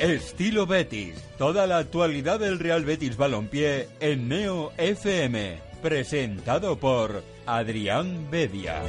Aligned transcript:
Estilo 0.00 0.66
Betis. 0.66 1.14
Toda 1.38 1.66
la 1.66 1.78
actualidad 1.78 2.38
del 2.38 2.58
Real 2.58 2.84
Betis 2.84 3.16
Balompié 3.16 3.88
en 4.00 4.28
Neo 4.28 4.72
FM. 4.76 5.58
Presentado 5.80 6.76
por 6.78 7.22
Adrián 7.46 8.30
Bedia. 8.30 8.82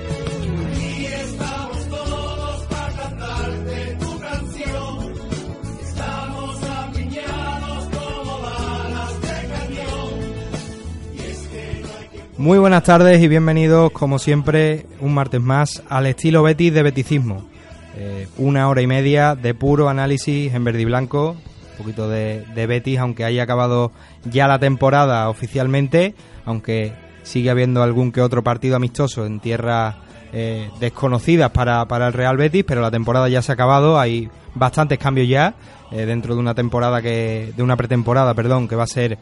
Muy 12.37 12.59
buenas 12.59 12.83
tardes 12.83 13.21
y 13.21 13.27
bienvenidos, 13.27 13.91
como 13.91 14.19
siempre, 14.19 14.85
un 14.99 15.13
martes 15.13 15.41
más 15.41 15.81
al 15.89 16.05
estilo 16.05 16.43
Betis 16.43 16.73
de 16.73 16.83
Beticismo. 16.83 17.56
Eh, 17.99 18.27
una 18.37 18.69
hora 18.69 18.83
y 18.83 18.87
media 18.87 19.33
de 19.33 19.55
puro 19.55 19.89
análisis 19.89 20.53
en 20.53 20.63
verde 20.63 20.81
y 20.81 20.85
blanco, 20.85 21.35
un 21.71 21.77
poquito 21.79 22.07
de, 22.07 22.45
de 22.53 22.67
Betis, 22.67 22.99
aunque 22.99 23.25
haya 23.25 23.41
acabado 23.41 23.91
ya 24.23 24.47
la 24.47 24.59
temporada 24.59 25.27
oficialmente, 25.29 26.13
aunque 26.45 26.93
sigue 27.23 27.49
habiendo 27.49 27.81
algún 27.81 28.11
que 28.11 28.21
otro 28.21 28.43
partido 28.43 28.75
amistoso 28.75 29.25
en 29.25 29.39
tierras 29.39 29.95
eh, 30.31 30.69
desconocidas 30.79 31.49
para, 31.49 31.87
para 31.87 32.05
el 32.05 32.13
Real 32.13 32.37
Betis, 32.37 32.63
pero 32.67 32.81
la 32.81 32.91
temporada 32.91 33.29
ya 33.29 33.41
se 33.41 33.51
ha 33.51 33.55
acabado, 33.55 33.99
hay 33.99 34.29
bastantes 34.53 34.99
cambios 34.99 35.27
ya 35.27 35.55
eh, 35.89 36.05
dentro 36.05 36.35
de 36.35 36.39
una 36.39 36.53
temporada 36.53 37.01
que 37.01 37.51
de 37.57 37.63
una 37.63 37.77
pretemporada, 37.77 38.35
perdón, 38.35 38.67
que 38.67 38.75
va 38.75 38.83
a 38.83 38.87
ser 38.87 39.17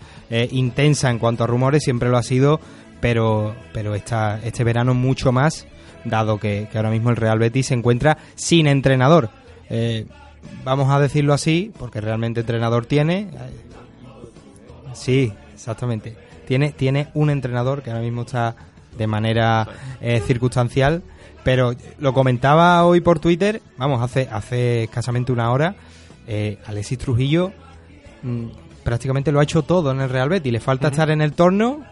intensa 0.52 1.10
en 1.10 1.20
cuanto 1.20 1.46
a 1.46 1.48
rumores, 1.48 1.82
siempre 1.82 2.10
lo 2.10 2.18
ha 2.18 2.24
sido, 2.24 2.60
pero 3.00 3.56
pero 3.72 3.96
esta, 3.96 4.42
este 4.44 4.66
verano 4.66 4.94
mucho 4.94 5.32
más, 5.32 5.66
dado 6.06 6.40
que, 6.40 6.68
que 6.72 6.78
ahora 6.78 6.90
mismo 6.90 7.10
el 7.10 7.16
Real 7.16 7.40
Betis 7.40 7.68
se 7.68 7.74
encuentra 7.74 8.18
sin 8.36 8.68
entrenador. 8.68 9.30
Eh, 9.70 10.06
vamos 10.64 10.92
a 10.92 11.00
decirlo 11.00 11.34
así, 11.34 11.72
porque 11.78 12.02
realmente 12.02 12.42
entrenador 12.42 12.86
tiene. 12.86 13.30
Sí, 14.94 15.34
exactamente. 15.54 16.16
Tiene, 16.48 16.72
tiene 16.72 17.08
un 17.14 17.30
entrenador 17.30 17.82
que 17.82 17.90
ahora 17.90 18.04
mismo 18.04 18.22
está 18.22 18.56
de 18.98 19.08
manera 19.08 19.68
eh, 20.00 20.22
circunstancial, 20.26 21.04
pero 21.44 21.74
lo 22.00 22.14
comentaba 22.14 22.84
hoy 22.86 23.02
por 23.02 23.20
Twitter, 23.20 23.62
vamos, 23.78 24.02
hace, 24.02 24.30
hace 24.32 24.84
escasamente 24.84 25.32
una 25.32 25.52
hora, 25.52 25.76
eh, 26.28 26.60
Alexis 26.66 26.98
Trujillo 26.98 27.52
mm, 28.24 28.46
prácticamente 28.84 29.32
lo 29.32 29.40
ha 29.40 29.44
hecho 29.44 29.64
todo 29.64 29.92
en 29.92 30.00
el 30.00 30.10
Real 30.10 30.30
Betis, 30.30 30.52
le 30.52 30.60
falta 30.60 30.88
estar 30.88 31.10
en 31.10 31.22
el 31.22 31.34
torno 31.34 31.84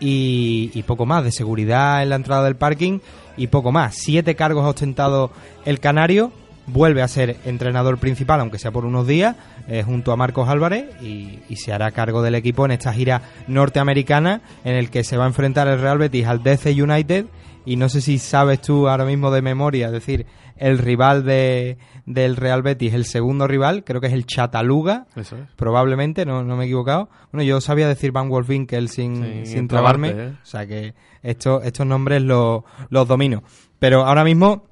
y, 0.00 0.82
poco 0.86 1.06
más, 1.06 1.24
de 1.24 1.32
seguridad 1.32 2.02
en 2.02 2.10
la 2.10 2.16
entrada 2.16 2.44
del 2.44 2.56
parking 2.56 3.00
y 3.36 3.48
poco 3.48 3.72
más. 3.72 3.94
Siete 3.96 4.34
cargos 4.34 4.64
ha 4.64 4.68
ostentado 4.68 5.30
el 5.64 5.80
Canario, 5.80 6.32
vuelve 6.66 7.02
a 7.02 7.08
ser 7.08 7.36
entrenador 7.44 7.98
principal, 7.98 8.40
aunque 8.40 8.58
sea 8.58 8.70
por 8.70 8.84
unos 8.84 9.06
días, 9.06 9.36
eh, 9.68 9.82
junto 9.82 10.12
a 10.12 10.16
Marcos 10.16 10.48
Álvarez 10.48 10.86
y, 11.02 11.40
y 11.48 11.56
se 11.56 11.72
hará 11.72 11.90
cargo 11.90 12.22
del 12.22 12.34
equipo 12.34 12.64
en 12.64 12.72
esta 12.72 12.92
gira 12.92 13.22
norteamericana 13.46 14.42
en 14.64 14.76
el 14.76 14.90
que 14.90 15.04
se 15.04 15.16
va 15.16 15.24
a 15.24 15.28
enfrentar 15.28 15.68
el 15.68 15.80
Real 15.80 15.98
Betis 15.98 16.26
al 16.26 16.42
DC 16.42 16.70
United 16.82 17.26
y 17.68 17.76
no 17.76 17.90
sé 17.90 18.00
si 18.00 18.18
sabes 18.18 18.62
tú 18.62 18.88
ahora 18.88 19.04
mismo 19.04 19.30
de 19.30 19.42
memoria, 19.42 19.86
es 19.86 19.92
decir, 19.92 20.24
el 20.58 20.78
rival 20.78 21.24
de, 21.24 21.78
del 22.06 22.36
Real 22.36 22.62
Betis, 22.62 22.94
el 22.94 23.04
segundo 23.04 23.46
rival, 23.46 23.84
creo 23.84 24.00
que 24.00 24.08
es 24.08 24.12
el 24.12 24.26
Chataluga, 24.26 25.06
Eso 25.16 25.36
es. 25.36 25.42
probablemente, 25.56 26.24
no, 26.26 26.42
no 26.44 26.56
me 26.56 26.64
he 26.64 26.66
equivocado. 26.66 27.08
Bueno, 27.32 27.44
yo 27.44 27.60
sabía 27.60 27.88
decir 27.88 28.12
Van 28.12 28.28
Wolfswinkel 28.28 28.88
sin, 28.88 29.44
Sí, 29.44 29.52
sin 29.52 29.68
trabarme, 29.68 30.08
¿eh? 30.10 30.32
o 30.42 30.46
sea 30.46 30.66
que 30.66 30.94
estos, 31.22 31.64
estos 31.64 31.86
nombres 31.86 32.22
los, 32.22 32.62
los 32.90 33.08
domino. 33.08 33.42
Pero 33.78 34.04
ahora 34.04 34.24
mismo 34.24 34.64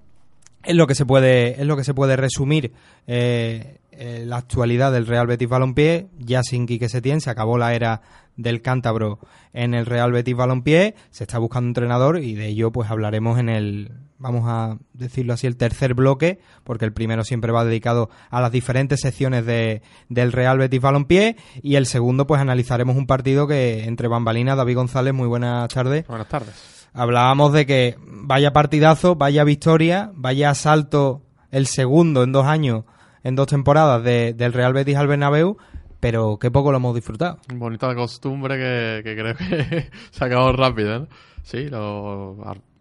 es 0.65 0.75
lo 0.75 0.87
que 0.87 0.95
se 0.95 1.07
puede, 1.07 1.61
es 1.61 1.67
lo 1.67 1.77
que 1.77 1.85
se 1.85 1.95
puede 1.95 2.17
resumir 2.17 2.73
eh, 3.07 3.79
eh, 3.99 4.25
la 4.27 4.37
actualidad 4.37 4.93
del 4.93 5.07
Real 5.07 5.27
Betis 5.27 5.49
Balompié, 5.49 6.09
ya 6.19 6.43
sin 6.43 6.67
Quique 6.67 6.89
Setién, 6.89 7.21
se 7.21 7.31
acabó 7.31 7.59
la 7.59 7.75
era 7.75 8.03
del 8.37 8.61
cántabro 8.61 9.19
en 9.53 9.75
el 9.75 9.87
Real 9.87 10.12
Betis 10.12 10.37
Balompié, 10.37 10.95
se 11.11 11.25
está 11.25 11.39
buscando 11.39 11.67
un 11.67 11.71
entrenador 11.71 12.19
y 12.19 12.35
de 12.35 12.49
ello 12.49 12.71
pues 12.71 12.91
hablaremos 12.91 13.39
en 13.39 13.49
el, 13.49 13.93
vamos 14.19 14.45
a 14.47 14.77
decirlo 14.93 15.33
así, 15.33 15.47
el 15.47 15.56
tercer 15.56 15.95
bloque, 15.95 16.39
porque 16.65 16.85
el 16.85 16.93
primero 16.93 17.25
siempre 17.25 17.53
va 17.53 17.65
dedicado 17.65 18.11
a 18.31 18.41
las 18.41 18.53
diferentes 18.53 19.01
secciones 19.01 19.47
de, 19.47 19.83
del 20.09 20.33
Real 20.33 20.59
Betis 20.59 20.81
Balompié 20.81 21.37
y 21.62 21.77
el 21.77 21.87
segundo 21.87 22.27
pues 22.27 22.41
analizaremos 22.41 22.97
un 22.97 23.06
partido 23.06 23.47
que 23.47 23.85
entre 23.85 24.09
bambalinas, 24.09 24.56
David 24.56 24.77
González, 24.77 25.15
muy 25.15 25.29
buenas 25.29 25.69
tardes. 25.69 26.06
Buenas 26.06 26.29
tardes. 26.29 26.89
Hablábamos 26.93 27.53
de 27.53 27.67
que 27.67 27.97
vaya 28.01 28.53
partidazo, 28.53 29.17
vaya 29.17 29.45
victoria, 29.45 30.11
vaya 30.15 30.51
asalto 30.51 31.23
el 31.51 31.67
segundo 31.67 32.23
en 32.23 32.33
dos 32.33 32.47
años, 32.47 32.85
en 33.26 33.34
dos 33.34 33.47
temporadas 33.48 34.03
de- 34.04 34.34
del 34.34 34.53
Real 34.53 34.72
Betis 34.72 34.97
al 34.97 35.06
Bernabéu, 35.09 35.56
pero 36.00 36.38
qué 36.41 36.50
poco 36.50 36.70
lo 36.70 36.76
hemos 36.78 36.94
disfrutado. 36.94 37.38
Bonita 37.53 37.94
costumbre 37.94 38.56
que, 38.56 39.03
que 39.03 39.16
creo 39.16 39.34
que 39.34 39.91
se 40.10 40.25
ha 40.25 40.26
acabado 40.28 40.53
rápido, 40.53 41.00
¿no? 41.00 41.09
Sí, 41.42 41.69
lo, 41.69 42.37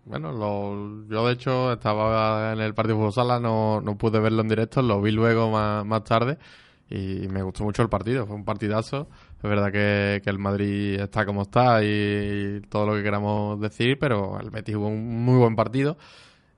bueno, 0.05 0.31
lo, 0.31 1.07
yo 1.09 1.27
de 1.27 1.33
hecho 1.33 1.73
estaba 1.73 2.53
en 2.53 2.59
el 2.59 2.73
partido 2.73 2.95
de 2.97 3.01
fútbol 3.01 3.13
sala, 3.13 3.39
no, 3.39 3.81
no 3.81 3.97
pude 3.97 4.19
verlo 4.19 4.41
en 4.41 4.47
directo, 4.49 4.81
lo 4.81 5.01
vi 5.01 5.11
luego 5.11 5.49
más, 5.49 6.03
tarde 6.03 6.37
y 6.89 7.27
me 7.29 7.41
gustó 7.41 7.63
mucho 7.63 7.81
el 7.81 7.89
partido, 7.89 8.27
fue 8.27 8.35
un 8.35 8.45
partidazo. 8.45 9.07
Es 9.37 9.49
verdad 9.49 9.71
que, 9.71 10.21
que 10.23 10.29
el 10.29 10.37
Madrid 10.39 10.99
está 10.99 11.25
como 11.25 11.43
está 11.43 11.83
y 11.83 12.61
todo 12.69 12.85
lo 12.87 12.93
que 12.95 13.03
queramos 13.03 13.59
decir, 13.59 13.97
pero 13.99 14.39
el 14.39 14.49
Betis 14.51 14.75
jugó 14.75 14.87
un 14.89 15.23
muy 15.25 15.37
buen 15.37 15.55
partido 15.55 15.97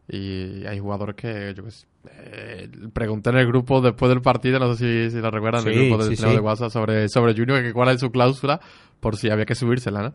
y 0.10 0.66
hay 0.66 0.80
jugadores 0.80 1.16
que, 1.16 1.54
yo 1.56 1.64
qué 1.66 1.72
sé, 1.72 1.86
eh, 2.12 2.70
pregunté 2.94 3.30
en 3.32 3.38
el 3.38 3.48
grupo 3.48 3.82
después 3.82 4.10
del 4.10 4.22
partido, 4.22 4.60
no 4.60 4.74
sé 4.76 5.10
si, 5.10 5.16
si 5.16 5.22
lo 5.22 5.30
recuerdan, 5.32 5.64
Sí, 5.64 5.70
el 5.70 5.76
grupo 5.90 6.04
del 6.04 6.16
sí, 6.18 6.24
de 6.26 6.40
WhatsApp 6.40 6.72
sobre, 6.72 7.10
sobre 7.10 7.34
Junior, 7.36 7.62
que 7.62 7.74
cuál 7.74 7.90
es 7.90 8.00
su 8.00 8.12
cláusula 8.12 8.60
por 9.00 9.18
si 9.18 9.30
había 9.30 9.46
que 9.46 9.56
subírsela, 9.56 10.02
¿no? 10.02 10.14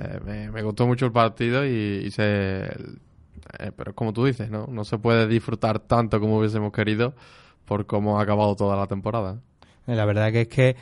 Eh, 0.00 0.20
me, 0.24 0.50
me 0.50 0.62
gustó 0.62 0.86
mucho 0.86 1.06
el 1.06 1.12
partido 1.12 1.66
y, 1.66 2.04
y 2.06 2.10
se... 2.10 2.62
eh, 2.64 3.72
pero 3.76 3.94
como 3.94 4.12
tú 4.12 4.24
dices, 4.24 4.50
¿no? 4.50 4.66
No 4.70 4.84
se 4.84 4.98
puede 4.98 5.26
disfrutar 5.26 5.80
tanto 5.80 6.20
como 6.20 6.38
hubiésemos 6.38 6.72
querido 6.72 7.14
por 7.64 7.86
cómo 7.86 8.18
ha 8.18 8.22
acabado 8.22 8.54
toda 8.56 8.76
la 8.76 8.86
temporada. 8.86 9.40
La 9.86 10.04
verdad 10.04 10.30
que 10.32 10.42
es 10.42 10.48
que, 10.48 10.76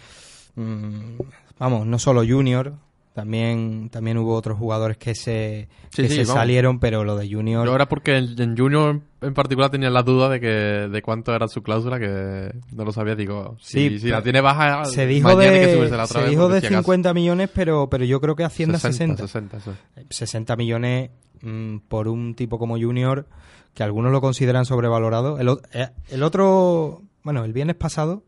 mm, 0.56 1.20
vamos, 1.58 1.86
no 1.86 1.98
solo 1.98 2.22
Junior, 2.26 2.74
también, 3.18 3.88
también 3.90 4.16
hubo 4.16 4.32
otros 4.36 4.56
jugadores 4.56 4.96
que 4.96 5.12
se, 5.16 5.66
Sí, 5.90 6.02
que 6.02 6.08
sí, 6.08 6.14
se 6.14 6.24
salieron, 6.26 6.78
pero 6.78 7.02
lo 7.02 7.16
de 7.16 7.28
Junior... 7.28 7.66
Yo 7.66 7.74
era 7.74 7.88
porque 7.88 8.16
en, 8.16 8.56
Junior 8.56 9.00
en 9.22 9.34
particular 9.34 9.72
tenía 9.72 9.90
la 9.90 10.04
duda 10.04 10.28
de 10.28 10.38
que 10.38 10.46
de 10.46 11.02
cuánto 11.02 11.34
era 11.34 11.48
su 11.48 11.60
cláusula, 11.60 11.98
que 11.98 12.52
no 12.72 12.84
lo 12.84 12.92
sabía. 12.92 13.16
Digo, 13.16 13.56
si, 13.60 13.88
Sí, 13.88 13.98
si 13.98 14.08
la 14.10 14.22
tiene 14.22 14.40
baja, 14.40 14.84
se 14.84 15.04
dijo 15.08 15.26
mañana 15.34 15.52
hay 15.52 15.60
que 15.62 15.66
de, 15.66 15.84
otra 15.86 16.06
se 16.06 16.18
vez, 16.20 16.30
dijo 16.30 16.48
de 16.48 16.60
si 16.60 16.66
acaso- 16.68 16.82
50 16.82 17.12
millones, 17.12 17.50
pero, 17.52 17.90
pero 17.90 18.04
yo 18.04 18.20
creo 18.20 18.36
que 18.36 18.44
Hacienda 18.44 18.78
60. 18.78 19.16
60, 19.26 19.56
eso 19.56 19.72
es. 19.96 20.16
60 20.16 20.54
millones 20.54 21.10
mm, 21.42 21.78
por 21.88 22.06
un 22.06 22.36
tipo 22.36 22.56
como 22.60 22.78
Junior, 22.78 23.26
que 23.74 23.82
algunos 23.82 24.12
lo 24.12 24.20
consideran 24.20 24.64
sobrevalorado. 24.64 25.40
El, 25.40 25.48
eh, 25.72 25.88
el 26.10 26.22
otro, 26.22 27.02
bueno, 27.24 27.42
el 27.44 27.52
viernes 27.52 27.74
pasado, 27.74 28.22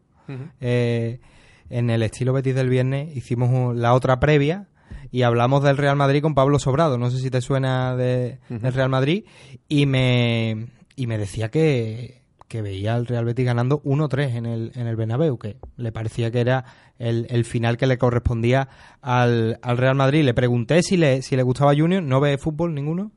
eh, 0.60 1.20
en 1.68 1.90
el 1.90 2.02
estilo 2.02 2.32
Betis 2.32 2.56
del 2.56 2.68
viernes, 2.68 3.16
hicimos 3.16 3.76
la 3.76 3.94
otra 3.94 4.18
previa 4.18 4.66
y 5.10 5.22
hablamos 5.22 5.62
del 5.62 5.76
Real 5.76 5.96
Madrid 5.96 6.22
con 6.22 6.34
Pablo 6.34 6.58
Sobrado. 6.58 6.98
No 6.98 7.10
sé 7.10 7.18
si 7.18 7.30
te 7.30 7.40
suena 7.40 7.96
de, 7.96 8.38
del 8.48 8.72
Real 8.72 8.88
Madrid. 8.88 9.24
Y 9.68 9.86
me, 9.86 10.68
y 10.96 11.06
me 11.06 11.18
decía 11.18 11.50
que, 11.50 12.22
que 12.50 12.62
veía 12.62 12.94
al 12.94 13.06
Real 13.06 13.24
Betis 13.24 13.46
ganando 13.46 13.80
1-3 13.82 14.36
en 14.36 14.46
el, 14.46 14.72
en 14.74 14.86
el 14.86 14.96
Bernabéu, 14.96 15.38
que 15.38 15.56
le 15.76 15.92
parecía 15.92 16.30
que 16.30 16.40
era 16.40 16.64
el, 16.98 17.26
el 17.30 17.44
final 17.44 17.76
que 17.76 17.86
le 17.86 17.96
correspondía 17.96 18.68
al, 19.00 19.58
al 19.62 19.78
Real 19.78 19.94
Madrid. 19.94 20.24
Le 20.24 20.34
pregunté 20.34 20.82
si 20.82 20.96
le, 20.96 21.22
si 21.22 21.36
le 21.36 21.44
gustaba 21.44 21.74
Junior, 21.76 22.02
no 22.02 22.20
ve 22.20 22.38
fútbol 22.38 22.74
ninguno, 22.74 23.12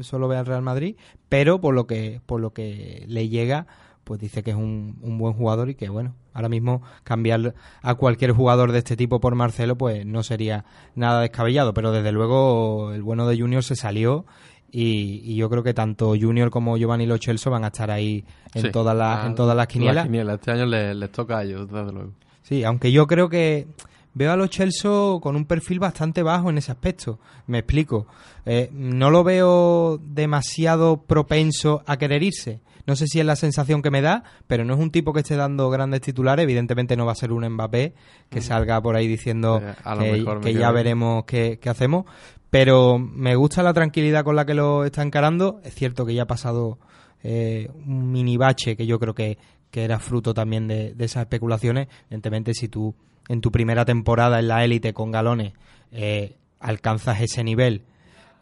solo 0.00 0.28
ve 0.28 0.36
al 0.36 0.46
Real 0.46 0.62
Madrid, 0.62 0.96
pero 1.28 1.60
por 1.60 1.74
lo 1.74 1.86
que, 1.86 2.20
por 2.24 2.40
lo 2.40 2.52
que 2.52 3.04
le 3.06 3.28
llega, 3.28 3.66
pues 4.04 4.20
dice 4.20 4.42
que 4.42 4.50
es 4.50 4.56
un, 4.56 4.98
un 5.02 5.18
buen 5.18 5.34
jugador 5.34 5.68
y 5.70 5.74
que 5.74 5.88
bueno, 5.88 6.14
ahora 6.32 6.48
mismo 6.48 6.82
cambiar 7.04 7.54
a 7.82 7.94
cualquier 7.94 8.32
jugador 8.32 8.72
de 8.72 8.78
este 8.78 8.96
tipo 8.96 9.20
por 9.20 9.34
Marcelo, 9.34 9.76
pues 9.76 10.04
no 10.06 10.22
sería 10.22 10.64
nada 10.94 11.20
descabellado, 11.20 11.74
pero 11.74 11.92
desde 11.92 12.10
luego 12.12 12.92
el 12.92 13.02
bueno 13.02 13.26
de 13.28 13.38
Junior 13.38 13.62
se 13.62 13.76
salió 13.76 14.24
Y, 14.72 15.20
y 15.24 15.34
yo 15.36 15.50
creo 15.50 15.62
que 15.64 15.74
tanto 15.74 16.14
Junior 16.20 16.48
como 16.50 16.76
Giovanni 16.76 17.04
Lo 17.06 17.18
Celso 17.18 17.50
van 17.50 17.64
a 17.64 17.68
estar 17.68 17.90
ahí 17.90 18.24
en, 18.54 18.62
Sí. 18.62 18.70
todas, 18.70 18.96
las, 18.96 19.26
en 19.26 19.34
todas 19.34 19.56
las 19.56 19.66
quinielas. 19.66 20.04
quinielas. 20.06 20.36
Este 20.36 20.52
año 20.52 20.66
les, 20.66 20.94
les 20.94 21.10
toca 21.10 21.38
a 21.38 21.42
ellos, 21.42 21.66
desde 21.68 21.92
luego. 21.92 22.12
Sí, 22.42 22.62
aunque 22.62 22.92
yo 22.92 23.06
creo 23.08 23.28
que 23.28 23.66
veo 24.14 24.30
a 24.32 24.36
los 24.36 24.48
Chelsea 24.50 24.90
con 25.20 25.34
un 25.36 25.44
perfil 25.44 25.80
bastante 25.80 26.22
bajo 26.22 26.50
en 26.50 26.58
ese 26.58 26.70
aspecto. 26.70 27.18
Me 27.48 27.58
explico. 27.58 28.06
Eh, 28.46 28.70
no 28.72 29.10
lo 29.10 29.24
veo 29.24 29.98
demasiado 30.02 31.02
propenso 31.02 31.82
a 31.86 31.96
querer 31.96 32.22
irse. 32.22 32.60
No 32.86 32.96
sé 32.96 33.06
si 33.06 33.20
es 33.20 33.26
la 33.26 33.36
sensación 33.36 33.82
que 33.82 33.90
me 33.90 34.00
da, 34.00 34.24
pero 34.46 34.64
no 34.64 34.74
es 34.74 34.80
un 34.80 34.90
tipo 34.90 35.12
que 35.12 35.20
esté 35.20 35.36
dando 35.36 35.70
grandes 35.70 36.00
titulares. 36.00 36.42
Evidentemente 36.44 36.96
no 36.96 37.06
va 37.06 37.12
a 37.12 37.16
ser 37.16 37.32
un 37.32 37.48
Mbappé 37.48 37.94
que 38.28 38.40
salga 38.40 38.80
por 38.80 38.96
ahí 38.96 39.06
diciendo 39.06 39.60
Eh, 39.62 39.74
a 39.84 39.94
lo 39.94 40.02
que, 40.02 40.12
mejor 40.12 40.48
ya 40.50 40.70
veremos 40.70 41.24
qué, 41.24 41.58
qué 41.60 41.68
hacemos. 41.70 42.04
Pero 42.50 42.98
me 42.98 43.36
gusta 43.36 43.62
la 43.62 43.72
tranquilidad 43.72 44.24
con 44.24 44.36
la 44.36 44.44
que 44.44 44.54
lo 44.54 44.84
está 44.84 45.02
encarando. 45.02 45.60
Es 45.64 45.74
cierto 45.74 46.04
que 46.04 46.14
ya 46.14 46.22
ha 46.22 46.26
pasado 46.26 46.78
eh, 47.22 47.68
un 47.86 48.10
mini 48.10 48.36
bache 48.36 48.76
que 48.76 48.86
yo 48.86 48.98
creo 48.98 49.14
que, 49.14 49.38
que 49.70 49.84
era 49.84 49.98
fruto 49.98 50.34
también 50.34 50.66
de, 50.66 50.94
de 50.94 51.04
esas 51.04 51.22
especulaciones. 51.22 51.88
Evidentemente, 52.06 52.54
si 52.54 52.68
tú 52.68 52.94
en 53.28 53.40
tu 53.40 53.52
primera 53.52 53.84
temporada 53.84 54.40
en 54.40 54.48
la 54.48 54.64
élite 54.64 54.92
con 54.92 55.12
galones 55.12 55.52
eh, 55.92 56.36
alcanzas 56.58 57.20
ese 57.20 57.44
nivel, 57.44 57.84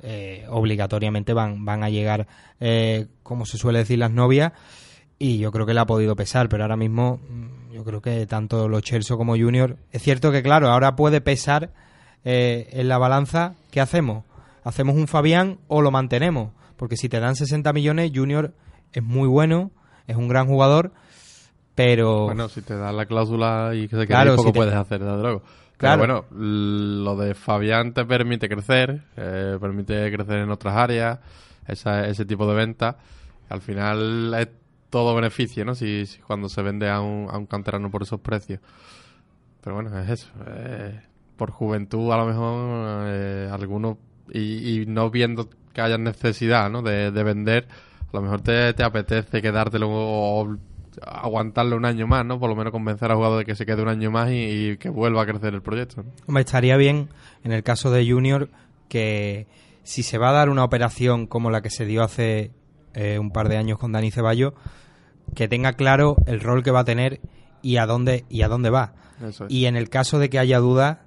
eh, 0.02 0.46
obligatoriamente 0.50 1.32
van, 1.32 1.64
van 1.64 1.82
a 1.84 1.90
llegar, 1.90 2.26
eh, 2.60 3.06
como 3.22 3.46
se 3.46 3.58
suele 3.58 3.80
decir, 3.80 3.98
las 3.98 4.10
novias. 4.12 4.52
Y 5.18 5.38
yo 5.38 5.50
creo 5.50 5.66
que 5.66 5.74
le 5.74 5.80
ha 5.80 5.86
podido 5.86 6.14
pesar, 6.14 6.48
pero 6.48 6.62
ahora 6.62 6.76
mismo 6.76 7.18
mm, 7.28 7.72
yo 7.72 7.84
creo 7.84 8.00
que 8.00 8.24
tanto 8.26 8.68
los 8.68 8.82
Chelsea 8.82 9.16
como 9.16 9.36
Junior. 9.36 9.76
Es 9.90 10.02
cierto 10.02 10.30
que, 10.30 10.42
claro, 10.42 10.68
ahora 10.70 10.94
puede 10.94 11.20
pesar 11.20 11.70
eh, 12.24 12.68
en 12.72 12.88
la 12.88 12.98
balanza. 12.98 13.54
¿Qué 13.72 13.80
hacemos? 13.80 14.24
¿Hacemos 14.64 14.94
un 14.96 15.08
Fabián 15.08 15.58
o 15.66 15.82
lo 15.82 15.90
mantenemos? 15.90 16.50
Porque 16.76 16.96
si 16.96 17.08
te 17.08 17.18
dan 17.18 17.34
60 17.34 17.72
millones, 17.72 18.12
Junior 18.14 18.52
es 18.92 19.02
muy 19.02 19.26
bueno, 19.26 19.72
es 20.06 20.14
un 20.16 20.28
gran 20.28 20.46
jugador, 20.46 20.92
pero. 21.74 22.24
Bueno, 22.24 22.48
si 22.48 22.62
te 22.62 22.76
dan 22.76 22.96
la 22.96 23.06
cláusula 23.06 23.72
y 23.74 23.82
que 23.88 23.96
se 23.96 23.96
quede 24.02 24.06
Claro, 24.06 24.36
poco 24.36 24.48
si 24.48 24.52
te- 24.52 24.58
puedes 24.58 24.74
hacer. 24.74 25.00
Claro. 25.78 26.02
Pero 26.02 26.26
bueno, 26.30 27.04
lo 27.04 27.16
de 27.16 27.34
Fabián 27.34 27.94
te 27.94 28.04
permite 28.04 28.48
crecer, 28.48 29.02
eh, 29.16 29.56
permite 29.60 30.12
crecer 30.12 30.38
en 30.40 30.50
otras 30.50 30.76
áreas, 30.76 31.18
esa- 31.66 32.06
ese 32.06 32.24
tipo 32.26 32.46
de 32.48 32.54
venta. 32.56 32.98
Al 33.48 33.60
final 33.62 34.34
es 34.38 34.48
todo 34.90 35.14
beneficio, 35.14 35.64
¿no? 35.64 35.74
Si, 35.74 36.04
si 36.06 36.18
cuando 36.20 36.48
se 36.48 36.62
vende 36.62 36.90
a 36.90 37.00
un, 37.00 37.28
a 37.30 37.38
un 37.38 37.46
canterano 37.46 37.90
por 37.90 38.02
esos 38.02 38.20
precios. 38.20 38.60
Pero 39.62 39.74
bueno, 39.76 39.96
es 39.98 40.08
eso. 40.10 40.28
eh, 40.46 41.00
por 41.36 41.50
juventud, 41.52 42.10
a 42.12 42.16
lo 42.16 42.26
mejor, 42.26 43.04
eh, 43.06 43.48
algunos, 43.52 43.96
y, 44.32 44.80
y 44.82 44.86
no 44.86 45.08
viendo 45.10 45.48
que 45.72 45.80
haya 45.80 45.96
necesidad, 45.98 46.68
¿no? 46.70 46.82
De, 46.82 47.12
de 47.12 47.22
vender, 47.22 47.68
a 48.12 48.16
lo 48.16 48.22
mejor 48.22 48.40
te, 48.40 48.72
te 48.74 48.82
apetece 48.82 49.40
quedártelo 49.40 49.86
o 49.90 50.56
aguantarlo 51.02 51.76
un 51.76 51.84
año 51.84 52.06
más, 52.06 52.24
¿no? 52.24 52.38
Por 52.38 52.48
lo 52.48 52.56
menos 52.56 52.72
convencer 52.72 53.10
al 53.10 53.16
jugador 53.16 53.38
de 53.38 53.44
que 53.44 53.54
se 53.54 53.66
quede 53.66 53.82
un 53.82 53.88
año 53.88 54.10
más 54.10 54.30
y, 54.30 54.34
y 54.34 54.76
que 54.78 54.88
vuelva 54.88 55.22
a 55.22 55.26
crecer 55.26 55.54
el 55.54 55.62
proyecto. 55.62 56.02
¿no? 56.02 56.12
Me 56.32 56.40
estaría 56.40 56.76
bien, 56.76 57.08
en 57.44 57.52
el 57.52 57.62
caso 57.62 57.90
de 57.90 58.08
Junior, 58.08 58.48
que 58.88 59.46
si 59.82 60.02
se 60.02 60.18
va 60.18 60.30
a 60.30 60.32
dar 60.32 60.50
una 60.50 60.64
operación 60.64 61.26
como 61.26 61.50
la 61.50 61.62
que 61.62 61.70
se 61.70 61.86
dio 61.86 62.02
hace 62.02 62.50
eh, 62.94 63.18
un 63.18 63.30
par 63.30 63.48
de 63.48 63.56
años 63.56 63.78
con 63.78 63.92
Dani 63.92 64.10
Ceballos, 64.10 64.54
que 65.34 65.48
tenga 65.48 65.74
claro 65.74 66.16
el 66.26 66.40
rol 66.40 66.62
que 66.62 66.70
va 66.70 66.80
a 66.80 66.84
tener 66.84 67.20
y 67.62 67.76
a 67.76 67.86
dónde 67.86 68.24
y 68.28 68.42
a 68.42 68.48
dónde 68.48 68.70
va. 68.70 68.94
Eso 69.26 69.46
es. 69.46 69.52
Y 69.52 69.66
en 69.66 69.76
el 69.76 69.88
caso 69.88 70.18
de 70.18 70.30
que 70.30 70.38
haya 70.38 70.58
dudas, 70.58 70.98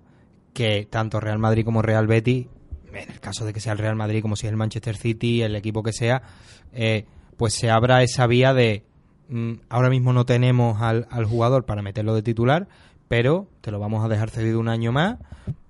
que 0.54 0.88
tanto 0.90 1.20
Real 1.20 1.40
Madrid 1.40 1.66
como 1.66 1.82
Real 1.82 2.08
Betis, 2.08 2.48
en 2.94 3.12
el 3.12 3.20
caso 3.20 3.46
de 3.46 3.54
que 3.54 3.60
sea 3.60 3.74
el 3.74 3.80
Real 3.80 3.96
Madrid 3.96 4.22
como 4.22 4.36
si 4.36 4.48
es 4.48 4.52
el 4.52 4.58
Manchester 4.58 4.98
City, 4.98 5.42
el 5.42 5.56
equipo 5.56 5.84
que 5.84 5.94
sea, 5.94 6.22
eh, 6.74 7.06
pues 7.38 7.54
se 7.54 7.70
abra 7.70 8.04
esa 8.04 8.28
vía 8.28 8.54
de 8.54 8.84
ahora 9.70 9.90
mismo 9.90 10.14
no 10.14 10.26
tenemos 10.26 10.82
al, 10.82 11.08
al 11.10 11.26
jugador 11.26 11.66
para 11.66 11.82
meterlo 11.82 12.14
de 12.16 12.22
titular, 12.22 12.68
pero 13.08 13.48
te 13.62 13.72
lo 13.72 13.80
vamos 13.80 14.04
a 14.04 14.08
dejar 14.08 14.30
cedido 14.30 14.60
un 14.60 14.68
año 14.70 14.92
más 14.92 15.18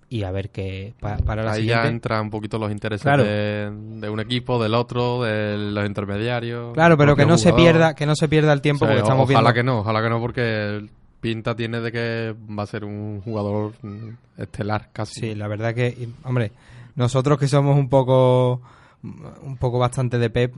y 0.09 0.23
a 0.23 0.31
ver 0.31 0.49
qué 0.49 0.93
pa- 0.99 1.17
para 1.17 1.43
la 1.43 1.51
Ahí 1.53 1.61
siguiente. 1.61 1.83
ya 1.83 1.89
entran 1.89 2.21
un 2.23 2.29
poquito 2.31 2.57
los 2.59 2.71
intereses 2.71 3.03
Claro. 3.03 3.23
de, 3.23 3.71
de 4.01 4.09
un 4.09 4.19
equipo, 4.19 4.61
del 4.61 4.73
otro, 4.73 5.23
de 5.23 5.57
los 5.57 5.85
intermediarios. 5.85 6.73
Claro, 6.73 6.97
pero 6.97 7.15
que 7.15 7.25
no 7.25 7.37
se 7.37 7.53
pierda, 7.53 7.95
que 7.95 8.05
no 8.05 8.15
se 8.15 8.27
pierda 8.27 8.51
el 8.51 8.61
tiempo 8.61 8.85
O 8.85 8.87
sea, 8.87 8.95
porque 8.95 9.03
estamos 9.03 9.29
ojalá 9.29 9.51
viendo 9.51 9.53
que 9.53 9.63
no, 9.63 9.79
ojalá 9.79 10.01
que 10.03 10.09
no, 10.09 10.19
porque 10.19 10.85
pinta 11.21 11.55
tiene 11.55 11.79
de 11.81 11.91
que 11.91 12.35
va 12.51 12.63
a 12.63 12.67
ser 12.67 12.83
un 12.83 13.21
jugador 13.21 13.73
mm, 13.83 14.09
estelar 14.41 14.89
casi. 14.91 15.19
Sí, 15.21 15.35
la 15.35 15.47
verdad 15.47 15.73
que, 15.73 16.09
hombre, 16.23 16.51
nosotros 16.95 17.39
que 17.39 17.47
somos 17.47 17.77
un 17.77 17.87
poco, 17.89 18.61
un 19.03 19.55
poco 19.57 19.79
bastante 19.79 20.17
de 20.17 20.29
Pep, 20.29 20.53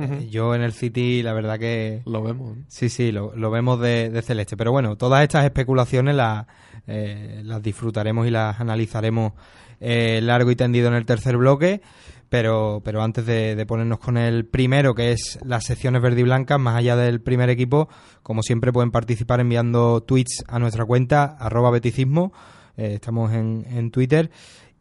eh, 0.00 0.28
yo 0.30 0.54
en 0.54 0.62
el 0.62 0.72
City, 0.72 1.22
la 1.22 1.32
verdad 1.32 1.58
que 1.58 2.02
Lo 2.06 2.22
vemos. 2.22 2.56
¿no? 2.56 2.64
sí, 2.68 2.88
sí, 2.88 3.12
lo, 3.12 3.34
lo 3.36 3.50
vemos 3.50 3.80
de, 3.80 4.10
de 4.10 4.22
celeste. 4.22 4.56
Pero 4.56 4.72
bueno, 4.72 4.96
todas 4.96 5.22
estas 5.22 5.44
especulaciones 5.44 6.14
las, 6.14 6.46
eh, 6.86 7.42
las 7.44 7.62
disfrutaremos 7.62 8.26
y 8.26 8.30
las 8.30 8.60
analizaremos 8.60 9.32
eh, 9.80 10.20
largo 10.22 10.50
y 10.50 10.56
tendido 10.56 10.88
en 10.88 10.94
el 10.94 11.06
tercer 11.06 11.36
bloque. 11.36 11.80
Pero, 12.28 12.80
pero 12.84 13.02
antes 13.02 13.26
de, 13.26 13.56
de 13.56 13.66
ponernos 13.66 13.98
con 13.98 14.16
el 14.16 14.46
primero, 14.46 14.94
que 14.94 15.10
es 15.10 15.40
las 15.44 15.64
secciones 15.64 16.00
verde 16.00 16.20
y 16.20 16.22
blancas, 16.22 16.60
más 16.60 16.76
allá 16.76 16.94
del 16.94 17.20
primer 17.20 17.50
equipo, 17.50 17.88
como 18.22 18.44
siempre 18.44 18.72
pueden 18.72 18.92
participar 18.92 19.40
enviando 19.40 20.00
tweets 20.04 20.44
a 20.46 20.60
nuestra 20.60 20.84
cuenta, 20.84 21.24
arroba 21.24 21.72
beticismo, 21.72 22.32
eh, 22.76 22.92
estamos 22.94 23.32
en, 23.32 23.66
en 23.68 23.90
Twitter, 23.90 24.30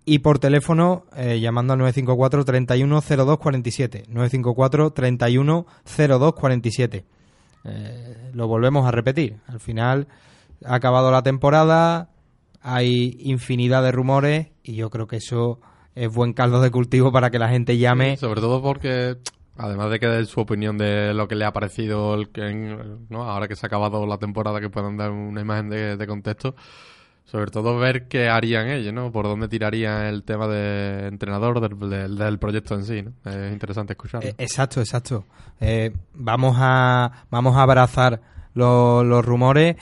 y 0.05 0.19
por 0.19 0.39
teléfono 0.39 1.05
eh, 1.15 1.39
llamando 1.39 1.73
al 1.73 1.79
954 1.79 2.45
31 2.45 3.01
02 3.01 3.37
47. 3.37 4.03
954 4.07 4.91
31 4.91 5.65
02 5.97 6.33
47. 6.33 7.05
Eh, 7.65 8.31
lo 8.33 8.47
volvemos 8.47 8.87
a 8.87 8.91
repetir. 8.91 9.37
Al 9.47 9.59
final 9.59 10.07
ha 10.65 10.75
acabado 10.75 11.11
la 11.11 11.23
temporada, 11.23 12.09
hay 12.61 13.17
infinidad 13.19 13.83
de 13.83 13.91
rumores 13.91 14.47
y 14.63 14.75
yo 14.75 14.89
creo 14.89 15.07
que 15.07 15.17
eso 15.17 15.59
es 15.95 16.13
buen 16.13 16.33
caldo 16.33 16.61
de 16.61 16.71
cultivo 16.71 17.11
para 17.11 17.29
que 17.29 17.39
la 17.39 17.49
gente 17.49 17.77
llame. 17.77 18.17
Sobre 18.17 18.41
todo 18.41 18.61
porque, 18.61 19.17
además 19.57 19.91
de 19.91 19.99
que 19.99 20.07
dé 20.07 20.25
su 20.25 20.39
opinión 20.39 20.77
de 20.77 21.13
lo 21.13 21.27
que 21.27 21.35
le 21.35 21.45
ha 21.45 21.51
parecido, 21.51 22.15
el 22.15 22.29
que, 22.29 22.77
¿no? 23.09 23.23
ahora 23.23 23.47
que 23.47 23.55
se 23.55 23.65
ha 23.65 23.67
acabado 23.67 24.05
la 24.05 24.17
temporada, 24.17 24.61
que 24.61 24.69
puedan 24.69 24.97
dar 24.97 25.11
una 25.11 25.41
imagen 25.41 25.69
de, 25.69 25.97
de 25.97 26.07
contexto, 26.07 26.55
sobre 27.31 27.51
todo 27.51 27.77
ver 27.77 28.07
qué 28.07 28.27
harían 28.29 28.67
ellos, 28.69 28.93
¿no? 28.93 29.11
Por 29.11 29.25
dónde 29.25 29.47
tirarían 29.47 30.05
el 30.05 30.23
tema 30.23 30.47
de 30.47 31.07
entrenador 31.07 31.59
del, 31.61 31.89
del- 31.89 32.17
del 32.17 32.39
proyecto 32.39 32.75
en 32.75 32.83
sí, 32.85 33.03
¿no? 33.03 33.11
Es 33.29 33.51
interesante 33.53 33.93
escucharlo. 33.93 34.29
Eh, 34.29 34.35
exacto, 34.37 34.79
exacto. 34.79 35.25
Eh, 35.61 35.91
vamos 36.13 36.55
a 36.59 37.11
vamos 37.29 37.55
a 37.55 37.61
abrazar 37.63 38.21
lo- 38.53 39.03
los 39.03 39.23
rumores. 39.25 39.75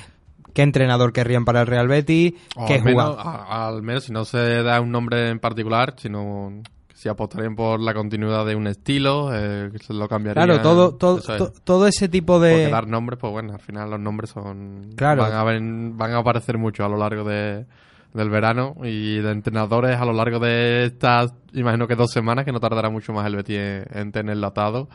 ¿Qué 0.53 0.63
entrenador 0.63 1.13
querrían 1.13 1.45
para 1.45 1.61
el 1.61 1.67
Real 1.67 1.87
Betis? 1.87 2.33
O 2.55 2.65
¿Qué 2.65 2.75
al, 2.75 2.83
menos, 2.83 3.15
jugador? 3.15 3.19
a- 3.47 3.67
al 3.67 3.81
menos 3.83 4.03
si 4.05 4.11
no 4.11 4.25
se 4.25 4.63
da 4.63 4.81
un 4.81 4.91
nombre 4.91 5.29
en 5.29 5.39
particular, 5.39 5.93
sino 5.97 6.63
si 6.97 7.09
apostarían 7.09 7.55
por 7.55 7.79
la 7.79 7.93
continuidad 7.93 8.43
de 8.43 8.55
un 8.55 8.65
estilo, 8.65 9.29
eh, 9.31 9.69
lo 9.89 10.09
cambiarían. 10.09 10.47
Claro, 10.47 10.61
todo, 10.63 10.95
todo, 10.95 11.19
es. 11.19 11.25
to- 11.25 11.53
todo 11.63 11.85
ese 11.85 12.09
tipo 12.09 12.33
Porque 12.39 12.47
de... 12.47 12.69
dar 12.71 12.87
nombres, 12.87 13.19
pues 13.19 13.31
bueno, 13.31 13.53
al 13.53 13.59
final 13.59 13.91
los 13.91 13.99
nombres 13.99 14.31
son... 14.31 14.89
Claro. 14.95 15.21
Van 15.21 15.33
a, 15.33 15.43
ven- 15.43 15.95
van 15.95 16.13
a 16.13 16.17
aparecer 16.17 16.57
mucho 16.57 16.83
a 16.83 16.89
lo 16.89 16.97
largo 16.97 17.23
de, 17.23 17.67
del 18.15 18.29
verano 18.31 18.73
y 18.83 19.17
de 19.19 19.29
entrenadores 19.29 19.95
a 19.95 20.05
lo 20.05 20.13
largo 20.13 20.39
de 20.39 20.85
estas, 20.85 21.35
imagino 21.53 21.87
que 21.87 21.95
dos 21.95 22.09
semanas, 22.09 22.45
que 22.45 22.51
no 22.51 22.59
tardará 22.59 22.89
mucho 22.89 23.13
más 23.13 23.27
el 23.27 23.35
Betis 23.35 23.57
en, 23.59 23.85
en 23.93 24.11
tenerlo 24.11 24.47
atado, 24.47 24.89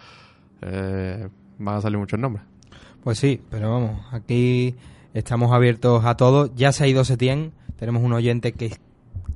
eh, 0.60 1.28
van 1.58 1.76
a 1.76 1.80
salir 1.80 1.98
muchos 1.98 2.18
nombres. 2.18 2.44
Pues 3.04 3.16
sí, 3.18 3.40
pero 3.48 3.70
vamos, 3.72 4.00
aquí 4.10 4.74
estamos 5.14 5.52
abiertos 5.52 6.04
a 6.04 6.16
todo. 6.16 6.50
Ya 6.56 6.72
se 6.72 6.82
ha 6.82 6.86
ido 6.88 7.04
Setién, 7.04 7.52
tenemos 7.76 8.02
un 8.02 8.12
oyente 8.12 8.52
que 8.54 8.76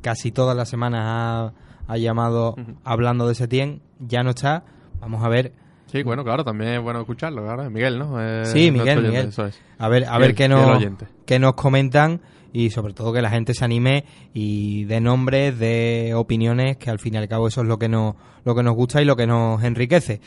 casi 0.03 0.33
todas 0.33 0.57
las 0.57 0.69
semanas 0.69 1.03
ha, 1.05 1.53
ha 1.87 1.97
llamado 1.97 2.55
hablando 2.85 3.29
de 3.29 3.35
Setién, 3.35 3.81
ya 4.01 4.23
no 4.23 4.31
está. 4.31 4.65
Vamos 5.01 5.25
a 5.25 5.29
ver, 5.29 5.53
Sí, 5.93 6.03
bueno, 6.03 6.25
claro, 6.25 6.45
también 6.45 6.73
es 6.73 6.83
bueno 6.83 6.99
escucharlo, 7.01 7.45
claro. 7.45 7.71
Miguel, 7.71 7.97
¿no? 7.99 8.21
Eh, 8.21 8.45
Sí, 8.47 8.73
Miguel, 8.73 8.99
oyente, 8.99 9.09
Miguel. 9.09 9.29
Eso 9.29 9.47
es. 9.47 9.61
a 9.79 9.89
ver, 9.89 10.05
a 10.07 10.19
ver 10.19 10.35
qué 10.35 10.49
nos, 10.49 10.83
qué 11.25 11.39
nos 11.39 11.55
comentan 11.55 12.21
y 12.53 12.71
sobre 12.71 12.93
todo 12.93 13.13
que 13.13 13.23
la 13.23 13.31
gente 13.31 13.55
se 13.55 13.65
anime 13.65 14.05
y 14.35 14.85
de 14.85 15.01
nombres, 15.01 15.57
de 15.61 16.13
opiniones, 16.17 16.77
que 16.79 16.91
al 16.91 16.99
fin 16.99 17.15
y 17.15 17.19
al 17.19 17.29
cabo 17.29 17.47
eso 17.47 17.61
es 17.61 17.69
lo 17.69 17.79
que 17.79 17.89
nos, 17.89 18.15
lo 18.45 18.55
que 18.57 18.65
nos 18.65 18.75
gusta 18.75 19.01
y 19.01 19.05
lo 19.05 19.15
que 19.15 19.29
nos 19.29 19.63
enriquece. 19.63 20.21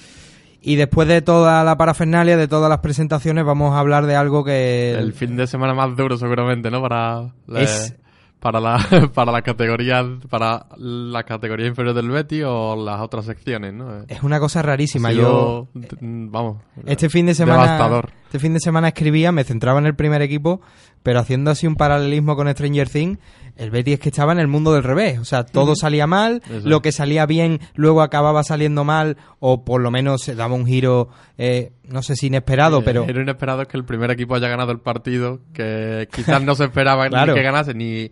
Y 0.62 0.75
después 0.78 1.08
de 1.08 1.22
toda 1.22 1.63
la 1.63 1.78
parafernalia, 1.78 2.38
de 2.38 2.48
todas 2.48 2.70
las 2.70 2.80
presentaciones, 2.80 3.44
vamos 3.46 3.74
a 3.75 3.80
hablar 3.80 4.06
de 4.06 4.16
algo 4.16 4.44
que... 4.46 4.92
El 4.94 5.13
fin 5.13 5.36
de 5.36 5.46
semana 5.48 5.74
más 5.74 5.96
duro 5.98 6.18
seguramente, 6.18 6.70
¿no? 6.72 6.82
Para 6.82 7.34
Es- 7.56 7.96
para 8.39 8.60
la 8.60 8.77
para 9.13 9.31
las 9.31 9.41
categorías 9.41 10.05
para 10.29 10.65
la 10.77 11.24
categoría 11.24 11.67
inferior 11.67 11.93
del 11.93 12.10
Betis 12.10 12.43
o 12.46 12.75
las 12.75 13.01
otras 13.01 13.25
secciones, 13.25 13.74
¿no? 13.74 14.03
Es 14.08 14.24
una 14.24 14.39
cosa 14.39 14.62
rarísima. 14.62 15.12
Yo 15.12 15.67
vamos. 16.01 16.58
este 16.86 17.10
fin 17.10 17.25
de 17.25 17.36
semana 17.36 17.63
Devastador. 17.63 18.12
Este 18.29 18.38
fin 18.38 18.53
de 18.53 18.59
semana 18.59 18.89
escribía, 18.89 19.31
me 19.31 19.43
centraba 19.43 19.79
en 19.79 19.88
el 19.88 19.95
primer 19.95 20.21
equipo, 20.21 20.62
pero 21.01 21.19
haciendo 21.19 21.50
así 21.50 21.65
un 21.65 21.75
paralelismo 21.75 22.36
con 22.36 22.48
Stranger 22.48 22.88
Things, 22.88 23.17
el 23.57 23.71
Betis 23.71 23.95
es 23.95 24.00
que 24.00 24.09
estaba 24.09 24.33
en 24.33 24.39
el 24.39 24.48
mundo 24.48 24.71
del 24.71 24.83
revés. 24.83 25.17
O 25.17 25.25
sea, 25.25 25.45
todo 25.48 25.75
salía 25.75 26.05
mal, 26.05 26.43
Eso 26.48 26.69
lo 26.69 26.83
que 26.83 26.91
salía 26.91 27.25
bien 27.25 27.59
luego 27.74 28.03
acababa 28.03 28.43
saliendo 28.43 28.83
mal, 28.83 29.17
o 29.39 29.65
por 29.65 29.81
lo 29.81 29.89
menos 29.89 30.21
se 30.21 30.36
daba 30.36 30.53
un 30.53 30.67
giro, 30.67 31.09
eh, 31.39 31.71
no 31.86 32.03
sé 32.03 32.15
si 32.15 32.27
inesperado, 32.27 32.79
Eh, 32.79 32.83
pero... 32.86 33.07
Lo 33.07 33.21
inesperado 33.21 33.63
es 33.63 33.67
que 33.67 33.77
el 33.77 33.83
primer 33.83 34.12
equipo 34.12 34.36
haya 34.36 34.48
ganado 34.48 34.71
el 34.71 34.79
partido, 34.79 35.39
que 35.51 36.07
quizás 36.13 36.43
no 36.43 36.53
se 36.53 36.65
esperaba 36.65 37.09
Claro. 37.09 37.33
ni 37.33 37.38
que 37.39 37.43
ganase, 37.43 37.74
ni 37.74 38.12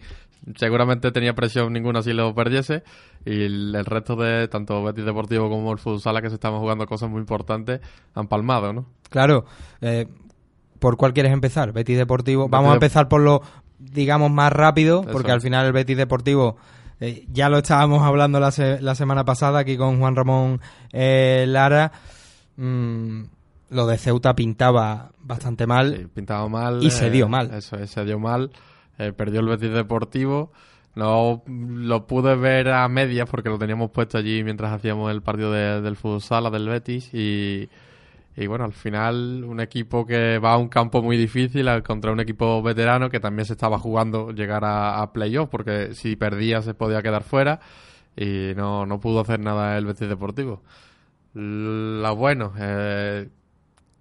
seguramente 0.56 1.12
tenía 1.12 1.34
presión 1.34 1.74
ninguna 1.74 2.02
si 2.02 2.14
lo 2.14 2.34
perdiese. 2.34 2.84
Y 3.26 3.44
el, 3.44 3.76
el 3.76 3.86
resto 3.86 4.16
de 4.16 4.48
tanto 4.48 4.84
Betis 4.84 5.06
Deportivo 5.06 5.50
como 5.50 5.72
el 5.74 5.80
Fútbol 5.80 6.00
Sala, 6.02 6.22
que 6.22 6.30
se 6.30 6.36
estaban 6.36 6.60
jugando 6.60 6.86
cosas 6.86 7.10
muy 7.10 7.20
importantes, 7.20 7.82
han 8.16 8.28
palmado, 8.28 8.72
¿no? 8.74 8.86
Claro, 9.10 9.46
eh, 9.82 10.08
¿por 10.80 10.98
cuál 10.98 11.14
quieres 11.14 11.34
empezar? 11.34 11.72
Betis 11.74 11.98
Deportivo. 11.98 12.44
Betis 12.44 12.52
Vamos 12.52 12.72
a 12.72 12.74
empezar 12.76 13.08
por 13.10 13.22
lo, 13.22 13.42
digamos, 13.80 14.32
más 14.32 14.52
rápido, 14.54 15.02
Eso 15.02 15.12
porque 15.12 15.32
al 15.32 15.42
final 15.42 15.66
el 15.66 15.74
Betis 15.74 15.98
Deportivo, 15.98 16.58
eh, 17.00 17.26
ya 17.32 17.50
lo 17.50 17.58
estábamos 17.58 18.04
hablando 18.04 18.40
la, 18.40 18.52
se- 18.52 18.82
la 18.82 18.96
semana 18.96 19.26
pasada 19.26 19.60
aquí 19.60 19.76
con 19.78 20.00
Juan 20.00 20.16
Ramón 20.16 20.62
eh, 20.94 21.46
Lara. 21.48 21.92
Mm, 22.56 23.24
lo 23.70 23.86
de 23.88 23.98
Ceuta 23.98 24.34
pintaba 24.36 25.12
bastante 25.20 25.68
mal. 25.68 25.96
Sí, 25.98 26.08
pintaba 26.14 26.48
mal. 26.48 26.82
Y 26.84 26.90
se 26.92 27.10
dio 27.10 27.28
mal. 27.28 27.54
Eso 27.54 27.76
es, 27.78 27.92
se 27.92 28.06
dio 28.06 28.18
mal. 28.20 28.52
Eh, 29.00 29.14
perdió 29.14 29.40
el 29.42 29.48
Betis 29.48 29.72
Deportivo. 29.72 30.52
No 30.96 31.44
lo 31.48 32.08
pude 32.08 32.36
ver 32.36 32.70
a 32.70 32.88
medias 32.88 33.30
porque 33.30 33.50
lo 33.50 33.60
teníamos 33.60 33.92
puesto 33.92 34.18
allí 34.18 34.44
mientras 34.44 34.72
hacíamos 34.74 35.12
el 35.12 35.22
partido 35.22 35.52
de- 35.52 35.82
del 35.82 35.96
fútbol 35.96 36.22
sala 36.22 36.50
del 36.50 36.68
Betis 36.68 37.14
y, 37.14 37.70
y 38.36 38.48
bueno, 38.48 38.66
al 38.66 38.74
final 38.74 39.44
un 39.44 39.60
equipo 39.60 40.08
que 40.08 40.40
va 40.40 40.54
a 40.54 40.58
un 40.58 40.70
campo 40.70 41.04
muy 41.04 41.18
difícil 41.18 41.68
contra 41.84 42.12
un 42.12 42.20
equipo 42.20 42.64
veterano 42.64 43.12
que 43.12 43.20
también 43.20 43.46
se 43.46 43.54
estaba 43.54 43.78
jugando 43.78 44.32
llegar 44.32 44.66
a, 44.66 45.00
a 45.02 45.14
playoff 45.14 45.50
porque 45.50 45.94
si 45.94 46.16
perdía 46.16 46.64
se 46.64 46.74
podía 46.74 47.04
quedar 47.04 47.22
fuera 47.24 47.60
y 48.16 48.54
no, 48.56 48.88
no 48.88 49.00
pudo 49.00 49.20
hacer 49.20 49.40
nada 49.40 49.78
el 49.78 49.86
Betis 49.86 50.10
Deportivo. 50.10 50.64
Lo 51.36 52.16
bueno, 52.16 52.54
eh, 52.58 53.30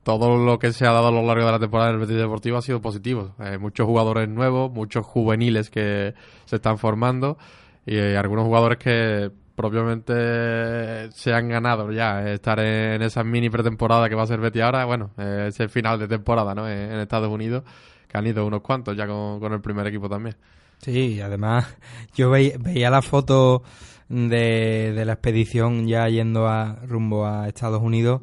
todo 0.07 0.37
lo 0.37 0.61
que 0.61 0.73
se 0.73 0.87
ha 0.87 0.93
dado 0.93 1.09
a 1.09 1.11
lo 1.11 1.21
largo 1.25 1.47
de 1.47 1.51
la 1.51 1.59
temporada 1.59 1.91
del 1.91 1.99
Betis 1.99 2.15
Deportivo 2.15 2.59
ha 2.59 2.63
sido 2.63 2.81
positivo. 2.81 3.35
Eh, 3.41 3.59
muchos 3.59 3.87
jugadores 3.87 4.29
nuevos, 4.29 4.71
muchos 4.71 5.05
juveniles 5.05 5.69
que 5.69 6.15
se 6.45 6.57
están 6.57 6.79
formando 6.79 7.37
y 7.85 7.97
eh, 7.97 8.17
algunos 8.17 8.45
jugadores 8.45 8.79
que 8.79 9.33
propiamente 9.57 11.11
se 11.11 11.33
han 11.33 11.49
ganado 11.49 11.91
ya 11.91 12.23
eh, 12.23 12.35
estar 12.35 12.61
en 12.61 13.03
esa 13.03 13.25
mini 13.25 13.51
pretemporada 13.51 14.09
que 14.09 14.15
va 14.15 14.23
a 14.23 14.27
ser 14.29 14.39
Betis 14.39 14.63
ahora, 14.63 14.85
bueno, 14.85 15.11
eh, 15.19 15.47
ese 15.49 15.67
final 15.69 15.99
de 15.99 16.07
temporada 16.07 16.55
¿no? 16.55 16.69
en, 16.69 16.93
en 16.93 17.01
Estados 17.01 17.29
Unidos, 17.29 17.65
que 18.07 18.17
han 18.17 18.29
ido 18.29 18.47
unos 18.47 18.61
cuantos 18.61 18.97
ya 18.97 19.09
con, 19.09 19.53
el 19.53 19.61
primer 19.61 19.89
equipo 19.89 20.09
también. 20.09 20.37
Sí, 20.79 21.21
además 21.21 21.67
yo 22.15 22.31
veía 22.31 22.91
la 22.91 23.03
foto 23.03 23.65
de, 24.09 24.93
de 24.95 25.05
la 25.05 25.15
expedición 25.15 25.89
ya 25.89 26.09
yendo 26.09 26.47
a 26.47 26.77
rumbo 26.87 27.27
a 27.27 27.49
Estados 27.49 27.83
Unidos 27.83 28.23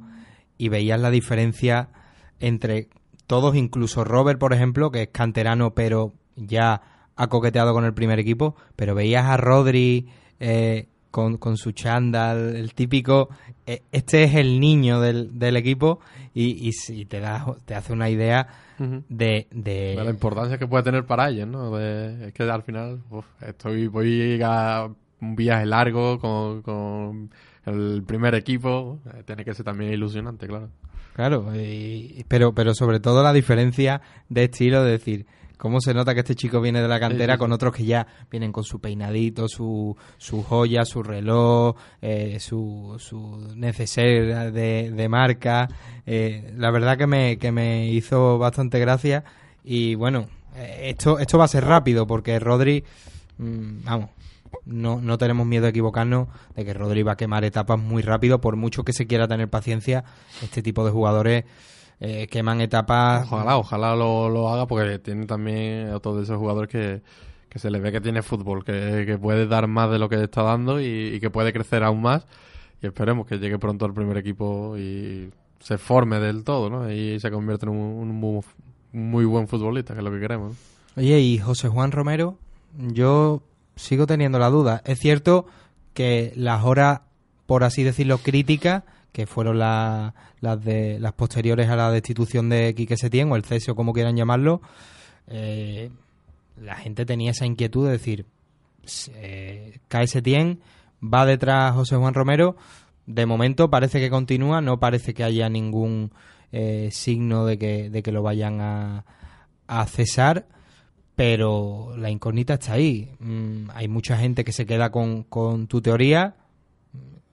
y 0.57 0.69
veías 0.69 1.00
la 1.00 1.10
diferencia 1.12 1.89
entre 2.39 2.88
todos, 3.27 3.55
incluso 3.55 4.03
Robert, 4.03 4.39
por 4.39 4.53
ejemplo, 4.53 4.91
que 4.91 5.03
es 5.03 5.10
canterano 5.10 5.74
pero 5.74 6.13
ya 6.36 6.81
ha 7.15 7.27
coqueteado 7.27 7.74
con 7.74 7.86
el 7.86 7.93
primer 7.93 8.19
equipo, 8.19 8.55
pero 8.75 8.95
veías 8.95 9.25
a 9.25 9.38
Rodri 9.38 10.07
eh, 10.39 10.88
con, 11.12 11.38
con 11.38 11.57
su 11.57 11.72
chándal, 11.72 12.55
el 12.55 12.74
típico, 12.74 13.29
eh, 13.67 13.81
este 13.91 14.24
es 14.24 14.33
el 14.36 14.60
niño 14.60 15.00
del, 15.00 15.38
del 15.38 15.55
equipo 15.57 16.00
y, 16.33 16.69
y, 16.89 17.05
te, 17.05 17.19
da, 17.19 17.45
te 17.65 17.75
hace 17.75 17.93
una 17.93 18.10
idea 18.10 18.48
de, 18.79 19.48
de, 19.51 19.95
De 19.95 20.03
la 20.03 20.10
importancia 20.10 20.57
que 20.57 20.65
puede 20.67 20.83
tener 20.83 21.05
para 21.05 21.29
ellos, 21.29 21.48
¿no? 21.48 21.69
De- 21.77 22.27
es 22.27 22.33
que 22.33 22.43
al 22.43 22.63
final, 22.63 23.00
uf, 23.12 23.25
estoy, 23.41 23.88
voy 23.88 24.41
a 24.43 24.88
un 25.22 25.36
viaje 25.36 25.65
largo 25.67 26.19
con, 26.19 26.63
con 26.63 27.29
el 27.65 28.03
primer 28.05 28.36
equipo, 28.36 29.00
eh, 29.13 29.24
tiene 29.25 29.43
que 29.46 29.53
ser 29.53 29.65
también 29.65 29.93
ilusionante, 29.93 30.48
claro. 30.48 30.70
Claro, 31.15 31.53
y- 31.55 32.25
pero, 32.27 32.53
pero 32.53 32.74
sobre 32.74 33.00
todo 33.00 33.22
la 33.24 33.34
diferencia 33.34 34.01
de 34.29 34.46
estilo, 34.46 34.84
de 34.84 34.91
decir, 34.91 35.25
cómo 35.58 35.79
se 35.79 35.93
nota 35.93 36.13
que 36.13 36.22
este 36.22 36.36
chico 36.36 36.60
viene 36.60 36.82
de 36.82 36.88
la 36.88 37.00
cantera 37.00 37.34
Sí, 37.34 37.38
sí, 37.38 37.39
con 37.39 37.51
otros 37.53 37.74
que 37.74 37.86
ya 37.86 38.05
vienen 38.29 38.51
con 38.51 38.63
su 38.63 38.79
peinadito, 38.82 39.48
su, 39.48 39.96
su 40.17 40.41
joya, 40.43 40.84
su 40.86 41.03
reloj, 41.03 41.75
eh, 42.01 42.38
su, 42.39 42.96
su 43.00 43.53
neceser 43.55 44.51
de, 44.51 44.91
de 44.91 45.10
marca. 45.10 45.67
Eh, 46.05 46.51
la 46.58 46.72
verdad 46.72 46.98
que 46.98 47.08
me, 47.08 47.38
que 47.38 47.51
me 47.51 47.88
hizo 47.89 48.38
bastante 48.39 48.79
gracia 48.79 49.24
y 49.63 49.96
bueno, 49.96 50.27
eh, 50.55 50.89
esto, 50.89 51.20
esto 51.20 51.38
va 51.38 51.46
a 51.46 51.48
ser 51.48 51.63
rápido 51.63 52.05
porque 52.08 52.38
Rodri, 52.39 52.84
mm, 53.38 53.84
vamos, 53.86 54.10
no, 54.65 55.01
no 55.01 55.17
tenemos 55.17 55.46
miedo 55.46 55.65
a 55.65 55.70
equivocarnos 55.70 56.27
de 56.55 56.65
que 56.65 56.74
Rodri 56.74 57.03
va 57.03 57.13
a 57.13 57.17
quemar 57.17 57.43
etapas 57.43 57.79
muy 57.79 58.01
rápido, 58.01 58.41
por 58.41 58.55
mucho 58.55 58.84
que 58.84 58.93
se 58.93 59.08
quiera 59.08 59.27
tener 59.27 59.50
paciencia, 59.50 60.03
este 60.41 60.62
tipo 60.62 60.86
de 60.86 60.91
jugadores 60.91 61.46
eh, 62.00 62.27
queman 62.27 62.62
etapas. 62.62 63.25
Ojalá, 63.32 63.58
ojalá 63.58 63.96
lo, 63.96 64.29
lo 64.29 64.50
haga 64.50 64.67
porque 64.67 65.00
tiene 65.00 65.25
también 65.25 65.89
otro 65.93 66.15
de 66.15 66.24
esos 66.24 66.38
jugadores 66.38 66.70
que, 66.70 67.01
que 67.50 67.60
se 67.60 67.70
le 67.70 67.79
ve 67.79 67.91
que 67.91 68.01
tiene 68.01 68.22
fútbol, 68.22 68.63
que, 68.63 69.03
que 69.05 69.17
puede 69.17 69.48
dar 69.48 69.67
más 69.67 69.91
de 69.91 70.00
lo 70.00 70.10
que 70.10 70.22
está 70.22 70.43
dando 70.43 70.82
y, 70.82 71.13
y 71.13 71.20
que 71.20 71.29
puede 71.29 71.53
crecer 71.53 71.84
aún 71.84 72.01
más. 72.01 72.25
Y 72.82 72.88
esperemos 72.88 73.25
que 73.25 73.38
llegue 73.38 73.58
pronto 73.58 73.86
al 73.86 73.93
primer 73.93 74.17
equipo 74.17 74.77
y 74.77 75.29
se 75.60 75.77
forme 75.77 76.20
del 76.20 76.43
todo, 76.43 76.70
¿no? 76.70 76.91
Y 76.91 77.20
se 77.22 77.32
convierta 77.32 77.67
en 77.67 77.72
un, 77.72 77.77
un 77.77 78.10
muy, 78.10 78.41
muy 78.91 79.24
buen 79.24 79.48
futbolista, 79.48 79.93
que 79.93 80.00
es 80.00 80.03
lo 80.03 80.12
que 80.12 80.20
queremos. 80.20 80.51
¿no? 80.51 81.01
Oye, 81.01 81.20
y 81.20 81.39
José 81.39 81.70
Juan 81.70 81.91
Romero, 81.91 82.38
yo 82.77 83.41
sigo 83.75 84.06
teniendo 84.08 84.39
la 84.39 84.50
duda. 84.50 84.82
Es 84.86 85.00
cierto 85.00 85.46
que 85.94 86.34
las 86.36 86.63
horas, 86.63 87.01
por 87.46 87.63
así 87.63 87.84
decirlo, 87.84 88.18
críticas, 88.20 88.84
que 89.12 89.27
fueron 89.27 89.60
la- 89.60 90.13
las 90.42 90.63
de 90.63 91.00
las 91.00 91.13
posteriores 91.13 91.70
a 91.70 91.75
la 91.75 91.92
destitución 91.92 92.50
de 92.50 92.74
Quique 92.75 92.98
Setién, 92.98 93.32
o 93.32 93.36
el 93.36 93.44
cese 93.46 93.72
o 93.72 93.75
como 93.75 93.94
quieran 93.94 94.15
llamarlo, 94.18 94.62
eh, 95.27 95.89
la 96.60 96.75
gente 96.75 97.06
tenía 97.06 97.32
esa 97.32 97.46
inquietud 97.46 97.86
de 97.86 97.92
decir, 97.94 98.25
eh, 99.15 99.80
cae 99.88 100.08
Setién, 100.08 100.60
va 101.01 101.25
detrás 101.25 101.74
José 101.74 101.96
Juan 101.96 102.13
Romero, 102.13 102.56
de 103.06 103.25
momento 103.25 103.70
parece 103.70 104.00
que 104.00 104.10
continúa, 104.10 104.62
no 104.62 104.80
parece 104.80 105.13
que 105.13 105.24
haya 105.24 105.50
ningún 105.50 106.12
eh, 106.51 106.89
signo 106.92 107.46
de 107.46 107.58
que, 107.58 107.89
de 107.89 108.03
que 108.03 108.12
lo 108.12 108.22
vayan 108.22 108.62
a, 108.62 109.06
a 109.68 109.86
cesar, 109.88 110.46
pero 111.15 111.93
la 111.98 112.10
incógnita 112.10 112.55
está 112.55 112.74
ahí. 112.74 113.12
Mm, 113.20 113.70
hay 113.74 113.88
mucha 113.88 114.17
gente 114.17 114.43
que 114.43 114.51
se 114.51 114.65
queda 114.65 114.91
con, 114.91 115.24
con 115.24 115.67
tu 115.67 115.82
teoría, 115.82 116.36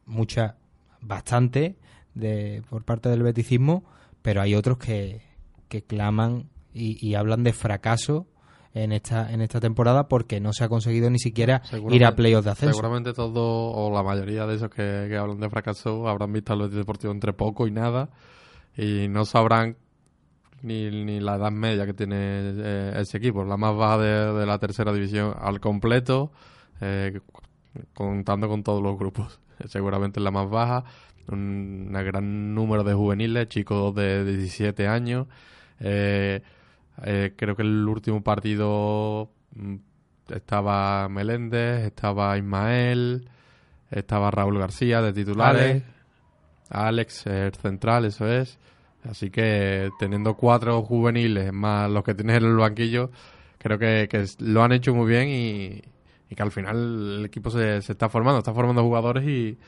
mucha, 0.06 0.56
bastante, 1.00 1.76
de, 2.14 2.62
por 2.68 2.84
parte 2.84 3.08
del 3.08 3.22
beticismo, 3.22 3.84
pero 4.22 4.42
hay 4.42 4.54
otros 4.54 4.78
que, 4.78 5.22
que 5.68 5.82
claman 5.82 6.48
y, 6.74 7.04
y 7.06 7.14
hablan 7.14 7.42
de 7.42 7.52
fracaso 7.52 8.26
en 8.74 8.92
esta, 8.92 9.32
en 9.32 9.40
esta 9.40 9.60
temporada 9.60 10.08
porque 10.08 10.40
no 10.40 10.52
se 10.52 10.64
ha 10.64 10.68
conseguido 10.68 11.10
ni 11.10 11.18
siquiera 11.18 11.62
ir 11.90 12.04
a 12.04 12.14
playoffs 12.14 12.44
de 12.44 12.50
ascenso. 12.50 12.74
Seguramente 12.74 13.12
todos, 13.12 13.72
o 13.74 13.90
la 13.92 14.02
mayoría 14.02 14.46
de 14.46 14.56
esos 14.56 14.70
que, 14.70 15.06
que 15.08 15.16
hablan 15.16 15.40
de 15.40 15.48
fracaso, 15.48 16.08
habrán 16.08 16.32
visto 16.32 16.52
al 16.52 16.60
Betis 16.60 16.76
Deportivo 16.76 17.12
entre 17.12 17.32
poco 17.32 17.66
y 17.66 17.70
nada 17.70 18.10
y 18.76 19.08
no 19.08 19.24
sabrán 19.24 19.76
ni, 20.62 20.90
ni 20.90 21.20
la 21.20 21.36
edad 21.36 21.50
media 21.50 21.86
que 21.86 21.94
tiene 21.94 22.16
eh, 22.18 22.92
ese 22.96 23.18
equipo, 23.18 23.44
la 23.44 23.56
más 23.56 23.76
baja 23.76 23.98
de, 23.98 24.32
de 24.40 24.46
la 24.46 24.58
tercera 24.58 24.92
división 24.92 25.34
al 25.38 25.60
completo, 25.60 26.32
eh, 26.80 27.20
contando 27.94 28.48
con 28.48 28.62
todos 28.62 28.82
los 28.82 28.98
grupos. 28.98 29.40
Seguramente 29.66 30.20
es 30.20 30.24
la 30.24 30.30
más 30.30 30.48
baja, 30.48 30.84
un 31.28 31.92
gran 31.92 32.54
número 32.54 32.84
de 32.84 32.94
juveniles, 32.94 33.48
chicos 33.48 33.94
de 33.94 34.24
17 34.24 34.86
años. 34.86 35.26
Eh, 35.78 36.42
eh, 37.04 37.32
creo 37.36 37.56
que 37.56 37.62
el 37.62 37.88
último 37.88 38.22
partido 38.22 39.30
mm, 39.54 39.76
estaba 40.28 41.08
Meléndez, 41.08 41.86
estaba 41.86 42.36
Ismael, 42.36 43.28
estaba 43.90 44.30
Raúl 44.30 44.58
García 44.58 45.00
de 45.00 45.12
titulares, 45.12 45.82
Alex, 46.68 47.26
el 47.26 47.54
central, 47.54 48.04
eso 48.04 48.30
es. 48.30 48.58
Así 49.08 49.30
que 49.30 49.90
teniendo 49.98 50.34
cuatro 50.34 50.82
juveniles 50.82 51.52
más 51.52 51.90
los 51.90 52.04
que 52.04 52.14
tienes 52.14 52.36
en 52.36 52.44
el 52.44 52.56
banquillo, 52.56 53.10
creo 53.58 53.78
que, 53.78 54.08
que 54.10 54.24
lo 54.40 54.62
han 54.62 54.72
hecho 54.72 54.94
muy 54.94 55.08
bien 55.08 55.28
y, 55.28 55.82
y 56.28 56.34
que 56.34 56.42
al 56.42 56.50
final 56.50 57.18
el 57.18 57.24
equipo 57.24 57.50
se, 57.50 57.80
se 57.82 57.92
está 57.92 58.08
formando, 58.08 58.38
está 58.38 58.52
formando 58.52 58.82
jugadores 58.82 59.26
y, 59.26 59.58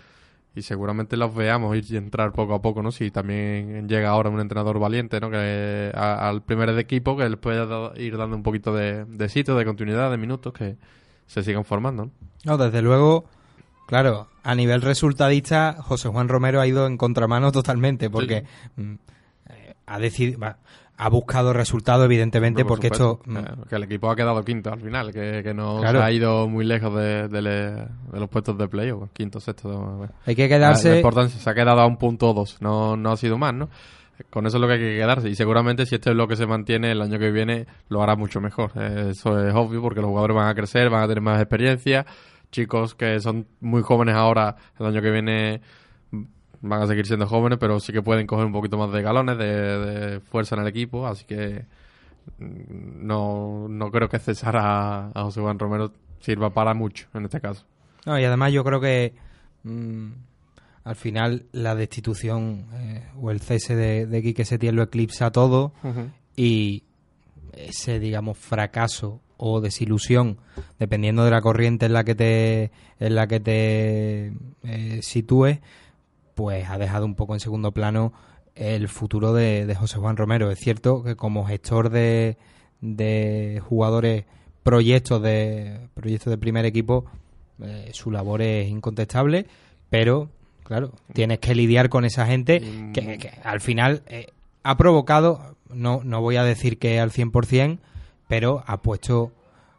y 0.54 0.60
seguramente 0.62 1.16
los 1.16 1.34
veamos 1.34 1.74
ir 1.76 1.84
y 1.88 1.96
entrar 1.96 2.30
poco 2.32 2.52
a 2.54 2.60
poco, 2.60 2.82
¿no? 2.82 2.92
Si 2.92 3.10
también 3.10 3.88
llega 3.88 4.10
ahora 4.10 4.28
un 4.28 4.38
entrenador 4.38 4.78
valiente, 4.78 5.18
¿no? 5.18 5.30
Que 5.30 5.90
a- 5.94 6.28
al 6.28 6.42
primer 6.42 6.70
de 6.74 6.80
equipo 6.82 7.16
que 7.16 7.26
les 7.26 7.38
pueda 7.38 7.64
da- 7.64 7.92
ir 7.96 8.18
dando 8.18 8.36
un 8.36 8.42
poquito 8.42 8.74
de, 8.74 9.06
de 9.06 9.28
sitio, 9.30 9.56
de 9.56 9.64
continuidad, 9.64 10.10
de 10.10 10.18
minutos, 10.18 10.52
que 10.52 10.76
se 11.26 11.42
sigan 11.42 11.64
formando, 11.64 12.04
¿no? 12.06 12.10
No, 12.44 12.58
desde 12.58 12.82
luego, 12.82 13.24
claro, 13.86 14.28
a 14.42 14.54
nivel 14.54 14.82
resultadista, 14.82 15.76
José 15.80 16.08
Juan 16.10 16.28
Romero 16.28 16.60
ha 16.60 16.66
ido 16.66 16.86
en 16.86 16.98
contramano 16.98 17.50
totalmente, 17.50 18.10
porque 18.10 18.44
mm, 18.76 18.94
ha 19.86 19.98
decidido, 19.98 20.38
ha 20.96 21.08
buscado 21.08 21.52
resultados, 21.52 22.04
evidentemente, 22.04 22.62
Por 22.64 22.68
porque 22.78 22.86
esto. 22.88 23.20
supuesto. 23.24 23.52
mm, 23.56 23.62
Eh, 23.62 23.64
que 23.68 23.76
el 23.76 23.82
equipo 23.84 24.10
ha 24.10 24.14
quedado 24.16 24.44
quinto 24.44 24.72
al 24.72 24.80
final, 24.80 25.12
que, 25.12 25.42
que 25.42 25.52
no 25.54 25.78
Claro. 25.80 25.98
se 26.00 26.04
ha 26.04 26.12
ido 26.12 26.46
muy 26.48 26.64
lejos 26.64 26.94
de, 26.94 27.28
de 27.28 27.42
le- 27.42 27.72
de 28.12 28.20
los 28.20 28.28
puestos 28.28 28.56
de 28.58 28.68
playoff. 28.68 29.08
Quinto, 29.12 29.40
sexto. 29.40 30.08
Hay 30.26 30.36
que 30.36 30.42
La, 30.42 30.48
la 30.48 30.56
quedarse. 30.56 30.96
importancia 30.96 31.40
se 31.40 31.50
ha 31.50 31.54
quedado 31.54 31.80
a 31.80 31.86
un 31.86 31.96
punto 31.96 32.30
o 32.30 32.34
dos, 32.34 32.58
no, 32.60 32.96
no 32.96 33.10
ha 33.12 33.16
sido 33.16 33.36
más, 33.38 33.52
¿no? 33.54 33.68
Con 34.30 34.46
eso 34.46 34.58
es 34.58 34.60
lo 34.60 34.68
que 34.68 34.74
hay 34.74 34.78
que 34.78 34.96
quedarse. 34.98 35.28
Y 35.28 35.34
seguramente 35.34 35.84
si 35.86 35.96
este 35.96 36.12
bloque 36.12 36.36
se 36.36 36.46
mantiene 36.46 36.92
el 36.92 37.00
año 37.02 37.18
que 37.18 37.32
viene, 37.32 37.66
lo 37.88 38.02
hará 38.02 38.14
mucho 38.14 38.40
mejor. 38.40 38.70
Eh, 38.76 39.08
Eso 39.10 39.44
es 39.44 39.52
obvio 39.54 39.82
porque 39.82 40.00
los 40.00 40.08
jugadores 40.10 40.36
van 40.36 40.48
a 40.48 40.54
crecer, 40.54 40.88
van 40.90 41.02
a 41.02 41.08
tener 41.08 41.22
más 41.22 41.40
experiencia. 41.40 42.06
Chicos 42.52 42.94
que 42.94 43.18
son 43.18 43.48
muy 43.60 43.82
jóvenes 43.82 44.14
ahora, 44.14 44.54
el 44.78 44.86
año 44.86 45.00
que 45.02 45.10
viene 45.10 45.62
van 46.62 46.82
a 46.82 46.86
seguir 46.86 47.06
siendo 47.06 47.26
jóvenes, 47.26 47.58
pero 47.58 47.78
sí 47.80 47.92
que 47.92 48.02
pueden 48.02 48.26
coger 48.26 48.46
un 48.46 48.52
poquito 48.52 48.78
más 48.78 48.92
de 48.92 49.02
galones, 49.02 49.36
de, 49.36 49.46
de 49.46 50.20
fuerza 50.20 50.54
en 50.54 50.62
el 50.62 50.68
equipo. 50.68 51.06
Así 51.06 51.24
que 51.24 51.64
mm, 52.38 53.06
no, 53.06 53.66
no 53.68 53.90
creo 53.90 54.08
que 54.08 54.18
cesar 54.18 54.56
a, 54.56 55.08
a 55.08 55.22
José 55.24 55.40
Juan 55.40 55.58
Romero 55.58 55.92
sirva 56.20 56.50
para 56.50 56.72
mucho 56.72 57.08
en 57.14 57.24
este 57.24 57.40
caso. 57.40 57.66
No, 58.06 58.18
y 58.18 58.24
además 58.24 58.52
yo 58.52 58.64
creo 58.64 58.80
que 58.80 59.14
mm, 59.64 60.10
al 60.84 60.96
final 60.96 61.46
la 61.52 61.74
destitución 61.74 62.66
eh, 62.74 63.06
o 63.20 63.30
el 63.30 63.40
cese 63.40 63.76
de, 63.76 64.06
de 64.06 64.22
Quique 64.22 64.44
Setién 64.44 64.76
lo 64.76 64.82
eclipsa 64.82 65.30
todo 65.30 65.72
y 66.36 66.84
ese, 67.52 68.00
digamos, 68.00 68.38
fracaso 68.38 69.20
o 69.36 69.60
desilusión, 69.60 70.38
dependiendo 70.78 71.24
de 71.24 71.30
la 71.30 71.40
corriente 71.40 71.86
en 71.86 71.92
la 71.92 72.04
que 72.04 72.14
te, 72.14 72.70
en 72.98 73.14
la 73.14 73.26
que 73.26 73.40
te 73.40 74.32
eh, 74.62 75.00
sitúes, 75.02 75.58
pues 76.34 76.68
ha 76.68 76.78
dejado 76.78 77.04
un 77.04 77.14
poco 77.14 77.34
en 77.34 77.40
segundo 77.40 77.72
plano 77.72 78.12
el 78.54 78.88
futuro 78.88 79.32
de, 79.32 79.66
de 79.66 79.74
José 79.74 79.98
Juan 79.98 80.16
Romero. 80.16 80.50
Es 80.50 80.58
cierto 80.58 81.02
que 81.02 81.16
como 81.16 81.46
gestor 81.46 81.90
de, 81.90 82.36
de 82.80 83.62
jugadores, 83.66 84.24
proyectos 84.62 85.22
de, 85.22 85.88
proyectos 85.94 86.30
de 86.30 86.38
primer 86.38 86.64
equipo, 86.64 87.06
eh, 87.62 87.90
su 87.92 88.10
labor 88.10 88.42
es 88.42 88.68
incontestable, 88.68 89.46
pero 89.88 90.30
claro, 90.64 90.92
tienes 91.12 91.38
que 91.38 91.54
lidiar 91.54 91.88
con 91.88 92.04
esa 92.04 92.26
gente 92.26 92.60
que, 92.92 93.18
que 93.18 93.30
al 93.42 93.60
final 93.60 94.02
eh, 94.06 94.26
ha 94.62 94.76
provocado, 94.76 95.56
no, 95.70 96.02
no 96.04 96.20
voy 96.20 96.36
a 96.36 96.44
decir 96.44 96.78
que 96.78 97.00
al 97.00 97.10
100%, 97.10 97.78
pero 98.28 98.62
ha 98.66 98.82
puesto 98.82 99.32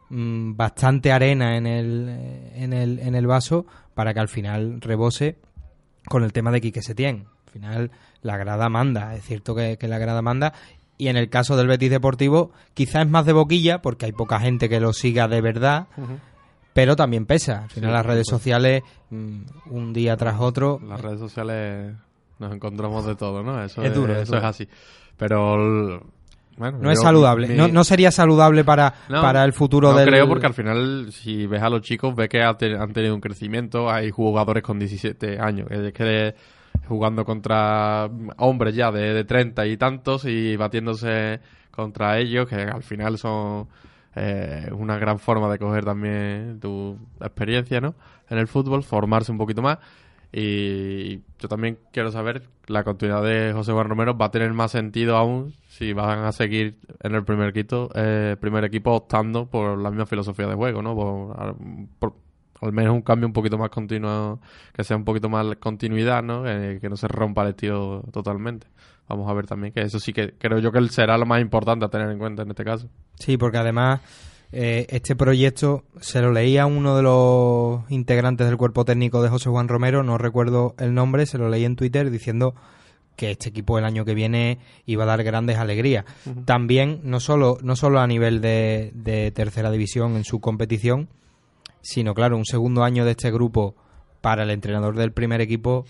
mm, 0.09 0.55
bastante 0.55 1.11
arena 1.11 1.57
en 1.57 1.67
el, 1.67 2.51
en, 2.55 2.73
el, 2.73 2.99
en 2.99 3.15
el 3.15 3.27
vaso 3.27 3.65
para 3.93 4.13
que 4.13 4.19
al 4.19 4.27
final 4.27 4.81
rebose 4.81 5.37
con 6.07 6.23
el 6.23 6.33
tema 6.33 6.51
de 6.51 6.61
Quique 6.61 6.81
Setién. 6.81 7.25
Al 7.47 7.51
final 7.51 7.91
la 8.21 8.37
grada 8.37 8.69
manda, 8.69 9.15
es 9.15 9.23
cierto 9.23 9.53
que, 9.55 9.77
que 9.77 9.87
la 9.87 9.97
grada 9.99 10.21
manda. 10.21 10.53
Y 10.97 11.07
en 11.07 11.17
el 11.17 11.29
caso 11.29 11.57
del 11.57 11.67
Betis 11.67 11.89
Deportivo, 11.89 12.51
quizás 12.73 13.03
es 13.05 13.09
más 13.09 13.25
de 13.25 13.33
boquilla, 13.33 13.81
porque 13.81 14.05
hay 14.05 14.11
poca 14.11 14.39
gente 14.39 14.69
que 14.69 14.79
lo 14.79 14.93
siga 14.93 15.27
de 15.27 15.41
verdad, 15.41 15.87
pero 16.73 16.95
también 16.95 17.25
pesa. 17.25 17.63
Al 17.63 17.69
final 17.69 17.89
Sí, 17.89 17.93
las 17.93 18.05
redes 18.05 18.27
sociales, 18.27 18.83
mm, 19.09 19.41
un 19.71 19.93
día 19.93 20.15
tras 20.17 20.39
otro, 20.39 20.79
las 20.87 21.01
redes 21.01 21.19
sociales 21.19 21.95
nos 22.39 22.53
encontramos 22.53 23.05
de 23.05 23.15
todo, 23.15 23.43
¿no? 23.43 23.63
Eso 23.63 23.81
Es 23.83 23.93
duro, 23.93 24.13
es 24.13 24.23
eso 24.23 24.33
duro. 24.33 24.39
es 24.39 24.43
así. 24.45 24.67
Pero 25.17 26.01
bueno, 26.57 26.77
no 26.79 26.91
es 26.91 26.99
saludable. 27.01 27.47
mi- 27.47 27.55
No, 27.55 27.67
no 27.67 27.83
sería 27.83 28.11
saludable 28.11 28.63
para, 28.63 28.93
No, 29.09 29.21
para 29.21 29.43
el 29.43 29.53
futuro 29.53 29.91
no 29.91 29.97
del... 29.97 30.07
creo 30.07 30.27
porque 30.27 30.45
al 30.47 30.53
final 30.53 31.07
si 31.11 31.47
ves 31.47 31.61
a 31.61 31.69
los 31.69 31.81
chicos 31.81 32.15
ves 32.15 32.29
que 32.29 32.41
han 32.41 32.57
tenido 32.57 33.15
un 33.15 33.21
crecimiento, 33.21 33.89
hay 33.89 34.11
jugadores 34.11 34.63
con 34.63 34.79
17 34.79 35.39
años, 35.39 35.67
es 35.71 35.93
que 35.93 36.35
jugando 36.87 37.23
contra 37.25 38.09
hombres 38.37 38.75
ya 38.75 38.91
de, 38.91 39.13
de 39.13 39.23
30 39.23 39.65
y 39.67 39.77
tantos 39.77 40.25
y 40.25 40.55
batiéndose 40.57 41.39
contra 41.71 42.19
ellos 42.19 42.47
que 42.47 42.55
al 42.55 42.83
final 42.83 43.17
son 43.17 43.67
eh, 44.15 44.69
una 44.73 44.97
gran 44.97 45.17
forma 45.17 45.49
de 45.51 45.57
coger 45.57 45.85
también 45.85 46.59
tu 46.59 46.97
experiencia, 47.19 47.81
¿no? 47.81 47.95
En 48.29 48.37
el 48.37 48.47
fútbol, 48.47 48.83
formarse 48.83 49.31
un 49.31 49.37
poquito 49.37 49.61
más 49.61 49.79
y 50.33 51.21
yo 51.37 51.47
también 51.47 51.77
quiero 51.91 52.11
saber 52.11 52.49
la 52.65 52.83
continuidad 52.83 53.23
de 53.23 53.53
José 53.53 53.71
Juan 53.71 53.87
Romero 53.87 54.17
va 54.17 54.27
a 54.27 54.31
tener 54.31 54.51
más 54.53 54.71
sentido 54.71 55.15
aún 55.15 55.53
si 55.67 55.93
van 55.93 56.25
a 56.25 56.31
seguir 56.31 56.77
en 57.01 57.13
el 57.13 57.23
primer 57.23 57.49
equipo, 57.49 57.89
eh, 57.93 58.35
primer 58.39 58.63
equipo 58.63 58.93
optando 58.93 59.45
por 59.45 59.77
la 59.77 59.89
misma 59.89 60.05
filosofía 60.05 60.47
de 60.47 60.55
juego, 60.55 60.81
¿no? 60.81 60.95
Por, 60.95 61.55
por 61.99 62.13
al 62.61 62.71
menos 62.71 62.93
un 62.93 63.01
cambio 63.01 63.27
un 63.27 63.33
poquito 63.33 63.57
más 63.57 63.69
continuo, 63.69 64.39
que 64.73 64.83
sea 64.83 64.97
un 64.97 65.03
poquito 65.03 65.29
más 65.29 65.45
continuidad, 65.57 66.23
¿no? 66.23 66.47
Eh, 66.47 66.79
que 66.79 66.89
no 66.89 66.95
se 66.95 67.07
rompa 67.07 67.43
el 67.43 67.49
estilo 67.49 68.03
totalmente. 68.11 68.67
Vamos 69.07 69.29
a 69.29 69.33
ver 69.33 69.45
también 69.45 69.73
que 69.73 69.81
eso 69.81 69.99
sí 69.99 70.13
que 70.13 70.33
creo 70.37 70.59
yo 70.59 70.71
que 70.71 70.81
será 70.87 71.17
lo 71.17 71.25
más 71.25 71.41
importante 71.41 71.85
a 71.85 71.89
tener 71.89 72.09
en 72.09 72.17
cuenta 72.17 72.43
en 72.43 72.49
este 72.49 72.63
caso. 72.63 72.87
Sí, 73.15 73.37
porque 73.37 73.57
además 73.57 74.01
eh, 74.53 74.85
este 74.89 75.15
proyecto 75.15 75.83
se 75.99 76.21
lo 76.21 76.31
leía 76.31 76.63
a 76.63 76.65
uno 76.67 76.95
de 76.95 77.01
los 77.01 77.89
integrantes 77.91 78.45
del 78.47 78.57
cuerpo 78.57 78.85
técnico 78.85 79.23
de 79.23 79.29
José 79.29 79.49
Juan 79.49 79.67
Romero, 79.67 80.03
no 80.03 80.19
recuerdo 80.19 80.75
el 80.77 80.93
nombre, 80.93 81.25
se 81.25 81.39
lo 81.39 81.49
leí 81.49 81.65
en 81.65 81.75
Twitter 81.75 82.11
diciendo 82.11 82.53
que 83.15 83.31
este 83.31 83.49
equipo 83.49 83.77
el 83.79 83.85
año 83.85 84.05
que 84.05 84.13
viene 84.13 84.59
iba 84.85 85.03
a 85.03 85.07
dar 85.07 85.23
grandes 85.23 85.57
alegrías. 85.57 86.05
También, 86.45 87.01
no 87.03 87.19
solo, 87.19 87.57
no 87.61 87.75
solo 87.75 87.99
a 87.99 88.07
nivel 88.07 88.41
de, 88.41 88.91
de 88.93 89.31
tercera 89.31 89.71
división 89.71 90.15
en 90.15 90.23
su 90.23 90.39
competición, 90.39 91.09
sino 91.81 92.13
claro, 92.13 92.37
un 92.37 92.45
segundo 92.45 92.83
año 92.83 93.05
de 93.05 93.11
este 93.11 93.31
grupo 93.31 93.75
para 94.21 94.43
el 94.43 94.51
entrenador 94.51 94.95
del 94.95 95.11
primer 95.11 95.41
equipo 95.41 95.85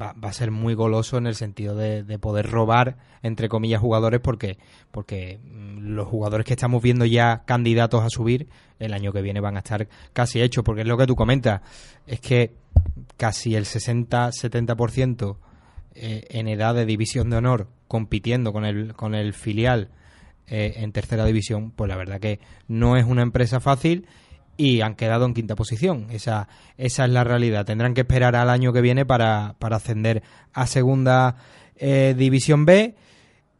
va, 0.00 0.12
va 0.12 0.28
a 0.28 0.32
ser 0.32 0.50
muy 0.50 0.74
goloso 0.74 1.18
en 1.18 1.26
el 1.26 1.34
sentido 1.34 1.74
de, 1.74 2.04
de 2.04 2.18
poder 2.18 2.50
robar, 2.50 2.96
entre 3.22 3.48
comillas, 3.48 3.80
jugadores 3.80 4.20
porque, 4.20 4.58
porque 4.90 5.40
mm, 5.42 5.94
los 5.94 6.08
jugadores 6.08 6.46
que 6.46 6.54
estamos 6.54 6.82
viendo 6.82 7.04
ya 7.04 7.42
candidatos 7.44 8.02
a 8.04 8.10
subir 8.10 8.48
el 8.78 8.92
año 8.92 9.12
que 9.12 9.22
viene 9.22 9.40
van 9.40 9.56
a 9.56 9.60
estar 9.60 9.88
casi 10.12 10.40
hechos, 10.40 10.64
porque 10.64 10.82
es 10.82 10.86
lo 10.86 10.96
que 10.96 11.06
tú 11.06 11.16
comentas, 11.16 11.62
es 12.06 12.20
que 12.20 12.52
casi 13.16 13.54
el 13.54 13.64
60-70% 13.64 15.36
eh, 15.94 16.24
en 16.30 16.48
edad 16.48 16.74
de 16.74 16.86
división 16.86 17.30
de 17.30 17.36
honor 17.36 17.68
compitiendo 17.88 18.52
con 18.52 18.64
el, 18.64 18.94
con 18.94 19.14
el 19.14 19.32
filial 19.32 19.90
eh, 20.46 20.74
en 20.76 20.92
tercera 20.92 21.24
división, 21.24 21.72
pues 21.72 21.88
la 21.88 21.96
verdad 21.96 22.20
que 22.20 22.40
no 22.68 22.96
es 22.96 23.04
una 23.04 23.22
empresa 23.22 23.60
fácil 23.60 24.06
y 24.58 24.82
han 24.82 24.94
quedado 24.96 25.24
en 25.24 25.32
quinta 25.32 25.54
posición. 25.54 26.08
Esa, 26.10 26.48
esa 26.76 27.04
es 27.06 27.10
la 27.10 27.24
realidad. 27.24 27.64
Tendrán 27.64 27.94
que 27.94 28.02
esperar 28.02 28.36
al 28.36 28.50
año 28.50 28.72
que 28.74 28.82
viene 28.82 29.06
para, 29.06 29.54
para 29.58 29.76
ascender 29.76 30.22
a 30.52 30.66
segunda 30.66 31.36
eh, 31.76 32.14
división 32.18 32.66
B 32.66 32.94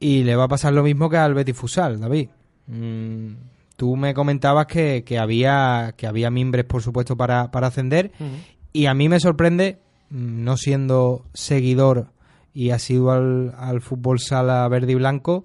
y 0.01 0.25
le 0.25 0.37
va 0.37 0.45
a 0.45 0.49
pasar 0.49 0.73
lo 0.75 0.83
mismo 0.83 1.09
que 1.09 1.17
al 1.17 1.33
Betis 1.35 1.57
Fusal, 1.57 2.01
David. 2.01 2.29
Mm, 2.67 3.29
tú 3.77 3.97
me 3.97 4.13
comentabas 4.13 4.67
que, 4.67 5.05
que 5.05 5.19
había 5.19 5.95
que 5.97 6.07
había 6.07 6.31
mimbres, 6.31 6.65
por 6.67 6.83
supuesto, 6.83 7.17
para, 7.17 7.51
para 7.51 7.69
ascender 7.69 8.11
y 8.73 8.87
a 8.87 8.95
mí 8.95 9.09
me 9.09 9.21
sorprende, 9.21 9.79
mm, 10.11 10.43
no 10.45 10.57
siendo 10.57 11.25
seguidor 11.33 12.09
y 12.53 12.71
asiduo 12.71 13.13
al, 13.13 13.55
al 13.57 13.81
fútbol 13.81 14.19
sala 14.19 14.67
verde 14.69 14.93
y 14.93 14.97
blanco, 14.97 15.45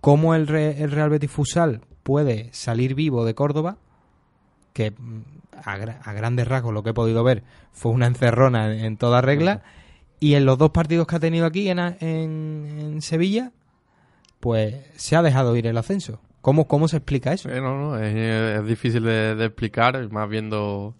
cómo 0.00 0.34
el, 0.34 0.46
Re- 0.46 0.82
el 0.82 0.90
Real 0.92 1.10
Betis 1.10 1.30
Fusal 1.30 1.82
puede 2.02 2.48
salir 2.52 2.94
vivo 2.94 3.26
de 3.26 3.34
Córdoba 3.34 3.76
que 4.78 4.92
a, 5.64 5.76
gra- 5.78 5.98
a 6.04 6.12
grandes 6.12 6.46
rasgos 6.46 6.72
lo 6.72 6.82
que 6.82 6.90
he 6.90 6.94
podido 6.94 7.24
ver 7.24 7.42
fue 7.72 7.90
una 7.92 8.06
encerrona 8.06 8.72
en, 8.72 8.84
en 8.84 8.96
toda 8.96 9.20
regla. 9.20 9.62
Y 10.20 10.34
en 10.34 10.44
los 10.46 10.56
dos 10.58 10.70
partidos 10.70 11.06
que 11.06 11.16
ha 11.16 11.20
tenido 11.20 11.46
aquí 11.46 11.68
en, 11.68 11.78
en, 11.78 11.96
en 12.00 13.02
Sevilla 13.02 13.52
pues 14.40 14.74
se 14.96 15.16
ha 15.16 15.22
dejado 15.22 15.54
ir 15.56 15.66
el 15.66 15.76
ascenso. 15.78 16.20
¿cómo, 16.40 16.66
cómo 16.66 16.88
se 16.88 16.96
explica 16.96 17.32
eso? 17.32 17.50
Eh, 17.50 17.60
no, 17.60 17.98
es, 17.98 18.14
es 18.60 18.64
difícil 18.66 19.02
de, 19.02 19.34
de 19.34 19.44
explicar, 19.44 20.10
más 20.10 20.28
viendo 20.28 20.94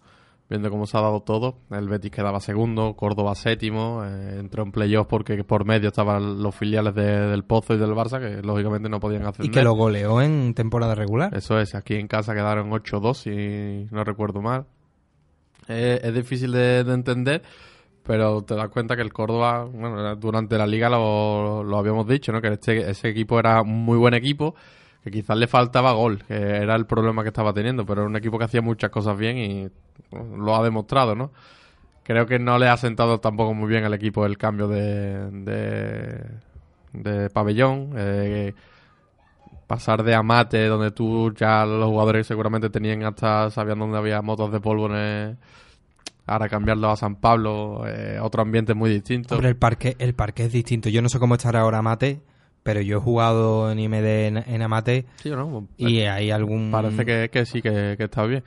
viendo 0.51 0.71
cómo 0.71 0.87
se 0.87 0.97
ha 0.97 1.01
dado 1.03 1.21
todo. 1.21 1.59
El 1.71 1.89
Betis 1.89 2.11
quedaba 2.11 2.41
segundo, 2.41 2.95
Córdoba 2.97 3.35
séptimo, 3.35 4.03
eh, 4.05 4.39
entró 4.41 4.63
en 4.63 4.73
playoff 4.73 5.07
porque 5.07 5.45
por 5.45 5.65
medio 5.67 5.89
estaban 5.89 6.43
los 6.43 6.55
filiales 6.55 6.95
de- 6.95 7.29
del 7.29 7.45
Pozo 7.45 7.75
y 7.75 7.79
del 7.79 7.91
Barça, 7.91 8.19
que 8.19 8.41
lógicamente 8.47 8.89
no 8.89 8.99
podían 9.01 9.23
y 9.23 9.27
ascender. 9.27 9.53
que 9.53 9.63
lo 9.63 9.75
goleó 9.75 10.23
en 10.23 10.55
temporada 10.55 10.95
regular 10.95 11.37
Eso 11.37 11.59
es, 11.61 11.75
aquí 11.75 11.95
en 11.97 12.09
casa 12.09 12.35
quedaron 12.35 12.71
8-2, 12.73 13.15
si 13.19 13.87
no 13.95 14.05
recuerdo 14.05 14.41
mal. 14.41 14.65
Eh, 15.69 16.01
es 16.03 16.15
difícil 16.15 16.53
de, 16.53 16.83
de 16.83 16.95
entender, 16.95 17.43
pero 18.03 18.41
te 18.43 18.55
das 18.55 18.71
cuenta 18.71 18.97
que 18.97 19.03
el 19.03 19.13
Córdoba, 19.13 19.65
bueno, 19.65 20.17
durante 20.17 20.57
la 20.57 20.67
liga 20.67 20.89
lo, 20.89 21.63
lo 21.63 21.77
habíamos 21.77 22.07
dicho, 22.09 22.33
¿no? 22.33 22.41
Que 22.41 22.55
este, 22.55 22.89
ese 22.91 23.09
equipo 23.11 23.39
era 23.39 23.61
un 23.61 23.85
muy 23.85 23.99
buen 23.99 24.15
equipo, 24.15 24.55
que 25.03 25.11
quizás 25.11 25.37
le 25.37 25.47
faltaba 25.47 25.93
gol, 25.93 26.23
que 26.25 26.35
era 26.35 26.75
el 26.75 26.87
problema 26.87 27.23
que 27.23 27.29
estaba 27.29 27.53
teniendo, 27.53 27.87
pero 27.87 28.03
era 28.03 28.09
un 28.11 28.17
equipo 28.17 28.39
que 28.39 28.45
hacía 28.45 28.63
muchas 28.63 28.91
cosas 28.91 29.17
bien 29.17 29.39
y 29.39 29.69
lo 30.13 30.57
ha 30.57 30.63
demostrado, 30.63 31.15
¿no? 31.15 31.33
Creo 32.03 32.27
que 32.27 32.39
no 32.39 32.59
le 32.59 32.69
ha 32.69 32.77
sentado 32.77 33.21
tampoco 33.21 33.55
muy 33.55 33.69
bien 33.69 33.85
al 33.85 33.95
equipo 33.95 34.25
el 34.25 34.39
cambio 34.39 34.67
de, 34.69 35.31
de, 35.31 36.25
de 36.93 37.31
pabellón. 37.31 37.93
eh, 37.97 38.55
pasar 39.69 40.03
de 40.03 40.15
Amate, 40.15 40.67
donde 40.67 40.91
tú 40.91 41.33
ya 41.35 41.65
los 41.67 41.87
jugadores 41.89 42.27
seguramente 42.27 42.71
tenían 42.71 43.05
hasta, 43.05 43.51
sabían 43.51 43.79
dónde 43.79 43.99
había 43.99 44.23
motos 44.23 44.51
de 44.51 44.61
polvo 44.61 44.89
ahora 46.27 46.49
cambiarlo 46.49 46.91
a 46.91 46.97
San 46.97 47.17
Pablo, 47.17 47.85
eh, 47.87 48.19
otro 48.21 48.43
ambiente 48.43 48.75
muy 48.75 48.91
distinto. 48.91 49.35
Hombre, 49.35 49.51
el 49.51 49.57
parque, 49.57 49.95
el 49.99 50.15
parque 50.15 50.45
es 50.47 50.53
distinto. 50.53 50.89
Yo 50.89 51.03
no 51.03 51.09
sé 51.09 51.19
cómo 51.19 51.35
estará 51.35 51.61
ahora 51.61 51.79
Amate, 51.79 52.21
pero 52.69 52.83
yo 52.83 52.99
he 52.99 53.01
jugado 53.01 53.71
en 53.73 53.79
IMD 53.79 53.95
en, 54.27 54.37
en 54.37 54.61
Amate 54.63 55.07
Sí, 55.23 55.31
¿o 55.31 55.37
no? 55.37 55.69
y 55.79 56.01
hay 56.01 56.31
algún... 56.31 56.71
Parece 56.71 57.07
que, 57.07 57.31
que 57.33 57.47
sí, 57.47 57.63
que, 57.63 57.95
que 57.97 58.05
está 58.05 58.25
bien. 58.27 58.45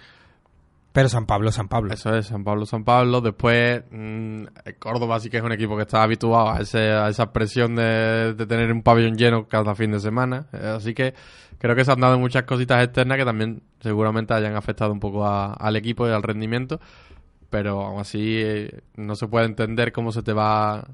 Pero 0.93 1.09
San 1.09 1.25
Pablo, 1.25 1.51
San 1.51 1.67
Pablo. 1.67 1.91
Eso 1.91 2.15
es, 2.15 2.27
San 2.27 2.43
Pablo, 2.43 2.67
San 2.67 2.83
Pablo. 2.83 3.19
Después, 3.21 3.81
mm, 3.89 4.43
Córdoba 4.77 5.19
sí 5.19 5.31
que 5.31 5.37
es 5.37 5.43
un 5.43 5.51
equipo 5.53 5.75
que 5.75 5.81
está 5.83 6.03
habituado 6.03 6.51
a, 6.51 6.59
ese, 6.59 6.91
a 6.91 7.09
esa 7.09 7.33
presión 7.33 7.75
de, 7.75 8.35
de 8.35 8.45
tener 8.45 8.71
un 8.71 8.83
pabellón 8.83 9.15
lleno 9.17 9.47
cada 9.47 9.73
fin 9.73 9.89
de 9.91 9.99
semana. 9.99 10.45
Eh, 10.53 10.73
así 10.75 10.93
que 10.93 11.15
creo 11.57 11.75
que 11.75 11.83
se 11.83 11.91
han 11.91 11.99
dado 12.01 12.19
muchas 12.19 12.43
cositas 12.43 12.83
externas 12.83 13.17
que 13.17 13.25
también 13.25 13.63
seguramente 13.79 14.35
hayan 14.35 14.55
afectado 14.55 14.91
un 14.91 14.99
poco 14.99 15.25
a- 15.25 15.53
al 15.53 15.75
equipo 15.77 16.07
y 16.07 16.11
al 16.11 16.21
rendimiento. 16.21 16.79
Pero 17.49 17.81
aún 17.81 18.01
así 18.01 18.37
eh, 18.39 18.81
no 18.97 19.15
se 19.15 19.27
puede 19.27 19.47
entender 19.47 19.91
cómo 19.91 20.11
se 20.11 20.21
te 20.21 20.33
va 20.33 20.85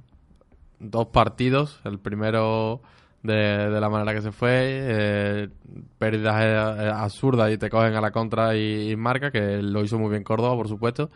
dos 0.79 1.07
partidos. 1.07 1.81
El 1.83 1.99
primero 1.99 2.81
de, 3.23 3.69
de 3.69 3.82
la 3.82 3.89
manera 3.89 4.13
que 4.13 4.21
se 4.21 4.32
fue, 4.32 4.49
eh, 4.63 5.49
pérdidas 5.97 6.36
eh, 6.41 6.86
eh, 6.86 6.91
absurdas 6.93 7.51
y 7.51 7.58
te 7.58 7.69
cogen 7.69 7.95
a 7.95 8.01
la 8.01 8.12
contra 8.12 8.56
y, 8.56 8.91
y 8.91 8.95
marca, 8.95 9.32
que 9.32 9.62
lo 9.62 9.84
hizo 9.84 9.97
muy 9.99 10.10
bien 10.12 10.23
Córdoba, 10.23 10.56
por 10.56 10.67
supuesto. 10.67 11.10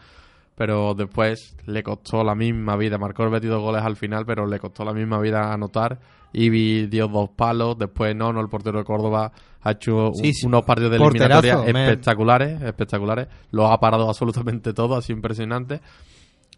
Pero 0.55 0.93
después 0.93 1.55
le 1.65 1.81
costó 1.81 2.23
la 2.23 2.35
misma 2.35 2.75
vida. 2.75 2.97
Marcó 2.97 3.23
el 3.23 3.29
Betis 3.29 3.49
dos 3.49 3.61
goles 3.61 3.81
al 3.83 3.95
final, 3.95 4.25
pero 4.25 4.45
le 4.45 4.59
costó 4.59 4.83
la 4.83 4.93
misma 4.93 5.19
vida 5.19 5.51
anotar. 5.51 5.97
Ibi 6.33 6.87
dio 6.87 7.07
dos 7.07 7.29
palos. 7.29 7.77
Después 7.77 8.15
no, 8.15 8.31
no, 8.33 8.41
el 8.41 8.49
portero 8.49 8.79
de 8.79 8.83
Córdoba 8.85 9.31
ha 9.61 9.71
hecho 9.71 10.09
un- 10.09 10.15
Sí, 10.15 10.33
sí. 10.33 10.45
unos 10.45 10.63
partidos 10.63 10.91
de 10.91 10.97
eliminatoria 10.97 11.53
espectaculares, 11.87 12.61
espectaculares. 12.61 13.27
Lo 13.51 13.67
ha 13.67 13.79
parado 13.79 14.07
absolutamente 14.07 14.73
todo, 14.73 14.95
así 14.97 15.13
impresionante. 15.13 15.79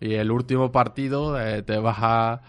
Y 0.02 0.16
el 0.16 0.32
último 0.32 0.72
partido 0.72 1.40
eh, 1.40 1.62
te 1.62 1.78
baja 1.78 2.42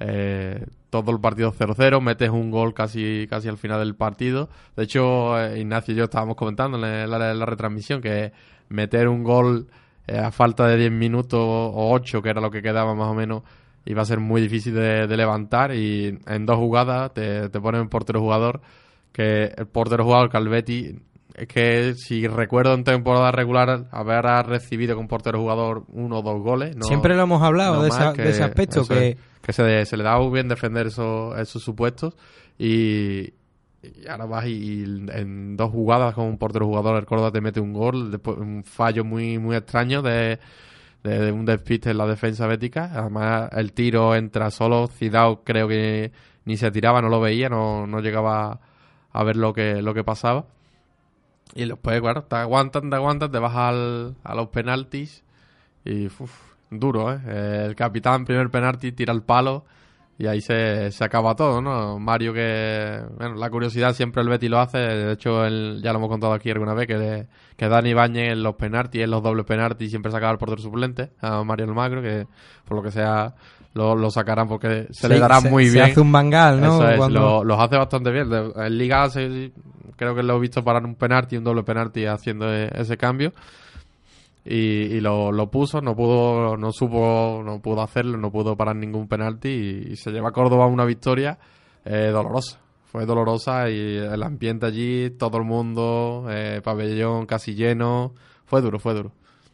eh, 0.00 0.64
todo 0.92 1.10
el 1.10 1.20
partido 1.20 1.54
0-0, 1.54 2.02
metes 2.02 2.28
un 2.28 2.50
gol 2.50 2.74
casi, 2.74 3.26
casi 3.30 3.48
al 3.48 3.56
final 3.56 3.78
del 3.78 3.94
partido. 3.94 4.50
De 4.76 4.82
hecho, 4.84 5.40
eh, 5.40 5.58
Ignacio 5.58 5.94
y 5.94 5.96
yo 5.96 6.04
estábamos 6.04 6.36
comentando 6.36 6.76
en 6.76 7.10
la, 7.10 7.46
retransmisión 7.46 8.02
que 8.02 8.30
meter 8.68 9.08
un 9.08 9.24
gol 9.24 9.68
eh, 10.06 10.18
a 10.18 10.30
falta 10.30 10.66
de 10.66 10.76
10 10.76 10.92
minutos 10.92 11.40
o 11.40 11.92
8, 11.92 12.20
que 12.20 12.28
era 12.28 12.42
lo 12.42 12.50
que 12.50 12.60
quedaba 12.60 12.94
más 12.94 13.08
o 13.08 13.14
menos, 13.14 13.42
iba 13.86 14.02
a 14.02 14.04
ser 14.04 14.20
muy 14.20 14.42
difícil 14.42 14.74
de, 14.74 15.06
de 15.06 15.16
levantar. 15.16 15.74
Y 15.74 16.18
en 16.26 16.44
dos 16.44 16.58
jugadas 16.58 17.14
te, 17.14 17.48
te 17.48 17.58
ponen 17.58 17.88
portero 17.88 18.20
jugador, 18.20 18.60
que 19.12 19.44
el 19.56 19.66
portero 19.68 20.04
jugador 20.04 20.28
Calvetti 20.28 21.00
es 21.34 21.48
que 21.48 21.94
si 21.94 22.26
recuerdo 22.26 22.74
en 22.74 22.84
temporada 22.84 23.30
regular 23.32 23.86
haber 23.90 24.24
recibido 24.46 24.96
con 24.96 25.08
portero 25.08 25.40
jugador 25.40 25.84
uno 25.88 26.18
o 26.18 26.22
dos 26.22 26.40
goles. 26.42 26.76
No, 26.76 26.84
Siempre 26.84 27.14
lo 27.16 27.22
hemos 27.22 27.42
hablado 27.42 27.76
no 27.76 27.82
de, 27.82 27.88
más 27.88 27.98
esa- 28.00 28.12
que 28.12 28.22
de 28.22 28.30
ese 28.30 28.42
aspecto, 28.44 28.84
que 28.86 29.08
es, 29.10 29.16
que 29.40 29.52
se, 29.52 29.84
se 29.86 29.96
le 29.96 30.02
da 30.04 30.18
muy 30.18 30.32
bien 30.32 30.48
defender 30.48 30.86
esos, 30.88 31.38
esos 31.38 31.62
supuestos 31.62 32.14
y, 32.58 33.32
y 33.82 34.06
ahora 34.08 34.26
vas 34.26 34.46
y, 34.46 34.52
y 34.52 34.82
en 35.12 35.56
dos 35.56 35.70
jugadas 35.70 36.14
con 36.14 36.26
un 36.26 36.38
portero 36.38 36.66
jugador 36.66 36.96
el 36.98 37.06
Córdoba 37.06 37.32
te 37.32 37.40
mete 37.40 37.60
un 37.60 37.72
gol, 37.72 38.10
después 38.10 38.38
un 38.38 38.62
fallo 38.64 39.04
muy 39.04 39.38
muy 39.38 39.56
extraño 39.56 40.02
de, 40.02 40.38
de, 41.02 41.18
de 41.18 41.32
un 41.32 41.44
despiste 41.44 41.90
en 41.90 41.98
la 41.98 42.06
defensa 42.06 42.46
bética. 42.46 42.90
Además 42.94 43.48
el 43.52 43.72
tiro 43.72 44.14
entra 44.14 44.50
solo, 44.50 44.86
Cidao 44.86 45.42
creo 45.42 45.66
que 45.66 46.12
ni 46.44 46.56
se 46.56 46.70
tiraba, 46.70 47.00
no 47.02 47.08
lo 47.08 47.20
veía, 47.20 47.48
no, 47.48 47.86
no 47.86 48.00
llegaba 48.00 48.60
a 49.12 49.24
ver 49.24 49.36
lo 49.36 49.52
que, 49.52 49.80
lo 49.82 49.94
que 49.94 50.04
pasaba. 50.04 50.44
Y 51.54 51.66
después, 51.66 52.00
claro, 52.00 52.22
te 52.24 52.36
aguantan, 52.36 52.88
te 52.90 52.96
aguantan, 52.96 53.30
te 53.30 53.38
vas 53.38 53.54
al, 53.54 54.14
a 54.24 54.34
los 54.34 54.48
penaltis 54.48 55.22
y 55.84 56.06
uf, 56.06 56.32
duro, 56.70 57.12
¿eh? 57.12 57.64
El 57.66 57.74
capitán, 57.76 58.24
primer 58.24 58.50
penalti, 58.50 58.92
tira 58.92 59.12
el 59.12 59.22
palo 59.22 59.64
y 60.18 60.26
ahí 60.26 60.40
se, 60.40 60.90
se 60.92 61.04
acaba 61.04 61.34
todo, 61.34 61.60
¿no? 61.60 61.98
Mario 61.98 62.32
que... 62.32 63.00
Bueno, 63.18 63.34
la 63.34 63.50
curiosidad 63.50 63.92
siempre 63.92 64.22
el 64.22 64.28
Betty 64.28 64.48
lo 64.48 64.60
hace, 64.60 64.78
de 64.78 65.12
hecho 65.12 65.44
el- 65.44 65.80
ya 65.82 65.92
lo 65.92 65.98
hemos 65.98 66.10
contado 66.10 66.32
aquí 66.32 66.50
alguna 66.50 66.74
vez, 66.74 66.86
que, 66.86 67.26
que 67.56 67.68
Dani 67.68 67.90
Ibañez 67.90 68.32
en 68.32 68.42
los 68.42 68.54
penaltis, 68.54 69.02
en 69.02 69.10
los 69.10 69.22
dobles 69.22 69.44
penaltis 69.44 69.90
siempre 69.90 70.12
sacaba 70.12 70.30
al 70.32 70.38
portero 70.38 70.60
suplente, 70.62 71.10
a 71.20 71.42
Mario 71.42 71.66
Almagro, 71.66 72.00
que 72.02 72.26
por 72.66 72.76
lo 72.78 72.82
que 72.82 72.92
sea 72.92 73.34
lo, 73.74 73.96
lo 73.96 74.10
sacarán 74.10 74.46
porque 74.48 74.86
se 74.90 75.08
le 75.08 75.18
dará 75.18 75.40
se- 75.40 75.50
muy 75.50 75.66
se 75.66 75.72
bien. 75.72 75.84
hace 75.90 76.00
un 76.00 76.10
mangal, 76.10 76.60
¿no? 76.60 76.88
Es, 76.88 76.96
Cuando- 76.98 77.20
lo- 77.20 77.44
los 77.44 77.58
hace 77.58 77.76
bastante 77.76 78.10
bien. 78.12 78.28
En 78.54 78.78
Liga 78.78 79.08
se- 79.10 79.50
creo 80.02 80.14
que 80.16 80.22
lo 80.22 80.36
he 80.36 80.40
visto 80.40 80.64
parar 80.64 80.84
un 80.84 80.96
penalti, 80.96 81.36
un 81.36 81.44
doble 81.44 81.62
penalti 81.62 82.06
haciendo 82.06 82.52
e- 82.52 82.70
ese 82.74 82.96
cambio. 82.96 83.32
Y, 84.44 84.98
lo, 85.00 85.50
puso, 85.52 85.80
no 85.80 85.94
pudo, 85.94 86.56
no 86.56 86.72
supo, 86.72 87.42
no 87.44 87.60
pudo 87.60 87.80
hacerlo, 87.82 88.18
no 88.18 88.32
pudo 88.32 88.56
parar 88.56 88.74
ningún 88.74 89.06
penalti 89.06 89.86
y, 89.90 89.96
se 89.96 90.10
lleva 90.10 90.30
a 90.30 90.32
Córdoba 90.32 90.66
una 90.66 90.84
victoria 90.84 91.38
eh, 91.84 92.10
dolorosa. 92.12 92.58
Fue 92.90 93.06
dolorosa 93.06 93.70
y 93.70 93.96
el 93.98 94.22
ambiente 94.22 94.66
allí, 94.66 95.10
todo 95.10 95.38
el 95.38 95.44
mundo, 95.44 96.26
eh, 96.28 96.60
pabellón 96.62 97.26
casi 97.26 97.54
lleno. 97.54 98.14
Fue 98.44 98.60
duro, 98.60 98.80
fue 98.80 98.94
duro. 98.94 99.12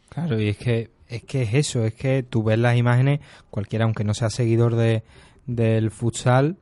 Claro, 0.09 0.41
y 0.41 0.49
es 0.49 0.57
que 0.57 0.89
es 1.07 1.23
que 1.23 1.43
es 1.43 1.53
eso, 1.53 1.85
es 1.85 1.93
que 1.93 2.23
tú 2.23 2.43
ves 2.43 2.57
las 2.57 2.75
imágenes, 2.75 3.19
cualquiera 3.49 3.85
aunque 3.85 4.03
no 4.03 4.13
sea 4.13 4.29
seguidor 4.29 4.75
de, 4.75 5.03
del 5.45 5.91
futsal, 5.91 6.57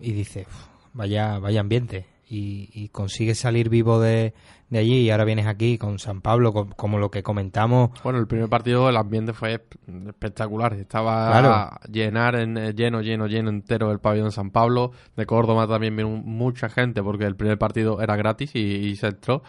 y 0.00 0.12
dices, 0.12 0.46
"Uf, 0.46 0.66
vaya, 0.92 1.38
vaya 1.38 1.60
ambiente. 1.60 2.11
Y, 2.34 2.70
y 2.72 2.88
consigues 2.88 3.38
salir 3.38 3.68
vivo 3.68 4.00
de, 4.00 4.32
de 4.70 4.78
allí 4.78 5.00
y 5.00 5.10
ahora 5.10 5.24
vienes 5.26 5.46
aquí 5.46 5.76
con 5.76 5.98
San 5.98 6.22
Pablo, 6.22 6.54
co- 6.54 6.70
como 6.76 6.98
lo 6.98 7.10
que 7.10 7.22
comentamos. 7.22 7.90
Bueno, 8.02 8.18
el 8.20 8.26
primer 8.26 8.48
partido 8.48 8.88
el 8.88 8.96
ambiente 8.96 9.34
fue 9.34 9.56
esp- 9.60 10.08
espectacular. 10.08 10.72
Estaba 10.72 11.26
Claro. 11.28 11.78
llenar 11.92 12.36
en, 12.36 12.56
eh, 12.56 12.72
lleno, 12.74 13.02
lleno, 13.02 13.26
lleno 13.26 13.50
entero 13.50 13.92
el 13.92 13.98
pabellón 13.98 14.28
de 14.28 14.32
San 14.32 14.50
Pablo. 14.50 14.92
De 15.14 15.26
Córdoba 15.26 15.66
también 15.66 15.94
vino 15.94 16.08
mucha 16.08 16.70
gente 16.70 17.02
porque 17.02 17.26
el 17.26 17.36
primer 17.36 17.58
partido 17.58 18.00
era 18.00 18.16
gratis 18.16 18.52
y, 18.54 18.60
y 18.60 18.96
se 18.96 19.08
entró. 19.08 19.42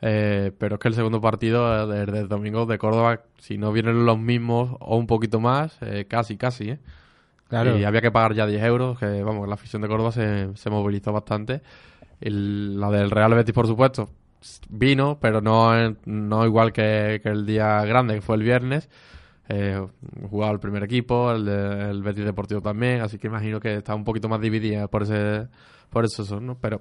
Eh, 0.00 0.52
pero 0.58 0.76
es 0.76 0.80
que 0.80 0.88
el 0.88 0.94
segundo 0.94 1.20
partido 1.20 1.92
eh, 1.92 2.04
desde 2.06 2.20
el 2.20 2.28
domingo 2.28 2.66
de 2.66 2.78
Córdoba, 2.78 3.22
si 3.38 3.58
no 3.58 3.72
vienen 3.72 4.04
los 4.04 4.18
mismos 4.18 4.76
o 4.80 4.96
un 4.96 5.06
poquito 5.08 5.40
más, 5.40 5.76
eh, 5.80 6.06
casi, 6.08 6.36
casi, 6.36 6.70
¿eh? 6.70 6.78
Claro, 7.48 7.76
Y 7.78 7.84
había 7.84 8.00
que 8.00 8.10
pagar 8.10 8.32
ya 8.34 8.46
10 8.46 8.62
euros, 8.62 8.98
que 8.98 9.22
vamos, 9.22 9.46
la 9.46 9.54
afición 9.54 9.82
de 9.82 9.88
Córdoba 9.88 10.10
se, 10.12 10.56
se 10.56 10.70
movilizó 10.70 11.12
bastante. 11.12 11.60
El- 12.22 12.80
la 12.80 12.90
del 12.90 13.10
Real 13.10 13.34
Betis, 13.34 13.52
por 13.54 13.66
supuesto, 13.66 14.08
vino, 14.70 15.18
pero 15.20 15.40
no, 15.40 15.72
no 16.06 16.46
igual 16.46 16.72
que, 16.72 17.20
que 17.22 17.28
el 17.28 17.44
día 17.46 17.84
grande, 17.84 18.14
que 18.14 18.20
fue 18.22 18.36
el 18.36 18.42
viernes. 18.42 18.88
Eh, 19.48 19.84
jugaba 20.30 20.52
el 20.52 20.60
primer 20.60 20.82
equipo, 20.84 21.32
el, 21.32 21.44
de- 21.44 21.90
el 21.90 22.02
Betis 22.02 22.24
Deportivo 22.24 22.60
también, 22.62 23.00
así 23.02 23.18
que 23.18 23.26
imagino 23.26 23.60
que 23.60 23.74
está 23.76 23.94
un 23.94 24.04
poquito 24.04 24.28
más 24.28 24.40
dividida 24.40 24.86
por 24.88 25.02
ese 25.02 25.48
por 25.90 26.04
eso, 26.06 26.40
¿no? 26.40 26.56
Pero 26.58 26.80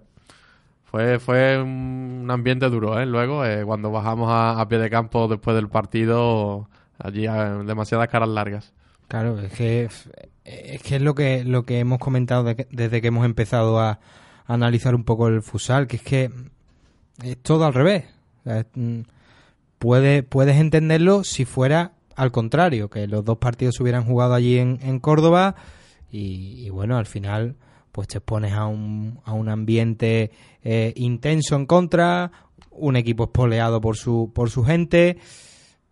fue, 0.85 1.19
fue 1.19 1.61
un 1.61 2.27
ambiente 2.29 2.69
duro, 2.69 2.99
¿eh? 2.99 3.05
Luego, 3.05 3.43
eh, 3.45 3.63
cuando 3.65 3.91
bajamos 3.91 4.29
a, 4.29 4.59
a 4.61 4.67
pie 4.69 4.77
de 4.77 4.89
campo 4.89 5.27
después 5.27 5.55
del 5.55 5.67
partido, 5.69 6.69
allí 6.97 7.23
demasiadas 7.65 8.07
caras 8.09 8.29
largas. 8.29 8.73
Claro, 9.07 9.37
es 9.39 9.51
que 9.53 9.89
es 10.45 10.81
que 10.83 10.95
es 10.95 11.01
lo 11.01 11.13
que 11.15 11.43
lo 11.43 11.63
que 11.63 11.79
hemos 11.79 11.99
comentado 11.99 12.43
de 12.43 12.55
que- 12.55 12.67
desde 12.71 13.01
que 13.01 13.07
hemos 13.07 13.25
empezado 13.25 13.79
a 13.79 13.99
analizar 14.45 14.95
un 14.95 15.03
poco 15.03 15.27
el 15.27 15.41
futsal, 15.41 15.87
que 15.87 15.97
es 15.97 16.01
que 16.03 16.29
es 17.23 17.37
todo 17.41 17.65
al 17.65 17.73
revés. 17.73 18.05
Mm, 18.75 19.01
puede- 19.79 20.23
puedes 20.23 20.57
entenderlo 20.57 21.23
si 21.23 21.45
fuera 21.45 21.93
al 22.15 22.31
contrario, 22.31 22.89
que 22.89 23.07
los 23.07 23.23
dos 23.25 23.37
partidos 23.37 23.75
se 23.75 23.83
hubieran 23.83 24.03
jugado 24.05 24.33
allí 24.33 24.57
en, 24.59 24.79
en 24.83 24.99
Córdoba 24.99 25.55
y, 26.11 26.69
bueno, 26.69 26.97
al 26.97 27.05
final 27.05 27.55
pues 27.91 28.07
te 28.09 28.17
expones 28.19 28.53
a 28.53 28.65
un, 28.67 29.19
a 29.25 29.33
un 29.33 29.49
ambiente 29.49 30.31
eh, 30.63 30.93
intenso 30.97 31.55
en 31.55 31.65
contra, 31.65 32.31
un 32.69 32.95
equipo 32.95 33.23
espoleado 33.25 33.81
por 33.81 33.97
su, 33.97 34.31
por 34.33 34.49
su 34.49 34.63
gente, 34.63 35.17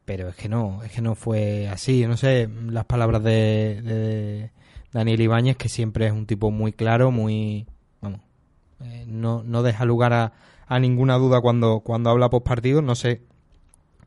pero 0.06 0.30
es 0.30 0.36
que 0.36 0.50
no, 0.50 0.84
es 0.84 0.92
que 0.92 1.02
no 1.02 1.16
fue 1.16 1.68
así. 1.68 2.06
No 2.06 2.16
sé, 2.18 2.50
las 2.68 2.86
palabras 2.86 3.24
de, 3.24 3.82
de 3.82 4.52
Daniel 4.94 5.22
Ibáñez, 5.22 5.58
que 5.58 5.68
siempre 5.70 6.08
es 6.08 6.12
un 6.14 6.26
tipo 6.26 6.52
muy 6.52 6.72
claro, 6.74 7.12
muy. 7.12 7.66
Eh, 8.84 9.06
no, 9.08 9.44
no 9.44 9.63
deja 9.63 9.86
lugar 9.86 10.13
a, 10.13 10.34
a 10.68 10.80
ninguna 10.80 11.18
duda 11.18 11.42
cuando, 11.42 11.82
cuando 11.82 12.10
habla 12.10 12.30
post 12.30 12.46
partido. 12.46 12.82
No 12.82 12.96
sé 12.96 13.22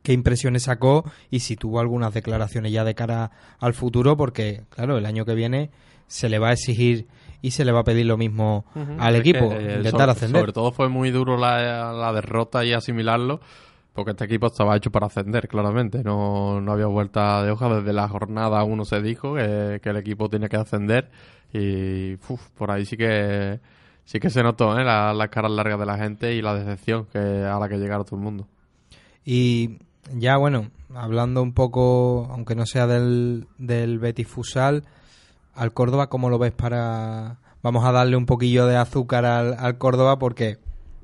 qué 0.01 0.13
impresiones 0.13 0.63
sacó 0.63 1.09
y 1.31 1.39
si 1.39 1.55
tuvo 1.55 1.79
algunas 1.79 2.13
declaraciones 2.13 2.71
ya 2.71 2.83
de 2.83 2.95
cara 2.95 3.31
al 3.59 3.73
futuro, 3.73 4.17
porque, 4.17 4.63
claro, 4.69 4.97
el 4.97 5.05
año 5.05 5.25
que 5.25 5.33
viene 5.33 5.71
se 6.07 6.29
le 6.29 6.39
va 6.39 6.49
a 6.49 6.53
exigir 6.53 7.07
y 7.41 7.51
se 7.51 7.65
le 7.65 7.71
va 7.71 7.79
a 7.79 7.83
pedir 7.83 8.05
lo 8.05 8.17
mismo 8.17 8.65
al 8.99 9.15
Es 9.15 9.21
equipo, 9.21 9.49
que, 9.49 9.55
eh, 9.55 9.77
intentar 9.77 9.91
sobre, 9.91 10.11
ascender. 10.11 10.41
Sobre 10.41 10.53
todo 10.53 10.71
fue 10.71 10.89
muy 10.89 11.11
duro 11.11 11.37
la, 11.37 11.91
la 11.93 12.13
derrota 12.13 12.63
y 12.63 12.73
asimilarlo, 12.73 13.41
porque 13.93 14.11
este 14.11 14.25
equipo 14.25 14.47
estaba 14.47 14.75
hecho 14.77 14.91
para 14.91 15.07
ascender, 15.07 15.47
claramente. 15.47 16.03
No, 16.03 16.61
no 16.61 16.71
había 16.71 16.87
vuelta 16.87 17.43
de 17.43 17.51
hoja. 17.51 17.67
Desde 17.75 17.93
la 17.93 18.07
jornada 18.07 18.63
uno 18.63 18.85
se 18.85 19.01
dijo 19.01 19.35
que, 19.35 19.79
que 19.81 19.89
el 19.89 19.97
equipo 19.97 20.29
tenía 20.29 20.49
que 20.49 20.57
ascender 20.57 21.09
y 21.53 22.15
uf, 22.15 22.49
por 22.57 22.71
ahí 22.71 22.85
sí 22.85 22.97
que 22.97 23.59
sí 24.05 24.19
que 24.19 24.29
se 24.29 24.43
notó 24.43 24.77
¿eh? 24.79 24.83
La- 24.83 25.13
las 25.13 25.29
caras 25.29 25.51
largas 25.51 25.79
de 25.79 25.85
la 25.85 25.97
gente 25.97 26.33
y 26.33 26.41
la 26.41 26.53
decepción 26.55 27.05
que 27.11 27.17
a 27.19 27.57
la 27.59 27.69
que 27.69 27.77
llegaron 27.77 28.05
todo 28.05 28.17
el 28.17 28.23
mundo. 28.23 28.47
Y 29.25 29.79
ya 30.13 30.37
bueno, 30.37 30.69
hablando 30.93 31.41
un 31.41 31.53
poco, 31.53 32.27
aunque 32.31 32.55
no 32.55 32.65
sea 32.65 32.87
del, 32.87 33.47
del 33.57 33.99
Betis 33.99 34.27
Fusal, 34.27 34.83
al 35.55 35.73
Córdoba, 35.73 36.07
¿cómo 36.07 36.29
lo 36.29 36.39
ves 36.39 36.51
para...? 36.51 37.37
Vamos 37.61 37.85
a 37.85 37.93
darle 37.93 38.17
un 38.17 38.25
poquillo 38.25 38.65
de 38.65 38.75
azúcar 38.75 39.23
al, 39.23 39.53
al 39.57 39.77
Córdoba 39.77 40.19
porque 40.19 40.57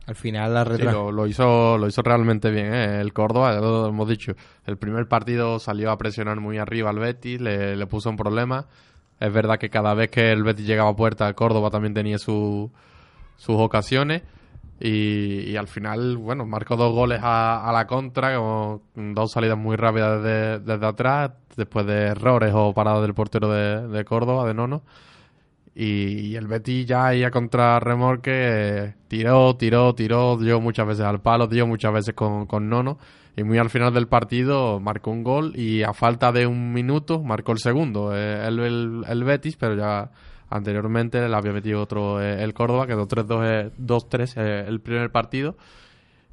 al 0.07 0.15
final 0.15 0.53
la 0.53 0.65
Sí, 0.65 0.71
retra... 0.71 0.91
lo, 0.91 1.11
lo 1.11 1.25
hizo, 1.27 1.77
lo 1.77 1.87
hizo 1.87 2.01
realmente 2.01 2.51
bien, 2.51 2.73
¿eh? 2.73 2.99
El 2.99 3.13
Córdoba, 3.13 3.53
ya 3.53 3.61
lo 3.61 3.87
hemos 3.87 4.09
dicho. 4.09 4.33
El 4.65 4.77
primer 4.77 5.07
partido 5.07 5.59
salió 5.59 5.89
a 5.91 5.97
presionar 5.97 6.41
muy 6.41 6.57
arriba 6.57 6.89
al 6.89 6.99
Betis, 6.99 7.39
le, 7.39 7.77
le 7.77 7.87
puso 7.87 8.09
un 8.09 8.17
problema. 8.17 8.65
Es 9.21 9.31
verdad 9.31 9.57
que 9.57 9.69
cada 9.69 9.93
vez 9.93 10.09
que 10.09 10.33
el 10.33 10.43
Betis 10.43 10.65
llegaba 10.67 10.89
a 10.89 10.95
puerta, 10.97 11.27
el 11.29 11.35
Córdoba 11.35 11.69
también 11.69 11.93
tenía 11.93 12.17
su- 12.17 12.69
sus 13.39 13.55
ocasiones. 13.57 14.21
Y, 14.81 15.57
al 15.57 15.67
final, 15.67 16.15
bueno, 16.15 16.45
marcó 16.45 16.77
dos 16.77 16.93
goles 16.93 17.19
a, 17.21 17.67
a 17.67 17.73
la 17.73 17.85
contra, 17.85 18.37
con 18.37 19.13
dos 19.13 19.31
salidas 19.31 19.57
muy 19.57 19.75
rápidas 19.75 20.23
desde, 20.23 20.85
atrás, 20.85 21.31
después 21.57 21.85
de 21.85 22.03
errores 22.07 22.53
o 22.55 22.73
paradas 22.73 23.01
del 23.01 23.13
portero 23.13 23.49
de, 23.51 24.05
Córdoba, 24.05 24.47
de 24.47 24.53
Nono. 24.53 24.83
Y, 25.75 26.35
el 26.35 26.47
Betis 26.47 26.85
ya 26.85 27.07
ahí 27.07 27.23
a 27.25 27.31
contrarremorque 27.31 28.93
tiró, 29.09 29.55
tiró, 29.57 29.93
tiró, 29.95 30.37
dio 30.37 30.61
muchas 30.61 30.87
veces 30.87 31.05
al 31.05 31.21
palo, 31.21 31.47
dio 31.47 31.67
muchas 31.67 31.91
veces 31.93 32.13
con, 32.13 32.45
con 32.45 32.69
Nono. 32.69 32.97
Y 33.35 33.43
muy 33.43 33.57
al 33.57 33.69
final 33.69 33.93
del 33.93 34.07
partido 34.07 34.79
marcó 34.79 35.11
un 35.11 35.23
gol 35.23 35.53
y 35.55 35.83
a 35.83 35.93
falta 35.93 36.31
de 36.31 36.47
un 36.47 36.73
minuto 36.73 37.21
marcó 37.21 37.51
el 37.51 37.59
segundo, 37.59 38.15
eh, 38.15 38.45
el- 38.47 39.03
el 39.07 39.23
Betis, 39.23 39.55
pero 39.57 39.75
ya 39.75 40.09
anteriormente 40.49 41.27
le 41.27 41.35
había 41.35 41.53
metido 41.53 41.81
otro 41.81 42.21
eh, 42.21 42.43
el 42.43 42.53
Córdoba, 42.53 42.87
quedó 42.87 43.07
3-2, 43.07 43.43
eh, 43.45 43.71
2-3 43.79 44.33
eh, 44.37 44.65
el 44.67 44.79
primer 44.81 45.11
partido. 45.11 45.55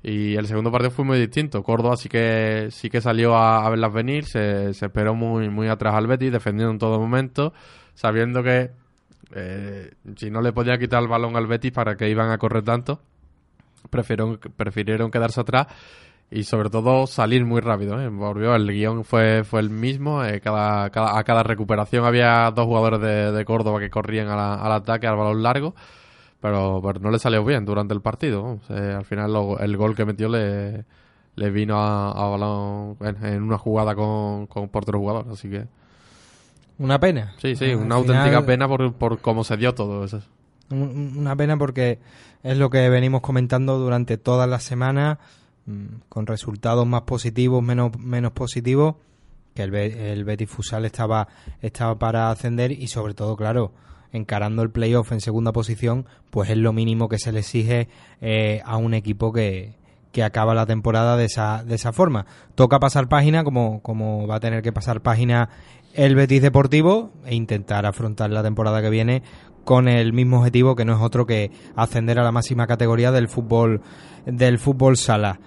Y 0.02 0.36
el 0.36 0.46
segundo 0.46 0.70
partido 0.70 0.90
fue 0.90 1.04
muy 1.04 1.18
distinto. 1.18 1.62
Córdoba 1.62 1.96
sí 1.96 2.08
que 2.08 2.68
sí 2.70 2.88
que 2.90 3.00
salió 3.00 3.34
a, 3.34 3.66
a 3.66 3.70
verlas 3.70 3.92
venir, 3.92 4.24
se, 4.24 4.72
se 4.72 4.86
esperó 4.86 5.14
muy, 5.14 5.48
muy 5.48 5.68
atrás 5.68 5.94
al 5.94 6.06
Betis, 6.06 6.30
defendiendo 6.30 6.72
en 6.72 6.78
todo 6.78 7.00
momento, 7.00 7.52
sabiendo 7.94 8.42
que 8.42 8.70
eh, 9.34 9.90
si 10.16 10.30
no 10.30 10.40
le 10.40 10.52
podía 10.52 10.78
quitar 10.78 11.02
el 11.02 11.08
balón 11.08 11.36
al 11.36 11.46
Betis 11.46 11.72
para 11.72 11.96
que 11.96 12.08
iban 12.08 12.30
a 12.30 12.38
correr 12.38 12.62
tanto, 12.62 13.00
prefirieron, 13.90 14.38
prefirieron 14.56 15.10
quedarse 15.10 15.40
atrás 15.40 15.66
y 16.30 16.42
sobre 16.44 16.70
todo 16.70 17.06
salir 17.06 17.44
muy 17.44 17.60
rápido. 17.60 18.00
¿eh? 18.00 18.08
Volvió, 18.08 18.54
el 18.54 18.66
guion 18.70 19.04
fue, 19.04 19.44
fue 19.44 19.60
el 19.60 19.70
mismo. 19.70 20.24
eh, 20.24 20.40
cada, 20.40 20.90
cada- 20.90 21.18
a 21.18 21.24
cada 21.24 21.42
recuperación 21.42 22.04
había 22.04 22.50
dos 22.50 22.66
jugadores 22.66 23.00
de, 23.00 23.32
de 23.32 23.44
Córdoba 23.44 23.78
que 23.80 23.90
corrían 23.90 24.28
a 24.28 24.36
la- 24.36 24.54
al 24.54 24.72
ataque, 24.72 25.06
al 25.06 25.16
balón 25.16 25.42
largo. 25.42 25.74
Pero, 26.40 26.80
pero 26.84 27.00
no 27.00 27.10
le 27.10 27.18
salió 27.18 27.44
bien 27.44 27.64
durante 27.64 27.94
el 27.94 28.00
partido. 28.02 28.58
Eh, 28.68 28.94
al 28.96 29.04
final 29.04 29.32
lo- 29.32 29.58
el 29.58 29.76
gol 29.76 29.94
que 29.96 30.04
metió 30.04 30.28
le, 30.28 30.84
le 31.36 31.50
vino 31.50 31.78
a, 31.80 32.10
a 32.12 32.28
balón 32.28 32.96
en, 33.00 33.24
en 33.24 33.42
una 33.42 33.58
jugada 33.58 33.94
con, 33.94 34.46
con 34.46 34.68
portero 34.68 34.98
jugador. 34.98 35.26
Así 35.32 35.48
que 35.48 35.66
Una 36.78 37.00
pena. 37.00 37.34
sí, 37.38 37.56
sí, 37.56 37.66
Al 37.70 37.76
una 37.76 37.98
final, 38.00 38.16
auténtica 38.16 38.44
pena 38.46 38.68
por, 38.68 38.92
por 38.94 39.18
cómo 39.20 39.44
se 39.44 39.56
dio 39.56 39.74
todo 39.74 40.04
eso. 40.04 40.20
un- 40.70 41.14
Una 41.16 41.34
pena 41.36 41.56
porque 41.56 41.98
es 42.42 42.58
lo 42.58 42.68
que 42.68 42.88
venimos 42.90 43.22
comentando 43.22 43.78
durante 43.78 44.18
todas 44.18 44.48
las 44.48 44.62
semanas, 44.62 45.18
con 46.08 46.26
resultados 46.26 46.86
más 46.86 47.02
positivos, 47.02 47.62
menos, 47.62 47.98
menos 47.98 48.32
positivos, 48.32 48.96
que 49.54 49.62
el, 49.62 49.74
el 49.74 50.24
Betis 50.24 50.50
Fusal 50.50 50.84
estaba, 50.84 51.28
estaba 51.60 51.98
para 51.98 52.30
ascender 52.30 52.72
y 52.72 52.88
sobre 52.88 53.14
todo, 53.14 53.36
claro, 53.36 53.72
encarando 54.12 54.62
el 54.62 54.70
playoff 54.70 55.12
en 55.12 55.20
segunda 55.20 55.52
posición, 55.52 56.06
pues 56.30 56.50
es 56.50 56.56
lo 56.56 56.72
mínimo 56.72 57.08
que 57.08 57.18
se 57.18 57.32
le 57.32 57.40
exige 57.40 57.88
eh, 58.20 58.60
a 58.64 58.76
un 58.76 58.94
equipo 58.94 59.32
que, 59.32 59.74
que 60.12 60.22
acaba 60.22 60.54
la 60.54 60.66
temporada 60.66 61.16
de 61.16 61.24
esa, 61.24 61.64
de 61.64 61.74
esa 61.74 61.92
forma. 61.92 62.26
Toca 62.54 62.78
pasar 62.78 63.08
página, 63.08 63.44
como, 63.44 63.82
como 63.82 64.26
va 64.26 64.36
a 64.36 64.40
tener 64.40 64.62
que 64.62 64.72
pasar 64.72 65.00
página 65.00 65.48
el 65.94 66.14
Betis 66.14 66.42
Deportivo, 66.42 67.12
e 67.24 67.34
intentar 67.34 67.86
afrontar 67.86 68.30
la 68.30 68.42
temporada 68.42 68.82
que 68.82 68.90
viene 68.90 69.22
con 69.64 69.88
el 69.88 70.12
mismo 70.12 70.38
objetivo 70.38 70.76
que 70.76 70.84
no 70.84 70.94
es 70.94 71.02
otro 71.02 71.26
que 71.26 71.50
ascender 71.74 72.20
a 72.20 72.22
la 72.22 72.30
máxima 72.30 72.66
categoría 72.66 73.10
del 73.10 73.28
fútbol 73.28 73.82
del 74.24 74.58
fútbol 74.58 74.96
sala. 74.96 75.40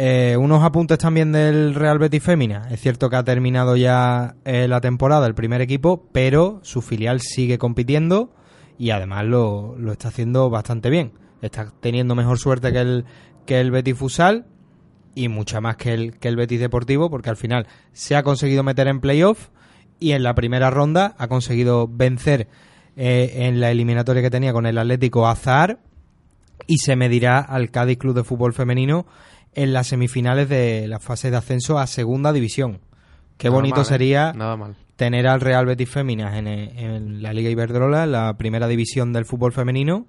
Eh, 0.00 0.36
unos 0.36 0.62
apuntes 0.62 0.96
también 0.96 1.32
del 1.32 1.74
Real 1.74 1.98
Betis 1.98 2.22
Fémina. 2.22 2.68
Es 2.70 2.80
cierto 2.80 3.10
que 3.10 3.16
ha 3.16 3.24
terminado 3.24 3.76
ya 3.76 4.36
eh, 4.44 4.68
la 4.68 4.80
temporada 4.80 5.26
el 5.26 5.34
primer 5.34 5.60
equipo, 5.60 6.06
pero 6.12 6.60
su 6.62 6.82
filial 6.82 7.20
sigue 7.20 7.58
compitiendo 7.58 8.32
y 8.78 8.90
además 8.90 9.24
lo, 9.24 9.74
lo 9.76 9.90
está 9.90 10.06
haciendo 10.06 10.50
bastante 10.50 10.88
bien. 10.88 11.14
Está 11.42 11.72
teniendo 11.80 12.14
mejor 12.14 12.38
suerte 12.38 12.72
que 12.72 12.78
el, 12.78 13.06
que 13.44 13.58
el 13.58 13.72
Betis 13.72 13.98
Fusal 13.98 14.46
y 15.16 15.26
mucha 15.26 15.60
más 15.60 15.76
que 15.76 15.94
el, 15.94 16.16
que 16.20 16.28
el 16.28 16.36
Betis 16.36 16.60
Deportivo, 16.60 17.10
porque 17.10 17.30
al 17.30 17.36
final 17.36 17.66
se 17.92 18.14
ha 18.14 18.22
conseguido 18.22 18.62
meter 18.62 18.86
en 18.86 19.00
playoff 19.00 19.48
y 19.98 20.12
en 20.12 20.22
la 20.22 20.36
primera 20.36 20.70
ronda 20.70 21.16
ha 21.18 21.26
conseguido 21.26 21.88
vencer 21.88 22.46
eh, 22.94 23.32
en 23.34 23.58
la 23.58 23.72
eliminatoria 23.72 24.22
que 24.22 24.30
tenía 24.30 24.52
con 24.52 24.64
el 24.64 24.78
Atlético 24.78 25.26
Azar 25.26 25.80
y 26.68 26.78
se 26.78 26.94
medirá 26.94 27.40
al 27.40 27.72
Cádiz 27.72 27.98
Club 27.98 28.14
de 28.14 28.22
Fútbol 28.22 28.52
Femenino 28.52 29.06
en 29.58 29.72
las 29.72 29.88
semifinales 29.88 30.48
de 30.48 30.86
la 30.86 31.00
fase 31.00 31.32
de 31.32 31.36
ascenso 31.36 31.80
a 31.80 31.88
Segunda 31.88 32.32
División. 32.32 32.80
Qué 33.38 33.48
Nada 33.48 33.56
bonito 33.56 33.76
mal, 33.78 33.82
¿eh? 33.84 33.88
sería 33.88 34.32
Nada 34.32 34.56
mal. 34.56 34.76
tener 34.94 35.26
al 35.26 35.40
Real 35.40 35.66
Betis 35.66 35.90
Féminas 35.90 36.36
en, 36.36 36.46
eh, 36.46 36.72
en 36.76 37.22
la 37.24 37.32
Liga 37.32 37.50
Iberdrola, 37.50 38.06
la 38.06 38.36
primera 38.38 38.68
división 38.68 39.12
del 39.12 39.24
fútbol 39.24 39.52
femenino, 39.52 40.06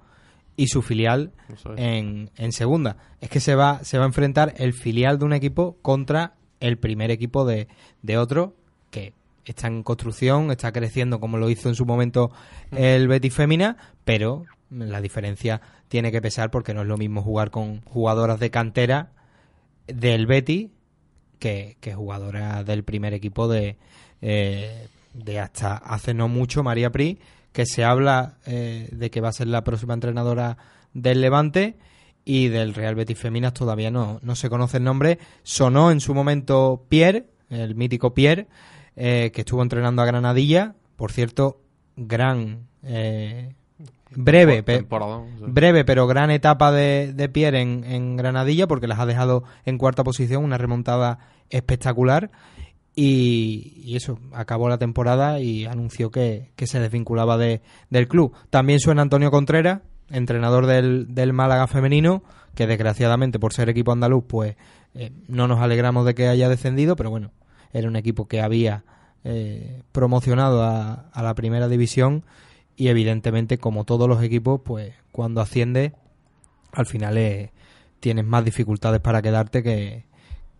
y 0.56 0.68
su 0.68 0.84
filial 0.84 1.32
es. 1.52 1.64
en, 1.78 2.30
en 2.38 2.52
segunda. 2.52 2.98
Es 3.22 3.32
que 3.32 3.40
se 3.40 3.56
va, 3.56 3.84
se 3.84 3.98
va 3.98 4.04
a 4.04 4.08
enfrentar 4.08 4.54
el 4.58 4.74
filial 4.74 5.18
de 5.18 5.26
un 5.26 5.34
equipo 5.34 5.78
contra 5.82 6.36
el 6.60 6.78
primer 6.78 7.10
equipo 7.10 7.44
de, 7.44 7.68
de 8.04 8.18
otro 8.20 8.54
que 8.92 9.14
está 9.46 9.66
en 9.66 9.82
construcción, 9.82 10.52
está 10.52 10.72
creciendo 10.72 11.20
como 11.20 11.40
lo 11.40 11.50
hizo 11.50 11.70
en 11.70 11.76
su 11.76 11.88
momento 11.88 12.30
el 12.70 13.08
Betis 13.08 13.34
Fémina, 13.34 13.78
pero 14.06 14.44
la 14.70 15.02
diferencia 15.02 15.60
tiene 15.88 16.12
que 16.12 16.22
pesar 16.22 16.52
porque 16.52 16.76
no 16.76 16.82
es 16.84 16.88
lo 16.88 16.98
mismo 16.98 17.24
jugar 17.24 17.50
con 17.50 17.82
jugadoras 17.82 18.40
de 18.40 18.52
cantera 18.52 19.14
del 19.94 20.26
Betis 20.28 20.70
que, 21.40 21.78
que 21.80 21.94
jugadoras 21.94 22.66
del 22.66 22.84
primer 22.84 23.14
equipo 23.14 23.48
de, 23.48 23.78
eh, 24.22 24.88
de 25.14 25.40
hasta 25.40 25.76
hace 25.78 26.14
no 26.14 26.28
mucho 26.28 26.64
María 26.64 26.92
Pri, 26.92 27.20
que 27.52 27.66
se 27.66 27.84
habla 27.84 28.38
eh, 28.46 28.90
de 28.92 29.10
que 29.10 29.22
va 29.22 29.30
a 29.30 29.34
ser 29.34 29.48
la 29.48 29.64
próxima 29.64 29.94
entrenadora 29.94 30.58
del 30.94 31.22
Levante 31.22 31.78
y 32.26 32.50
del 32.50 32.74
Real 32.74 32.96
Betis 32.96 33.18
Feminas 33.18 33.54
todavía 33.54 33.90
no, 33.92 34.20
no 34.22 34.36
se 34.36 34.50
conoce 34.50 34.78
el 34.78 34.84
nombre. 34.84 35.18
Sonó 35.44 35.92
en 35.92 36.00
su 36.00 36.14
momento 36.14 36.86
Pierre, 36.90 37.26
el 37.50 37.76
mítico 37.76 38.14
Pierre, 38.14 38.48
eh, 38.96 39.32
que 39.34 39.42
estuvo 39.42 39.64
entrenando 39.64 40.02
a 40.02 40.06
Granadilla. 40.06 40.76
Por 40.96 41.12
cierto, 41.12 41.62
gran, 41.96 42.68
eh, 42.84 43.56
breve, 44.16 44.64
pe- 44.64 44.78
Temporadón, 44.78 45.28
sí. 45.38 45.46
breve 45.48 45.86
pero 45.86 46.08
gran 46.08 46.32
etapa 46.32 46.72
de, 46.72 47.14
de 47.14 47.30
Pierre 47.30 47.62
en, 47.62 47.84
en 47.84 48.16
Granadilla 48.18 48.68
porque 48.68 48.88
las 48.88 49.00
ha 49.00 49.06
dejado 49.06 49.44
en 49.66 49.78
cuarta 49.78 50.04
posición, 50.04 50.44
una 50.44 50.58
remontada 50.58 51.20
espectacular 51.50 52.32
y, 52.96 53.82
y 53.84 53.96
eso, 53.96 54.20
acabó 54.34 54.68
la 54.70 54.78
temporada 54.78 55.40
y 55.40 55.66
anunció 55.66 56.12
que, 56.12 56.52
que 56.56 56.68
se 56.68 56.80
desvinculaba 56.80 57.38
de, 57.38 57.62
del 57.90 58.08
club. 58.08 58.34
También 58.50 58.80
suena 58.80 59.02
Antonio 59.02 59.32
Contreras, 59.32 59.82
entrenador 60.10 60.66
del, 60.66 61.14
del 61.14 61.32
Málaga 61.34 61.68
femenino, 61.68 62.24
que 62.56 62.68
desgraciadamente 62.68 63.40
por 63.40 63.54
ser 63.54 63.70
equipo 63.70 63.92
andaluz 63.92 64.24
pues 64.28 64.56
eh, 64.96 65.12
no 65.28 65.48
nos 65.48 65.60
alegramos 65.62 66.06
de 66.06 66.16
que 66.16 66.28
haya 66.28 66.50
descendido, 66.50 66.96
pero 66.96 67.10
bueno, 67.10 67.32
era 67.72 67.88
un 67.88 67.96
equipo 67.96 68.28
que 68.28 68.42
había 68.42 68.84
eh, 69.24 69.84
promocionado 69.92 70.64
a, 70.64 71.10
a 71.14 71.24
la 71.24 71.36
primera 71.36 71.68
división 71.68 72.26
y 72.80 72.88
evidentemente 72.88 73.58
como 73.58 73.84
todos 73.84 74.08
los 74.08 74.24
equipos 74.24 74.62
pues 74.64 74.94
cuando 75.12 75.42
asciende 75.42 75.94
al 76.72 76.86
final 76.86 77.18
eh, 77.18 77.52
tienes 78.00 78.26
más 78.26 78.46
dificultades 78.46 79.02
para 79.02 79.22
quedarte 79.22 79.62
que, 79.62 80.06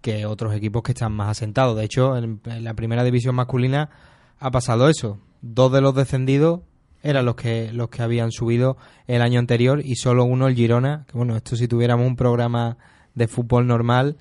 que 0.02 0.26
otros 0.26 0.54
equipos 0.54 0.84
que 0.84 0.92
están 0.92 1.14
más 1.14 1.30
asentados 1.30 1.78
de 1.78 1.86
hecho 1.86 2.18
en, 2.18 2.42
la 2.44 2.74
primera 2.74 3.06
división 3.06 3.36
masculina 3.36 3.90
ha 4.38 4.52
pasado 4.52 4.90
eso 4.90 5.18
dos 5.42 5.72
de 5.72 5.80
los 5.80 5.96
descendidos 5.96 6.60
eran 7.04 7.24
los 7.24 7.36
que 7.36 7.72
los 7.72 7.88
que 7.88 8.04
habían 8.04 8.32
subido 8.32 8.76
el 9.08 9.22
año 9.22 9.40
anterior 9.40 9.82
y 9.82 9.96
solo 9.96 10.26
uno 10.26 10.48
el 10.48 10.56
Girona 10.56 11.06
bueno 11.14 11.38
esto 11.38 11.56
si 11.56 11.70
tuviéramos 11.70 12.06
un 12.06 12.18
programa 12.18 12.78
de 13.16 13.30
fútbol 13.30 13.66
normal 13.66 14.18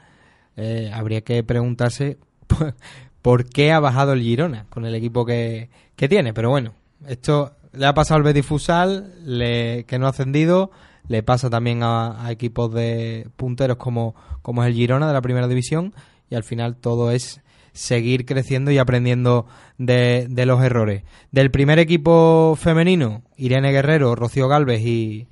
eh, 0.56 0.92
habría 0.94 1.22
que 1.22 1.42
preguntarse 1.42 2.18
por 3.22 3.48
qué 3.48 3.72
ha 3.72 3.80
bajado 3.80 4.12
el 4.12 4.22
Girona 4.22 4.66
con 4.70 4.87
el 4.87 4.94
equipo 4.94 5.26
que, 5.26 5.68
que 5.96 6.08
tiene. 6.08 6.32
Pero 6.32 6.50
bueno, 6.50 6.74
esto 7.06 7.58
le 7.72 7.87
ha 7.87 7.94
pasado 7.94 8.16
al 8.18 8.22
Betis 8.22 8.46
Futsal, 8.46 9.14
le, 9.24 9.85
que 9.85 9.98
no 9.98 10.07
ha 10.07 10.11
ascendido, 10.11 10.70
le 11.07 11.22
pasa 11.22 11.50
también 11.50 11.83
a, 11.83 12.24
a 12.24 12.31
equipos 12.33 12.72
de 12.72 13.28
punteros 13.37 13.76
como, 13.76 14.14
como 14.42 14.62
es 14.62 14.68
el 14.68 14.74
Girona 14.74 15.07
de 15.07 15.12
la 15.12 15.22
primera 15.22 15.48
división 15.48 15.94
y 16.31 16.35
al 16.35 16.44
final 16.44 16.76
todo 16.76 17.11
es 17.11 17.40
seguir 17.72 18.26
creciendo 18.26 18.70
y 18.70 18.78
aprendiendo 18.78 19.46
de, 19.78 20.26
de 20.28 20.46
los 20.46 20.62
errores. 20.62 21.04
Del 21.31 21.50
primer 21.50 21.78
equipo 21.78 22.57
femenino, 22.61 23.22
Irene 23.37 23.70
Guerrero, 23.70 24.14
Rocío 24.14 24.48
Galvez 24.48 24.81
y, 24.81 25.28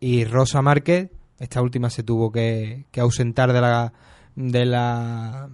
y 0.00 0.24
Rosa 0.24 0.62
Márquez, 0.62 1.10
esta 1.38 1.60
última 1.60 1.90
se 1.90 2.02
tuvo 2.02 2.32
que, 2.32 2.86
que 2.90 3.00
ausentar 3.00 3.52
de 3.52 3.60
la, 3.60 3.92
de 4.34 4.64
la 4.64 5.50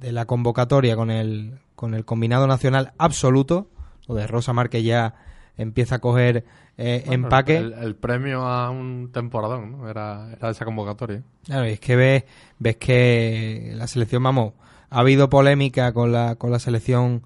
de 0.00 0.12
la 0.12 0.26
convocatoria 0.26 0.96
con 0.96 1.10
el, 1.10 1.58
con 1.74 1.94
el 1.94 2.04
combinado 2.04 2.46
nacional 2.46 2.92
absoluto. 2.98 3.68
Lo 4.08 4.14
de 4.14 4.26
Rosa 4.26 4.52
Márquez 4.52 4.84
ya 4.84 5.14
empieza 5.56 5.96
a 5.96 5.98
coger 6.00 6.44
eh, 6.76 7.02
Bueno, 7.06 7.26
empaque. 7.26 7.56
El, 7.56 7.72
el 7.72 7.96
premio 7.96 8.42
a 8.42 8.70
un 8.70 9.10
temporadón, 9.12 9.72
¿no? 9.72 9.88
Era, 9.88 10.32
era 10.32 10.50
esa 10.50 10.64
convocatoria. 10.64 11.22
Claro, 11.44 11.68
y 11.68 11.72
es 11.72 11.80
que 11.80 11.96
ves, 11.96 12.24
ves 12.58 12.76
que 12.76 13.72
la 13.74 13.86
selección, 13.86 14.22
vamos, 14.22 14.52
ha 14.90 15.00
habido 15.00 15.28
polémica 15.28 15.92
con 15.92 16.12
la, 16.12 16.36
con 16.36 16.50
la 16.50 16.58
selección 16.58 17.22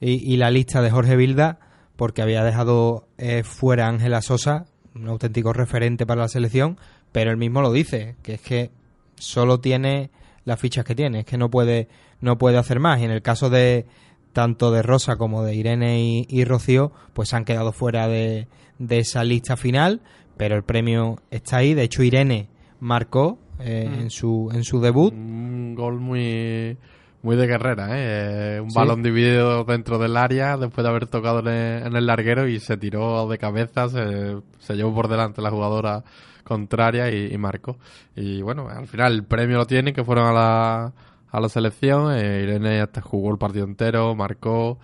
y, 0.00 0.32
y 0.32 0.36
la 0.36 0.50
lista 0.50 0.82
de 0.82 0.90
Jorge 0.90 1.16
Vilda 1.16 1.60
porque 1.98 2.22
había 2.22 2.44
dejado 2.44 3.08
eh, 3.18 3.42
fuera 3.42 3.86
a 3.86 3.88
Ángela 3.88 4.22
Sosa, 4.22 4.66
un 4.94 5.08
auténtico 5.08 5.52
referente 5.52 6.06
para 6.06 6.22
la 6.22 6.28
selección, 6.28 6.78
pero 7.10 7.32
él 7.32 7.36
mismo 7.36 7.60
lo 7.60 7.72
dice, 7.72 8.14
que 8.22 8.34
es 8.34 8.40
que 8.40 8.70
solo 9.16 9.58
tiene 9.58 10.12
las 10.44 10.60
fichas 10.60 10.84
que 10.84 10.94
tiene, 10.94 11.20
es 11.20 11.26
que 11.26 11.36
no 11.36 11.50
puede, 11.50 11.88
no 12.20 12.38
puede 12.38 12.56
hacer 12.56 12.78
más. 12.78 13.00
Y 13.00 13.04
en 13.04 13.10
el 13.10 13.20
caso 13.20 13.50
de 13.50 13.86
tanto 14.32 14.70
de 14.70 14.82
Rosa 14.82 15.16
como 15.16 15.42
de 15.42 15.54
Irene 15.54 16.00
y, 16.02 16.26
y 16.28 16.44
Rocío, 16.44 16.92
pues 17.14 17.34
han 17.34 17.44
quedado 17.44 17.72
fuera 17.72 18.08
de, 18.08 18.46
de 18.78 18.98
esa 18.98 19.24
lista 19.24 19.56
final, 19.56 20.00
pero 20.36 20.54
el 20.56 20.62
premio 20.62 21.18
está 21.30 21.58
ahí. 21.58 21.74
De 21.74 21.82
hecho, 21.82 22.02
Irene 22.02 22.48
marcó 22.80 23.38
eh, 23.60 23.88
Mm. 23.90 24.00
en 24.02 24.10
su 24.10 24.50
en 24.54 24.62
su 24.64 24.80
debut. 24.80 25.12
Un 25.12 25.74
gol 25.74 25.98
muy 25.98 26.76
muy 27.22 27.34
de 27.34 27.46
guerrera, 27.48 27.88
¿eh? 27.98 28.56
Eh, 28.56 28.60
Un 28.60 28.70
Sí. 28.70 28.76
balón 28.78 29.02
dividido 29.02 29.64
dentro 29.64 29.98
del 29.98 30.16
área 30.16 30.56
después 30.56 30.84
de 30.84 30.88
haber 30.90 31.06
tocado 31.08 31.40
en 31.40 31.48
el, 31.48 31.86
en 31.88 31.96
el 31.96 32.06
larguero 32.06 32.46
y 32.46 32.60
se 32.60 32.76
tiró 32.76 33.26
de 33.28 33.38
cabeza, 33.38 33.88
se, 33.88 34.36
se 34.60 34.76
llevó 34.76 34.94
por 34.94 35.08
delante 35.08 35.42
la 35.42 35.50
jugadora 35.50 36.04
contraria 36.44 37.10
y, 37.10 37.34
y 37.34 37.36
marcó. 37.38 37.76
Y 38.14 38.40
bueno, 38.42 38.68
al 38.68 38.86
final 38.86 39.12
el 39.14 39.24
premio 39.24 39.56
lo 39.58 39.66
tienen, 39.66 39.92
que 39.92 40.04
fueron 40.04 40.26
a 40.26 40.32
la, 40.32 40.92
a 41.30 41.40
la 41.40 41.48
selección. 41.48 42.12
eh, 42.16 42.42
Irene 42.42 42.80
hasta 42.80 43.00
jugó 43.00 43.30
el 43.32 43.38
partido 43.38 43.64
entero, 43.64 44.14
marcó. 44.14 44.78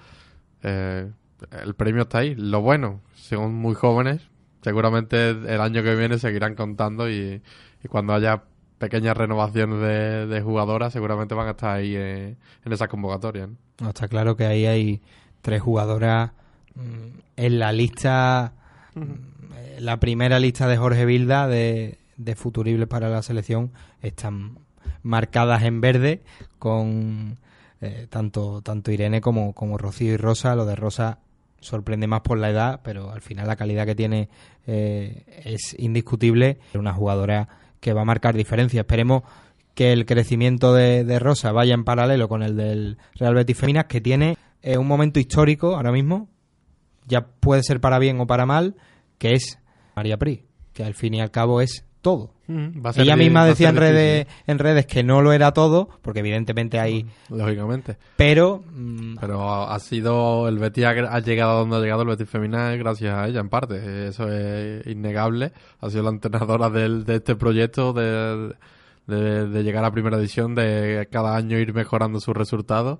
eh, 0.63 1.11
el 1.63 1.75
premio 1.75 2.03
está 2.03 2.19
ahí. 2.19 2.35
Lo 2.35 2.61
bueno, 2.63 3.01
son 3.15 3.55
muy 3.55 3.75
jóvenes. 3.75 4.23
Seguramente 4.63 5.31
el 5.31 5.61
año 5.61 5.83
que 5.83 5.95
viene 5.95 6.19
seguirán 6.19 6.55
contando 6.55 7.11
y, 7.11 7.43
y 7.83 7.89
cuando 7.89 8.15
haya 8.15 8.45
pequeñas 8.79 9.17
renovaciones 9.17 9.79
de, 9.81 10.27
de 10.27 10.41
jugadoras 10.43 10.93
seguramente 10.93 11.35
van 11.35 11.49
a 11.49 11.51
estar 11.53 11.77
ahí 11.77 11.95
eh, 11.97 12.37
en 12.65 12.73
esas 12.73 12.89
convocatorias. 12.89 13.49
¿no? 13.51 13.57
No, 13.81 13.89
está 13.91 14.09
claro 14.09 14.37
que 14.37 14.47
ahí 14.47 14.67
hay 14.67 15.03
tres 15.43 15.61
jugadoras 15.63 16.33
mm, 16.75 17.19
en 17.37 17.59
la 17.59 17.73
lista, 17.73 18.55
mm, 18.95 19.81
la 19.81 20.01
primera 20.01 20.39
lista 20.39 20.67
de 20.67 20.77
Jorge 20.79 21.05
Vilda 21.05 21.47
de, 21.47 21.99
de 22.17 22.35
futuribles 22.35 22.89
para 22.89 23.09
la 23.11 23.23
selección 23.23 23.71
están 24.01 24.59
marcadas 25.05 25.63
en 25.63 25.81
verde 25.81 26.23
con 26.59 27.39
eh, 27.81 28.09
tanto 28.11 28.61
tanto 28.63 28.91
Irene 28.91 29.21
como, 29.21 29.53
como 29.53 29.79
Rocío 29.79 30.13
y 30.13 30.17
Rosa. 30.17 30.57
Lo 30.57 30.67
de 30.67 30.75
Rosa 30.75 31.21
sorprende 31.61 32.09
más 32.09 32.23
por 32.23 32.39
la 32.39 32.51
edad, 32.51 32.81
pero 32.83 33.13
al 33.13 33.23
final 33.23 33.47
la 33.47 33.57
calidad 33.57 33.87
que 33.87 33.95
tiene 33.95 34.29
eh, 34.67 35.25
es 35.45 35.77
indiscutible. 35.79 36.59
Una 36.75 36.93
jugadora 36.93 37.49
que 37.79 37.93
va 37.93 38.03
a 38.03 38.07
marcar 38.07 38.35
diferencia. 38.35 38.81
Esperemos 38.81 39.23
que 39.75 39.93
el 39.93 40.07
crecimiento 40.07 40.75
de, 40.75 41.05
de 41.05 41.19
Rosa 41.19 41.53
vaya 41.53 41.75
en 41.75 41.85
paralelo 41.85 42.29
con 42.29 42.43
el 42.43 42.57
del 42.57 42.99
Real 43.15 43.35
Betis 43.35 43.59
Feminas, 43.59 43.85
que 43.85 44.01
tiene 44.01 44.37
eh, 44.67 44.79
un 44.79 44.87
momento 44.87 45.21
histórico 45.21 45.77
ahora 45.77 45.93
mismo, 45.93 46.27
ya 47.07 47.27
puede 47.27 47.63
ser 47.63 47.81
para 47.83 47.99
bien 47.99 48.19
o 48.19 48.27
para 48.27 48.47
mal, 48.47 48.77
que 49.19 49.33
es 49.33 49.59
María 49.95 50.17
Pri, 50.17 50.47
que 50.73 50.85
al 50.85 50.95
fin 50.95 51.13
y 51.13 51.21
al 51.21 51.31
cabo 51.31 51.61
es 51.61 51.85
todo. 52.05 52.31
Ella 52.97 53.17
misma 53.17 53.47
decía 53.47 53.71
en 53.71 53.77
redes, 53.77 54.27
difícil, 54.27 54.43
en 54.47 54.59
redes 54.59 54.85
que 54.85 55.03
no 55.03 55.23
lo 55.23 55.33
era 55.33 55.53
todo, 55.53 55.89
porque 56.03 56.21
evidentemente 56.21 56.79
hay... 56.79 57.07
lógicamente. 57.31 57.97
Pero... 58.17 58.63
mm, 58.73 59.17
Pero 59.19 59.63
ha 59.69 59.81
sido 59.81 60.47
el 60.47 60.59
Betis 60.59 60.85
ha, 60.85 60.91
ha 60.91 61.21
llegado 61.21 61.53
a 61.53 61.55
donde 61.61 61.77
ha 61.77 61.81
llegado 61.81 62.03
el 62.03 62.09
Betis 62.09 62.29
femenina 62.29 62.77
gracias 62.77 63.15
a 63.15 63.27
ella 63.27 63.41
en 63.41 63.49
parte. 63.49 64.09
Eso 64.09 64.31
es 64.31 64.87
innegable. 64.87 65.53
Ha 65.81 65.89
sido 65.89 66.03
la 66.03 66.11
entrenadora 66.11 66.69
del, 66.69 67.07
de 67.07 67.17
este 67.17 67.35
proyecto 67.37 67.95
de, 67.95 68.55
de, 69.07 69.49
de 69.49 69.63
llegar 69.65 69.83
a 69.85 69.91
primera 69.91 70.19
división, 70.19 70.55
de 70.55 71.09
cada 71.11 71.35
año 71.37 71.59
ir 71.59 71.73
mejorando 71.73 72.21
sus 72.21 72.37
resultados. 72.37 72.99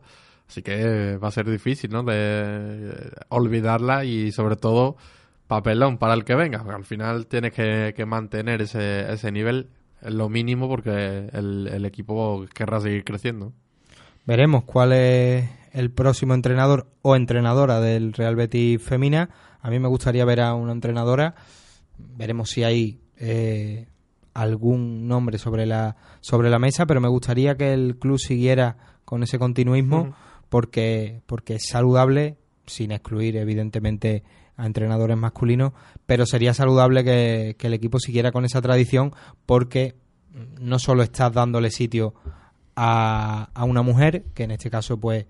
Así 0.49 0.63
que 0.63 1.19
va 1.19 1.29
a 1.29 1.31
ser 1.31 1.51
difícil, 1.51 1.91
¿no? 1.91 2.03
De 2.03 2.15
eh, 2.17 3.11
olvidarla 3.29 4.05
y 4.07 4.33
sobre 4.33 4.57
todo 4.57 4.97
papelón 5.47 5.99
para 5.99 6.15
el 6.15 6.25
que 6.25 6.35
venga. 6.35 6.65
Al 6.69 6.85
final 6.85 7.27
tienes 7.27 7.53
que, 7.53 7.95
que 7.97 8.07
mantener 8.07 8.63
ese, 8.63 9.13
ese 9.13 9.31
nivel 9.33 9.69
lo 10.03 10.29
mínimo 10.29 10.69
porque 10.69 11.29
el, 11.33 11.69
el 11.73 11.85
equipo 11.85 12.45
querrá 12.55 12.81
seguir 12.81 13.05
creciendo. 13.05 13.53
Veremos 14.27 14.65
cuál 14.65 14.93
es 14.93 15.49
el 15.73 15.91
próximo 15.91 16.35
entrenador 16.35 16.87
o 17.03 17.17
entrenadora 17.17 17.81
del 17.81 18.13
Real 18.13 18.37
Betis 18.37 18.83
Femina. 18.83 19.31
A 19.61 19.71
mí 19.71 19.79
me 19.79 19.89
gustaría 19.89 20.25
ver 20.25 20.41
a 20.41 20.55
una 20.55 20.73
entrenadora. 20.73 21.35
Veremos 21.99 22.51
si 22.51 22.65
hay 22.65 23.01
eh, 23.19 23.87
algún 24.33 25.09
nombre 25.09 25.39
sobre 25.39 25.67
la 25.67 25.97
sobre 26.21 26.51
la 26.51 26.59
mesa, 26.59 26.87
pero 26.87 27.01
me 27.01 27.09
gustaría 27.09 27.57
que 27.57 27.73
el 27.73 27.97
club 27.99 28.19
siguiera 28.19 28.77
con 29.05 29.23
ese 29.23 29.39
continuismo 29.39 30.15
porque 30.49 31.23
porque 31.27 31.57
es 31.57 31.67
saludable 31.69 32.37
sin 32.67 32.93
excluir 32.93 33.37
evidentemente 33.37 34.23
a 34.57 34.67
entrenadores 34.67 35.17
masculinos, 35.17 35.73
pero 36.07 36.27
sería 36.27 36.55
saludable 36.55 37.03
que, 37.05 37.57
que 37.59 37.67
el 37.67 37.75
equipo 37.75 37.99
siguiera 37.99 38.31
con 38.33 38.45
esa 38.45 38.61
tradición 38.63 39.13
porque 39.47 39.95
no 40.61 40.79
solo 40.79 41.03
estás 41.03 41.33
dándole 41.33 41.71
sitio 41.71 42.15
a, 42.77 43.51
a 43.55 43.65
una 43.65 43.83
mujer, 43.83 44.25
que 44.35 44.45
en 44.45 44.51
este 44.53 44.71
caso 44.71 44.99
pues 44.99 45.27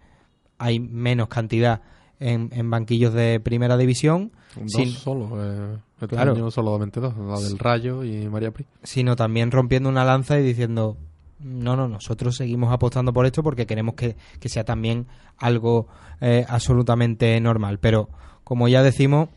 hay 0.58 0.80
menos 0.80 1.28
cantidad 1.28 1.82
en, 2.20 2.48
en 2.52 2.70
banquillos 2.70 3.12
de 3.12 3.40
primera 3.40 3.76
división, 3.76 4.32
Dos 4.56 4.70
sin- 4.72 4.90
solo. 4.92 5.30
Eh, 5.42 5.76
este 6.00 6.14
Claro. 6.14 6.32
año 6.32 6.50
solamente 6.50 7.00
dos. 7.00 7.16
La 7.16 7.40
del 7.40 7.58
Rayo 7.58 8.04
y 8.04 8.28
María 8.28 8.50
Pri. 8.52 8.66
sino 8.82 9.16
también 9.16 9.50
rompiendo 9.50 9.88
una 9.88 10.04
lanza 10.04 10.38
y 10.38 10.42
diciendo, 10.42 10.96
no, 11.40 11.76
no, 11.76 11.88
nosotros 11.88 12.36
seguimos 12.36 12.72
apostando 12.72 13.12
por 13.12 13.26
esto 13.26 13.42
porque 13.42 13.66
queremos 13.66 13.94
que, 13.94 14.16
que 14.38 14.48
sea 14.48 14.64
también 14.64 15.06
algo 15.38 15.88
eh, 16.20 16.44
absolutamente 16.48 17.38
normal. 17.40 17.78
Pero, 17.80 18.08
como 18.44 18.68
ya 18.68 18.82
decimos, 18.82 19.30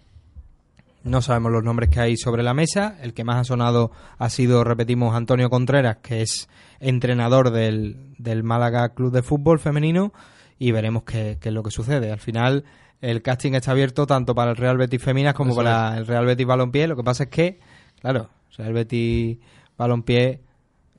no 1.03 1.21
sabemos 1.21 1.51
los 1.51 1.63
nombres 1.63 1.89
que 1.89 1.99
hay 1.99 2.17
sobre 2.17 2.43
la 2.43 2.53
mesa. 2.53 2.97
El 3.01 3.13
que 3.13 3.23
más 3.23 3.37
ha 3.37 3.43
sonado 3.45 3.91
ha 4.17 4.29
sido, 4.29 4.63
repetimos, 4.63 5.15
Antonio 5.15 5.49
Contreras, 5.49 5.97
que 5.97 6.21
es 6.21 6.49
entrenador 6.79 7.51
del, 7.51 8.13
del 8.17 8.43
Málaga 8.43 8.89
Club 8.89 9.11
de 9.11 9.23
Fútbol 9.23 9.59
Femenino, 9.59 10.13
y 10.59 10.71
veremos 10.71 11.03
qué, 11.03 11.37
qué 11.39 11.49
es 11.49 11.55
lo 11.55 11.63
que 11.63 11.71
sucede. 11.71 12.11
Al 12.11 12.19
final, 12.19 12.65
el 13.01 13.21
casting 13.21 13.53
está 13.53 13.71
abierto 13.71 14.05
tanto 14.05 14.35
para 14.35 14.51
el 14.51 14.57
Real 14.57 14.77
Betis 14.77 15.01
Feminas 15.01 15.33
como 15.33 15.51
Eso 15.51 15.57
para 15.57 15.97
el 15.97 16.05
Real 16.05 16.25
Betis 16.25 16.45
Balompié. 16.45 16.87
Lo 16.87 16.95
que 16.95 17.03
pasa 17.03 17.23
es 17.23 17.29
que, 17.29 17.59
claro, 18.01 18.29
Real 18.57 18.73
Betis 18.73 19.37
Balompié, 19.77 20.41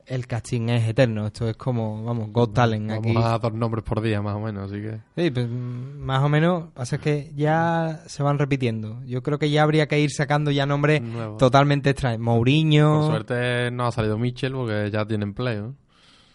el 0.09 0.27
casting 0.27 0.69
es 0.69 0.87
eterno. 0.87 1.27
Esto 1.27 1.47
es 1.47 1.55
como, 1.55 2.03
vamos, 2.03 2.31
Got 2.31 2.53
Talent 2.53 2.89
Vamos 2.89 3.05
aquí. 3.05 3.15
a 3.17 3.37
dos 3.37 3.53
nombres 3.53 3.83
por 3.83 4.01
día, 4.01 4.21
más 4.21 4.35
o 4.35 4.39
menos. 4.39 4.71
Así 4.71 4.81
que. 4.81 4.99
Sí, 5.15 5.31
pues, 5.31 5.47
más 5.49 6.21
o 6.23 6.29
menos, 6.29 6.71
pasa 6.73 6.97
es 6.97 7.01
que 7.01 7.31
ya 7.35 8.01
se 8.07 8.23
van 8.23 8.37
repitiendo. 8.39 9.03
Yo 9.05 9.23
creo 9.23 9.39
que 9.39 9.49
ya 9.49 9.63
habría 9.63 9.87
que 9.87 9.99
ir 9.99 10.11
sacando 10.11 10.51
ya 10.51 10.65
nombres 10.65 11.01
Nuevo. 11.01 11.37
totalmente 11.37 11.91
extraños. 11.91 12.19
Mourinho. 12.21 13.01
Por 13.01 13.11
suerte 13.11 13.71
no 13.71 13.85
ha 13.85 13.91
salido 13.91 14.17
Mitchell 14.17 14.53
porque 14.53 14.89
ya 14.91 15.05
tiene 15.05 15.23
empleo. 15.23 15.75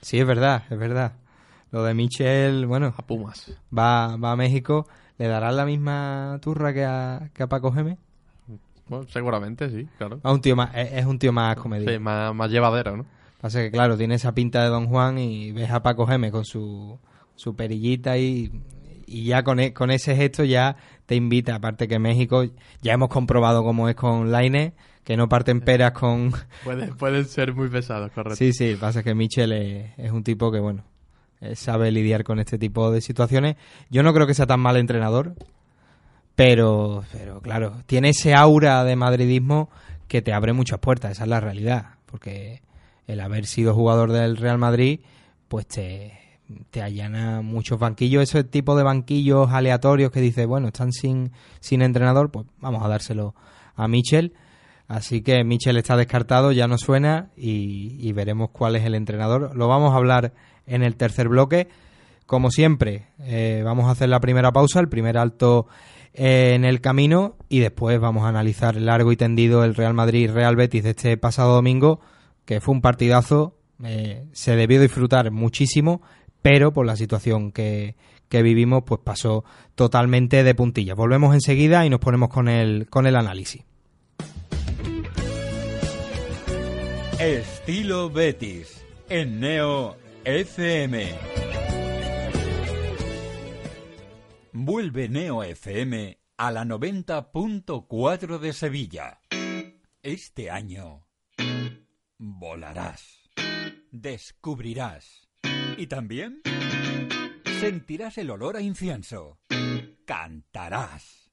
Sí, 0.01 0.19
es 0.19 0.27
verdad, 0.27 0.63
es 0.71 0.79
verdad. 0.79 1.13
Lo 1.71 1.83
de 1.83 1.95
Michel, 1.95 2.67
bueno, 2.67 2.95
A 2.97 3.03
Pumas. 3.03 3.51
va, 3.77 4.17
va 4.17 4.33
a 4.33 4.37
México. 4.37 4.87
¿Le 5.19 5.27
darán 5.29 5.57
la 5.57 5.65
misma 5.65 6.39
turra 6.43 6.73
que 6.73 6.85
a, 6.85 7.31
que 7.33 7.43
a 7.43 7.47
Paco 7.49 7.73
Geme? 7.73 7.99
Bueno, 8.87 9.07
seguramente 9.09 9.71
sí, 9.71 9.89
claro. 9.97 10.21
A 10.23 10.33
un 10.33 10.41
tío 10.41 10.55
más, 10.57 10.71
es, 10.75 10.93
es 10.93 11.07
un 11.07 11.19
tío 11.19 11.33
más 11.33 11.57
comedido. 11.57 11.91
Sí, 11.91 11.99
más, 11.99 12.35
más 12.35 12.51
llevadero, 12.51 12.97
¿no? 12.99 13.07
Pasa 13.45 13.61
que, 13.61 13.71
claro, 13.71 13.99
tiene 13.99 14.15
esa 14.15 14.33
pinta 14.33 14.63
de 14.63 14.71
Don 14.71 14.87
Juan 14.87 15.19
y 15.19 15.53
ves 15.53 15.71
a 15.71 15.83
Paco 15.83 16.07
Geme 16.07 16.31
con 16.31 16.47
su, 16.47 16.99
su 17.35 17.55
perillita 17.55 18.17
y, 18.17 18.51
y 19.07 19.25
ya 19.25 19.43
con, 19.43 19.61
e- 19.61 19.75
con 19.75 19.91
ese 19.91 20.17
gesto 20.17 20.45
ya 20.45 20.77
te 21.05 21.15
invita. 21.15 21.57
Aparte 21.57 21.87
que 21.87 21.99
México, 21.99 22.47
ya 22.81 22.95
hemos 22.95 23.11
comprobado 23.11 23.63
cómo 23.63 23.91
es 23.91 23.97
con 23.97 24.33
Laine, 24.33 24.73
que 25.05 25.19
no 25.19 25.29
parten 25.29 25.61
peras 25.61 25.93
con... 25.93 26.33
Puede, 26.65 26.95
pueden 26.95 27.27
ser 27.27 27.53
muy 27.55 27.69
pesados, 27.69 28.11
correcto. 28.13 28.37
Sí, 28.37 28.55
sí, 28.55 28.77
pasa 28.81 29.03
que 29.03 29.15
Michel 29.15 29.53
es, 29.53 29.91
es 29.99 30.11
un 30.11 30.25
tipo 30.25 30.51
que, 30.51 30.61
bueno, 30.61 30.83
eh, 31.43 31.55
sabe 31.55 31.93
lidiar 31.93 32.25
con 32.25 32.39
este 32.39 32.57
tipo 32.57 32.91
de 32.91 33.03
situaciones. 33.03 33.57
Yo 33.91 34.03
no 34.03 34.15
creo 34.15 34.27
que 34.27 34.33
sea 34.33 34.47
tan 34.47 34.61
mal 34.61 34.79
entrenador, 34.79 35.35
pero, 36.35 37.05
pero 37.13 37.43
claro, 37.43 37.83
tiene 37.85 38.09
ese 38.09 38.33
aura 38.33 38.85
de 38.85 38.97
madridismo 38.97 39.69
que 40.09 40.23
te 40.23 40.33
abre 40.33 40.55
muchas 40.55 40.79
puertas, 40.79 41.13
esa 41.13 41.25
es 41.25 41.29
la 41.29 41.41
realidad, 41.41 41.97
porque 42.07 42.63
el 43.07 43.21
haber 43.21 43.47
sido 43.47 43.75
jugador 43.75 44.13
del 44.13 44.37
Real 44.37 44.59
Madrid, 44.59 45.01
pues 45.49 45.67
te, 45.67 46.13
te 46.71 46.83
allana 46.83 47.43
muchos 47.43 47.79
banquillos, 47.79 48.23
ese 48.23 48.45
tipo 48.45 48.77
de 48.77 48.83
banquillos 48.83 49.51
aleatorios 49.51 50.11
que 50.11 50.21
dice, 50.21 50.47
bueno, 50.47 50.69
están 50.69 50.93
sin, 50.93 51.33
sin 51.61 51.83
entrenador, 51.83 52.31
pues 52.31 52.47
vamos 52.61 52.85
a 52.85 52.89
dárselo 52.89 53.35
a 53.77 53.89
Michel. 53.89 54.35
Así 54.87 55.23
que 55.23 55.45
Michel 55.45 55.79
está 55.79 55.97
descartado, 55.97 56.53
ya 56.53 56.69
no 56.69 56.77
suena 56.77 57.31
y, 57.37 57.97
y 57.99 58.13
veremos 58.13 58.51
cuál 58.51 58.77
es 58.77 58.85
el 58.85 58.95
entrenador. 58.95 59.57
Lo 59.57 59.67
vamos 59.67 59.93
a 59.93 59.97
hablar 59.97 60.35
en 60.67 60.83
el 60.83 60.97
tercer 60.97 61.29
bloque. 61.29 61.69
Como 62.27 62.51
siempre, 62.51 63.07
eh, 63.21 63.63
vamos 63.65 63.87
a 63.87 63.93
hacer 63.93 64.09
la 64.09 64.21
primera 64.21 64.53
pausa, 64.53 64.81
el 64.81 64.89
primer 64.89 65.17
alto 65.17 65.67
en 66.15 66.65
el 66.65 66.81
camino 66.81 67.37
y 67.49 67.59
después 67.59 67.99
vamos 68.01 68.25
a 68.25 68.29
analizar 68.29 68.77
largo 68.77 69.11
y 69.11 69.17
tendido 69.17 69.65
el 69.65 69.75
Real 69.75 69.95
Madrid-Real 69.95 70.55
Betis 70.55 70.85
de 70.85 70.91
este 70.91 71.17
pasado 71.17 71.55
domingo, 71.55 72.01
que 72.45 72.61
fue 72.61 72.75
un 72.75 72.81
partidazo, 72.81 73.57
eh, 73.85 74.25
se 74.33 74.57
debió 74.57 74.81
disfrutar 74.81 75.31
muchísimo, 75.31 76.03
pero 76.43 76.73
por 76.73 76.87
la 76.87 76.97
situación 76.97 77.53
que, 77.53 77.97
que 78.29 78.43
vivimos, 78.43 78.83
pues 78.85 79.01
pasó 79.03 79.45
totalmente 79.75 80.45
de 80.45 80.55
puntillas. 80.55 80.97
Volvemos 80.97 81.35
enseguida 81.35 81.85
y 81.87 81.91
nos 81.91 82.01
ponemos 82.01 82.29
con 82.29 82.49
el, 82.49 82.89
con 82.89 83.07
el 83.07 83.17
análisis. 83.17 83.63
Estilo 87.19 88.11
Betis 88.11 88.85
en 89.09 89.41
Neo 89.41 89.97
FM. 90.25 91.15
Vuelve 94.53 95.09
Neo 95.09 95.43
FM 95.43 96.19
a 96.37 96.51
la 96.51 96.65
90.4 96.65 98.39
de 98.39 98.53
Sevilla. 98.53 99.21
Este 100.03 100.51
año 100.51 101.07
volarás, 102.25 103.29
descubrirás 103.91 105.29
y 105.77 105.87
también 105.87 106.41
sentirás 107.61 108.17
el 108.19 108.31
olor 108.31 108.57
a 108.57 108.63
incienso. 108.63 109.39
Cantarás, 110.07 111.31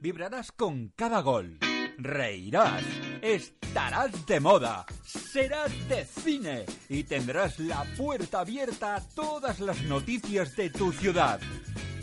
vibrarás 0.00 0.52
con 0.52 0.88
cada 0.96 1.20
gol, 1.20 1.58
reirás, 1.96 2.84
estarás 3.22 4.26
de 4.26 4.40
moda, 4.40 4.84
serás 5.04 5.72
de 5.88 6.04
cine 6.04 6.66
y 6.88 7.04
tendrás 7.04 7.58
la 7.58 7.84
puerta 7.96 8.40
abierta 8.40 8.96
a 8.96 9.00
todas 9.00 9.60
las 9.60 9.82
noticias 9.82 10.54
de 10.56 10.70
tu 10.70 10.92
ciudad. 10.92 11.40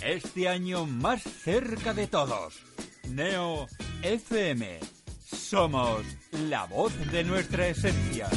Este 0.03 0.47
año 0.49 0.86
más 0.86 1.21
cerca 1.21 1.93
de 1.93 2.07
todos. 2.07 2.63
Neo 3.07 3.67
FM. 4.01 4.95
Somos 5.36 6.03
la 6.49 6.65
voz 6.65 6.93
de 7.11 7.23
nuestra 7.23 7.67
esencia. 7.67 8.27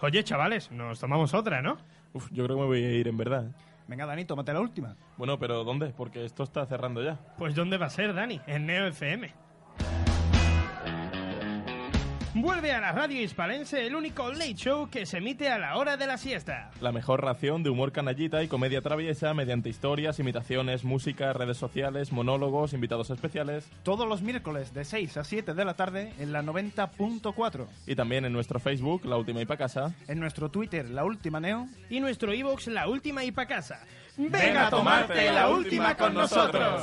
Oye, 0.00 0.22
chavales, 0.22 0.70
nos 0.70 1.00
tomamos 1.00 1.32
otra, 1.32 1.62
¿no? 1.62 1.78
Uf, 2.12 2.28
yo 2.30 2.44
creo 2.44 2.56
que 2.56 2.62
me 2.62 2.66
voy 2.66 2.84
a 2.84 2.90
ir 2.92 3.08
en 3.08 3.16
verdad. 3.16 3.46
¿eh? 3.46 3.52
Venga, 3.88 4.04
Dani, 4.06 4.24
tómate 4.24 4.52
la 4.52 4.60
última. 4.60 4.96
Bueno, 5.16 5.38
pero 5.38 5.64
¿dónde? 5.64 5.94
Porque 5.96 6.24
esto 6.24 6.42
está 6.42 6.66
cerrando 6.66 7.02
ya. 7.02 7.18
Pues 7.38 7.54
¿dónde 7.54 7.78
va 7.78 7.86
a 7.86 7.90
ser, 7.90 8.12
Dani? 8.12 8.40
En 8.46 8.66
Neo 8.66 8.86
FM. 8.88 9.43
Vuelve 12.34 12.72
a 12.72 12.80
la 12.80 12.90
radio 12.90 13.22
hispalense 13.22 13.86
el 13.86 13.94
único 13.94 14.32
late 14.32 14.54
show 14.54 14.90
que 14.90 15.06
se 15.06 15.18
emite 15.18 15.50
a 15.50 15.58
la 15.58 15.76
hora 15.76 15.96
de 15.96 16.08
la 16.08 16.18
siesta. 16.18 16.72
La 16.80 16.90
mejor 16.90 17.22
ración 17.22 17.62
de 17.62 17.70
humor 17.70 17.92
canallita 17.92 18.42
y 18.42 18.48
comedia 18.48 18.80
traviesa 18.80 19.32
mediante 19.34 19.68
historias, 19.68 20.18
imitaciones, 20.18 20.82
música, 20.82 21.32
redes 21.32 21.58
sociales, 21.58 22.10
monólogos, 22.10 22.72
invitados 22.72 23.10
especiales. 23.10 23.70
Todos 23.84 24.08
los 24.08 24.22
miércoles 24.22 24.74
de 24.74 24.84
6 24.84 25.16
a 25.16 25.22
7 25.22 25.54
de 25.54 25.64
la 25.64 25.74
tarde 25.74 26.12
en 26.18 26.32
la 26.32 26.42
90.4. 26.42 27.68
Y 27.86 27.94
también 27.94 28.24
en 28.24 28.32
nuestro 28.32 28.58
Facebook, 28.58 29.04
La 29.04 29.16
Última 29.16 29.44
Casa. 29.56 29.94
En 30.08 30.18
nuestro 30.18 30.50
Twitter, 30.50 30.90
La 30.90 31.04
Última 31.04 31.38
Neo. 31.38 31.68
Y 31.88 32.00
nuestro 32.00 32.34
iVoox, 32.34 32.66
La 32.66 32.88
Última 32.88 33.22
Casa. 33.46 33.86
Ven 34.16 34.56
a 34.56 34.70
tomarte 34.70 35.32
la 35.32 35.48
última 35.48 35.96
con 35.96 36.14
nosotros. 36.14 36.82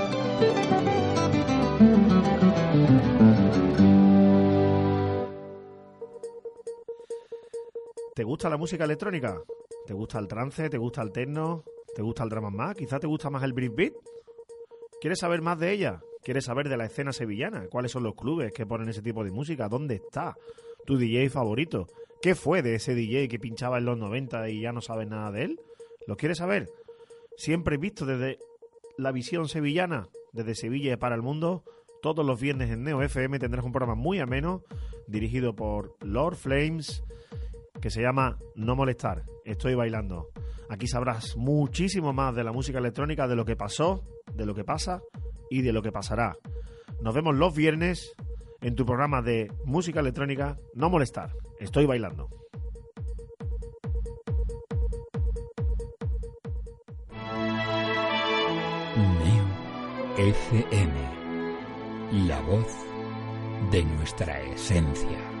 ¿Te 8.13 8.25
gusta 8.25 8.49
la 8.49 8.57
música 8.57 8.83
electrónica? 8.83 9.41
¿Te 9.85 9.93
gusta 9.93 10.19
el 10.19 10.27
trance? 10.27 10.69
¿Te 10.69 10.77
gusta 10.77 11.01
el 11.01 11.13
techno? 11.13 11.63
¿Te 11.95 12.01
gusta 12.01 12.23
el 12.23 12.29
drama 12.29 12.49
más? 12.49 12.75
¿Quizá 12.75 12.99
te 12.99 13.07
gusta 13.07 13.29
más 13.29 13.41
el 13.43 13.53
breakbeat? 13.53 13.93
¿Quieres 14.99 15.19
saber 15.19 15.41
más 15.41 15.57
de 15.57 15.71
ella? 15.71 16.01
¿Quieres 16.21 16.43
saber 16.43 16.67
de 16.67 16.75
la 16.75 16.85
escena 16.85 17.13
sevillana? 17.13 17.67
¿Cuáles 17.69 17.93
son 17.93 18.03
los 18.03 18.15
clubes 18.15 18.51
que 18.51 18.65
ponen 18.65 18.89
ese 18.89 19.01
tipo 19.01 19.23
de 19.23 19.31
música? 19.31 19.69
¿Dónde 19.69 19.95
está 19.95 20.35
tu 20.85 20.97
DJ 20.97 21.29
favorito? 21.29 21.87
¿Qué 22.21 22.35
fue 22.35 22.61
de 22.61 22.75
ese 22.75 22.95
DJ 22.95 23.29
que 23.29 23.39
pinchaba 23.39 23.77
en 23.77 23.85
los 23.85 23.97
90 23.97 24.49
y 24.49 24.59
ya 24.59 24.73
no 24.73 24.81
sabes 24.81 25.07
nada 25.07 25.31
de 25.31 25.43
él? 25.43 25.61
¿Lo 26.05 26.17
quieres 26.17 26.39
saber? 26.39 26.69
Siempre 27.37 27.77
visto 27.77 28.05
desde 28.05 28.39
la 28.97 29.13
visión 29.13 29.47
sevillana, 29.47 30.09
desde 30.33 30.55
Sevilla 30.55 30.99
para 30.99 31.15
el 31.15 31.21
mundo. 31.21 31.63
Todos 32.01 32.25
los 32.25 32.41
viernes 32.41 32.71
en 32.71 32.83
Neo 32.83 33.01
FM 33.01 33.39
tendrás 33.39 33.63
un 33.63 33.71
programa 33.71 33.95
muy 33.95 34.19
ameno, 34.19 34.63
dirigido 35.07 35.55
por 35.55 35.95
Lord 36.01 36.35
Flames, 36.35 37.03
que 37.81 37.89
se 37.89 38.01
llama 38.01 38.37
No 38.55 38.75
Molestar. 38.75 39.23
Estoy 39.43 39.75
bailando. 39.75 40.29
Aquí 40.69 40.87
sabrás 40.87 41.35
muchísimo 41.35 42.13
más 42.13 42.33
de 42.35 42.43
la 42.43 42.53
música 42.53 42.77
electrónica, 42.77 43.27
de 43.27 43.35
lo 43.35 43.43
que 43.43 43.57
pasó, 43.57 44.03
de 44.33 44.45
lo 44.45 44.55
que 44.55 44.63
pasa 44.63 45.01
y 45.49 45.61
de 45.61 45.73
lo 45.73 45.81
que 45.81 45.91
pasará. 45.91 46.37
Nos 47.01 47.13
vemos 47.13 47.35
los 47.35 47.53
viernes 47.53 48.13
en 48.61 48.75
tu 48.75 48.85
programa 48.85 49.21
de 49.21 49.51
música 49.65 49.99
electrónica 49.99 50.55
No 50.75 50.89
Molestar. 50.89 51.33
Estoy 51.59 51.85
bailando. 51.85 52.29
Neo 58.95 59.45
FM. 60.17 62.27
La 62.27 62.39
voz 62.41 62.67
de 63.71 63.83
nuestra 63.83 64.39
esencia. 64.41 65.40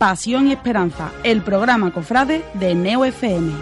Pasión 0.00 0.46
y 0.46 0.52
Esperanza, 0.52 1.12
el 1.24 1.42
programa 1.42 1.92
cofrade 1.92 2.42
de 2.54 2.74
Neo 2.74 3.04
FM. 3.04 3.52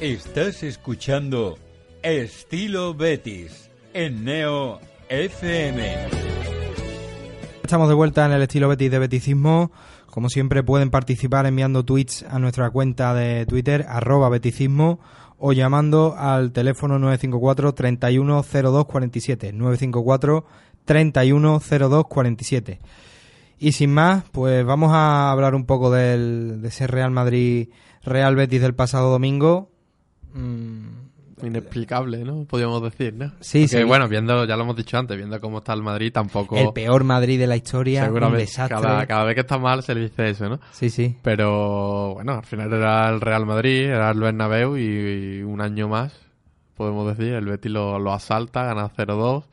Estás 0.00 0.64
escuchando 0.64 1.56
Estilo 2.02 2.94
Betis 2.94 3.70
en 3.94 4.24
Neo 4.24 4.80
FM. 5.08 6.08
Estamos 7.62 7.88
de 7.88 7.94
vuelta 7.94 8.26
en 8.26 8.32
el 8.32 8.42
estilo 8.42 8.66
Betis 8.66 8.90
de 8.90 8.98
Beticismo. 8.98 9.70
Como 10.10 10.28
siempre 10.28 10.64
pueden 10.64 10.90
participar 10.90 11.46
enviando 11.46 11.84
tweets 11.84 12.24
a 12.24 12.40
nuestra 12.40 12.70
cuenta 12.70 13.14
de 13.14 13.46
Twitter, 13.46 13.86
arroba 13.88 14.28
beticismo, 14.28 14.98
o 15.44 15.52
llamando 15.52 16.14
al 16.16 16.52
teléfono 16.52 17.00
954 17.00 17.74
310247 17.74 19.52
954 19.52 20.44
310247 20.84 22.78
Y 23.58 23.72
sin 23.72 23.92
más, 23.92 24.22
pues 24.30 24.64
vamos 24.64 24.92
a 24.92 25.32
hablar 25.32 25.56
un 25.56 25.66
poco 25.66 25.90
del, 25.90 26.62
de 26.62 26.68
ese 26.68 26.86
Real 26.86 27.10
Madrid 27.10 27.70
Real 28.04 28.36
Betis 28.36 28.62
del 28.62 28.76
pasado 28.76 29.10
domingo. 29.10 29.68
Mm, 30.32 31.01
inexplicable, 31.42 32.24
¿no? 32.24 32.44
Podríamos 32.44 32.82
decir, 32.82 33.14
¿no? 33.14 33.32
Sí, 33.40 33.62
Porque, 33.62 33.78
sí. 33.78 33.84
bueno, 33.84 34.08
viendo, 34.08 34.44
ya 34.44 34.56
lo 34.56 34.62
hemos 34.64 34.76
dicho 34.76 34.98
antes, 34.98 35.16
viendo 35.16 35.40
cómo 35.40 35.58
está 35.58 35.72
el 35.72 35.82
Madrid, 35.82 36.12
tampoco... 36.12 36.56
El 36.56 36.72
peor 36.72 37.04
Madrid 37.04 37.38
de 37.38 37.46
la 37.46 37.56
historia, 37.56 38.10
un 38.10 38.32
desastre. 38.34 38.80
cada, 38.80 39.06
cada 39.06 39.24
vez 39.24 39.34
que 39.34 39.40
está 39.42 39.58
mal 39.58 39.82
se 39.82 39.94
le 39.94 40.02
dice 40.02 40.30
eso, 40.30 40.48
¿no? 40.48 40.60
Sí, 40.72 40.90
sí. 40.90 41.16
Pero 41.22 42.14
bueno, 42.14 42.34
al 42.34 42.44
final 42.44 42.72
era 42.72 43.08
el 43.08 43.20
Real 43.20 43.46
Madrid, 43.46 43.86
era 43.86 44.10
el 44.10 44.20
Bernabéu 44.20 44.76
y, 44.76 45.38
y 45.38 45.42
un 45.42 45.60
año 45.60 45.88
más, 45.88 46.12
podemos 46.76 47.06
decir, 47.16 47.34
el 47.34 47.46
Betis 47.46 47.70
lo, 47.72 47.98
lo 47.98 48.12
asalta, 48.12 48.64
gana 48.64 48.90
0-2, 48.90 49.44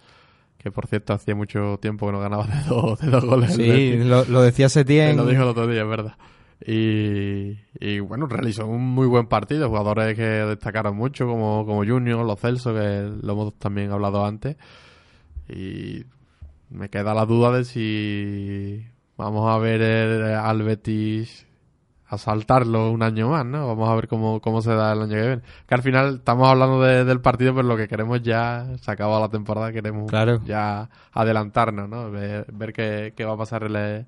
que 0.58 0.72
por 0.72 0.88
cierto 0.88 1.14
hacía 1.14 1.36
mucho 1.36 1.78
tiempo 1.82 2.06
que 2.08 2.12
no 2.12 2.20
ganaba 2.20 2.46
de 2.46 2.64
dos, 2.68 3.00
de 3.00 3.08
dos 3.10 3.24
goles. 3.26 3.54
Sí, 3.56 3.94
lo, 4.04 4.26
lo 4.26 4.42
decía 4.42 4.68
Setién. 4.70 5.16
Lo 5.16 5.26
dijo 5.26 5.44
el 5.44 5.48
otro 5.50 5.68
día, 5.68 5.84
es 5.84 5.88
verdad. 5.88 6.14
Y, 6.66 7.58
y, 7.80 8.00
bueno, 8.00 8.28
realizó 8.28 8.68
un 8.68 8.82
muy 8.84 9.08
buen 9.08 9.28
partido. 9.28 9.70
Jugadores 9.70 10.16
que 10.16 10.24
destacaron 10.24 10.96
mucho, 10.96 11.26
como, 11.26 11.66
como 11.66 11.86
Junior, 11.86 12.26
Los 12.26 12.40
Celso, 12.40 12.74
que 12.74 13.10
lo 13.22 13.34
hemos 13.34 13.54
también 13.60 13.92
hablado 13.92 14.26
antes. 14.26 14.58
Y 15.48 16.04
me 16.70 16.90
queda 16.90 17.14
la 17.14 17.26
duda 17.26 17.52
de 17.52 17.66
si 17.66 18.86
vamos 19.18 19.50
a 19.50 19.58
ver 19.58 19.82
el- 19.82 20.24
al 20.36 20.62
Betis 20.64 21.46
asaltarlo 22.08 22.90
un 22.92 23.04
año 23.04 23.30
más, 23.30 23.46
¿no? 23.46 23.68
Vamos 23.68 23.88
a 23.88 23.94
ver 23.96 24.08
cómo, 24.08 24.42
cómo 24.42 24.62
se 24.64 24.74
da 24.74 24.94
el 24.94 25.02
año 25.04 25.14
que 25.14 25.22
viene. 25.28 25.42
Que 25.68 25.76
al 25.76 25.82
final 25.84 26.16
estamos 26.16 26.48
hablando 26.50 26.82
de- 26.82 27.06
del 27.06 27.22
partido, 27.22 27.54
pero 27.54 27.68
lo 27.68 27.78
que 27.78 27.88
queremos 27.88 28.22
ya, 28.24 28.68
se 28.82 28.92
acaba 28.92 29.20
la 29.20 29.30
temporada, 29.30 29.72
queremos 29.72 30.10
Claro. 30.10 30.42
ya 30.44 30.90
adelantarnos, 31.14 31.88
¿no? 31.88 32.10
Ver, 32.12 32.46
ver 32.52 32.74
qué, 32.74 33.14
qué 33.16 33.26
va 33.26 33.34
a 33.34 33.38
pasar 33.38 33.64
el- 33.64 34.06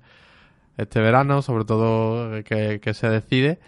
este 0.76 1.00
verano, 1.00 1.42
sobre 1.42 1.64
todo 1.64 2.36
eh, 2.36 2.44
que, 2.44 2.80
que 2.80 2.94
se 2.94 3.08
decide. 3.08 3.58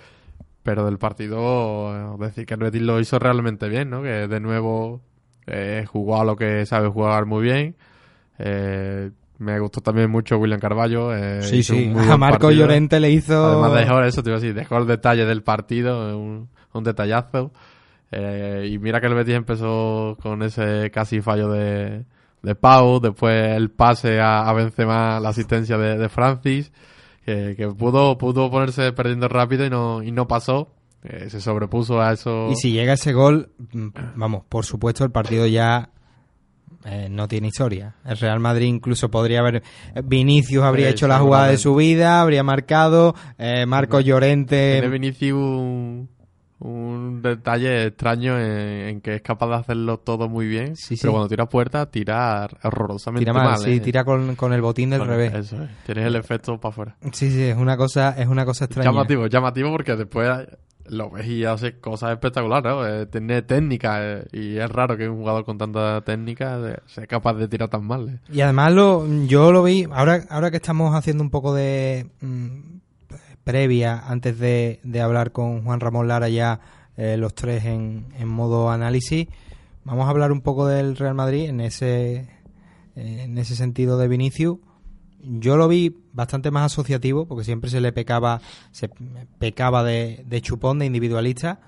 Pero 0.63 0.87
del 0.87 0.97
partido, 0.99 2.15
eh, 2.15 2.17
decir 2.25 2.47
que 2.47 2.55
el 2.55 2.61
Betis 2.61 2.81
lo 2.83 2.99
hizo 2.99 3.19
realmente 3.19 3.69
bien, 3.69 3.91
¿no? 3.91 4.03
Que 4.03 4.27
de 4.29 4.41
nuevo 4.41 5.03
eh, 5.47 5.85
jugó 5.87 6.21
a 6.21 6.25
lo 6.25 6.37
que 6.37 6.65
sabe 6.65 6.89
jugar 6.89 7.27
muy 7.27 7.43
bien. 7.43 7.77
Eh, 8.39 9.11
me 9.39 9.59
gustó 9.61 9.81
también 9.83 10.11
mucho 10.11 10.39
William 10.39 10.61
Carballo. 10.61 11.15
eh, 11.15 11.43
Sí, 11.43 11.63
sí. 11.63 11.93
A 11.95 12.17
Marco 12.17 12.47
partido. 12.47 12.63
Llorente 12.63 12.99
le 13.01 13.11
hizo- 13.11 13.45
Además 13.63 13.75
dejó 13.75 14.01
eso, 14.03 14.23
te 14.23 14.31
iba 14.31 14.39
a 14.39 14.41
decir, 14.41 14.55
dejó 14.55 14.79
el 14.79 14.87
detalle 14.87 15.27
del 15.27 15.43
partido, 15.43 16.17
un, 16.19 16.49
un 16.73 16.85
detallazo. 16.85 17.53
Eh, 18.11 18.69
y 18.73 18.79
mira 18.79 19.01
que 19.01 19.09
el 19.09 19.15
Betis 19.15 19.35
empezó 19.35 20.17
con 20.23 20.43
ese 20.43 20.91
casi 20.93 21.21
fallo 21.21 21.49
de, 21.51 22.05
de 22.43 22.55
Pau, 22.55 23.01
después 23.01 23.57
el 23.57 23.71
pase 23.71 24.21
a, 24.21 24.49
a 24.49 24.53
Benzema, 24.55 25.19
la 25.21 25.31
asistencia 25.31 25.77
de, 25.77 25.99
de 25.99 26.09
Francis, 26.09 26.73
que, 27.25 27.55
que 27.57 27.69
pudo, 27.69 28.19
pudo 28.19 28.51
ponerse 28.51 28.93
perdiendo 28.93 29.29
rápido 29.29 29.65
y 29.65 29.71
no, 29.71 30.03
y 30.03 30.13
no 30.13 30.29
pasó. 30.29 30.69
Eh, 31.03 31.29
se 31.29 31.41
sobrepuso 31.41 32.01
a 32.01 32.13
eso. 32.13 32.49
Y 32.51 32.57
si 32.57 32.73
llega 32.73 32.95
ese 32.95 33.13
gol, 33.13 33.51
mm, 33.73 33.89
vamos, 34.17 34.45
por 34.49 34.65
supuesto 34.65 35.05
el 35.05 35.11
partido 35.11 35.47
ya 35.47 35.91
eh, 36.87 37.09
no 37.11 37.29
tiene 37.29 37.49
historia. 37.49 37.97
El 38.07 38.17
Real 38.17 38.41
Madrid 38.41 38.67
incluso 38.69 39.11
podría 39.11 39.41
haber... 39.41 39.57
eh, 39.95 40.03
Vinicius 40.03 40.65
habría 40.65 40.87
Sí, 40.89 40.93
hecho 40.93 41.09
la 41.09 41.19
jugada 41.19 41.49
de 41.49 41.59
su 41.59 41.75
vida, 41.75 42.21
habría 42.23 42.43
marcado, 42.43 43.15
eh, 43.39 43.67
Marcos 43.67 44.05
Llorente... 44.05 44.73
Tiene 44.81 44.89
Vinicius 44.89 46.07
un, 46.61 47.21
detalle 47.23 47.87
extraño 47.87 48.39
en, 48.39 48.89
en 48.89 49.01
que 49.01 49.17
es 49.17 49.23
capaz 49.23 49.49
de 49.49 49.55
hacerlo 49.57 49.99
todo 49.99 50.29
muy 50.29 50.47
bien, 50.47 50.77
Sí, 50.77 50.97
sí. 50.97 51.03
pero 51.03 51.13
cuando 51.13 51.29
tira 51.29 51.47
puerta 51.47 51.87
tira 51.91 52.49
horrorosamente 52.63 53.21
Tira 53.25 53.33
mal, 53.33 53.45
mal. 53.53 53.59
sí, 53.59 53.73
¿eh? 53.75 53.81
tira 53.81 54.05
con, 54.05 54.35
con 54.37 54.53
el 54.53 54.63
botín 54.63 54.91
del 54.91 55.01
Bueno, 55.01 55.13
revés. 55.15 55.35
Eso 55.35 55.63
es, 55.63 55.71
tienes 55.85 56.07
el 56.07 56.17
efecto 56.17 56.59
para 56.59 56.71
afuera. 56.73 56.97
Sí, 57.13 57.31
sí, 57.31 57.43
es 57.43 57.57
una 57.57 57.77
cosa, 57.77 58.11
es 58.19 58.27
una 58.29 58.45
cosa 58.45 58.65
extraña. 58.67 58.91
Llamativo, 58.91 59.27
llamativo 59.27 59.71
porque 59.73 59.97
después 59.97 60.31
lo 60.87 61.11
ves 61.11 61.27
y 61.27 61.45
hace 61.47 61.79
cosas 61.81 62.11
espectaculares, 62.13 62.71
¿no? 62.71 62.87
Eh, 62.87 63.07
tiene 63.07 63.41
técnica 63.41 63.99
eh, 64.03 64.27
y 64.33 64.59
es 64.59 64.71
raro 64.71 64.97
que 64.99 65.09
un 65.09 65.17
jugador 65.17 65.45
con 65.47 65.57
tanta 65.57 66.03
técnica 66.03 66.59
eh, 66.63 66.77
sea 66.87 67.07
capaz 67.07 67.33
de 67.35 67.49
tirar 67.49 67.71
tan 67.71 67.87
mal. 67.87 68.21
Y 68.31 68.43
además 68.43 68.73
lo, 68.75 69.07
yo 69.27 69.51
lo 69.51 69.63
vi, 69.63 69.87
ahora, 69.91 70.25
ahora 70.29 70.51
que 70.51 70.59
estamos 70.59 70.95
haciendo 70.95 71.23
un 71.25 71.31
poco 71.31 71.55
de 71.55 72.07
mm, 72.21 72.59
previa, 73.45 74.01
antes 74.09 74.39
de, 74.39 74.81
de 74.83 75.01
hablar 75.01 75.33
con 75.33 75.63
Juan 75.65 75.81
Ramón 75.81 76.09
Lara 76.09 76.29
ya 76.29 76.61
eh, 76.97 77.17
los 77.17 77.35
tres 77.35 77.65
en, 77.65 78.07
en 78.19 78.29
modo 78.29 78.71
análisis, 78.71 79.29
vamos 79.85 80.07
a 80.07 80.11
hablar 80.11 80.33
un 80.33 80.41
poco 80.41 80.67
del 80.67 80.97
Real 80.97 81.15
Madrid 81.15 81.49
en 81.49 81.61
ese, 81.61 82.29
en 82.97 83.37
ese 83.39 83.55
sentido 83.57 83.99
de 83.99 84.09
Vinicius. 84.09 84.59
Yo 85.21 85.57
lo 85.57 85.69
vi 85.69 85.97
bastante 86.13 86.51
más 86.51 86.73
asociativo, 86.73 87.27
porque 87.27 87.45
siempre 87.45 87.71
se 87.71 87.81
le 87.81 87.93
pecaba, 87.93 88.41
se 88.73 88.91
pecaba 89.39 89.83
de, 89.83 90.23
de 90.27 90.41
chupón, 90.43 90.79
de 90.79 90.87
individualista, 90.87 91.61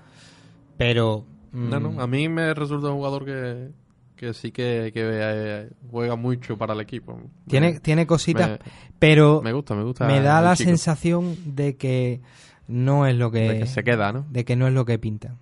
pero... 0.77 1.25
mm, 1.51 1.69
No, 1.69 1.79
no, 1.79 2.01
a 2.01 2.07
mí 2.07 2.29
me 2.29 2.53
resulta 2.53 2.89
un 2.89 2.97
jugador 2.97 3.25
que, 3.25 3.69
que 4.17 4.33
sí 4.33 4.51
que, 4.51 4.91
que 4.93 5.01
eh, 5.05 5.69
juega 5.89 6.15
mucho 6.17 6.57
para 6.57 6.73
el 6.73 6.81
equipo. 6.81 7.21
Tiene, 7.47 7.73
Me- 7.73 7.79
tiene 7.79 8.05
cositas, 8.05 8.49
me- 8.49 8.59
pero 8.99 9.41
me 9.41 9.53
gusta, 9.53 9.75
me 9.75 9.83
gusta 9.83 10.05
Me 10.05 10.19
da 10.21 10.41
la 10.41 10.55
chico. 10.55 10.69
sensación 10.69 11.35
de 11.55 11.77
que 11.77 12.19
no 12.67 13.05
es 13.07 13.15
lo 13.15 13.31
que, 13.31 13.47
De 13.47 13.59
que 13.59 13.65
se 13.67 13.83
queda, 13.83 14.11
¿no? 14.11 14.25
de 14.29 14.43
que 14.43 14.55
no 14.57 14.67
es 14.67 14.73
lo 14.73 14.83
que 14.83 14.99
pinta. 14.99 15.35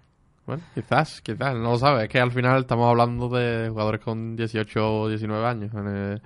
Bueno, 0.45 0.61
quizás, 0.76 1.21
quizás, 1.21 1.55
no 1.55 1.71
lo 1.71 1.78
sabes. 1.80 2.03
Es 2.03 2.09
que 2.09 2.19
al 2.19 2.32
final 2.32 2.61
estamos 2.61 2.88
hablando 2.88 3.30
de 3.30 3.67
jugadores 3.69 4.01
con 4.01 4.36
18 4.36 4.99
o 5.01 5.09
19 5.09 5.43
años. 5.47 5.71
Eh, 5.76 6.19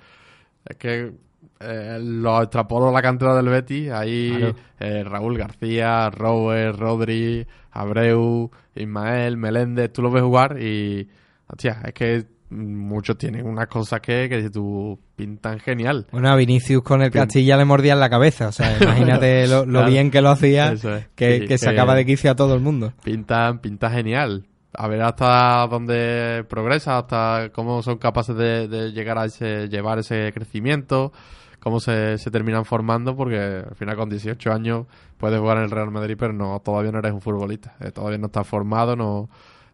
es 0.66 0.76
que 0.76 1.14
eh, 1.62 2.00
lo 2.02 2.42
extrapolo 2.42 2.92
la 2.92 3.02
cantera 3.02 3.34
del 3.36 3.48
Betis. 3.48 3.90
Ahí 3.92 4.30
Claro. 4.38 4.56
eh, 4.82 5.04
Raúl 5.06 5.38
García, 5.38 6.10
Robert, 6.10 6.78
Rodri, 6.78 7.48
Abreu, 7.72 8.52
Ismael, 8.76 9.38
Meléndez. 9.38 9.94
Tú 9.94 10.02
lo 10.02 10.12
ves 10.12 10.22
jugar 10.24 10.62
y, 10.62 11.08
hostia, 11.48 11.80
es 11.86 11.94
que 11.94 12.26
muchos 12.52 13.18
tienen 13.18 13.46
unas 13.46 13.68
cosas 13.68 14.00
que, 14.02 14.28
que 14.30 14.42
si 14.42 14.50
tú 14.50 15.00
pintan 15.16 15.60
genial. 15.60 16.08
Bueno, 16.12 16.30
a 16.30 16.36
Vinicius 16.36 16.82
con 16.84 17.02
el 17.02 17.12
Castilla 17.12 17.58
le 17.58 17.66
mordían 17.66 18.00
la 18.00 18.10
cabeza. 18.10 18.48
O 18.48 18.52
sea, 18.52 18.78
imagínate 18.82 19.48
lo, 19.48 19.66
lo 19.66 19.72
Claro. 19.80 19.88
bien 19.88 20.12
que 20.12 20.22
lo 20.22 20.30
hacía, 20.30 20.72
es. 20.72 20.82
que, 21.16 21.40
Sí, 21.42 21.46
que 21.48 21.58
sacaba 21.58 21.96
de 21.96 22.06
quicio 22.06 22.32
a 22.32 22.36
todo 22.36 22.54
el 22.56 22.62
mundo. 22.62 22.94
Pintan, 23.04 23.60
pinta 23.60 23.90
genial. 23.90 24.46
A 24.74 24.88
ver 24.88 25.02
hasta 25.02 25.66
dónde 25.68 26.44
progresa, 26.48 27.00
hasta 27.00 27.50
cómo 27.54 27.82
son 27.82 27.98
capaces 27.98 28.36
de, 28.36 28.68
de 28.68 28.92
llegar 28.92 29.18
a 29.18 29.26
ese, 29.26 29.68
llevar 29.68 29.98
ese 29.98 30.32
crecimiento, 30.32 31.12
cómo 31.60 31.80
se, 31.80 32.20
se 32.20 32.30
terminan 32.30 32.66
formando, 32.66 33.16
porque 33.16 33.64
al 33.68 33.76
final 33.76 33.96
con 33.96 34.10
18 34.10 34.52
años 34.52 34.86
puedes 35.18 35.40
jugar 35.40 35.58
en 35.58 35.64
el 35.64 35.72
Real 35.72 35.90
Madrid, 35.90 36.16
pero 36.20 36.34
no, 36.34 36.60
todavía 36.64 36.92
no 36.92 37.00
eres 37.00 37.14
un 37.14 37.22
futbolista. 37.22 37.76
Eh, 37.80 37.92
todavía 37.92 38.20
no 38.20 38.28
estás 38.28 38.46
formado, 38.48 38.96
no, 38.96 39.28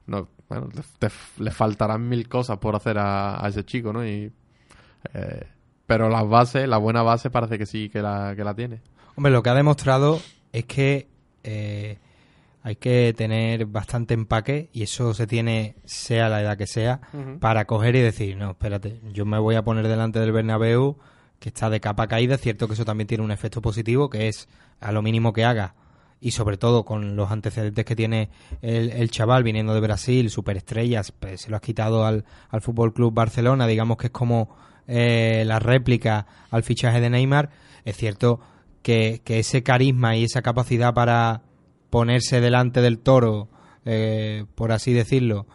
no, 0.08 0.28
bueno, 0.49 0.70
te- 0.70 1.08
te- 1.10 1.43
le 1.43 1.51
faltarán 1.51 2.08
mil 2.08 2.28
cosas 2.30 2.58
por 2.60 2.76
hacer 2.76 2.97
a, 2.97 3.43
a 3.43 3.49
ese 3.49 3.64
chico, 3.66 3.91
¿no? 3.93 4.06
Y, 4.06 4.32
eh, 5.14 5.47
pero 5.88 6.10
las 6.10 6.28
bases, 6.28 6.68
la 6.68 6.78
buena 6.78 7.03
base 7.03 7.30
parece 7.30 7.58
que 7.58 7.66
sí 7.66 7.89
que 7.89 8.01
la, 8.01 8.34
que 8.36 8.43
la 8.43 8.53
tiene. 8.56 8.82
Hombre, 9.16 9.32
lo 9.32 9.43
que 9.43 9.49
ha 9.49 9.53
demostrado 9.56 10.20
es 10.51 10.66
que 10.66 11.08
eh, 11.43 11.97
hay 12.64 12.76
que 12.78 13.14
tener 13.16 13.66
bastante 13.68 14.14
empaque 14.16 14.70
y 14.74 14.84
eso 14.84 15.14
se 15.14 15.28
tiene, 15.28 15.76
sea 15.86 16.30
la 16.30 16.41
edad 16.41 16.58
que 16.58 16.66
sea, 16.68 17.01
para 17.39 17.66
coger 17.66 17.95
y 17.95 18.01
decir, 18.01 18.36
no, 18.38 18.51
espérate, 18.51 18.99
yo 19.14 19.26
me 19.26 19.38
voy 19.38 19.56
a 19.56 19.64
poner 19.64 19.88
delante 19.88 20.20
del 20.20 20.32
Bernabéu 20.32 20.97
que 21.39 21.49
está 21.49 21.70
de 21.70 21.80
capa 21.80 22.08
caída. 22.08 22.36
Es 22.36 22.41
cierto 22.41 22.68
que 22.68 22.74
eso 22.74 22.86
también 22.86 23.08
tiene 23.08 23.24
un 23.24 23.32
efecto 23.32 23.62
positivo, 23.62 24.10
que 24.10 24.28
es 24.28 24.47
a 24.82 24.91
lo 24.91 25.01
mínimo 25.03 25.32
que 25.34 25.45
haga 25.45 25.76
y 26.26 26.32
sobre 26.32 26.57
todo 26.57 26.86
con 26.86 27.15
los 27.15 27.30
antecedentes 27.30 27.86
que 27.86 27.95
tiene 27.95 28.32
el, 28.63 29.11
chaval 29.11 29.43
viniendo 29.43 29.76
de 29.76 29.80
Brasil, 29.80 30.32
superestrellas, 30.32 31.11
pues 31.11 31.41
se 31.41 31.51
lo 31.51 31.55
has 31.55 31.61
quitado 31.61 32.03
al, 32.03 32.26
al 32.49 32.61
Fútbol 32.61 32.95
Club 32.95 33.13
Barcelona, 33.13 33.67
digamos 33.67 33.97
que 33.97 34.07
es 34.07 34.11
como 34.11 34.49
eh, 34.88 35.43
la 35.45 35.59
réplica 35.59 36.26
al 36.49 36.63
fichaje 36.63 36.99
de 36.99 37.11
Neymar. 37.11 37.51
Es 37.84 37.97
cierto 37.97 38.39
que, 38.82 39.21
que 39.23 39.38
ese 39.38 39.61
carisma 39.61 40.17
y 40.17 40.23
esa 40.23 40.41
capacidad 40.41 40.95
para 40.95 41.43
ponerse 41.91 42.41
delante 42.41 42.82
del 42.82 42.97
toro, 42.97 43.47
eh, 43.86 44.45
por 44.55 44.71
así 44.71 44.93
decirlo, 44.93 45.45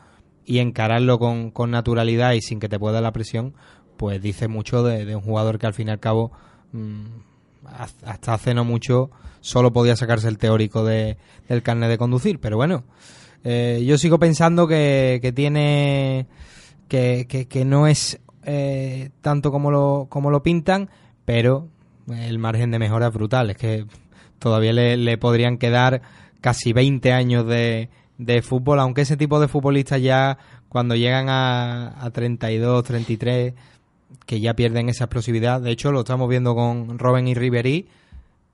y 0.44 0.60
encararlo 0.60 1.18
con, 1.18 1.50
con 1.50 1.72
naturalidad 1.72 2.34
y 2.34 2.42
sin 2.42 2.60
que 2.60 2.68
te 2.68 2.78
pueda 2.78 3.00
la 3.00 3.10
presión, 3.10 3.54
pues 3.96 4.22
dice 4.22 4.46
mucho 4.46 4.84
de, 4.84 5.04
de 5.04 5.16
un 5.16 5.22
jugador 5.22 5.58
que 5.58 5.66
al 5.66 5.74
fin 5.74 5.88
y 5.88 5.90
al 5.90 5.98
cabo 5.98 6.30
mm, 6.70 7.29
hasta 7.66 8.34
hace 8.34 8.54
no 8.54 8.64
mucho 8.64 9.10
solo 9.40 9.72
podía 9.72 9.96
sacarse 9.96 10.28
el 10.28 10.38
teórico 10.38 10.84
de, 10.84 11.16
del 11.48 11.62
carnet 11.62 11.88
de 11.88 11.98
conducir. 11.98 12.40
Pero 12.40 12.56
bueno, 12.56 12.84
eh, 13.44 13.82
yo 13.86 13.98
sigo 13.98 14.18
pensando 14.18 14.66
que, 14.66 15.18
que 15.22 15.32
tiene 15.32 16.26
que, 16.88 17.26
que, 17.28 17.46
que 17.46 17.64
no 17.64 17.86
es 17.86 18.20
eh, 18.44 19.10
tanto 19.20 19.50
como 19.50 19.70
lo, 19.70 20.06
como 20.08 20.30
lo 20.30 20.42
pintan, 20.42 20.90
pero 21.24 21.68
el 22.08 22.38
margen 22.38 22.70
de 22.70 22.78
mejora 22.78 23.08
es 23.08 23.14
brutal. 23.14 23.50
Es 23.50 23.56
que 23.56 23.86
todavía 24.38 24.72
le, 24.72 24.96
le 24.96 25.18
podrían 25.18 25.58
quedar 25.58 26.02
casi 26.40 26.72
20 26.72 27.12
años 27.12 27.46
de, 27.46 27.90
de 28.18 28.42
fútbol, 28.42 28.80
aunque 28.80 29.02
ese 29.02 29.16
tipo 29.16 29.40
de 29.40 29.48
futbolistas 29.48 30.00
ya 30.02 30.38
cuando 30.68 30.94
llegan 30.94 31.28
a, 31.28 32.04
a 32.04 32.10
32, 32.10 32.84
33, 32.84 33.54
que 34.30 34.38
ya 34.38 34.54
pierden 34.54 34.88
esa 34.88 35.06
explosividad. 35.06 35.60
De 35.60 35.72
hecho, 35.72 35.90
lo 35.90 35.98
estamos 35.98 36.28
viendo 36.28 36.54
con 36.54 37.00
Robben 37.00 37.26
y 37.26 37.34
Ribery, 37.34 37.88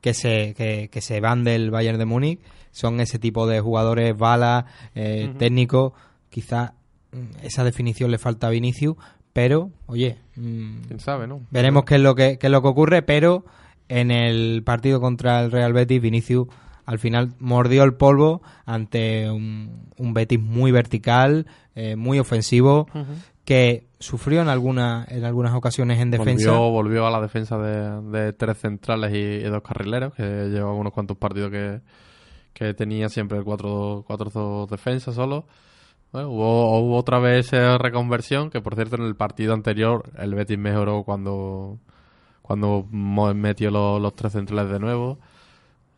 que 0.01 0.15
se, 0.15 0.55
que, 0.55 0.89
que 0.91 1.03
se 1.03 1.21
van 1.21 1.45
del 1.45 1.71
Bayern 1.71 1.99
de 1.99 2.07
Múnich. 2.07 2.41
Son 2.71 2.99
ese 2.99 3.19
tipo 3.19 3.47
de 3.47 3.61
jugadores 3.61 4.17
bala, 4.17 4.65
eh, 4.95 5.27
Ujú. 5.29 5.39
técnicos, 5.39 5.93
quizás 6.31 6.73
mm, 7.13 7.45
esa 7.45 7.63
definición 7.63 8.11
le 8.11 8.17
falta 8.17 8.47
a 8.47 8.51
Vinicius, 8.51 8.97
pero, 9.35 9.71
oye, 9.85 10.17
mm, 10.37 10.81
Quién 10.89 10.99
sabe, 10.99 11.27
¿no? 11.27 11.43
veremos 11.51 11.85
qué 11.85 11.97
es 11.97 12.01
lo 12.01 12.15
que 12.15 12.39
qué 12.39 12.47
es 12.47 12.51
lo 12.51 12.63
que 12.63 12.69
ocurre, 12.69 13.03
pero 13.03 13.45
en 13.91 14.11
el 14.11 14.63
partido 14.65 14.99
contra 14.99 15.45
el 15.45 15.53
Real 15.53 15.75
Betis, 15.75 16.01
Vinicius 16.01 16.47
al 16.87 16.99
final 16.99 17.35
mordió 17.39 17.83
el 17.83 17.93
polvo 17.93 18.41
ante 18.65 19.31
un, 19.31 19.91
un 19.99 20.15
Betis 20.15 20.41
muy 20.41 20.71
vertical, 20.73 21.47
eh, 21.75 21.97
muy 21.97 22.19
ofensivo, 22.19 22.87
que 23.47 23.87
sufrió 24.01 24.43
en 24.43 24.49
alguna 24.49 25.07
en 25.09 25.25
algunas 25.25 25.55
ocasiones 25.55 26.01
en 26.01 26.11
defensa. 26.11 26.51
Volvió, 26.51 26.71
volvió 26.71 27.07
a 27.07 27.11
la 27.11 27.21
defensa 27.21 27.57
de, 27.57 28.33
tres 28.33 28.59
centrales 28.59 29.15
y, 29.15 29.49
dos 29.49 29.63
carrileros, 29.63 30.13
que 30.15 30.23
llevaba 30.51 30.75
unos 30.75 30.93
cuantos 30.93 31.17
partidos 31.17 31.53
que, 31.53 31.81
que 32.53 32.75
tenía 32.75 33.09
siempre 33.09 33.43
cuatro, 33.45 34.05
cuatro 34.07 34.67
defensas 34.69 35.15
solo. 35.15 35.47
Bueno, 36.13 36.31
hubo, 36.31 36.81
hubo 36.81 36.97
otra 36.97 37.21
vez 37.21 37.53
esa 37.53 37.79
reconversión, 37.79 38.51
que 38.51 38.61
por 38.61 38.75
cierto 38.75 38.97
en 38.97 39.03
el 39.03 39.15
partido 39.15 39.55
anterior 39.55 40.11
el 40.19 40.35
Betis 40.35 40.59
mejoró 40.59 41.05
cuando, 41.05 41.79
cuando 42.43 42.85
metió 42.91 43.71
los, 43.71 44.03
los 44.03 44.15
tres 44.17 44.33
centrales 44.33 44.73
de 44.73 44.81
nuevo. 44.81 45.21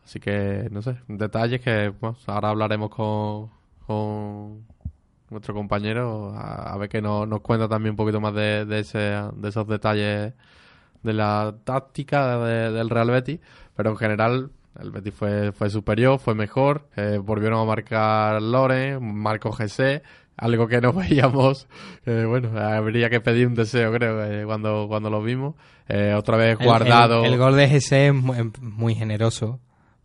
Así 0.05 0.19
que, 0.19 0.67
no 0.71 0.83
sé, 0.83 0.97
detalles 1.07 1.61
que 1.61 1.89
bueno, 1.99 2.15
ahora 2.27 2.49
hablaremos 2.49 2.91
con, 2.91 3.49
con 3.87 4.65
nuestro 5.29 5.53
compañero 5.53 6.33
a, 6.35 6.73
a 6.73 6.77
ver 6.77 6.89
que 6.89 7.01
nos, 7.01 7.27
nos 7.27 7.41
cuenta 7.41 7.67
también 7.67 7.91
un 7.91 7.97
poquito 7.97 8.19
más 8.21 8.33
de, 8.33 8.65
de, 8.65 8.79
ese, 8.79 8.99
de 8.99 9.49
esos 9.49 9.67
detalles 9.67 10.33
de 11.03 11.13
la 11.13 11.55
táctica 11.63 12.37
de- 12.39 12.71
del 12.71 12.89
Real 12.89 13.09
Betis. 13.11 13.39
Pero 13.75 13.91
en 13.91 13.97
general 13.97 14.49
el 14.79 14.91
Betis 14.91 15.13
fue, 15.13 15.51
fue 15.51 15.69
superior, 15.69 16.19
fue 16.19 16.35
mejor. 16.35 16.87
eh, 16.95 17.19
volvieron 17.23 17.59
a 17.61 17.65
marcar 17.65 18.41
Loren, 18.41 19.01
marcó 19.15 19.51
GC, 19.51 20.01
algo 20.37 20.67
que 20.67 20.81
no 20.81 20.91
veíamos. 20.93 21.67
eh, 22.05 22.25
bueno, 22.27 22.57
habría 22.59 23.09
que 23.09 23.21
pedir 23.21 23.47
un 23.47 23.55
deseo, 23.55 23.91
creo, 23.93 24.23
eh, 24.25 24.45
cuando, 24.45 24.87
cuando 24.87 25.09
lo 25.09 25.21
vimos. 25.21 25.55
Eh, 25.87 26.13
otra 26.15 26.37
vez 26.37 26.57
guardado. 26.59 27.23
El, 27.25 27.33
el 27.33 27.39
gol 27.39 27.55
de 27.55 27.67
GC 27.67 27.91
es 28.07 28.13
mu- 28.13 28.33
es 28.33 28.61
muy 28.61 28.93
generoso, 28.95 29.59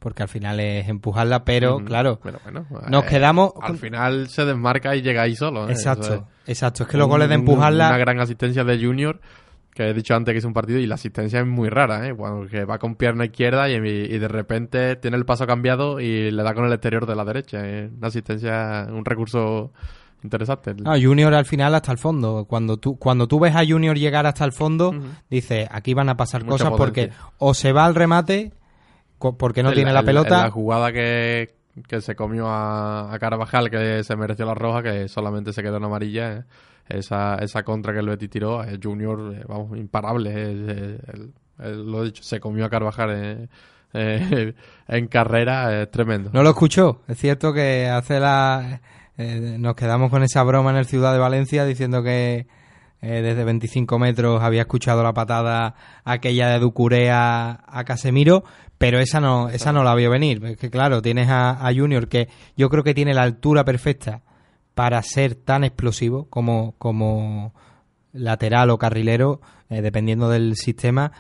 porque 0.05 0.22
al 0.22 0.28
final 0.28 0.61
es 0.61 0.86
empujarla, 0.86 1.46
pero 1.46 1.78
claro, 1.78 2.20
Pero 2.22 2.38
bueno, 2.44 2.66
nos 2.90 3.05
eh, 3.05 3.07
quedamos... 3.09 3.55
Al 3.59 3.78
final 3.78 4.28
se 4.28 4.44
desmarca 4.44 4.94
y 4.94 5.00
llega 5.00 5.22
ahí 5.22 5.34
solo. 5.34 5.66
¿eh? 5.66 5.72
Exacto, 5.72 6.12
es. 6.12 6.20
exacto. 6.50 6.82
Es 6.82 6.90
que 6.90 6.98
los 6.98 7.09
goles 7.09 7.30
de 7.30 7.36
empujarla... 7.36 7.88
Una 7.88 7.96
gran 7.96 8.20
asistencia 8.20 8.64
de 8.64 8.84
Junior, 8.84 9.18
que 9.72 9.88
he 9.88 9.94
dicho 9.94 10.14
antes 10.14 10.34
que 10.34 10.40
es 10.40 10.44
un 10.44 10.52
partido, 10.52 10.78
y 10.78 10.86
la 10.86 10.96
asistencia 10.96 11.40
es 11.40 11.46
muy 11.46 11.70
rara, 11.70 12.07
¿eh? 12.07 12.14
Cuando 12.14 12.46
que 12.46 12.66
va 12.66 12.76
con 12.76 12.96
pierna 12.96 13.24
izquierda 13.24 13.70
y, 13.70 13.76
y 13.76 14.18
de 14.18 14.28
repente 14.28 14.96
tiene 14.96 15.16
el 15.16 15.24
paso 15.24 15.46
cambiado 15.46 16.00
y 16.00 16.30
le 16.30 16.42
da 16.42 16.52
con 16.52 16.66
el 16.66 16.72
exterior 16.74 17.07
de 17.07 17.16
la 17.16 17.24
derecha. 17.24 17.66
¿eh? 17.66 17.90
Una 17.96 18.09
asistencia, 18.09 18.86
un 18.90 19.07
recurso 19.07 19.72
interesante. 20.22 20.76
Ah, 20.84 20.98
Junior 21.02 21.32
al 21.32 21.46
final 21.46 21.74
hasta 21.74 21.92
el 21.92 21.98
fondo. 21.98 22.44
Cuando 22.44 22.76
tú, 22.76 22.98
cuando 22.98 23.26
tú 23.26 23.40
ves 23.40 23.57
a 23.57 23.64
Junior 23.66 23.96
llegar 23.96 24.26
hasta 24.26 24.44
el 24.44 24.52
fondo, 24.52 24.94
dices, 25.30 25.66
aquí 25.70 25.94
van 25.94 26.11
a 26.11 26.16
pasar 26.18 26.44
Mucha 26.44 26.64
cosas 26.64 26.72
porque 26.76 27.11
o 27.38 27.55
se 27.55 27.72
va 27.72 27.86
al 27.86 27.94
remate 27.94 28.52
porque 29.32 29.62
no 29.62 29.70
El- 29.70 29.74
tiene 29.74 29.92
la 29.92 30.00
el- 30.00 30.06
pelota. 30.06 30.42
La 30.44 30.50
jugada 30.50 30.92
que, 30.92 31.54
que 31.88 32.00
se 32.00 32.14
comió 32.14 32.48
a, 32.48 33.12
a 33.12 33.18
Carvajal, 33.18 33.70
que 33.70 34.04
se 34.04 34.16
mereció 34.16 34.46
la 34.46 34.54
roja, 34.54 34.82
que 34.82 35.08
solamente 35.08 35.52
se 35.52 35.62
quedó 35.62 35.78
en 35.78 35.84
amarilla. 35.84 36.32
¿eh? 36.38 36.42
Esa, 36.88 37.36
esa 37.36 37.62
contra 37.62 37.92
que 37.94 38.00
el 38.00 38.08
Betis 38.08 38.28
tiró, 38.30 38.62
eh, 38.62 38.78
Junior, 38.82 39.34
eh, 39.34 39.44
vamos, 39.48 39.76
imparable. 39.78 40.30
el- 40.32 41.00
el- 41.58 41.90
lo 41.90 42.02
he 42.02 42.06
dicho, 42.06 42.22
se 42.22 42.40
comió 42.40 42.64
a 42.66 42.68
Carvajal 42.70 43.48
en 43.92 45.06
carrera, 45.08 45.82
es 45.82 45.90
tremendo. 45.90 46.30
No 46.32 46.42
lo 46.42 46.50
escuchó. 46.50 47.02
Es 47.08 47.18
cierto 47.18 47.52
que 47.52 47.88
hace 47.88 48.18
la... 48.20 48.80
nos 49.16 49.74
quedamos 49.76 50.10
con 50.10 50.22
esa 50.24 50.42
broma 50.42 50.70
en 50.70 50.76
el 50.76 50.86
Ciudad 50.86 51.12
de 51.12 51.18
Valencia 51.20 51.64
diciendo 51.64 52.02
que 52.02 52.46
desde 53.00 53.44
25 53.44 53.98
metros 53.98 54.42
había 54.42 54.62
escuchado 54.62 55.02
la 55.02 55.12
patada 55.12 55.74
aquella 56.04 56.48
de 56.48 56.58
Ducuré 56.58 57.10
a, 57.10 57.62
a 57.66 57.84
Casemiro, 57.84 58.44
pero 58.85 58.99
esa 58.99 59.18
no, 59.18 59.49
esa 59.49 59.72
no 59.72 59.82
la 59.82 59.95
vio 59.95 60.11
venir. 60.11 60.45
Es 60.45 60.59
que 60.59 60.68
claro, 60.68 61.01
tienes 61.01 61.30
a, 61.30 61.66
a 61.66 61.74
Junior 61.74 62.07
que 62.07 62.28
yo 62.55 62.68
creo 62.68 62.85
que 62.85 62.93
tiene 62.93 63.14
la 63.14 63.22
altura 63.22 63.64
perfecta 63.64 64.20
para 64.74 65.01
ser 65.01 65.37
tan 65.37 65.64
explosivo 65.64 66.26
como, 66.28 66.74
como 66.76 67.55
lateral 68.12 68.68
o 68.68 68.76
carrilero, 68.76 69.41
eh, 69.70 69.80
dependiendo 69.80 70.28
del 70.28 70.57
sistema. 70.57 71.12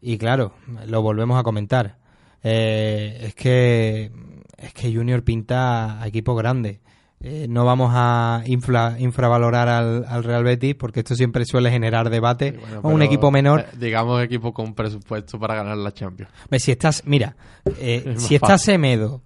Y 0.00 0.18
claro, 0.18 0.54
lo 0.88 1.00
volvemos 1.00 1.38
a 1.38 1.44
comentar. 1.44 1.96
Eh, 2.42 3.18
es 3.20 3.36
que 3.36 4.10
es 4.56 4.74
que 4.74 4.92
Junior 4.92 5.22
pinta 5.22 6.02
a 6.02 6.08
equipo 6.08 6.34
grande. 6.34 6.80
Eh, 7.20 7.46
no 7.48 7.64
vamos 7.64 7.90
a 7.94 8.42
infla- 8.46 8.96
infravalorar 9.00 9.68
al, 9.68 10.04
al 10.06 10.22
Real 10.22 10.44
Betis 10.44 10.74
porque 10.74 11.00
esto 11.00 11.14
siempre 11.14 11.44
suele 11.46 11.70
generar 11.70 12.10
debate. 12.10 12.52
Bueno, 12.52 12.80
o 12.82 12.88
un 12.90 13.02
equipo 13.02 13.30
menor. 13.30 13.60
eh, 13.60 13.66
digamos 13.78 14.22
equipo 14.22 14.52
con 14.52 14.74
presupuesto 14.74 15.38
para 15.40 15.54
ganar 15.56 15.78
la 15.78 15.92
Champions. 15.92 16.30
Si 16.58 16.70
estás, 16.72 17.02
mira, 17.06 17.34
eh, 17.78 18.04
Es 18.16 18.22
si 18.22 18.34
está 18.34 18.48
fácil. 18.48 18.74
Semedo 18.74 19.22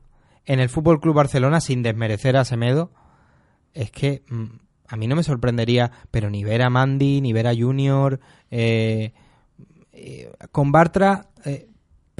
en 0.46 0.60
el 0.60 0.68
Fútbol 0.68 1.00
Club 1.00 1.14
Barcelona, 1.16 1.60
sin 1.60 1.82
desmerecer 1.82 2.36
a 2.36 2.44
Semedo, 2.44 2.90
es 3.74 3.90
que 3.90 4.22
mm, 4.28 4.44
a 4.88 4.96
mí 4.96 5.06
no 5.06 5.16
me 5.16 5.22
sorprendería, 5.22 5.90
pero 6.10 6.30
ni 6.30 6.42
ver 6.44 6.62
a 6.62 6.70
Mandy, 6.70 7.20
ni 7.20 7.32
ver 7.32 7.46
a 7.48 7.54
Junior, 7.54 8.20
eh, 8.50 9.12
con 10.52 10.72
Bartra, 10.72 11.26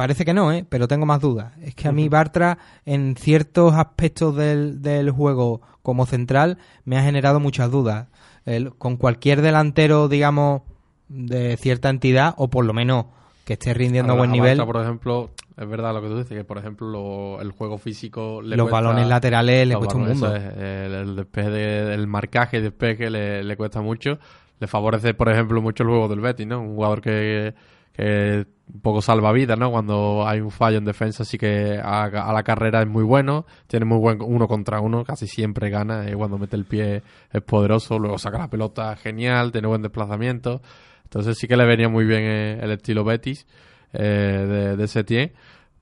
parece 0.01 0.25
que 0.25 0.33
no, 0.33 0.51
¿eh? 0.51 0.65
pero 0.67 0.89
tengo 0.89 1.05
más 1.05 1.21
dudas. 1.21 1.53
Es 1.61 1.75
que 1.75 1.87
a 1.87 1.93
mí 1.93 2.09
Bartra, 2.09 2.57
en 2.87 3.17
ciertos 3.17 3.75
aspectos 3.75 4.35
del, 4.35 4.81
del 4.81 5.11
juego 5.11 5.61
como 5.83 6.07
central, 6.07 6.57
me 6.87 6.97
ha 6.97 7.03
generado 7.03 7.39
muchas 7.39 7.71
dudas. 7.71 8.09
El- 8.47 8.73
con 8.77 8.97
cualquier 8.97 9.43
delantero, 9.43 10.09
digamos, 10.09 10.63
de 11.09 11.59
cierta 11.59 11.91
entidad, 11.91 12.33
o 12.39 12.49
por 12.49 12.65
lo 12.65 12.73
menos 12.73 13.05
que 13.45 13.53
esté 13.55 13.75
rindiendo 13.75 14.15
a 14.15 14.17
buen 14.17 14.31
nivel, 14.33 14.57
Bartra, 14.57 14.73
por 14.73 14.83
ejemplo, 14.83 15.31
es 15.59 15.69
verdad 15.69 15.93
lo 15.93 16.01
que 16.01 16.09
tú 16.09 16.17
dices, 16.19 16.35
que 16.39 16.45
por 16.45 16.57
ejemplo 16.57 16.89
lo- 16.89 17.41
el 17.43 17.51
juego 17.53 17.77
físico 17.77 18.41
le 18.41 18.57
los 18.57 18.71
cuesta- 18.71 18.81
balones 18.87 19.07
laterales 19.07 19.69
le 19.69 19.77
cuesta 19.77 19.97
un 19.97 20.09
mundo. 20.09 20.35
es, 20.35 20.43
el, 20.57 20.95
el 20.95 21.17
despeje 21.17 21.51
de- 21.51 21.93
el 21.95 22.07
marcaje 22.07 22.57
y 22.57 22.63
despeje 22.63 23.11
le, 23.11 23.45
le 23.45 23.57
cuesta 23.59 23.83
mucho. 23.83 24.19
Le 24.61 24.67
favorece, 24.67 25.13
por 25.13 25.29
ejemplo, 25.31 25.61
mucho 25.61 25.83
el 25.83 25.91
juego 25.91 26.09
del 26.09 26.21
Betis, 26.21 26.47
¿no? 26.47 26.61
Un 26.63 26.75
jugador 26.75 27.01
que, 27.03 27.55
que 27.93 28.47
un 28.75 28.81
poco 28.81 29.03
salvavidas, 29.03 29.59
¿no? 29.59 29.71
Cuando 29.71 30.27
hay 30.27 30.41
un 30.41 30.51
fallo 30.51 30.79
en 30.79 30.85
defensa, 30.85 31.25
sí 31.25 31.39
que 31.39 31.81
a, 31.83 32.33
la 32.33 32.43
carrera 32.43 32.81
es 32.83 32.89
muy 32.89 33.05
bueno, 33.05 33.47
tiene 33.67 33.85
muy 33.87 33.99
buen 33.99 34.21
uno 34.23 34.47
contra 34.49 34.81
uno, 34.81 35.05
casi 35.05 35.27
siempre 35.27 35.71
gana, 35.71 36.07
eh, 36.09 36.15
cuando 36.17 36.39
mete 36.39 36.57
el 36.57 36.65
pie 36.65 37.03
es 37.33 37.43
poderoso, 37.43 37.99
luego 37.99 38.19
saca 38.19 38.39
la 38.39 38.49
pelota 38.49 38.95
genial, 38.97 39.53
tiene 39.53 39.69
buen 39.69 39.83
desplazamiento. 39.83 40.61
Entonces 41.05 41.39
sí 41.39 41.49
que 41.49 41.57
le 41.57 41.65
venía 41.67 41.89
muy 41.89 42.05
bien 42.05 42.23
eh, 42.23 42.59
el 42.63 42.71
estilo 42.71 43.05
Betis 43.05 43.47
eh, 43.93 44.03
de, 44.03 44.77
de 44.77 44.89
Setién. 44.89 45.33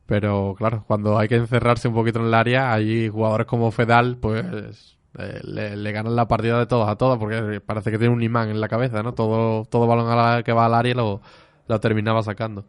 Pero 0.07 0.55
claro, 0.57 0.85
cuando 0.87 1.19
hay 1.19 1.29
que 1.29 1.37
encerrarse 1.37 1.87
un 1.89 1.95
poquito 1.95 2.19
en 2.21 2.27
el 2.27 2.35
área, 2.35 2.73
hay 2.73 3.09
jugadores 3.09 3.47
como 3.47 3.71
Fedal, 3.71 4.17
pues 4.17 4.97
eh, 5.19 5.41
le, 5.45 5.93
ganan 5.93 6.17
la 6.17 6.27
partida 6.29 6.59
de 6.59 6.67
todas 6.67 6.89
a 6.89 6.97
todas, 6.97 7.19
porque 7.19 7.61
parece 7.61 7.91
que 7.91 7.99
tiene 7.99 8.15
un 8.15 8.23
imán 8.23 8.49
en 8.49 8.59
la 8.61 8.69
cabeza, 8.69 9.03
¿no? 9.03 9.13
Todo, 9.13 9.65
todo 9.67 9.87
balón 9.87 10.09
a 10.11 10.17
la- 10.37 10.43
que 10.43 10.53
va 10.53 10.65
al 10.65 10.73
área 10.75 10.95
lo, 10.95 11.21
lo 11.67 11.81
terminaba 11.81 12.23
sacando. 12.23 12.65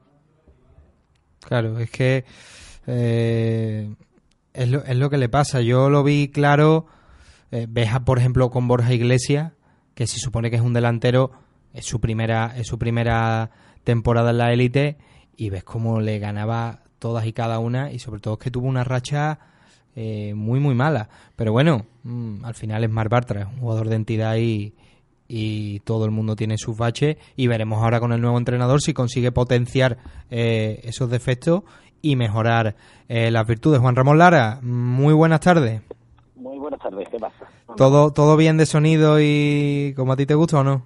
Claro, 1.41 1.79
es 1.79 1.89
que 1.89 2.25
eh, 2.87 3.93
es, 4.53 4.69
lo, 4.69 5.09
que 5.09 5.17
le 5.17 5.29
pasa. 5.29 5.61
Yo 5.61 5.89
lo 5.89 6.03
vi 6.03 6.29
claro. 6.29 6.87
eh, 7.51 7.67
ves, 7.69 7.89
por 8.05 8.19
ejemplo, 8.19 8.49
con 8.49 8.67
Borja 8.67 8.93
Iglesias, 8.93 9.53
que 9.95 10.07
se 10.07 10.19
supone 10.19 10.49
que 10.49 10.57
es 10.57 10.61
un 10.61 10.73
delantero, 10.73 11.31
es 11.73 11.85
su 11.85 11.99
primera, 11.99 12.53
es 12.57 12.67
su 12.67 12.77
primera 12.79 13.51
temporada 13.83 14.31
en 14.31 14.37
la 14.37 14.53
élite, 14.53 14.97
y 15.35 15.49
ves 15.49 15.63
cómo 15.63 16.01
le 16.01 16.19
ganaba 16.19 16.83
todas 16.99 17.25
y 17.25 17.33
cada 17.33 17.59
una, 17.59 17.91
y 17.91 17.99
sobre 17.99 18.19
todo 18.21 18.35
es 18.35 18.39
que 18.39 18.51
tuvo 18.51 18.67
una 18.67 18.83
racha 18.83 19.39
eh, 19.95 20.33
muy, 20.35 20.59
muy 20.59 20.75
mala. 20.75 21.09
Pero 21.35 21.51
bueno, 21.51 21.85
mm, 22.03 22.45
al 22.45 22.55
final 22.55 22.83
es 22.83 22.89
Mar 22.89 23.09
Bartra, 23.09 23.41
es 23.41 23.47
un 23.47 23.59
jugador 23.59 23.89
de 23.89 23.95
entidad 23.95 24.35
y, 24.37 24.73
y 25.31 25.79
todo 25.81 26.03
el 26.05 26.11
mundo 26.11 26.35
tiene 26.35 26.57
sus 26.57 26.75
baches 26.75 27.15
y 27.37 27.47
veremos 27.47 27.81
ahora 27.81 27.99
con 28.01 28.11
el 28.11 28.19
nuevo 28.19 28.37
entrenador 28.37 28.81
si 28.81 28.93
consigue 28.93 29.31
potenciar 29.31 29.97
eh, 30.31 30.81
esos 30.83 31.09
defectos 31.09 31.61
y 32.01 32.15
mejorar 32.15 32.75
eh, 33.07 33.29
las 33.29 33.45
virtudes. 33.47 33.79
Juan 33.79 33.95
Ramón 33.95 34.17
Lara, 34.17 34.59
muy 34.63 35.13
buenas 35.13 35.39
tardes. 35.41 35.81
Muy 36.35 36.57
buenas 36.57 36.79
tardes, 36.81 37.07
¿qué 37.09 37.17
pasa? 37.19 37.45
¿Todo, 37.77 38.11
todo 38.11 38.35
bien 38.37 38.57
de 38.57 38.65
sonido 38.65 39.17
y 39.21 39.93
como 39.95 40.13
a 40.13 40.15
ti 40.17 40.25
te 40.25 40.33
gusta 40.33 40.59
o 40.59 40.63
no? 40.63 40.81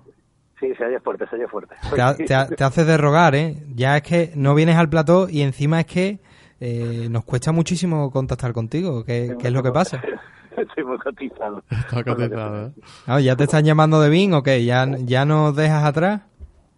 Sí, 0.60 0.68
se 0.78 0.86
oye 0.86 1.00
fuerte, 1.00 1.26
se 1.30 1.36
oye 1.38 1.48
fuerte. 1.48 1.76
Te, 1.96 2.02
ha- 2.02 2.16
te 2.16 2.34
ha- 2.34 2.48
te 2.58 2.64
haces 2.64 2.86
de 2.86 2.98
rogar, 2.98 3.36
¿eh? 3.36 3.56
Ya 3.76 3.96
es 3.98 4.04
que 4.04 4.32
no 4.36 4.56
vienes 4.56 4.76
al 4.76 4.90
plató 4.90 5.30
y 5.30 5.42
encima 5.42 5.80
es 5.80 5.86
que 5.86 6.20
eh, 6.60 7.08
nos 7.10 7.24
cuesta 7.26 7.52
muchísimo 7.52 8.10
contactar 8.12 8.52
contigo. 8.54 9.04
¿Qué, 9.06 9.36
qué 9.40 9.48
es 9.48 9.54
lo 9.54 9.64
que 9.64 9.72
pasa? 9.72 10.02
Estoy 10.58 10.84
muy 10.84 10.98
cotizado. 10.98 11.64
Está 11.70 12.04
cotizado, 12.04 12.68
¿eh? 12.68 12.72
Ah, 13.08 13.20
¿Ya 13.20 13.36
te 13.36 13.44
están 13.44 13.66
llamando 13.66 14.00
de 14.02 14.10
Bing 14.10 14.34
o 14.34 14.44
qué? 14.44 14.64
¿Ya, 14.64 14.86
¿Ya 15.00 15.26
nos 15.26 15.56
dejas 15.56 15.84
atrás? 15.84 16.22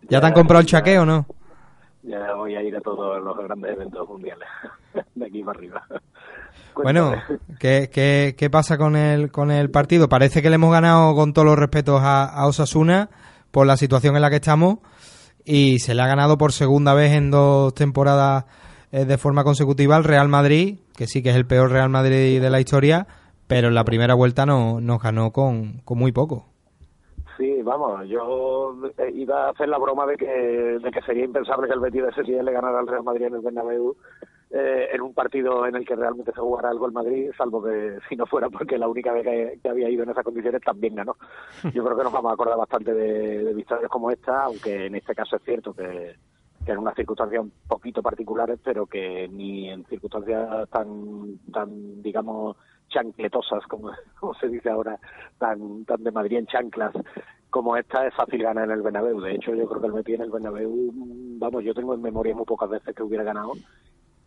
¿Ya 0.10 0.22
te 0.22 0.28
han 0.28 0.34
comprado 0.34 0.62
el 0.62 0.68
chaqueo 0.68 1.02
o 1.04 1.06
no? 1.06 1.26
Ya 2.04 2.34
voy 2.36 2.56
a 2.56 2.62
ir 2.62 2.76
a 2.76 2.82
todos 2.82 3.24
los 3.24 3.38
grandes 3.38 3.72
eventos 3.72 4.08
mundiales, 4.08 4.48
de 5.16 5.26
aquí 5.26 5.44
para 5.44 5.58
arriba. 5.58 5.84
Bueno, 6.84 7.14
¿qué, 7.58 7.90
qué, 7.90 8.36
qué 8.38 8.50
pasa 8.50 8.78
con 8.78 8.98
el, 8.98 9.32
con 9.32 9.50
el 9.50 9.72
partido? 9.72 10.10
Parece 10.10 10.42
que 10.42 10.50
le 10.50 10.56
hemos 10.56 10.74
ganado 10.74 11.16
con 11.16 11.32
todos 11.32 11.46
los 11.46 11.58
respetos 11.58 12.02
a, 12.02 12.26
a 12.26 12.48
Osasuna 12.48 13.10
por 13.52 13.66
la 13.66 13.78
situación 13.78 14.18
en 14.18 14.22
la 14.22 14.30
que 14.30 14.36
estamos 14.36 14.80
y 15.46 15.80
se 15.80 15.96
le 15.96 16.02
ha 16.02 16.08
ganado 16.08 16.38
por 16.38 16.52
segunda 16.52 16.94
vez 16.94 17.14
en 17.14 17.32
dos 17.32 17.74
temporadas 17.76 18.44
eh, 18.92 19.06
de 19.06 19.18
forma 19.18 19.44
consecutiva 19.46 19.96
al 19.96 20.04
Real 20.04 20.28
Madrid, 20.28 20.80
que 20.98 21.08
sí 21.08 21.24
que 21.24 21.30
es 21.30 21.36
el 21.36 21.46
peor 21.46 21.72
Real 21.72 21.90
Madrid 21.90 22.42
de 22.42 22.50
la 22.50 22.60
historia, 22.60 23.08
pero 23.48 23.68
en 23.68 23.76
la 23.76 23.84
primera 23.84 24.14
vuelta 24.14 24.46
no, 24.46 24.80
nos 24.82 25.02
ganó 25.02 25.32
con, 25.32 25.80
con 25.86 25.98
muy 25.98 26.12
poco. 26.12 26.46
Sí, 27.38 27.62
vamos, 27.64 28.08
yo 28.08 28.76
eh, 28.98 29.12
iba 29.14 29.48
a 29.48 29.50
hacer 29.50 29.68
la 29.68 29.78
broma 29.78 30.06
de 30.06 30.16
que, 30.16 30.26
de 30.26 30.92
que 30.92 31.02
sería 31.02 31.26
impensable 31.26 31.68
que 31.68 31.74
el 31.74 31.82
Betis 31.82 32.04
de 32.04 32.10
ese 32.10 32.24
día 32.24 32.42
le 32.42 32.54
ganara 32.54 32.80
al 32.80 32.88
Real 32.88 33.04
Madrid 33.04 33.26
en 33.26 33.36
el 33.36 33.42
Bernabéu 33.42 33.96
eh, 34.52 34.88
en 34.94 35.02
un 35.02 35.14
partido 35.14 35.68
en 35.68 35.76
el 35.76 35.86
que 35.86 35.98
realmente 35.98 36.32
se 36.32 36.40
jugara 36.40 36.70
algo 36.70 36.86
el 36.86 36.94
Madrid, 36.94 37.32
salvo 37.38 37.62
que 37.62 37.98
si 38.08 38.16
no 38.16 38.26
fuera 38.26 38.50
porque 38.50 38.78
la 38.78 38.88
única 38.88 39.12
vez 39.12 39.24
que, 39.24 39.60
que 39.62 39.70
había 39.70 39.90
ido 39.90 40.04
en 40.04 40.12
esas 40.12 40.24
condiciones 40.24 40.62
también 40.62 40.96
ganó. 40.96 41.18
Yo 41.74 41.84
creo 41.84 41.98
que 41.98 42.04
nos 42.04 42.14
vamos 42.14 42.32
a 42.32 42.36
acordar 42.36 42.58
bastante 42.58 42.94
de, 42.94 43.44
de 43.44 43.54
victorias 43.54 43.92
como 43.92 44.12
esta, 44.12 44.44
aunque 44.44 44.86
en 44.86 44.96
este 44.96 45.14
caso 45.14 45.36
es 45.36 45.44
cierto 45.44 45.74
que, 45.74 46.16
que 46.66 46.72
en 46.72 46.78
unas 46.78 46.96
circunstancias 46.96 47.44
un 47.44 47.52
poquito 47.68 48.02
particulares, 48.02 48.60
pero 48.64 48.86
que 48.86 49.28
ni 49.28 49.70
en 49.70 49.84
circunstancias 49.86 50.70
tan, 50.70 51.38
tan 51.52 52.02
digamos, 52.02 52.56
chancletosas, 52.96 53.64
como, 53.68 53.92
se 54.40 54.48
dice 54.48 54.70
ahora, 54.70 54.98
tan, 55.38 55.86
tan 55.86 56.04
de 56.04 56.12
Madrid 56.12 56.38
en 56.38 56.48
chanclas, 56.48 56.94
como 57.50 57.76
esta 57.78 58.08
es 58.08 58.14
fácil 58.16 58.42
ganar 58.42 58.66
en 58.66 58.72
el 58.72 58.82
Bernabéu. 58.82 59.20
De 59.20 59.36
hecho, 59.36 59.54
yo 59.54 59.68
creo 59.68 59.82
que 59.82 59.88
el 59.88 59.94
Betis 59.94 60.16
en 60.16 60.22
el 60.22 60.32
Bernabéu, 60.32 60.70
mm, 60.70 61.40
vamos, 61.40 61.64
yo 61.64 61.74
tengo 61.74 61.94
en 61.94 62.02
memoria 62.02 62.36
muy 62.36 62.46
pocas 62.46 62.70
veces 62.70 62.96
que 62.96 63.04
hubiera 63.04 63.24
ganado 63.24 63.54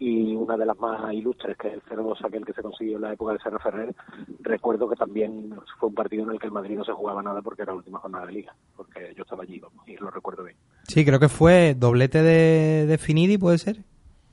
y 0.00 0.36
una 0.36 0.56
de 0.56 0.64
las 0.64 0.78
más 0.78 1.12
ilustres, 1.12 1.56
que 1.56 1.68
es 1.68 1.74
el 1.74 1.82
0-2 1.82 2.24
aquel 2.24 2.44
que 2.44 2.52
se 2.52 2.62
consiguió 2.62 2.96
en 2.96 3.02
la 3.02 3.12
época 3.14 3.32
de 3.32 3.40
Serra 3.40 3.58
Ferrer, 3.58 3.94
recuerdo 4.40 4.88
que 4.88 4.94
también 4.94 5.52
fue 5.80 5.88
un 5.88 5.94
partido 5.94 6.22
en 6.22 6.30
el 6.30 6.38
que 6.38 6.46
el 6.46 6.52
Madrid 6.52 6.76
no 6.76 6.84
se 6.84 6.92
jugaba 6.92 7.20
nada 7.20 7.42
porque 7.42 7.62
era 7.62 7.72
la 7.72 7.78
última 7.78 7.98
jornada 7.98 8.26
de 8.26 8.32
liga, 8.32 8.54
porque 8.76 9.12
yo 9.16 9.24
estaba 9.24 9.42
allí, 9.42 9.58
vamos, 9.58 9.82
y 9.88 9.96
lo 9.96 10.08
recuerdo 10.10 10.44
bien. 10.44 10.56
Sí, 10.86 11.04
creo 11.04 11.18
que 11.18 11.28
fue 11.28 11.74
doblete 11.74 12.22
de, 12.22 12.86
de 12.86 12.98
Finidi, 12.98 13.38
¿puede 13.38 13.58
ser? 13.58 13.78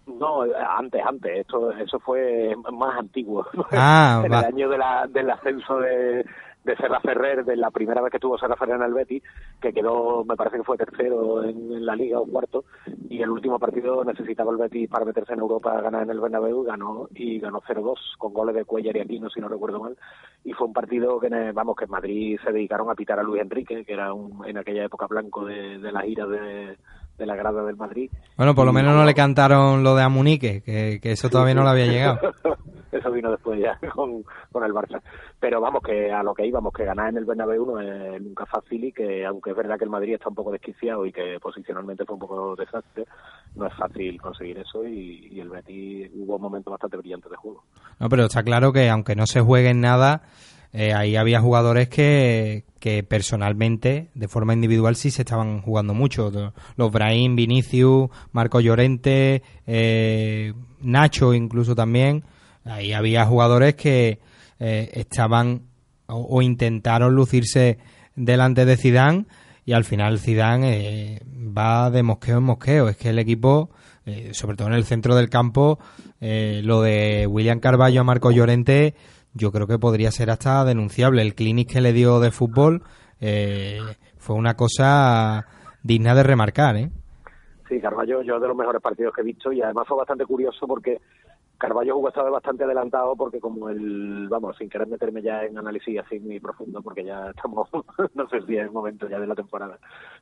No, 0.08 0.43
antes, 0.43 1.01
antes, 1.03 1.39
esto, 1.39 1.72
eso 1.72 1.99
fue 1.99 2.56
más 2.72 2.99
antiguo. 2.99 3.45
Ah, 3.72 4.22
en 4.24 4.32
va. 4.32 4.39
el 4.39 4.45
año 4.45 4.70
de 4.70 4.78
la, 4.78 5.08
del 5.08 5.30
ascenso 5.30 5.80
de, 5.80 6.26
de 6.66 6.76
Serra 6.78 6.99
Ferrer, 6.99 7.45
de 7.45 7.56
la 7.56 7.72
primera 7.72 8.01
vez 8.01 8.12
que 8.12 8.20
tuvo 8.20 8.38
Serra 8.38 8.56
Ferrer 8.56 8.76
en 8.78 8.84
el 8.84 8.93
Betis, 8.93 9.24
que 9.62 9.72
quedó, 9.74 10.26
me 10.26 10.36
parece 10.36 10.58
que 10.58 10.64
fue 10.64 10.78
tercero 10.78 11.43
en, 11.43 11.72
en 11.72 11.86
la 11.86 11.95
liga 11.95 12.20
o 12.20 12.26
cuarto, 12.26 12.66
y 13.10 13.22
el 13.22 13.30
último 13.30 13.60
partido 13.60 14.03
necesitaba 14.03 14.51
el 14.51 14.58
Betis 14.58 14.89
para 14.89 15.06
meterse 15.06 15.34
en 15.34 15.39
Europa 15.39 15.78
a 15.78 15.82
ganar 15.82 16.03
en 16.03 16.10
el 16.10 16.20
Bernabéu, 16.20 16.64
ganó 16.64 17.08
y 17.14 17.39
ganó 17.39 17.62
0-2 17.62 18.18
con 18.18 18.34
goles 18.34 18.56
de 18.56 18.66
Cuellar 18.66 18.97
y 18.97 19.01
Aquino, 19.01 19.30
si 19.30 19.39
no 19.39 19.47
recuerdo 19.47 19.80
mal, 19.80 19.97
y 20.43 20.53
fue 20.53 20.68
un 20.68 20.74
partido 20.74 21.20
que, 21.20 21.30
vamos, 21.51 21.76
que 21.76 21.86
en 21.86 21.91
Madrid 21.91 22.39
se 22.43 22.51
dedicaron 22.51 22.89
a 22.89 22.95
pitar 22.95 23.20
a 23.20 23.24
Luis 23.24 23.41
Enrique, 23.41 23.86
que 23.86 23.93
era 23.93 24.14
un, 24.14 24.45
en 24.45 24.58
aquella 24.58 24.86
época 24.86 25.08
blanco 25.08 25.45
de, 25.45 25.78
de 25.78 25.91
las 25.91 26.06
iras 26.06 26.30
de, 26.30 26.78
de 27.18 27.26
la 27.26 27.36
grada 27.36 27.63
del 27.63 27.76
Madrid. 27.76 28.11
Bueno, 28.38 28.55
por 28.55 28.66
lo 28.66 28.74
menos 28.74 28.93
no 28.95 29.05
le 29.05 29.13
cantaron 29.13 29.84
lo 29.84 29.95
de 29.95 30.03
Amunique, 30.03 30.61
que, 30.61 30.99
que 31.01 31.11
eso 31.11 31.30
todavía 31.30 31.55
no 31.55 31.63
le 31.63 31.70
había 31.70 31.86
llegado. 31.86 32.20
Eso 32.95 33.11
vino 33.11 33.30
después 33.30 33.59
ya 33.59 33.78
con, 33.93 34.24
con 34.51 34.63
el 34.63 34.74
Barça. 34.74 35.01
Pero 35.39 35.59
vamos, 35.59 35.82
que 35.84 36.11
a 36.11 36.24
lo 36.24 36.34
que 36.34 36.45
íbamos, 36.45 36.74
que 36.74 36.86
ganar 36.86 37.09
en 37.09 37.18
el 37.18 37.26
Bernabéu 37.26 37.66
no 37.66 37.80
es 37.82 38.22
nunca 38.22 38.45
fácil 38.45 38.86
y 38.86 38.93
que 38.93 39.26
aunque 39.26 39.51
es 39.51 39.55
verdad 39.55 39.78
que 39.78 39.84
el 39.84 39.89
Madrid 39.89 40.13
está 40.13 40.30
un 40.30 40.36
poco 40.36 40.51
desquiciado 40.51 41.05
y 41.05 41.11
que 41.11 41.38
posicionalmente 41.41 42.05
fue 42.05 42.13
un 42.13 42.22
poco 42.22 42.55
desastre, 42.55 43.05
no 43.55 43.68
es 43.68 43.74
fácil 43.74 44.22
conseguir 44.22 44.59
eso 44.59 44.86
y, 44.86 45.28
y 45.32 45.39
el 45.41 45.49
Betis 45.49 46.09
hubo 46.16 46.39
momentos 46.39 46.72
bastante 46.72 46.97
brillantes 46.97 47.30
de 47.30 47.38
juego. 47.38 47.63
No, 47.99 48.07
pero 48.07 48.26
está 48.26 48.43
claro 48.43 48.72
que 48.72 48.89
aunque 48.89 49.16
no 49.16 49.26
se 49.26 49.41
juegue 49.41 49.72
en 49.72 49.82
nada, 49.82 50.22
eh, 50.78 50.93
ahí 50.93 51.15
había 51.15 51.39
jugadores 51.39 51.88
que, 51.88 52.65
que 52.82 53.01
personalmente, 53.03 54.09
de 54.13 54.28
forma 54.28 54.53
individual, 54.53 54.97
sí 54.97 55.09
se 55.09 55.21
estaban 55.21 55.61
jugando 55.61 55.93
mucho. 55.93 56.30
Lo- 56.32 56.53
Los 56.76 56.91
Brahim, 56.91 57.36
Vinicius, 57.38 58.09
Marco 58.34 58.59
Llorente, 58.59 59.41
eh, 59.65 60.53
Nacho 60.82 61.34
incluso 61.34 61.76
también. 61.76 62.26
Ahí 62.65 62.91
había 62.91 63.26
jugadores 63.26 63.76
que 63.76 64.19
eh, 64.59 64.89
estaban 64.93 65.61
o, 66.07 66.41
intentaron 66.41 67.15
lucirse 67.15 67.78
delante 68.15 68.65
de 68.65 68.76
Zidane 68.76 69.26
y 69.65 69.71
al 69.73 69.86
final 69.86 70.19
Zidane 70.19 70.67
eh, 71.15 71.21
va 71.57 71.89
de 71.89 72.03
mosqueo 72.03 72.39
en 72.39 72.43
mosqueo. 72.43 72.89
Es 72.89 72.97
que 72.97 73.09
el 73.09 73.19
equipo, 73.19 73.69
sobre 74.34 74.55
todo 74.57 74.67
en 74.67 74.73
el 74.76 74.84
centro 74.86 75.15
del 75.15 75.30
campo, 75.30 75.80
lo 76.19 76.82
de 76.82 77.26
William 77.28 77.59
Carballo 77.59 78.01
a 78.01 78.03
Marco 78.03 78.30
Llorente, 78.32 78.93
yo 79.36 79.52
creo 79.52 79.68
que 79.68 79.78
podría 79.78 80.12
ser 80.12 80.32
hasta 80.32 80.64
denunciable. 80.66 81.22
El 81.22 81.36
clinic 81.36 81.74
que 81.74 81.82
le 81.82 81.94
dio 81.94 82.20
de 82.20 82.32
fútbol 82.32 82.84
eh, 83.20 83.80
fue 84.18 84.36
una 84.36 84.56
cosa 84.56 85.46
digna 85.84 86.16
de 86.16 86.24
remarcar, 86.24 86.78
¿eh? 86.78 86.90
Sí, 87.70 87.80
Carballo, 87.80 88.22
yo 88.22 88.40
de 88.40 88.48
los 88.48 88.56
mejores 88.56 88.82
partidos 88.82 89.14
que 89.14 89.22
he 89.22 89.26
visto 89.26 89.52
y 89.52 89.62
además 89.62 89.88
fue 89.88 89.98
bastante 89.98 90.26
curioso 90.26 90.68
porque 90.68 91.02
Carballo 91.58 91.96
jugó 91.96 92.10
esta 92.10 92.24
vez 92.24 92.32
bastante 92.32 92.64
adelantado 92.64 93.16
porque 93.16 93.40
como 93.40 93.70
el, 93.70 94.28
vamos, 94.30 94.56
sin 94.58 94.70
querer 94.70 94.88
meterme 94.88 95.22
ya 95.22 95.44
en 95.44 95.58
análisis 95.58 96.00
así 96.00 96.20
muy 96.20 96.40
profundo 96.40 96.82
porque 96.82 97.04
ya 97.04 97.30
estamos, 97.30 97.68
no 98.14 98.28
sé 98.30 98.42
si 98.42 98.56
es 98.56 98.64
el 98.64 98.72
momento 98.72 99.10
ya 99.10 99.20
de 99.20 99.28
la 99.28 99.36
temporada, 99.36 99.80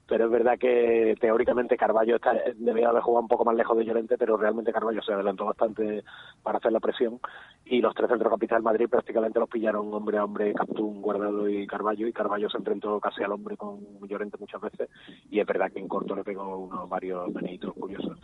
pero 0.07 0.25
es 0.25 0.31
verdad 0.31 0.57
que 0.59 1.15
teóricamente 1.19 1.77
Carballo 1.77 2.15
está, 2.15 2.31
haber 2.31 3.01
jugado 3.01 3.21
un 3.21 3.27
poco 3.27 3.45
más 3.45 3.55
lejos 3.55 3.77
de 3.77 3.85
Llorente, 3.85 4.17
pero 4.17 4.37
realmente 4.37 4.73
Carballo 4.73 5.01
se 5.01 5.13
adelantó 5.13 5.45
bastante 5.45 6.03
para 6.41 6.57
hacer 6.57 6.71
la 6.71 6.79
presión 6.79 7.19
y 7.65 7.79
los 7.81 7.95
tres 7.95 8.09
centrocampistas 8.09 8.57
del 8.57 8.63
Madrid 8.63 8.89
prácticamente 8.89 9.39
los 9.39 9.49
pillaron 9.49 9.93
hombre 9.93 10.17
a 10.17 10.25
hombre, 10.25 10.53
Captún, 10.53 11.01
Guardado 11.01 11.47
y 11.47 11.65
Carballo 11.65 12.07
y 12.07 12.13
Carballo 12.13 12.49
se 12.49 12.57
enfrentó 12.57 12.99
casi 12.99 13.23
al 13.23 13.31
hombre 13.31 13.55
con 13.55 13.79
Llorente 14.07 14.37
muchas 14.39 14.61
veces 14.61 14.89
y 15.29 15.39
es 15.39 15.47
verdad 15.47 15.71
que 15.71 15.79
en 15.79 15.87
corto 15.87 16.15
le 16.15 16.23
pegó 16.23 16.57
unos 16.57 16.89
varios 16.89 17.31
menitos 17.33 17.73
curiosos. 17.73 18.17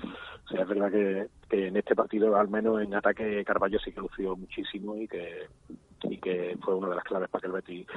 O 0.46 0.48
sea, 0.50 0.64
es 0.64 0.68
verdad 0.68 0.92
que, 0.92 1.28
que 1.50 1.68
en 1.68 1.78
este 1.78 1.96
partido, 1.96 2.36
al 2.36 2.50
menos 2.50 2.82
en 2.82 2.94
ataque, 2.94 3.44
Carballo 3.46 3.80
sí 3.80 3.92
que 3.92 4.02
lució 4.02 4.36
muchísimo 4.36 4.96
y 4.98 5.08
que 5.08 5.48
y 6.04 6.18
que 6.18 6.58
fue 6.64 6.76
una 6.76 6.90
de 6.90 6.96
las 6.96 7.04
claves 7.04 7.30
para 7.30 7.42
que 7.42 7.48
el 7.48 7.54
Betis 7.54 7.88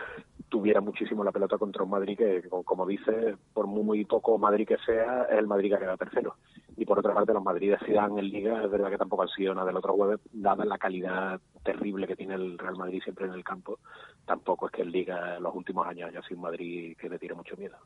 tuviera 0.48 0.80
muchísimo 0.80 1.24
la 1.24 1.32
pelota 1.32 1.56
contra 1.56 1.82
un 1.82 1.90
Madrid 1.90 2.16
que, 2.16 2.42
como, 2.64 2.86
dice, 2.86 3.36
por 3.54 3.66
muy, 3.66 4.04
poco 4.04 4.36
Madrid 4.36 4.68
que 4.68 4.76
sea, 4.84 5.22
es 5.30 5.38
el 5.38 5.46
Madrid 5.46 5.72
que 5.72 5.78
queda 5.78 5.96
tercero. 5.96 6.36
Y 6.76 6.84
por 6.84 6.98
otra 6.98 7.14
parte, 7.14 7.32
los 7.32 7.42
Madrid 7.42 7.70
de 7.70 7.86
Zidane 7.86 8.20
en 8.20 8.28
Liga, 8.28 8.62
es 8.62 8.70
verdad 8.70 8.90
que 8.90 8.98
tampoco 8.98 9.22
han 9.22 9.28
sido 9.28 9.54
nada 9.54 9.68
del 9.68 9.76
otro 9.76 9.94
jueves, 9.94 10.20
dada 10.32 10.64
la 10.64 10.78
calidad 10.78 11.40
terrible 11.64 12.06
que 12.06 12.16
tiene 12.16 12.34
el 12.34 12.58
Real 12.58 12.76
Madrid 12.76 13.00
siempre 13.02 13.26
en 13.26 13.32
el 13.32 13.44
campo, 13.44 13.78
tampoco 14.26 14.66
es 14.66 14.72
que 14.72 14.82
en 14.82 14.90
Liga 14.90 15.36
en 15.36 15.42
los 15.42 15.54
últimos 15.54 15.86
años 15.86 16.10
haya 16.10 16.22
sido 16.22 16.36
un 16.36 16.42
Madrid 16.42 16.96
que 16.98 17.08
le 17.08 17.18
tire 17.18 17.34
mucho 17.34 17.56
miedo. 17.56 17.76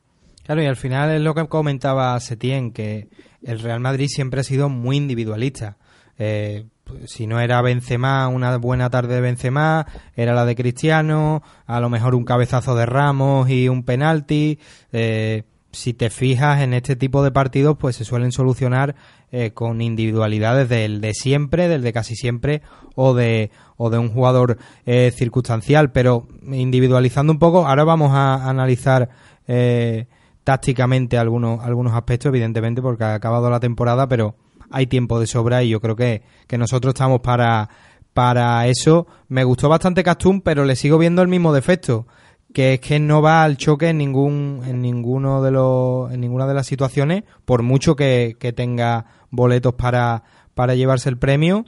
Claro, 0.43 0.61
y 0.61 0.65
al 0.65 0.77
final 0.77 1.11
es 1.11 1.21
lo 1.21 1.33
que 1.33 1.47
comentaba 1.47 2.19
Setién, 2.19 2.71
que 2.71 3.07
el 3.43 3.59
Real 3.59 3.79
Madrid 3.79 4.07
siempre 4.07 4.39
ha 4.39 4.43
sido 4.43 4.69
muy 4.69 4.95
individualista. 4.95 5.77
Eh, 6.17 6.65
si 7.05 7.27
no 7.27 7.39
era 7.39 7.61
Benzema, 7.61 8.27
una 8.27 8.57
buena 8.57 8.89
tarde 8.89 9.15
de 9.15 9.21
Benzema, 9.21 9.85
era 10.15 10.33
la 10.33 10.45
de 10.45 10.55
Cristiano, 10.55 11.43
a 11.65 11.79
lo 11.79 11.89
mejor 11.89 12.15
un 12.15 12.25
cabezazo 12.25 12.75
de 12.75 12.85
Ramos 12.85 13.49
y 13.49 13.69
un 13.69 13.83
penalti. 13.83 14.59
Eh, 14.91 15.43
si 15.71 15.93
te 15.93 16.09
fijas 16.09 16.61
en 16.61 16.73
este 16.73 16.95
tipo 16.95 17.23
de 17.23 17.31
partidos, 17.31 17.77
pues 17.77 17.95
se 17.95 18.05
suelen 18.05 18.31
solucionar 18.31 18.95
eh, 19.31 19.51
con 19.51 19.81
individualidades 19.81 20.69
del 20.69 21.01
de 21.01 21.13
siempre, 21.13 21.67
del 21.67 21.83
de 21.83 21.93
casi 21.93 22.15
siempre, 22.15 22.61
o 22.95 23.13
de, 23.13 23.51
o 23.75 23.89
de 23.89 23.97
un 23.97 24.09
jugador 24.09 24.57
eh, 24.85 25.11
circunstancial. 25.15 25.91
Pero 25.91 26.27
individualizando 26.43 27.31
un 27.31 27.39
poco, 27.39 27.67
ahora 27.67 27.83
vamos 27.83 28.11
a 28.13 28.49
analizar 28.49 29.09
eh, 29.47 30.07
tácticamente 30.43 31.17
algunos, 31.17 31.63
algunos 31.63 31.93
aspectos, 31.93 32.29
evidentemente, 32.29 32.81
porque 32.81 33.03
ha 33.03 33.13
acabado 33.13 33.49
la 33.49 33.59
temporada, 33.59 34.07
pero 34.07 34.35
hay 34.71 34.87
tiempo 34.87 35.19
de 35.19 35.27
sobra 35.27 35.63
y 35.63 35.69
yo 35.69 35.79
creo 35.79 35.95
que, 35.95 36.23
que 36.47 36.57
nosotros 36.57 36.93
estamos 36.93 37.21
para, 37.21 37.69
para 38.13 38.67
eso. 38.67 39.07
Me 39.27 39.43
gustó 39.43 39.69
bastante 39.69 40.03
Castún, 40.03 40.41
pero 40.41 40.65
le 40.65 40.75
sigo 40.75 40.97
viendo 40.97 41.21
el 41.21 41.27
mismo 41.27 41.53
defecto, 41.53 42.07
que 42.53 42.75
es 42.75 42.79
que 42.79 42.99
no 42.99 43.21
va 43.21 43.43
al 43.43 43.57
choque 43.57 43.89
en 43.89 43.97
ningún, 43.97 44.61
en 44.65 44.81
ninguno 44.81 45.41
de 45.41 45.51
los, 45.51 46.11
en 46.11 46.21
ninguna 46.21 46.47
de 46.47 46.53
las 46.53 46.67
situaciones, 46.67 47.23
por 47.45 47.61
mucho 47.61 47.95
que, 47.95 48.35
que 48.39 48.53
tenga 48.53 49.05
boletos 49.29 49.75
para, 49.75 50.23
para 50.53 50.75
llevarse 50.75 51.09
el 51.09 51.17
premio. 51.17 51.65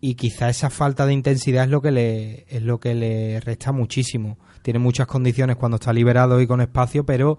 Y 0.00 0.16
quizá 0.16 0.50
esa 0.50 0.68
falta 0.68 1.06
de 1.06 1.14
intensidad 1.14 1.64
es 1.64 1.70
lo 1.70 1.80
que 1.80 1.90
le, 1.90 2.44
es 2.48 2.62
lo 2.62 2.78
que 2.78 2.94
le 2.94 3.40
resta 3.40 3.72
muchísimo. 3.72 4.38
Tiene 4.60 4.78
muchas 4.78 5.06
condiciones 5.06 5.56
cuando 5.56 5.76
está 5.76 5.92
liberado 5.92 6.40
y 6.40 6.46
con 6.46 6.60
espacio, 6.60 7.06
pero 7.06 7.38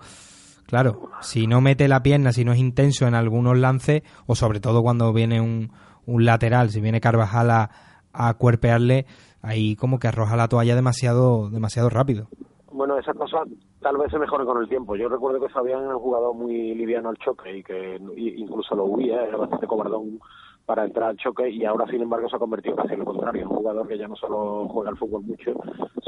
Claro, 0.68 1.10
si 1.22 1.48
no 1.48 1.62
mete 1.62 1.88
la 1.88 2.02
pierna, 2.02 2.32
si 2.32 2.44
no 2.44 2.52
es 2.54 2.60
intenso 2.60 3.08
en 3.08 3.14
algunos 3.14 3.58
lances, 3.58 4.04
o 4.26 4.36
sobre 4.36 4.60
todo 4.60 4.82
cuando 4.82 5.14
viene 5.14 5.40
un, 5.40 5.72
un 6.06 6.26
lateral, 6.26 6.70
si 6.70 6.82
viene 6.82 7.02
Carvajal 7.02 7.52
a, 7.52 7.70
a 8.14 8.34
cuerpearle, 8.34 9.06
ahí 9.42 9.76
como 9.76 10.00
que 10.00 10.08
arroja 10.08 10.36
la 10.36 10.48
toalla 10.48 10.76
demasiado, 10.76 11.50
demasiado 11.50 11.90
rápido. 11.90 12.28
Bueno, 12.72 12.98
esas 12.98 13.16
cosas 13.16 13.48
tal 13.80 13.98
vez 13.98 14.12
se 14.12 14.20
mejoren 14.20 14.46
con 14.48 14.62
el 14.62 14.68
tiempo. 14.68 14.96
Yo 14.96 15.08
recuerdo 15.08 15.40
que 15.40 15.54
Fabián 15.54 15.84
era 15.84 15.96
un 15.96 16.02
jugador 16.02 16.36
muy 16.36 16.74
liviano 16.76 17.10
al 17.10 17.18
choque 17.18 17.58
y 17.58 17.64
que 17.64 17.98
incluso 18.18 18.76
lo 18.76 18.86
huía, 18.86 19.24
era 19.24 19.38
bastante 19.38 19.68
cobardón 19.68 20.20
para 20.66 20.84
entrar 20.84 21.10
al 21.10 21.18
choque 21.18 21.50
y 21.50 21.64
ahora 21.64 21.86
sin 21.88 22.02
embargo 22.02 22.28
se 22.28 22.36
ha 22.36 22.40
convertido 22.40 22.76
casi 22.76 22.94
en 22.94 23.00
lo 23.00 23.06
contrario, 23.06 23.48
un 23.48 23.56
jugador 23.58 23.88
que 23.88 23.98
ya 23.98 24.08
no 24.08 24.16
solo 24.16 24.68
juega 24.68 24.90
al 24.90 24.98
fútbol 24.98 25.24
mucho, 25.24 25.54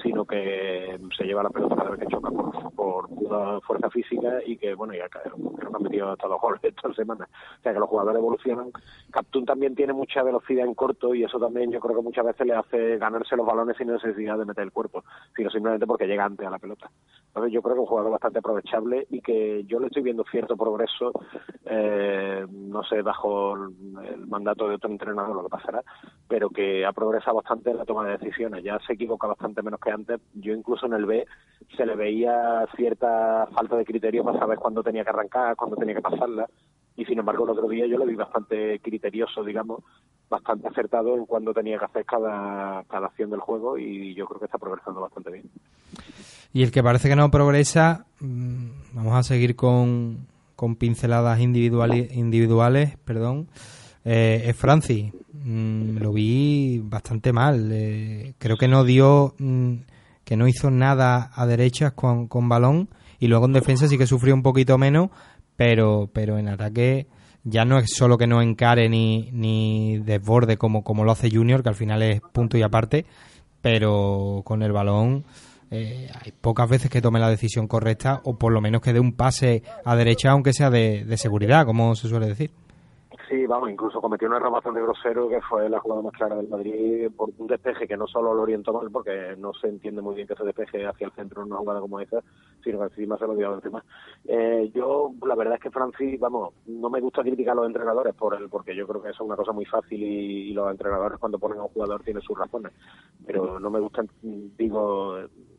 sino 0.01 0.25
que 0.25 0.99
se 1.15 1.23
lleva 1.25 1.43
la 1.43 1.49
pelota 1.49 1.75
cada 1.75 1.91
vez 1.91 1.99
que 1.99 2.07
choca 2.07 2.31
por, 2.31 2.51
por 2.87 3.09
pura 3.09 3.59
fuerza 3.59 3.89
física 3.89 4.39
y 4.45 4.55
que 4.55 4.73
bueno, 4.73 4.93
ya 4.93 5.09
creo 5.09 5.35
que 5.35 5.65
ha 5.65 5.79
metido 5.79 6.09
hasta 6.09 6.27
dos 6.29 6.39
goles 6.39 6.61
esta 6.63 6.93
semana. 6.93 7.27
O 7.59 7.61
sea 7.61 7.73
que 7.73 7.79
los 7.79 7.89
jugadores 7.89 8.19
evolucionan. 8.19 8.71
Captún 9.11 9.45
también 9.45 9.75
tiene 9.75 9.91
mucha 9.91 10.23
velocidad 10.23 10.65
en 10.65 10.73
corto 10.73 11.13
y 11.13 11.25
eso 11.25 11.37
también 11.37 11.69
yo 11.69 11.81
creo 11.81 11.97
que 11.97 12.01
muchas 12.01 12.25
veces 12.25 12.47
le 12.47 12.53
hace 12.53 12.97
ganarse 12.97 13.35
los 13.35 13.45
balones 13.45 13.75
sin 13.75 13.87
necesidad 13.87 14.37
de 14.37 14.45
meter 14.45 14.63
el 14.63 14.71
cuerpo, 14.71 15.03
sino 15.35 15.49
simplemente 15.49 15.85
porque 15.85 16.07
llega 16.07 16.23
antes 16.23 16.47
a 16.47 16.49
la 16.49 16.59
pelota. 16.59 16.89
Entonces 17.27 17.51
yo 17.51 17.61
creo 17.61 17.75
que 17.75 17.81
es 17.81 17.83
un 17.83 17.89
jugador 17.89 18.11
bastante 18.11 18.39
aprovechable 18.39 19.05
y 19.09 19.19
que 19.21 19.65
yo 19.65 19.79
le 19.79 19.87
estoy 19.87 20.03
viendo 20.03 20.23
cierto 20.31 20.55
progreso, 20.55 21.11
eh, 21.65 22.45
no 22.49 22.83
sé, 22.83 23.01
bajo 23.01 23.55
el 23.55 24.27
mandato 24.27 24.69
de 24.69 24.75
otro 24.75 24.89
entrenador 24.89 25.35
lo 25.35 25.43
que 25.43 25.49
pasará, 25.49 25.83
pero 26.27 26.49
que 26.49 26.85
ha 26.85 26.93
progresado 26.93 27.35
bastante 27.35 27.71
en 27.71 27.77
la 27.77 27.85
toma 27.85 28.05
de 28.05 28.17
decisiones. 28.17 28.63
Ya 28.63 28.79
se 28.87 28.93
equivoca 28.93 29.27
bastante 29.27 29.61
menos 29.61 29.79
que 29.81 29.91
antes. 29.91 30.21
Yo 30.35 30.53
incluso 30.53 30.85
en 30.85 30.93
el 30.93 31.05
B 31.05 31.25
se 31.75 31.85
le 31.85 31.95
veía 31.95 32.65
cierta 32.77 33.47
falta 33.53 33.75
de 33.75 33.83
criterio 33.83 34.23
para 34.23 34.39
saber 34.39 34.57
cuándo 34.57 34.81
tenía 34.81 35.03
que 35.03 35.09
arrancar, 35.09 35.55
cuándo 35.57 35.75
tenía 35.75 35.95
que 35.95 36.01
pasarla. 36.01 36.47
Y 36.95 37.05
sin 37.05 37.19
embargo, 37.19 37.43
el 37.43 37.51
otro 37.51 37.67
día 37.67 37.85
yo 37.85 37.97
lo 37.97 38.05
vi 38.05 38.15
bastante 38.15 38.79
criterioso, 38.79 39.43
digamos, 39.43 39.83
bastante 40.29 40.67
acertado 40.67 41.15
en 41.15 41.25
cuándo 41.25 41.53
tenía 41.53 41.77
que 41.77 41.85
hacer 41.85 42.05
cada, 42.05 42.83
cada 42.85 43.07
acción 43.07 43.29
del 43.29 43.39
juego 43.39 43.77
y 43.77 44.15
yo 44.15 44.25
creo 44.25 44.39
que 44.39 44.45
está 44.45 44.57
progresando 44.57 45.01
bastante 45.01 45.31
bien. 45.31 45.49
Y 46.53 46.63
el 46.63 46.71
que 46.71 46.81
parece 46.81 47.09
que 47.09 47.15
no 47.15 47.29
progresa, 47.29 48.05
mm, 48.19 48.69
vamos 48.93 49.13
a 49.13 49.23
seguir 49.23 49.55
con, 49.55 50.27
con 50.55 50.75
pinceladas 50.75 51.39
individuales, 51.39 52.15
individuales 52.15 52.97
perdón, 53.05 53.47
eh, 54.09 54.43
es 54.45 54.55
Francis. 54.55 55.13
Mm, 55.33 55.97
lo 55.97 56.13
vi 56.13 56.81
bastante 56.83 57.33
mal. 57.33 57.69
Eh, 57.71 58.33
creo 58.37 58.57
que 58.57 58.67
no 58.67 58.83
dio, 58.83 59.35
mm, 59.37 59.73
que 60.27 60.35
no 60.35 60.49
hizo 60.49 60.69
nada 60.69 61.31
a 61.33 61.45
derechas 61.45 61.93
con, 61.93 62.27
con 62.27 62.49
balón 62.49 62.89
y 63.17 63.27
luego 63.27 63.45
en 63.45 63.53
defensa 63.53 63.87
sí 63.87 63.97
que 63.97 64.05
sufrió 64.05 64.33
un 64.33 64.43
poquito 64.43 64.77
menos, 64.77 65.09
pero, 65.55 66.09
pero 66.11 66.37
en 66.37 66.49
ataque 66.49 67.07
ya 67.45 67.63
no 67.63 67.79
es 67.79 67.91
solo 67.95 68.17
que 68.17 68.27
no 68.27 68.41
encare 68.41 68.89
ni, 68.89 69.29
ni 69.31 69.99
desborde 69.99 70.57
como, 70.57 70.83
como 70.83 71.05
lo 71.05 71.13
hace 71.13 71.31
Junior, 71.31 71.63
que 71.63 71.69
al 71.69 71.75
final 71.75 72.03
es 72.03 72.19
punto 72.19 72.57
y 72.57 72.61
aparte, 72.61 73.05
pero 73.61 74.41
con 74.43 74.63
el 74.63 74.73
balón 74.73 75.23
eh, 75.71 76.11
hay 76.21 76.33
pocas 76.33 76.67
veces 76.67 76.91
que 76.91 77.01
tome 77.01 77.21
la 77.21 77.29
decisión 77.29 77.69
correcta 77.69 78.19
o 78.25 78.37
por 78.37 78.51
lo 78.51 78.59
menos 78.59 78.81
que 78.81 78.91
dé 78.91 78.99
un 78.99 79.13
pase 79.13 79.63
a 79.85 79.95
derecha, 79.95 80.31
aunque 80.31 80.51
sea 80.51 80.69
de, 80.69 81.05
de 81.05 81.17
seguridad, 81.17 81.65
como 81.65 81.95
se 81.95 82.09
suele 82.09 82.27
decir. 82.27 82.51
Sí, 83.27 83.45
vamos, 83.45 83.69
incluso 83.69 83.99
cometió 83.99 84.29
un 84.29 84.35
error 84.35 84.51
bastante 84.51 84.81
grosero 84.81 85.27
que 85.27 85.41
fue 85.41 85.69
la 85.69 85.79
jugada 85.79 86.01
más 86.01 86.13
clara 86.13 86.37
del 86.37 86.47
Madrid 86.47 87.09
por 87.13 87.29
un 87.37 87.47
despeje 87.47 87.85
que 87.85 87.97
no 87.97 88.07
solo 88.07 88.33
lo 88.33 88.43
orientó 88.43 88.71
mal 88.71 88.89
porque 88.89 89.35
no 89.37 89.53
se 89.53 89.67
entiende 89.67 90.01
muy 90.01 90.15
bien 90.15 90.27
que 90.27 90.35
se 90.35 90.45
despeje 90.45 90.85
hacia 90.85 91.07
el 91.07 91.11
centro 91.11 91.41
en 91.41 91.47
una 91.47 91.57
jugada 91.57 91.81
como 91.81 91.99
esa, 91.99 92.23
sino 92.63 92.79
que 92.79 92.85
encima 92.85 93.17
se 93.17 93.27
lo 93.27 93.35
dio 93.35 93.53
encima. 93.53 93.83
Eh, 94.25 94.71
yo, 94.73 95.11
la 95.25 95.35
verdad 95.35 95.55
es 95.55 95.61
que 95.61 95.71
Francis, 95.71 96.17
vamos, 96.19 96.53
no 96.67 96.89
me 96.89 97.01
gusta 97.01 97.21
criticar 97.21 97.51
a 97.51 97.55
los 97.55 97.67
entrenadores 97.67 98.15
por 98.15 98.33
el, 98.33 98.47
porque 98.47 98.73
yo 98.73 98.87
creo 98.87 99.01
que 99.01 99.09
eso 99.09 99.23
es 99.23 99.27
una 99.27 99.35
cosa 99.35 99.51
muy 99.51 99.65
fácil 99.65 100.01
y, 100.01 100.51
y 100.51 100.53
los 100.53 100.71
entrenadores 100.71 101.19
cuando 101.19 101.37
ponen 101.37 101.59
a 101.59 101.63
un 101.63 101.69
jugador 101.69 102.03
tienen 102.03 102.23
sus 102.23 102.37
razones, 102.37 102.71
pero 103.25 103.59
no 103.59 103.69
me 103.69 103.81
gusta, 103.81 104.05
digo, 104.21 105.17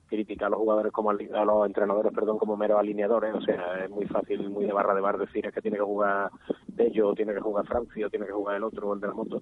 crítica 0.08 0.46
a 0.46 0.48
los 0.50 0.58
jugadores 0.58 0.92
como 0.92 1.10
a 1.10 1.44
los 1.44 1.66
entrenadores 1.66 2.12
perdón 2.12 2.38
como 2.38 2.56
meros 2.56 2.78
alineadores 2.78 3.34
o 3.34 3.40
sea 3.40 3.84
es 3.84 3.90
muy 3.90 4.06
fácil 4.06 4.48
muy 4.50 4.64
de 4.64 4.72
barra 4.72 4.94
de 4.94 5.00
bar 5.00 5.18
decir 5.18 5.46
es 5.46 5.54
que 5.54 5.62
tiene 5.62 5.76
que 5.76 5.82
jugar 5.82 6.30
Bello 6.68 7.08
o 7.08 7.14
tiene 7.14 7.34
que 7.34 7.40
jugar 7.40 7.66
Francia 7.66 8.06
o 8.06 8.10
tiene 8.10 8.26
que 8.26 8.32
jugar 8.32 8.56
el 8.56 8.64
otro 8.64 8.88
o 8.88 8.94
el 8.94 9.00
de 9.00 9.06
la 9.06 9.14
moto 9.14 9.40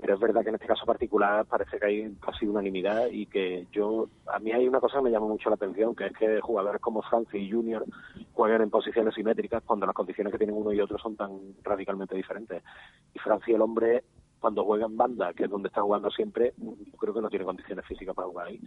pero 0.00 0.14
es 0.14 0.20
verdad 0.20 0.42
que 0.42 0.50
en 0.50 0.54
este 0.54 0.66
caso 0.66 0.86
particular 0.86 1.44
parece 1.46 1.78
que 1.78 1.86
hay 1.86 2.16
casi 2.20 2.46
unanimidad 2.46 3.06
y 3.10 3.26
que 3.26 3.66
yo 3.72 4.08
a 4.26 4.38
mí 4.38 4.52
hay 4.52 4.68
una 4.68 4.80
cosa 4.80 4.98
que 4.98 5.04
me 5.04 5.10
llama 5.10 5.26
mucho 5.26 5.48
la 5.48 5.56
atención 5.56 5.94
que 5.94 6.06
es 6.06 6.12
que 6.12 6.40
jugadores 6.40 6.80
como 6.80 7.02
Francia 7.02 7.38
y 7.38 7.50
Junior 7.50 7.84
juegan 8.36 8.62
en 8.62 8.70
posiciones 8.70 9.14
simétricas 9.14 9.62
cuando 9.64 9.86
las 9.86 9.94
condiciones 9.94 10.30
que 10.30 10.38
tienen 10.38 10.56
uno 10.56 10.72
y 10.72 10.80
otro 10.80 10.98
son 10.98 11.16
tan 11.16 11.30
radicalmente 11.62 12.14
diferentes. 12.14 12.62
Y 13.14 13.18
Francia 13.18 13.54
el 13.54 13.62
hombre 13.62 14.04
cuando 14.46 14.64
juega 14.64 14.86
en 14.86 14.96
banda, 14.96 15.32
que 15.34 15.42
es 15.42 15.50
donde 15.50 15.66
está 15.66 15.82
jugando 15.82 16.08
siempre, 16.08 16.54
creo 17.00 17.12
que 17.12 17.20
no 17.20 17.28
tiene 17.28 17.44
condiciones 17.44 17.84
físicas 17.84 18.14
para 18.14 18.28
jugar 18.28 18.46
ahí. 18.46 18.60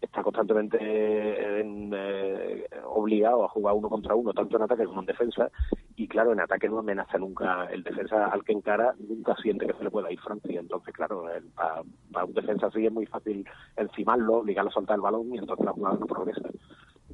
Está 0.00 0.20
constantemente 0.20 1.60
en, 1.60 1.92
eh, 1.94 2.66
obligado 2.86 3.44
a 3.44 3.48
jugar 3.48 3.76
uno 3.76 3.88
contra 3.88 4.16
uno, 4.16 4.32
tanto 4.32 4.56
en 4.56 4.64
ataque 4.64 4.84
como 4.84 4.98
en 4.98 5.06
defensa, 5.06 5.48
y 5.94 6.08
claro, 6.08 6.32
en 6.32 6.40
ataque 6.40 6.68
no 6.68 6.80
amenaza 6.80 7.18
nunca. 7.18 7.66
El 7.66 7.84
defensa 7.84 8.26
al 8.26 8.42
que 8.42 8.50
encara 8.50 8.96
nunca 8.98 9.36
siente 9.36 9.64
que 9.64 9.74
se 9.74 9.84
le 9.84 9.92
pueda 9.92 10.10
ir 10.10 10.18
Francia. 10.18 10.58
Entonces, 10.58 10.92
claro, 10.92 11.26
para, 11.54 11.82
para 12.12 12.24
un 12.24 12.34
defensa 12.34 12.66
así 12.66 12.84
es 12.84 12.92
muy 12.92 13.06
fácil 13.06 13.46
encimarlo, 13.76 14.38
obligarlo 14.38 14.70
a 14.72 14.74
soltar 14.74 14.96
el 14.96 15.02
balón 15.02 15.32
y 15.32 15.38
entonces 15.38 15.64
la 15.64 15.72
jugada 15.72 15.98
no 16.00 16.06
progresa 16.06 16.48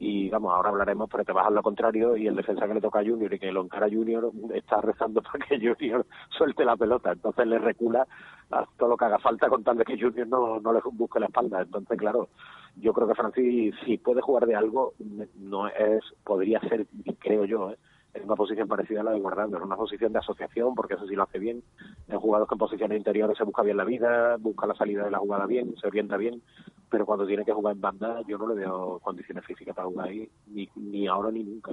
y 0.01 0.29
vamos, 0.29 0.53
ahora 0.55 0.71
hablaremos, 0.71 1.09
pero 1.11 1.25
te 1.25 1.33
vas 1.33 1.47
a 1.47 1.51
lo 1.51 1.63
contrario 1.63 2.17
y 2.17 2.27
el 2.27 2.37
defensa 2.37 2.67
que 2.67 2.75
le 2.75 2.81
toca 2.81 3.01
a 3.01 3.05
Junior 3.05 3.33
y 3.33 3.39
que 3.39 3.53
lo 3.53 3.63
encara 3.63 3.89
Junior 3.89 4.31
está 4.55 4.81
rezando 4.81 5.23
para 5.33 5.45
que 5.45 5.59
Junior 5.59 6.07
suelte 6.31 6.65
la 6.65 6.77
pelota, 6.77 7.13
entonces 7.13 7.47
le 7.47 7.59
recula 7.59 8.07
a 8.51 8.65
todo 8.79 8.91
lo 8.91 8.97
que 8.97 9.05
haga 9.05 9.19
falta 9.19 9.49
con 9.49 9.65
tal 9.65 9.77
de 9.77 9.85
que 9.85 10.01
Junior 10.01 10.27
no, 10.27 10.61
no 10.61 10.73
le 10.73 10.81
busque 10.93 11.21
la 11.21 11.27
espalda, 11.27 11.63
entonces 11.63 11.99
claro, 11.99 12.29
yo 12.77 12.93
creo 12.93 13.09
que 13.09 13.15
Francis 13.15 13.75
si 13.85 13.99
puede 13.99 14.21
jugar 14.21 14.47
de 14.47 14.55
algo, 14.55 14.95
no 15.37 15.69
es, 15.69 16.03
podría 16.25 16.61
ser, 16.61 16.87
creo 17.19 17.45
yo, 17.45 17.71
¿eh? 17.71 17.79
En 18.19 18.25
una 18.25 18.37
posición 18.37 18.69
parecida 18.69 19.01
a 19.01 19.05
la 19.05 19.13
de 19.13 19.21
Guardado, 19.21 19.57
en 19.57 19.63
una 19.63 19.77
posición 19.77 20.13
de 20.13 20.19
asociación, 20.19 20.75
porque 20.75 20.95
eso 20.95 21.07
sí 21.07 21.15
lo 21.15 21.23
hace 21.23 21.39
bien, 21.39 21.63
en 22.09 22.19
jugadores 22.19 22.49
que 22.49 22.55
en 22.55 22.59
posiciones 22.59 22.99
interiores 22.99 23.37
se 23.37 23.45
busca 23.45 23.63
bien 23.63 23.77
la 23.77 23.85
vida, 23.85 24.37
busca 24.39 24.67
la 24.67 24.75
salida 24.75 25.05
de 25.05 25.11
la 25.11 25.19
jugada 25.19 25.47
bien, 25.47 25.75
se 25.81 25.87
orienta 25.87 26.17
bien, 26.17 26.43
pero 26.91 27.07
cuando 27.07 27.27
tiene 27.27 27.45
que 27.45 27.53
jugar 27.53 27.75
en 27.75 27.81
banda 27.81 28.21
yo 28.27 28.39
no 28.39 28.49
le 28.49 28.55
veo 28.55 28.99
condiciones 29.03 29.45
físicas 29.45 29.75
para 29.75 29.89
jugar 29.89 30.09
ahí, 30.09 30.29
ni, 30.47 30.69
ni 30.77 31.07
ahora 31.07 31.31
ni 31.31 31.43
nunca. 31.43 31.73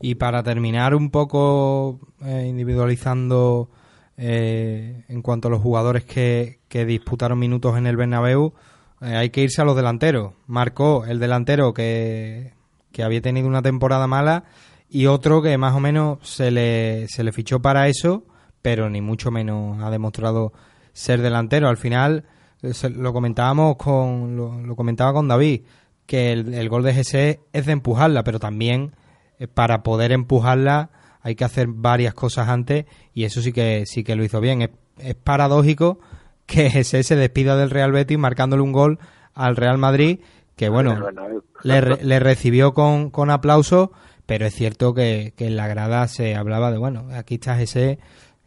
Y 0.00 0.14
para 0.16 0.42
terminar 0.42 0.94
un 0.94 1.10
poco 1.10 2.00
eh, 2.24 2.46
individualizando 2.48 3.68
eh, 4.16 5.04
en 5.08 5.22
cuanto 5.22 5.48
a 5.48 5.50
los 5.50 5.60
jugadores 5.60 6.04
que, 6.04 6.60
que 6.68 6.84
disputaron 6.84 7.38
minutos 7.38 7.76
en 7.76 7.86
el 7.86 7.96
Bernabéu, 7.96 8.52
eh, 9.00 9.16
hay 9.16 9.30
que 9.30 9.42
irse 9.42 9.62
a 9.62 9.64
los 9.64 9.76
delanteros. 9.76 10.34
Marcó 10.46 11.04
el 11.06 11.18
delantero 11.18 11.72
que, 11.74 12.52
que 12.92 13.02
había 13.02 13.20
tenido 13.20 13.46
una 13.48 13.62
temporada 13.62 14.06
mala 14.06 14.44
y 14.88 15.06
otro 15.06 15.42
que 15.42 15.56
más 15.58 15.74
o 15.74 15.80
menos 15.80 16.18
se 16.22 16.50
le, 16.50 17.08
se 17.08 17.24
le 17.24 17.32
fichó 17.32 17.60
para 17.60 17.88
eso, 17.88 18.24
pero 18.62 18.88
ni 18.88 19.00
mucho 19.00 19.30
menos 19.30 19.82
ha 19.82 19.90
demostrado 19.90 20.52
ser 20.92 21.22
delantero. 21.22 21.68
Al 21.68 21.76
final, 21.76 22.24
eh, 22.62 22.72
lo 22.90 23.12
comentábamos 23.12 23.76
con, 23.76 24.36
lo, 24.36 24.60
lo 24.60 24.76
comentaba 24.76 25.12
con 25.12 25.28
David, 25.28 25.62
que 26.06 26.32
el, 26.32 26.54
el 26.54 26.68
gol 26.68 26.82
de 26.82 26.94
GC 26.94 27.40
es 27.52 27.66
de 27.66 27.72
empujarla, 27.72 28.24
pero 28.24 28.38
también 28.38 28.92
eh, 29.38 29.48
para 29.48 29.82
poder 29.82 30.12
empujarla 30.12 30.90
hay 31.20 31.34
que 31.34 31.44
hacer 31.44 31.66
varias 31.68 32.14
cosas 32.14 32.48
antes 32.48 32.86
y 33.12 33.24
eso 33.24 33.42
sí 33.42 33.52
que 33.52 33.84
sí 33.86 34.04
que 34.04 34.14
lo 34.14 34.24
hizo 34.24 34.40
bien. 34.40 34.62
Es, 34.62 34.70
es 34.98 35.14
paradójico 35.16 35.98
que 36.46 36.70
GC 36.70 37.02
se 37.02 37.16
despida 37.16 37.56
del 37.56 37.70
Real 37.70 37.92
Betis 37.92 38.18
marcándole 38.18 38.62
un 38.62 38.72
gol 38.72 38.98
al 39.34 39.56
Real 39.56 39.78
Madrid 39.78 40.20
que 40.54 40.68
bueno 40.70 40.96
le, 41.62 41.82
le 41.82 42.20
recibió 42.20 42.72
con, 42.72 43.10
con 43.10 43.30
aplauso, 43.30 43.92
pero 44.26 44.46
es 44.46 44.54
cierto 44.54 44.92
que, 44.92 45.32
en 45.38 45.56
la 45.56 45.68
grada 45.68 46.06
se 46.08 46.34
hablaba 46.34 46.70
de, 46.70 46.78
bueno, 46.78 47.08
aquí 47.12 47.34
está 47.36 47.60
ese 47.62 47.98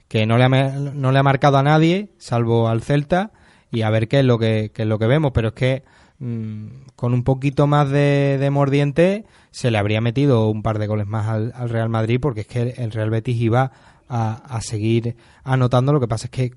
que 0.07 0.25
no 0.25 0.37
le, 0.37 0.43
ha, 0.43 0.49
no 0.49 1.11
le 1.11 1.19
ha 1.19 1.23
marcado 1.23 1.57
a 1.57 1.63
nadie, 1.63 2.09
salvo 2.17 2.67
al 2.67 2.81
Celta, 2.81 3.31
y 3.71 3.83
a 3.83 3.89
ver 3.89 4.07
qué 4.07 4.19
es 4.19 4.25
lo 4.25 4.39
que, 4.39 4.71
es 4.75 4.85
lo 4.85 4.99
que 4.99 5.07
vemos, 5.07 5.31
pero 5.33 5.49
es 5.49 5.53
que 5.53 5.83
mm, 6.19 6.67
con 6.95 7.13
un 7.13 7.23
poquito 7.23 7.67
más 7.67 7.89
de, 7.89 8.47
mordiente 8.51 9.25
se 9.51 9.71
le 9.71 9.77
habría 9.77 10.01
metido 10.01 10.49
un 10.49 10.63
par 10.63 10.79
de 10.79 10.87
goles 10.87 11.07
más 11.07 11.27
al, 11.27 11.53
al 11.55 11.69
Real 11.69 11.89
Madrid, 11.89 12.19
porque 12.19 12.41
es 12.41 12.47
que 12.47 12.73
el 12.77 12.91
Real 12.91 13.11
Betis 13.11 13.39
iba 13.39 13.71
a, 14.07 14.33
a 14.33 14.61
seguir 14.61 15.15
anotando, 15.43 15.93
lo 15.93 15.99
que 15.99 16.07
pasa 16.07 16.25
es 16.25 16.31
que 16.31 16.51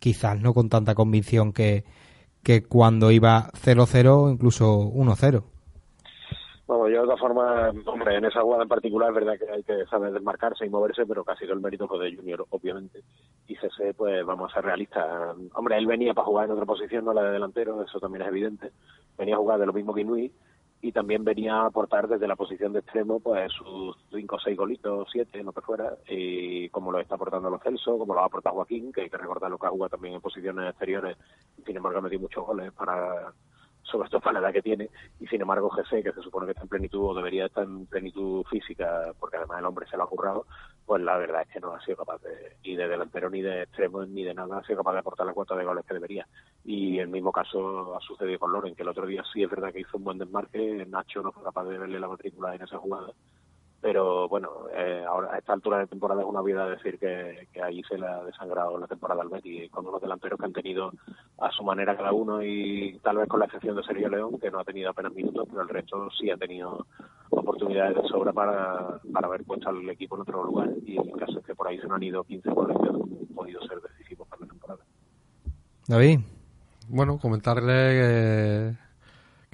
quizás 0.00 0.40
no 0.40 0.52
con 0.52 0.68
tanta 0.68 0.94
convicción 0.94 1.52
que, 1.52 1.84
que 2.42 2.62
cuando 2.62 3.10
iba 3.10 3.50
0-0 3.64 4.06
o 4.08 4.30
incluso 4.30 4.80
1-0. 4.80 5.42
Bueno, 6.66 6.88
yo 6.88 7.02
de 7.02 7.06
todas 7.06 7.20
formas, 7.20 7.74
hombre, 7.86 8.16
en 8.16 8.24
esa 8.24 8.42
jugada 8.42 8.64
en 8.64 8.68
particular 8.68 9.10
es 9.10 9.14
verdad 9.14 9.38
que 9.38 9.50
hay 9.50 9.62
que 9.62 9.86
saber 9.86 10.12
desmarcarse 10.12 10.66
y 10.66 10.68
moverse, 10.68 11.06
pero 11.06 11.22
casi 11.22 11.44
todo 11.44 11.54
el 11.54 11.60
mérito 11.60 11.86
fue 11.86 11.98
de 11.98 12.16
Junior, 12.16 12.44
obviamente. 12.50 13.04
Y 13.46 13.54
CC, 13.54 13.94
pues 13.94 14.26
vamos 14.26 14.50
a 14.50 14.54
ser 14.54 14.64
realistas. 14.64 15.36
Hombre, 15.54 15.78
él 15.78 15.86
venía 15.86 16.12
para 16.12 16.26
jugar 16.26 16.46
en 16.46 16.52
otra 16.52 16.66
posición, 16.66 17.04
no 17.04 17.12
la 17.12 17.22
de 17.22 17.30
delantero, 17.30 17.82
eso 17.84 18.00
también 18.00 18.22
es 18.22 18.28
evidente. 18.28 18.72
Venía 19.16 19.36
a 19.36 19.38
jugar 19.38 19.60
de 19.60 19.66
lo 19.66 19.72
mismo 19.72 19.94
que 19.94 20.00
Inui 20.00 20.32
y 20.82 20.92
también 20.92 21.24
venía 21.24 21.54
a 21.54 21.66
aportar 21.66 22.08
desde 22.08 22.26
la 22.26 22.36
posición 22.36 22.72
de 22.72 22.80
extremo 22.80 23.20
pues 23.20 23.52
sus 23.52 23.96
cinco 24.10 24.36
o 24.36 24.40
seis 24.40 24.56
golitos, 24.56 25.08
siete, 25.10 25.42
lo 25.44 25.52
que 25.52 25.60
fuera, 25.60 25.96
y 26.08 26.68
como 26.70 26.92
lo 26.92 26.98
está 27.00 27.14
aportando 27.14 27.48
los 27.48 27.62
Celso, 27.62 27.96
como 27.96 28.12
lo 28.12 28.20
ha 28.20 28.26
aportado 28.26 28.56
Joaquín, 28.56 28.92
que 28.92 29.02
hay 29.02 29.10
que 29.10 29.16
recordar 29.16 29.50
lo 29.50 29.58
que 29.58 29.66
ha 29.66 29.70
jugado 29.70 29.90
también 29.90 30.14
en 30.14 30.20
posiciones 30.20 30.68
exteriores, 30.68 31.16
sin 31.64 31.76
embargo 31.76 31.98
ha 31.98 32.02
metido 32.02 32.22
muchos 32.22 32.44
goles 32.44 32.72
para 32.72 33.32
sobre 33.90 34.08
todo 34.08 34.20
para 34.20 34.40
la 34.40 34.46
edad 34.46 34.54
que 34.54 34.62
tiene, 34.62 34.90
y 35.20 35.26
sin 35.26 35.40
embargo 35.40 35.70
GC, 35.70 36.02
que 36.02 36.12
se 36.12 36.22
supone 36.22 36.46
que 36.46 36.52
está 36.52 36.62
en 36.62 36.68
plenitud 36.68 37.10
o 37.10 37.14
debería 37.14 37.46
estar 37.46 37.64
en 37.64 37.86
plenitud 37.86 38.44
física, 38.44 39.12
porque 39.18 39.36
además 39.36 39.58
el 39.58 39.66
hombre 39.66 39.86
se 39.88 39.96
lo 39.96 40.04
ha 40.04 40.08
currado, 40.08 40.46
pues 40.84 41.02
la 41.02 41.16
verdad 41.16 41.42
es 41.42 41.48
que 41.48 41.60
no 41.60 41.74
ha 41.74 41.80
sido 41.84 41.98
capaz 41.98 42.20
de, 42.22 42.56
ni 42.64 42.76
de 42.76 42.88
delantero, 42.88 43.30
ni 43.30 43.42
de 43.42 43.62
extremo, 43.62 44.04
ni 44.04 44.24
de 44.24 44.34
nada, 44.34 44.58
ha 44.58 44.64
sido 44.64 44.78
capaz 44.78 44.92
de 44.92 44.98
aportar 45.00 45.26
la 45.26 45.32
cuota 45.32 45.56
de 45.56 45.64
goles 45.64 45.84
que 45.86 45.94
debería. 45.94 46.26
Y 46.64 46.98
el 46.98 47.08
mismo 47.08 47.32
caso 47.32 47.96
ha 47.96 48.00
sucedido 48.00 48.38
con 48.38 48.52
Loren, 48.52 48.74
que 48.74 48.82
el 48.82 48.88
otro 48.88 49.06
día 49.06 49.22
sí 49.32 49.42
es 49.42 49.50
verdad 49.50 49.72
que 49.72 49.80
hizo 49.80 49.96
un 49.96 50.04
buen 50.04 50.18
desmarque, 50.18 50.86
Nacho 50.86 51.22
no 51.22 51.32
fue 51.32 51.42
capaz 51.42 51.64
de 51.64 51.78
verle 51.78 52.00
la 52.00 52.08
matrícula 52.08 52.54
en 52.54 52.62
esa 52.62 52.78
jugada. 52.78 53.12
Pero 53.80 54.28
bueno, 54.28 54.50
eh, 54.74 55.04
ahora 55.06 55.34
a 55.34 55.38
esta 55.38 55.52
altura 55.52 55.78
de 55.78 55.86
temporada 55.86 56.22
es 56.22 56.26
una 56.26 56.42
vida 56.42 56.68
decir 56.68 56.98
que, 56.98 57.46
que 57.52 57.62
ahí 57.62 57.82
se 57.84 57.98
le 57.98 58.06
ha 58.06 58.22
desangrado 58.24 58.78
la 58.78 58.86
temporada 58.86 59.22
al 59.22 59.28
Betis, 59.28 59.70
con 59.70 59.86
unos 59.86 60.00
delanteros 60.00 60.38
que 60.38 60.46
han 60.46 60.52
tenido 60.52 60.92
a 61.38 61.50
su 61.50 61.62
manera 61.62 61.96
cada 61.96 62.12
uno 62.12 62.42
y 62.42 62.98
tal 63.02 63.18
vez 63.18 63.28
con 63.28 63.40
la 63.40 63.46
excepción 63.46 63.76
de 63.76 63.82
Sergio 63.82 64.08
León, 64.08 64.38
que 64.40 64.50
no 64.50 64.60
ha 64.60 64.64
tenido 64.64 64.90
apenas 64.90 65.12
minutos, 65.12 65.46
pero 65.48 65.62
el 65.62 65.68
resto 65.68 66.08
sí 66.18 66.30
ha 66.30 66.36
tenido 66.36 66.86
oportunidades 67.30 67.96
de 67.96 68.08
sobra 68.08 68.32
para, 68.32 68.98
para 69.12 69.26
haber 69.26 69.44
puesto 69.44 69.68
al 69.68 69.88
equipo 69.90 70.16
en 70.16 70.22
otro 70.22 70.42
lugar 70.42 70.70
y 70.84 70.96
el 70.96 71.18
caso 71.18 71.38
es 71.38 71.44
que 71.44 71.54
por 71.54 71.68
ahí 71.68 71.78
se 71.78 71.86
nos 71.86 71.96
han 71.96 72.02
ido 72.02 72.24
15 72.24 72.50
goles 72.50 72.76
que 72.80 72.88
han 72.88 73.34
podido 73.34 73.60
ser 73.66 73.80
decisivos 73.80 74.26
para 74.28 74.42
la 74.42 74.48
temporada. 74.48 74.84
David. 75.86 76.20
Bueno, 76.88 77.18
comentarle 77.18 77.72
que, 77.72 78.85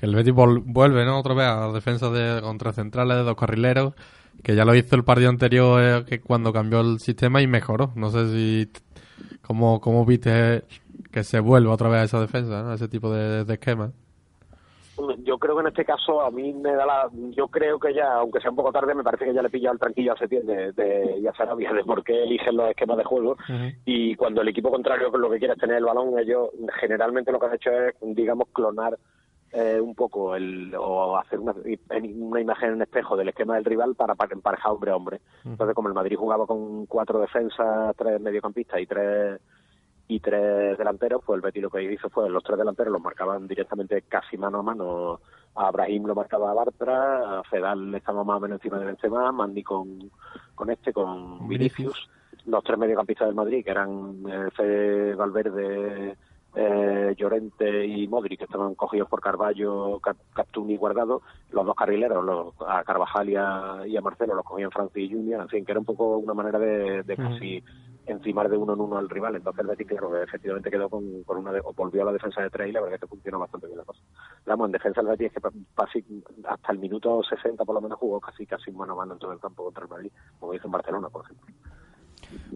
que 0.03 0.07
el 0.07 0.17
Betis 0.17 0.35
vuelve, 0.35 1.05
¿no? 1.05 1.21
Otra 1.21 1.33
vez 1.33 1.47
a 1.47 1.69
la 1.69 1.73
defensa 1.73 2.11
de 2.11 2.43
contra 2.43 2.73
centrales 2.73 3.19
de 3.19 3.23
dos 3.23 3.37
carrileros, 3.37 3.95
que 4.43 4.57
ya 4.57 4.65
lo 4.65 4.75
hizo 4.75 4.97
el 4.97 5.05
partido 5.05 5.31
anterior 5.31 5.81
eh, 5.81 6.05
que 6.05 6.21
cuando 6.21 6.53
cambió 6.53 6.81
el 6.81 6.99
sistema 6.99 7.41
y 7.41 7.47
mejoró. 7.47 7.93
No 7.95 8.11
sé 8.11 8.27
si 8.31 8.69
cómo, 9.43 9.81
cómo 9.81 10.05
viste 10.05 10.65
que 11.13 11.23
se 11.23 11.39
vuelva 11.39 11.73
otra 11.73 11.89
vez 11.89 12.01
a 12.01 12.05
esa 12.05 12.21
defensa, 12.21 12.65
¿no? 12.65 12.71
a 12.71 12.75
ese 12.75 12.89
tipo 12.89 13.13
de, 13.13 13.45
de 13.45 13.55
esquema. 13.55 13.93
Yo 15.23 15.39
creo 15.39 15.55
que 15.55 15.61
en 15.61 15.69
este 15.69 15.85
caso 15.85 16.21
a 16.21 16.33
mí 16.33 16.53
me 16.53 16.73
da 16.73 16.85
la... 16.85 17.09
Yo 17.37 17.47
creo 17.47 17.79
que 17.79 17.95
ya, 17.95 18.15
aunque 18.15 18.41
sea 18.41 18.51
un 18.51 18.57
poco 18.57 18.73
tarde, 18.73 18.97
me 18.97 19.05
parece 19.05 19.27
que 19.27 19.35
ya 19.35 19.41
le 19.41 19.49
he 19.49 19.53
pillado 19.53 19.75
el 19.75 19.81
tranquillo 19.81 20.15
a 20.15 20.19
Setién 20.19 20.47
de, 20.47 20.73
de, 20.73 21.19
y 21.21 21.27
a 21.29 21.33
Sarabia 21.35 21.73
de 21.73 21.85
por 21.85 22.03
qué 22.03 22.25
eligen 22.25 22.57
los 22.57 22.69
esquemas 22.71 22.99
de 22.99 23.05
juego. 23.05 23.37
Y 23.85 24.17
cuando 24.17 24.43
el 24.43 24.49
equipo 24.49 24.71
contrario 24.71 25.17
lo 25.17 25.31
que 25.31 25.39
quiere 25.39 25.55
es 25.55 25.61
tener 25.61 25.77
el 25.77 25.85
balón, 25.85 26.19
ellos 26.19 26.51
generalmente 26.81 27.31
lo 27.31 27.39
que 27.39 27.47
han 27.47 27.55
hecho 27.55 27.71
es, 27.71 27.95
digamos, 28.01 28.49
clonar 28.53 28.99
eh, 29.53 29.81
un 29.81 29.95
poco 29.95 30.35
el 30.35 30.75
o 30.75 31.17
hacer 31.17 31.39
una, 31.39 31.55
una 32.17 32.41
imagen 32.41 32.73
en 32.73 32.83
espejo 32.83 33.17
del 33.17 33.29
esquema 33.29 33.57
del 33.57 33.65
rival 33.65 33.95
para, 33.95 34.15
para 34.15 34.33
emparejar 34.33 34.73
hombre 34.73 34.91
a 34.91 34.97
hombre. 34.97 35.21
Entonces, 35.45 35.75
como 35.75 35.89
el 35.89 35.95
Madrid 35.95 36.17
jugaba 36.17 36.47
con 36.47 36.87
cuatro 36.87 37.21
defensas, 37.21 37.95
tres 37.97 38.21
mediocampistas 38.21 38.81
y 38.81 38.87
tres 38.87 39.41
y 40.09 40.21
tres 40.21 40.77
delanteros, 40.77 41.23
pues 41.25 41.37
el 41.37 41.43
Betis 41.43 41.63
lo 41.63 41.71
que 41.71 41.83
hizo 41.83 42.11
fue 42.11 42.29
los 42.29 42.43
tres 42.43 42.59
delanteros 42.59 42.93
los 42.93 43.01
marcaban 43.01 43.47
directamente 43.47 44.03
casi 44.03 44.37
mano 44.37 44.59
a 44.59 44.63
mano. 44.63 45.21
A 45.55 45.71
Brahim 45.71 46.07
lo 46.07 46.15
marcaba 46.15 46.51
a 46.51 46.55
Bartra, 46.55 47.39
a 47.39 47.43
Fedal 47.45 47.95
estaba 47.95 48.25
más 48.25 48.39
o 48.39 48.41
menos 48.41 48.57
encima 48.57 48.79
de 48.79 48.87
Benzema, 48.87 49.33
Mandy 49.33 49.63
con, 49.63 50.11
con 50.55 50.71
este, 50.71 50.93
con 50.93 51.47
Vinicius. 51.47 52.11
Los 52.47 52.65
tres 52.65 52.79
mediocampistas 52.79 53.29
del 53.29 53.37
Madrid, 53.37 53.65
que 53.65 53.71
eran 53.71 54.23
eh, 54.29 54.49
Fede 54.57 55.15
Valverde, 55.15 56.17
eh, 56.55 57.15
Llorente 57.17 57.87
y 57.87 58.07
Modric, 58.09 58.39
que 58.39 58.45
estaban 58.45 58.75
cogidos 58.75 59.09
por 59.09 59.21
Carballo, 59.21 59.99
Cap- 60.01 60.17
Captún 60.35 60.71
y 60.71 60.77
Guardado. 60.77 61.23
Los 61.51 61.65
dos 61.67 61.75
carrileros, 61.75 62.25
los, 62.25 62.55
a 62.67 62.83
Carvajal 62.85 63.31
y 63.31 63.37
a, 63.37 63.83
y 63.87 63.97
a 63.97 64.01
Marcelo, 64.01 64.35
los 64.35 64.45
cogían 64.45 64.71
Francis 64.71 65.11
y 65.11 65.15
Junior. 65.15 65.41
En 65.43 65.49
fin, 65.49 65.65
que 65.65 65.73
era 65.73 65.79
un 65.81 65.87
poco 65.87 66.17
una 66.19 66.35
manera 66.35 66.59
de, 66.59 67.03
de 67.03 67.17
casi 67.17 67.65
encimar 68.05 68.49
de 68.49 68.57
uno 68.57 68.73
en 68.75 68.81
uno 68.81 68.99
al 68.99 69.09
rival. 69.09 69.37
Entonces 69.37 69.61
el 69.61 69.69
Betis, 69.69 69.87
claro, 69.87 70.21
efectivamente 70.21 70.71
quedó 70.71 70.89
con, 70.91 71.23
con 71.23 71.39
una 71.39 71.53
de- 71.53 71.61
o 71.65 71.73
volvió 71.73 72.03
a 72.03 72.07
la 72.07 72.13
defensa 72.13 72.43
de 72.43 72.51
tres 72.51 72.69
y 72.69 72.73
la 72.73 72.81
verdad 72.81 72.97
es 72.97 73.01
que 73.01 73.07
funcionó 73.07 73.39
bastante 73.39 73.67
bien 73.69 73.79
la 73.79 73.85
cosa. 73.85 74.01
Vamos, 74.45 74.67
en 74.67 74.73
defensa 74.73 75.01
el 75.03 75.07
Betis 75.07 75.29
es 75.29 75.33
que 75.35 75.49
casi 75.75 76.05
hasta 76.45 76.73
el 76.73 76.79
minuto 76.81 77.23
60 77.23 77.65
por 77.65 77.75
lo 77.77 77.81
menos 77.81 77.99
jugó 77.99 78.21
casi 78.21 78.45
casi 78.45 78.73
mano 78.73 78.95
a 78.95 78.97
mano 78.97 79.13
en 79.13 79.19
todo 79.21 79.33
el 79.33 79.39
campo 79.39 79.63
contra 79.65 79.85
el 79.85 79.91
Madrid, 79.91 80.11
como 80.41 80.53
hizo 80.53 80.67
en 80.67 80.73
Barcelona, 80.73 81.09
por 81.11 81.25
ejemplo. 81.25 81.47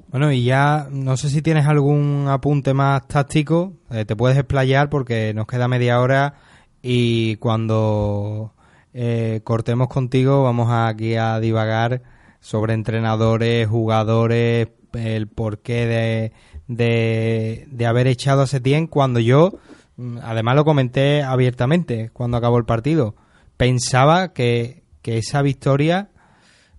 Bueno, 0.09 0.33
y 0.33 0.45
ya 0.45 0.89
no 0.91 1.17
sé 1.17 1.29
si 1.29 1.43
tienes 1.43 1.67
algún 1.67 2.27
apunte 2.29 2.75
más 2.75 3.07
táctico, 3.09 3.75
eh, 3.91 4.05
te 4.05 4.17
puedes 4.17 4.39
explayar 4.39 4.89
porque 4.89 5.35
nos 5.35 5.47
queda 5.47 5.69
media 5.69 6.01
hora 6.01 6.35
y 6.81 7.37
cuando 7.37 8.53
eh, 8.95 9.41
cortemos 9.45 9.89
contigo 9.89 10.43
vamos 10.43 10.69
aquí 10.71 11.17
a 11.17 11.39
divagar 11.41 12.03
sobre 12.41 12.75
entrenadores, 12.75 13.69
jugadores, 13.69 14.69
el 14.93 15.27
porqué 15.27 16.33
de, 16.69 17.67
de, 17.69 17.87
haber 17.87 18.07
echado 18.07 18.43
a 18.43 18.47
Setién 18.47 18.87
cuando 18.87 19.21
yo, 19.21 19.59
mm, 19.97 20.19
además 20.23 20.57
lo 20.57 20.65
comenté 20.65 21.23
abiertamente 21.23 22.11
cuando 22.13 22.37
acabó 22.37 22.59
el 22.59 22.65
partido, 22.65 23.17
pensaba 23.57 24.33
que, 24.33 24.83
que 25.03 25.19
esa 25.19 25.43
victoria 25.43 26.09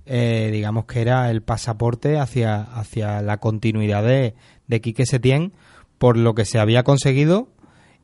eh, 0.07 0.49
digamos 0.51 0.85
que 0.85 1.01
era 1.01 1.29
el 1.29 1.41
pasaporte 1.41 2.17
hacia, 2.17 2.61
hacia 2.61 3.21
la 3.21 3.37
continuidad 3.37 4.03
de, 4.03 4.35
de 4.67 4.81
Quique 4.81 5.05
Setién 5.05 5.53
por 5.97 6.17
lo 6.17 6.35
que 6.35 6.45
se 6.45 6.59
había 6.59 6.83
conseguido 6.83 7.49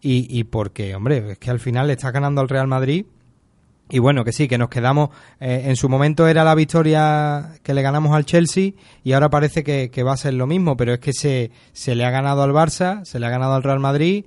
y, 0.01 0.27
y 0.29 0.43
porque, 0.45 0.95
hombre, 0.95 1.31
es 1.31 1.37
que 1.37 1.49
al 1.49 1.59
final 1.59 1.87
le 1.87 1.93
está 1.93 2.11
ganando 2.11 2.41
al 2.41 2.49
Real 2.49 2.67
Madrid 2.67 3.05
y 3.89 3.99
bueno, 3.99 4.23
que 4.23 4.31
sí, 4.31 4.47
que 4.47 4.57
nos 4.57 4.69
quedamos, 4.69 5.09
eh, 5.39 5.63
en 5.65 5.75
su 5.75 5.87
momento 5.89 6.27
era 6.27 6.43
la 6.43 6.55
victoria 6.55 7.51
que 7.61 7.73
le 7.73 7.81
ganamos 7.81 8.15
al 8.15 8.25
Chelsea 8.25 8.71
y 9.03 9.11
ahora 9.11 9.29
parece 9.29 9.63
que, 9.63 9.91
que 9.91 10.03
va 10.03 10.13
a 10.13 10.17
ser 10.17 10.33
lo 10.33 10.47
mismo, 10.47 10.77
pero 10.77 10.93
es 10.93 10.99
que 10.99 11.13
se, 11.13 11.51
se 11.73 11.93
le 11.93 12.05
ha 12.05 12.09
ganado 12.09 12.43
al 12.43 12.51
Barça, 12.51 13.05
se 13.05 13.19
le 13.19 13.25
ha 13.27 13.29
ganado 13.29 13.53
al 13.53 13.63
Real 13.63 13.79
Madrid 13.79 14.25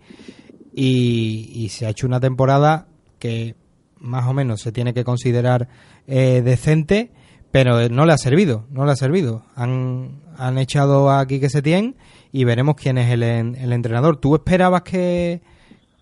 y, 0.74 1.50
y 1.54 1.70
se 1.70 1.86
ha 1.86 1.90
hecho 1.90 2.06
una 2.06 2.20
temporada 2.20 2.86
que 3.18 3.54
más 3.98 4.26
o 4.26 4.34
menos 4.34 4.60
se 4.60 4.72
tiene 4.72 4.94
que 4.94 5.04
considerar 5.04 5.68
eh, 6.06 6.42
decente, 6.44 7.10
pero 7.51 7.88
no 7.88 8.05
le 8.07 8.12
ha 8.12 8.18
servido, 8.18 8.64
no 8.70 8.84
le 8.84 8.92
ha 8.92 8.97
servido. 8.97 9.42
Han, 9.55 10.20
han 10.36 10.59
echado 10.59 11.11
a 11.11 11.24
Quique 11.26 11.49
Setién 11.49 11.97
y 12.32 12.44
veremos 12.44 12.74
quién 12.76 12.99
es 12.99 13.11
el, 13.12 13.22
el 13.22 13.72
entrenador. 13.72 14.16
¿Tú 14.18 14.34
esperabas 14.34 14.82
que, 14.82 15.40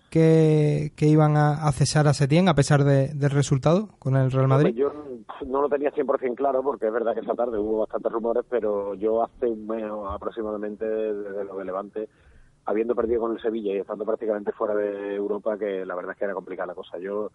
que, 0.09 0.91
que 0.95 1.07
iban 1.07 1.37
a, 1.37 1.65
a 1.67 1.71
cesar 1.71 2.07
a 2.07 2.13
Setién 2.13 2.47
a 2.49 2.55
pesar 2.55 2.83
de- 2.83 3.09
del 3.13 3.29
resultado 3.31 3.89
con 3.99 4.15
el 4.15 4.31
Real 4.31 4.47
Madrid? 4.47 4.73
Yo 4.75 4.91
no 5.47 5.61
lo 5.61 5.69
tenía 5.69 5.91
100% 5.91 6.35
claro 6.35 6.61
porque 6.63 6.87
es 6.87 6.93
verdad 6.93 7.13
que 7.13 7.21
esa 7.21 7.33
tarde 7.33 7.57
hubo 7.57 7.79
bastantes 7.79 8.11
rumores, 8.11 8.43
pero 8.49 8.93
yo 8.95 9.23
hace 9.23 9.47
un 9.47 9.67
mes 9.67 9.83
aproximadamente 10.09 10.85
desde 10.85 11.43
lo 11.45 11.57
de 11.57 11.65
Levante, 11.65 12.09
habiendo 12.65 12.95
perdido 12.95 13.21
con 13.21 13.33
el 13.33 13.41
Sevilla 13.41 13.73
y 13.73 13.77
estando 13.77 14.05
prácticamente 14.05 14.51
fuera 14.51 14.73
de 14.75 15.15
Europa, 15.15 15.57
que 15.57 15.85
la 15.85 15.95
verdad 15.95 16.11
es 16.13 16.17
que 16.17 16.25
era 16.25 16.33
complicada 16.33 16.67
la 16.67 16.75
cosa. 16.75 16.97
Yo, 16.97 17.31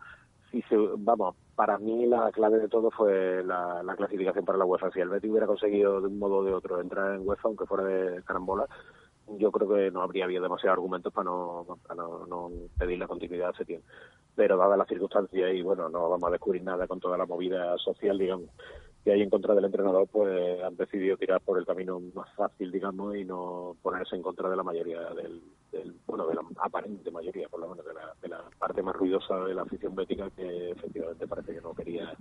si 0.50 0.62
se, 0.62 0.76
vamos, 0.98 1.36
para 1.54 1.78
mí 1.78 2.06
la 2.06 2.30
clave 2.32 2.58
de 2.58 2.68
todo 2.68 2.90
fue 2.90 3.42
la, 3.44 3.82
la 3.82 3.96
clasificación 3.96 4.44
para 4.44 4.58
la 4.58 4.64
UEFA. 4.64 4.90
Si 4.90 5.00
el 5.00 5.08
Betis 5.08 5.30
hubiera 5.30 5.46
conseguido 5.46 6.00
de 6.00 6.08
un 6.08 6.18
modo 6.18 6.38
o 6.38 6.44
de 6.44 6.52
otro 6.52 6.80
entrar 6.80 7.14
en 7.14 7.26
UEFA, 7.26 7.48
aunque 7.48 7.66
fuera 7.66 7.84
de 7.84 8.22
carambola, 8.24 8.66
yo 9.38 9.52
creo 9.52 9.68
que 9.68 9.90
no 9.90 10.02
habría 10.02 10.24
habido 10.24 10.42
demasiados 10.42 10.78
argumentos 10.78 11.12
para 11.12 11.24
no, 11.24 11.66
no, 11.94 12.50
pedir 12.78 12.98
la 12.98 13.06
continuidad 13.06 13.50
a 13.50 13.64
tiempo. 13.64 13.86
Pero 14.34 14.56
dadas 14.56 14.78
las 14.78 14.88
circunstancias 14.88 15.54
y 15.54 15.62
bueno, 15.62 15.88
no 15.88 16.08
vamos 16.08 16.28
a 16.28 16.32
descubrir 16.32 16.62
nada 16.62 16.86
con 16.86 17.00
toda 17.00 17.16
la 17.16 17.26
movida 17.26 17.76
social, 17.78 18.18
digamos, 18.18 18.48
que 19.04 19.12
hay 19.12 19.22
en 19.22 19.30
contra 19.30 19.54
del 19.54 19.64
entrenador, 19.64 20.08
pues 20.10 20.62
han 20.62 20.76
decidido 20.76 21.16
tirar 21.16 21.40
por 21.40 21.58
el 21.58 21.66
camino 21.66 22.00
más 22.14 22.32
fácil, 22.34 22.70
digamos, 22.70 23.16
y 23.16 23.24
no 23.24 23.76
ponerse 23.82 24.16
en 24.16 24.22
contra 24.22 24.48
de 24.48 24.56
la 24.56 24.62
mayoría 24.62 25.00
del, 25.14 25.42
del- 25.72 25.94
bueno, 26.06 26.26
de 26.26 26.34
la 26.34 26.42
aparente 26.62 27.10
mayoría, 27.10 27.48
por 27.48 27.60
lo 27.60 27.68
menos, 27.68 27.84
de 27.86 27.94
la, 27.94 28.14
de 28.20 28.28
la 28.28 28.42
parte 28.58 28.82
más 28.82 28.94
ruidosa 28.96 29.36
de 29.44 29.54
la 29.54 29.62
afición 29.62 29.94
bética 29.94 30.30
que 30.30 30.70
efectivamente 30.72 31.26
parece 31.26 31.54
que 31.54 31.60
no 31.60 31.74
quería. 31.74 32.12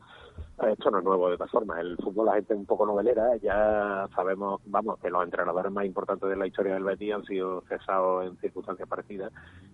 Esto 0.67 0.91
no 0.91 0.99
es 0.99 1.03
nuevo 1.05 1.29
de 1.29 1.37
todas 1.37 1.51
formas. 1.51 1.79
El 1.79 1.95
fútbol, 1.97 2.25
la 2.25 2.33
gente 2.33 2.53
un 2.53 2.65
poco 2.65 2.85
novelera. 2.85 3.37
Ya 3.37 4.07
sabemos, 4.13 4.61
vamos, 4.65 4.99
que 4.99 5.09
los 5.09 5.23
entrenadores 5.23 5.71
más 5.71 5.85
importantes 5.85 6.29
de 6.29 6.35
la 6.35 6.47
historia 6.47 6.73
del 6.73 6.83
Betis 6.83 7.13
han 7.13 7.23
sido 7.23 7.61
cesados 7.61 8.25
en 8.25 8.37
circunstancias 8.37 8.87
parecidas 8.87 9.31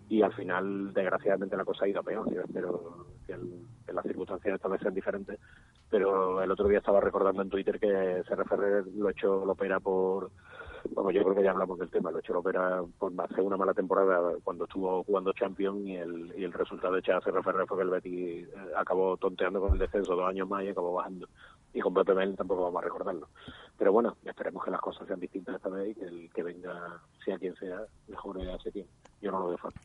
y 0.09 0.21
al 0.21 0.33
final, 0.33 0.93
desgraciadamente, 0.93 1.57
la 1.57 1.65
cosa 1.65 1.85
ha 1.85 1.87
ido 1.87 2.03
peor. 2.03 2.31
Yo 2.31 2.41
espero 2.41 3.07
que, 3.25 3.33
el- 3.33 3.65
que 3.85 3.93
las 3.93 4.03
circunstancias 4.05 4.55
esta 4.55 4.67
vez 4.67 4.79
sean 4.81 4.93
diferentes. 4.93 5.39
Pero 5.89 6.41
el 6.43 6.51
otro 6.51 6.67
día 6.67 6.77
estaba 6.79 6.99
recordando 7.01 7.41
en 7.41 7.49
Twitter 7.49 7.79
que 7.79 8.23
Serra 8.27 8.45
Ferrer 8.45 8.85
lo 8.95 9.09
echó 9.09 9.43
Lopera 9.45 9.79
por. 9.79 10.29
Bueno, 10.93 11.11
yo 11.11 11.23
creo 11.23 11.35
que 11.35 11.43
ya 11.43 11.51
hablamos 11.51 11.79
del 11.79 11.89
tema. 11.89 12.11
Lo 12.11 12.19
echó 12.19 12.33
Lopera 12.33 12.83
por 12.97 13.11
hacer 13.17 13.41
una 13.41 13.57
mala 13.57 13.73
temporada 13.73 14.33
cuando 14.43 14.65
estuvo 14.65 15.03
jugando 15.03 15.33
Champions 15.33 15.85
y 15.85 15.95
el, 15.95 16.33
y 16.37 16.43
el 16.43 16.53
resultado 16.53 16.95
de 16.95 17.01
Serra 17.01 17.43
Ferrer 17.43 17.67
fue 17.67 17.77
que 17.77 17.83
el 17.83 17.89
Betis 17.89 18.47
eh, 18.47 18.49
acabó 18.75 19.17
tonteando 19.17 19.61
con 19.61 19.73
el 19.73 19.79
descenso 19.79 20.15
dos 20.15 20.29
años 20.29 20.47
más 20.47 20.63
y 20.63 20.69
acabó 20.69 20.93
bajando. 20.93 21.27
Y 21.73 21.79
con 21.79 21.93
Pepe 21.93 22.13
Mel 22.13 22.35
tampoco 22.35 22.63
vamos 22.63 22.81
a 22.81 22.85
recordarlo. 22.85 23.27
Pero 23.77 23.91
bueno, 23.91 24.15
esperemos 24.23 24.63
que 24.63 24.71
las 24.71 24.79
cosas 24.79 25.07
sean 25.07 25.19
distintas 25.19 25.55
esta 25.55 25.69
vez 25.69 25.91
y 25.91 25.95
que 25.95 26.05
el 26.05 26.29
que 26.33 26.43
venga, 26.43 27.01
sea 27.23 27.37
quien 27.37 27.55
sea, 27.55 27.81
mejore 28.07 28.51
hace 28.51 28.71
tiempo. 28.71 28.91
Yo 29.21 29.31
no 29.31 29.39
lo 29.39 29.47
veo 29.49 29.57
fácil. 29.57 29.81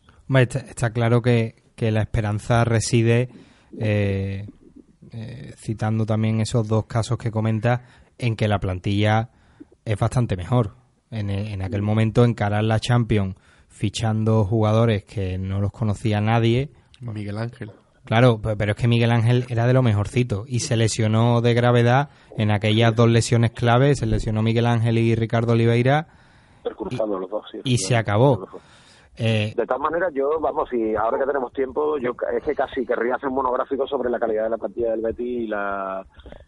Está, 0.68 0.90
claro 0.90 1.22
que, 1.22 1.72
que 1.74 1.90
la 1.90 2.02
esperanza 2.02 2.64
reside, 2.64 3.30
eh, 3.78 4.46
eh, 5.12 5.52
citando 5.56 6.06
también 6.06 6.40
esos 6.40 6.68
dos 6.68 6.86
casos 6.86 7.18
que 7.18 7.32
comenta, 7.32 7.84
en 8.18 8.36
que 8.36 8.46
la 8.46 8.60
plantilla 8.60 9.30
es 9.84 9.98
bastante 9.98 10.36
mejor. 10.36 10.79
En, 11.10 11.30
e- 11.30 11.52
en 11.52 11.62
aquel 11.62 11.82
momento 11.82 12.24
encarar 12.24 12.64
la 12.64 12.78
Champions 12.80 13.34
fichando 13.68 14.44
jugadores 14.44 15.04
que 15.04 15.38
no 15.38 15.60
los 15.60 15.72
conocía 15.72 16.20
nadie. 16.20 16.70
Miguel 17.00 17.38
Ángel. 17.38 17.70
Claro, 18.04 18.40
pe- 18.40 18.56
pero 18.56 18.72
es 18.72 18.76
que 18.76 18.88
Miguel 18.88 19.10
Ángel 19.10 19.44
era 19.48 19.66
de 19.66 19.72
lo 19.72 19.82
mejorcito 19.82 20.44
y 20.46 20.60
se 20.60 20.76
lesionó 20.76 21.40
de 21.40 21.54
gravedad 21.54 22.10
en 22.36 22.50
aquellas 22.50 22.94
dos 22.94 23.08
lesiones 23.08 23.50
claves, 23.52 23.98
se 23.98 24.06
lesionó 24.06 24.42
Miguel 24.42 24.66
Ángel 24.66 24.98
y 24.98 25.14
Ricardo 25.14 25.52
Oliveira 25.52 26.08
los 26.64 27.30
dos, 27.30 27.44
sí, 27.50 27.58
y 27.64 27.78
se 27.78 27.96
acabó. 27.96 28.46
Eh, 29.20 29.52
De 29.56 29.66
tal 29.66 29.78
manera, 29.80 30.08
yo, 30.12 30.40
vamos, 30.40 30.72
y 30.72 30.94
ahora 30.96 31.18
que 31.18 31.26
tenemos 31.26 31.52
tiempo, 31.52 31.98
yo 31.98 32.12
es 32.36 32.42
que 32.42 32.54
casi 32.54 32.86
querría 32.86 33.16
hacer 33.16 33.28
un 33.28 33.34
monográfico 33.36 33.86
sobre 33.86 34.08
la 34.10 34.18
calidad 34.18 34.44
de 34.44 34.50
la 34.50 34.58
plantilla 34.58 34.90
del 34.92 35.00
Betis 35.02 35.42
y 35.44 35.46
la 35.46 36.04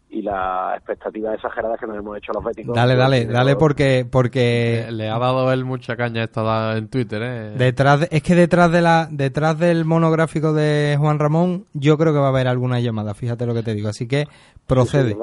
y 0.08 0.20
las 0.20 0.76
expectativas 0.76 1.34
exageradas 1.36 1.80
que 1.80 1.86
nos 1.86 1.96
hemos 1.96 2.18
hecho 2.18 2.32
los 2.34 2.44
béticos. 2.44 2.74
dale, 2.76 2.96
dale, 2.96 3.24
dale 3.24 3.56
porque 3.56 4.06
porque 4.10 4.84
Le, 4.90 4.92
le 4.92 5.10
ha 5.10 5.18
dado 5.18 5.50
él 5.52 5.64
mucha 5.64 5.96
caña 5.96 6.22
esta 6.24 6.76
en 6.76 6.88
Twitter, 6.88 7.22
¿eh? 7.22 7.54
detrás 7.56 8.00
de- 8.00 8.08
es 8.10 8.22
que 8.22 8.34
detrás 8.34 8.70
de 8.70 8.82
la 8.82 9.08
detrás 9.10 9.58
del 9.58 9.84
monográfico 9.86 10.52
de 10.52 10.96
Juan 10.98 11.18
Ramón 11.18 11.64
yo 11.72 11.96
creo 11.96 12.12
que 12.12 12.18
va 12.18 12.26
a 12.26 12.28
haber 12.28 12.46
alguna 12.48 12.78
llamada, 12.80 13.14
fíjate 13.14 13.46
lo 13.46 13.54
que 13.54 13.62
te 13.62 13.74
digo, 13.74 13.88
así 13.88 14.06
que 14.06 14.26
procede. 14.66 15.12
Sí. 15.14 15.18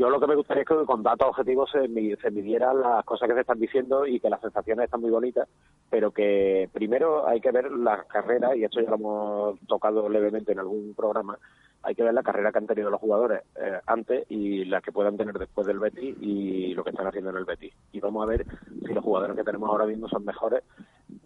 Yo 0.00 0.08
lo 0.08 0.18
que 0.18 0.26
me 0.26 0.34
gustaría 0.34 0.62
es 0.62 0.66
que 0.66 0.86
con 0.86 1.02
datos 1.02 1.28
objetivos 1.28 1.70
se, 1.70 1.82
se 2.16 2.30
midieran 2.30 2.80
las 2.80 3.04
cosas 3.04 3.28
que 3.28 3.34
se 3.34 3.42
están 3.42 3.60
diciendo 3.60 4.06
y 4.06 4.18
que 4.18 4.30
las 4.30 4.40
sensaciones 4.40 4.86
están 4.86 5.02
muy 5.02 5.10
bonitas, 5.10 5.46
pero 5.90 6.10
que 6.10 6.70
primero 6.72 7.28
hay 7.28 7.38
que 7.38 7.50
ver 7.50 7.70
la 7.70 8.04
carrera, 8.04 8.56
y 8.56 8.64
esto 8.64 8.80
ya 8.80 8.88
lo 8.88 8.96
hemos 8.96 9.60
tocado 9.66 10.08
levemente 10.08 10.52
en 10.52 10.60
algún 10.60 10.94
programa, 10.94 11.38
hay 11.82 11.94
que 11.94 12.02
ver 12.02 12.14
la 12.14 12.22
carrera 12.22 12.50
que 12.50 12.56
han 12.56 12.66
tenido 12.66 12.88
los 12.88 12.98
jugadores 12.98 13.42
eh, 13.56 13.78
antes 13.86 14.24
y 14.30 14.64
la 14.64 14.80
que 14.80 14.90
puedan 14.90 15.18
tener 15.18 15.38
después 15.38 15.66
del 15.66 15.78
Betis 15.78 16.16
y 16.18 16.72
lo 16.72 16.82
que 16.82 16.90
están 16.90 17.06
haciendo 17.06 17.28
en 17.28 17.36
el 17.36 17.44
Betis. 17.44 17.74
Y 17.92 18.00
vamos 18.00 18.22
a 18.22 18.26
ver 18.26 18.46
si 18.86 18.94
los 18.94 19.04
jugadores 19.04 19.36
que 19.36 19.44
tenemos 19.44 19.68
ahora 19.68 19.84
mismo 19.84 20.08
son 20.08 20.24
mejores 20.24 20.62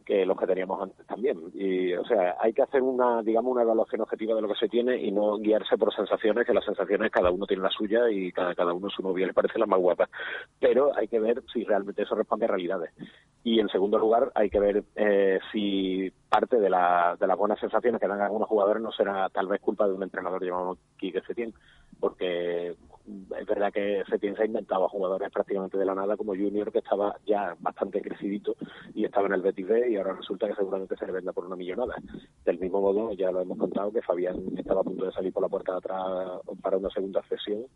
que 0.05 0.27
los 0.27 0.39
que 0.39 0.47
teníamos 0.47 0.83
antes 0.83 1.07
también. 1.07 1.41
Y, 1.55 1.95
o 1.95 2.05
sea, 2.05 2.37
hay 2.41 2.53
que 2.53 2.63
hacer 2.63 2.83
una, 2.83 3.23
digamos, 3.23 3.53
una 3.53 3.63
evaluación 3.63 4.03
objetiva 4.03 4.35
de 4.35 4.43
lo 4.43 4.49
que 4.49 4.55
se 4.55 4.69
tiene 4.69 4.97
y 4.97 5.11
no 5.11 5.39
guiarse 5.39 5.77
por 5.79 5.95
sensaciones, 5.95 6.47
que 6.47 6.55
las 6.55 6.65
sensaciones 6.65 7.11
cada 7.11 7.31
uno 7.31 7.47
tiene 7.47 7.63
la 7.63 7.71
suya 7.71 8.11
y 8.11 8.31
cada, 8.33 8.55
cada 8.55 8.73
uno 8.73 8.91
su 8.91 9.03
novia 9.03 9.27
le 9.27 9.35
parece 9.35 9.59
la 9.59 9.67
más 9.67 9.81
guapa. 9.81 10.09
Pero 10.61 10.97
hay 10.97 11.09
que 11.09 11.21
ver 11.21 11.43
si 11.53 11.65
realmente 11.65 12.03
eso 12.03 12.15
responde 12.15 12.45
a 12.45 12.49
realidades. 12.49 12.91
Y 13.43 13.61
en 13.61 13.69
segundo 13.69 13.99
lugar, 13.99 14.31
hay 14.35 14.51
que 14.51 14.61
ver 14.61 14.85
eh, 14.97 15.39
si 15.53 16.11
parte 16.29 16.59
de, 16.59 16.71
la, 16.71 17.17
de 17.19 17.27
las 17.27 17.39
buenas 17.39 17.61
sensaciones 17.61 18.01
que 18.01 18.09
dan 18.09 18.21
algunos 18.21 18.49
jugadores 18.49 18.83
no 18.83 18.93
será 18.93 19.29
tal 19.31 19.47
vez 19.47 19.61
culpa 19.61 19.87
de 19.87 19.95
un 19.95 20.03
entrenador 20.03 20.45
llamado 20.45 20.79
Quique 20.99 21.23
Setién, 21.23 21.55
porque 22.01 22.75
es 23.07 23.47
verdad 23.47 23.73
que 23.73 24.03
se 24.09 24.43
ha 24.43 24.47
inventado 24.47 24.87
a 24.87 24.89
jugadores 24.89 25.31
prácticamente 25.31 25.77
de 25.77 25.85
la 25.85 25.95
nada 25.95 26.17
como 26.17 26.33
Junior 26.35 26.73
que 26.73 26.79
estaba 26.79 27.17
ya 27.27 27.55
bastante 27.61 28.01
crecidito 28.01 28.57
y 28.95 29.05
estaba 29.05 29.27
en 29.27 29.35
el 29.35 29.43
Betis 29.43 29.67
B 29.67 29.91
y 29.91 29.97
ahora 29.97 30.15
resulta 30.15 30.49
que 30.49 30.55
seguramente 30.55 30.97
se 30.97 31.07
le 31.07 31.13
venda 31.13 31.33
por 31.33 31.45
una 31.45 31.57
millonada. 31.57 31.95
Del 32.45 32.59
mismo 32.59 32.81
modo, 32.81 33.13
ya 33.13 33.31
lo 33.31 33.43
hemos 33.43 33.59
contado 33.59 33.93
que 33.93 34.03
Fabián 34.03 34.43
estaba 34.57 34.81
a 34.81 34.85
punto 34.85 35.05
de 35.05 35.13
salir 35.13 35.33
por 35.33 35.43
la 35.43 35.49
puerta 35.49 35.73
de 35.73 35.79
atrás 35.79 36.03
para 36.63 36.79
una 36.79 36.91
segunda 36.91 37.23
cesión 37.29 37.67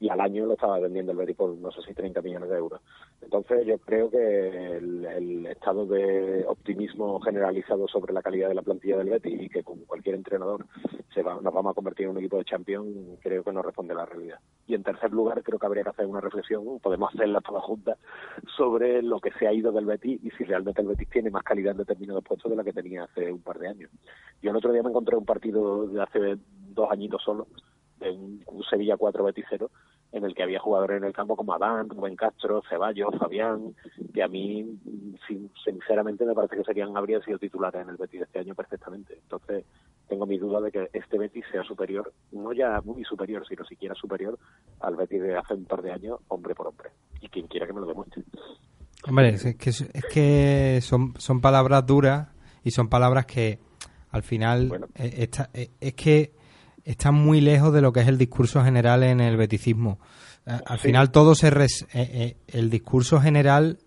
y 0.00 0.08
al 0.08 0.20
año 0.20 0.46
lo 0.46 0.54
estaba 0.54 0.78
vendiendo 0.78 1.12
el 1.12 1.18
Betis 1.18 1.36
por 1.36 1.56
no 1.56 1.70
sé 1.72 1.82
si 1.82 1.94
30 1.94 2.22
millones 2.22 2.48
de 2.48 2.56
euros. 2.56 2.80
Entonces 3.20 3.66
yo 3.66 3.78
creo 3.78 4.10
que 4.10 4.76
el, 4.76 5.46
estado 5.46 5.86
de 5.86 6.44
optimismo 6.46 7.20
generalizado 7.20 7.88
sobre 7.88 8.12
la 8.12 8.22
calidad 8.22 8.48
de 8.48 8.54
la 8.54 8.62
plantilla 8.62 8.98
del 8.98 9.10
Betis 9.10 9.42
y 9.42 9.48
que 9.48 9.62
con 9.62 9.78
cualquier 9.80 10.14
entrenador 10.14 10.66
se 11.12 11.22
va, 11.22 11.40
nos 11.40 11.52
vamos 11.52 11.72
a 11.72 11.74
convertir 11.74 12.04
en 12.04 12.12
un 12.12 12.18
equipo 12.18 12.38
de 12.38 12.44
champion 12.44 13.16
creo 13.20 13.42
que 13.42 13.52
no 13.52 13.62
responde 13.62 13.94
a 13.94 13.96
la 13.96 14.06
realidad. 14.06 14.38
Y 14.66 14.74
en 14.74 14.82
tercer 14.82 15.12
lugar 15.12 15.42
creo 15.42 15.58
que 15.58 15.66
habría 15.66 15.82
que 15.82 15.90
hacer 15.90 16.06
una 16.06 16.20
reflexión, 16.20 16.78
podemos 16.80 17.12
hacerla 17.14 17.40
toda 17.40 17.60
junta, 17.60 17.96
sobre 18.56 19.02
lo 19.02 19.20
que 19.20 19.32
se 19.32 19.46
ha 19.46 19.52
ido 19.52 19.72
del 19.72 19.86
Betis 19.86 20.20
y 20.22 20.30
si 20.30 20.44
realmente 20.44 20.82
el 20.82 20.88
Betis 20.88 21.08
tiene 21.10 21.30
más 21.30 21.42
calidad 21.42 21.72
en 21.72 21.78
determinados 21.78 22.24
puestos 22.24 22.50
de 22.50 22.56
la 22.56 22.64
que 22.64 22.72
tenía 22.72 23.04
hace 23.04 23.32
un 23.32 23.40
par 23.40 23.58
de 23.58 23.68
años. 23.68 23.90
Yo 24.42 24.50
el 24.50 24.56
otro 24.56 24.72
día 24.72 24.82
me 24.82 24.90
encontré 24.90 25.16
un 25.16 25.24
partido 25.24 25.86
de 25.86 26.02
hace 26.02 26.38
dos 26.68 26.90
añitos 26.90 27.22
solo, 27.22 27.48
de 27.98 28.10
un, 28.10 28.42
Sevilla 28.68 28.96
4 28.96 29.24
Betis 29.24 29.44
0, 29.50 29.70
en 30.12 30.24
el 30.24 30.34
que 30.34 30.42
había 30.42 30.58
jugadores 30.58 30.96
en 30.98 31.04
el 31.04 31.12
campo 31.12 31.36
como 31.36 31.52
Adán, 31.52 31.88
Rubén 31.90 32.16
Castro, 32.16 32.62
Ceballos, 32.68 33.14
Fabián, 33.18 33.74
que 34.14 34.22
a 34.22 34.28
mí, 34.28 34.64
sin- 35.26 35.50
sinceramente, 35.64 36.24
me 36.24 36.34
parece 36.34 36.56
que 36.56 36.64
serían 36.64 36.96
habrían 36.96 37.22
sido 37.22 37.38
titulares 37.38 37.82
en 37.82 37.90
el 37.90 37.96
Betis 37.96 38.20
de 38.20 38.24
este 38.24 38.38
año 38.38 38.54
perfectamente. 38.54 39.14
Entonces, 39.22 39.64
tengo 40.08 40.24
mi 40.26 40.38
duda 40.38 40.60
de 40.62 40.70
que 40.72 40.88
este 40.94 41.18
Betis 41.18 41.44
sea 41.52 41.62
superior, 41.64 42.12
no 42.32 42.52
ya 42.54 42.80
muy 42.82 43.04
superior, 43.04 43.46
sino 43.46 43.64
siquiera 43.66 43.94
superior 43.94 44.38
al 44.80 44.96
Betis 44.96 45.20
de 45.20 45.36
hace 45.36 45.52
un 45.54 45.66
par 45.66 45.82
de 45.82 45.92
años, 45.92 46.20
hombre 46.28 46.54
por 46.54 46.68
hombre. 46.68 46.88
Y 47.20 47.28
quien 47.28 47.46
quiera 47.46 47.66
que 47.66 47.74
me 47.74 47.80
lo 47.80 47.86
demuestre. 47.86 48.22
Hombre, 49.06 49.28
es 49.30 49.56
que, 49.56 49.70
es 49.70 50.04
que 50.12 50.80
son, 50.82 51.14
son 51.18 51.40
palabras 51.40 51.86
duras 51.86 52.28
y 52.64 52.70
son 52.70 52.88
palabras 52.88 53.26
que 53.26 53.58
al 54.10 54.22
final 54.22 54.88
eh, 54.94 55.14
está- 55.18 55.50
eh, 55.52 55.70
es 55.80 55.92
que 55.94 56.32
están 56.90 57.14
muy 57.14 57.40
lejos 57.40 57.72
de 57.72 57.80
lo 57.80 57.92
que 57.92 58.00
es 58.00 58.08
el 58.08 58.18
discurso 58.18 58.64
general 58.64 59.02
en 59.02 59.20
el 59.20 59.36
beticismo. 59.36 59.98
Eh, 60.46 60.58
Al 60.66 60.78
final 60.78 61.10
todo 61.10 61.34
se... 61.34 61.50
res- 61.50 61.86
eh, 61.92 62.10
eh, 62.12 62.36
el 62.48 62.70
discurso 62.70 63.20
general 63.20 63.78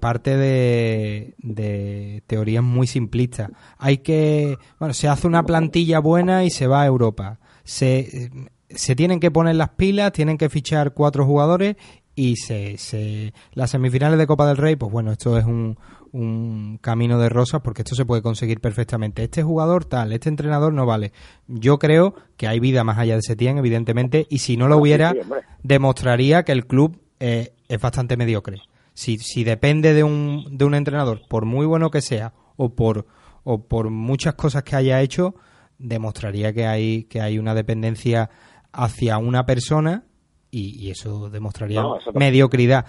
parte 0.00 0.38
de, 0.38 2.22
teorías 2.26 2.62
muy 2.62 2.86
simplistas. 2.86 3.50
Hay 3.76 3.98
que... 3.98 4.56
Bueno, 4.78 4.94
se 4.94 5.06
hace 5.06 5.26
una 5.26 5.42
plantilla 5.42 5.98
buena 5.98 6.44
y 6.44 6.50
se 6.50 6.66
va 6.66 6.80
a 6.80 6.86
Europa. 6.86 7.38
Se, 7.62 8.30
se 8.70 8.96
tienen 8.96 9.20
que 9.20 9.30
poner 9.30 9.56
las 9.56 9.68
pilas, 9.70 10.12
tienen 10.12 10.38
que 10.38 10.48
fichar 10.48 10.94
cuatro 10.94 11.26
jugadores 11.26 11.76
y 12.16 12.36
se, 12.36 12.78
se 12.78 13.34
las 13.52 13.70
semifinales 13.70 14.18
de 14.18 14.26
Copa 14.26 14.48
del 14.48 14.56
Rey, 14.56 14.74
pues 14.74 14.90
bueno, 14.90 15.12
esto 15.12 15.38
es 15.38 15.44
un, 15.44 15.78
un 16.12 16.78
camino 16.80 17.18
de 17.18 17.28
rosas 17.28 17.60
porque 17.60 17.82
esto 17.82 17.94
se 17.94 18.06
puede 18.06 18.22
conseguir 18.22 18.60
perfectamente. 18.60 19.22
Este 19.22 19.42
jugador 19.42 19.84
tal, 19.84 20.12
este 20.12 20.30
entrenador 20.30 20.72
no 20.72 20.86
vale. 20.86 21.12
Yo 21.46 21.78
creo 21.78 22.14
que 22.38 22.48
hay 22.48 22.58
vida 22.58 22.84
más 22.84 22.96
allá 22.98 23.16
de 23.16 23.22
Setién, 23.22 23.58
evidentemente, 23.58 24.26
y 24.30 24.38
si 24.38 24.56
no 24.56 24.66
lo 24.66 24.76
Ah, 24.76 24.78
hubiera, 24.78 25.14
demostraría 25.62 26.42
que 26.42 26.52
el 26.52 26.66
club 26.66 26.98
eh, 27.20 27.52
es 27.68 27.80
bastante 27.80 28.16
mediocre. 28.16 28.62
Si, 28.94 29.18
si 29.18 29.44
depende 29.44 29.92
de 29.92 30.02
un, 30.02 30.56
de 30.56 30.64
un 30.64 30.74
entrenador, 30.74 31.20
por 31.28 31.44
muy 31.44 31.66
bueno 31.66 31.90
que 31.90 32.00
sea, 32.00 32.32
o 32.56 32.70
por, 32.74 33.06
o 33.44 33.64
por 33.64 33.90
muchas 33.90 34.34
cosas 34.34 34.62
que 34.62 34.74
haya 34.74 35.02
hecho, 35.02 35.34
demostraría 35.78 36.54
que 36.54 36.66
hay, 36.66 37.04
que 37.04 37.20
hay 37.20 37.38
una 37.38 37.54
dependencia 37.54 38.30
hacia 38.72 39.18
una 39.18 39.44
persona 39.44 40.04
y, 40.50 40.78
y 40.86 40.90
eso 40.90 41.28
demostraría 41.30 41.82
No, 41.82 41.98
eso 41.98 42.12
no. 42.12 42.18
mediocridad. 42.18 42.86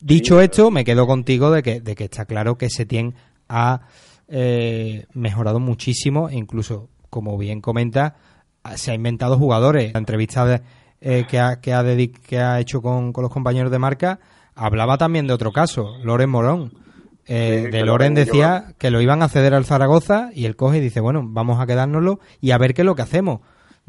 Dicho 0.00 0.40
esto, 0.40 0.70
me 0.70 0.84
quedo 0.84 1.06
contigo 1.06 1.50
de 1.50 1.62
que, 1.62 1.80
de 1.80 1.94
que 1.94 2.04
está 2.04 2.24
claro 2.24 2.56
que 2.56 2.70
Setién 2.70 3.14
ha 3.48 3.80
eh, 4.28 5.06
mejorado 5.14 5.58
muchísimo 5.60 6.28
e 6.28 6.36
incluso, 6.36 6.88
como 7.10 7.36
bien 7.38 7.60
comenta, 7.60 8.16
se 8.76 8.90
ha 8.90 8.94
inventado 8.94 9.38
jugadores. 9.38 9.92
La 9.92 9.98
entrevista 9.98 10.44
de- 10.44 10.62
eh, 11.00 11.26
que, 11.28 11.38
ha, 11.38 11.60
que, 11.60 11.72
ha 11.72 11.84
que 12.26 12.38
ha 12.38 12.58
hecho 12.60 12.82
con, 12.82 13.12
con 13.12 13.22
los 13.22 13.32
compañeros 13.32 13.70
de 13.70 13.78
marca 13.78 14.18
hablaba 14.54 14.98
también 14.98 15.26
de 15.28 15.32
otro 15.32 15.52
caso, 15.52 15.96
Loren 16.02 16.30
Morón. 16.30 16.72
Eh, 17.26 17.64
Sí, 17.66 17.70
de 17.70 17.84
Loren 17.84 18.14
decía 18.14 18.74
que 18.78 18.90
lo 18.90 19.00
iban 19.00 19.22
a 19.22 19.28
ceder 19.28 19.54
al 19.54 19.64
Zaragoza 19.66 20.30
y 20.34 20.46
él 20.46 20.56
coge 20.56 20.78
y 20.78 20.80
dice, 20.80 21.00
bueno, 21.00 21.22
vamos 21.24 21.60
a 21.60 21.66
quedárnoslo 21.66 22.18
y 22.40 22.50
a 22.52 22.58
ver 22.58 22.72
qué 22.74 22.82
es 22.82 22.86
lo 22.86 22.94
que 22.94 23.02
hacemos. 23.02 23.40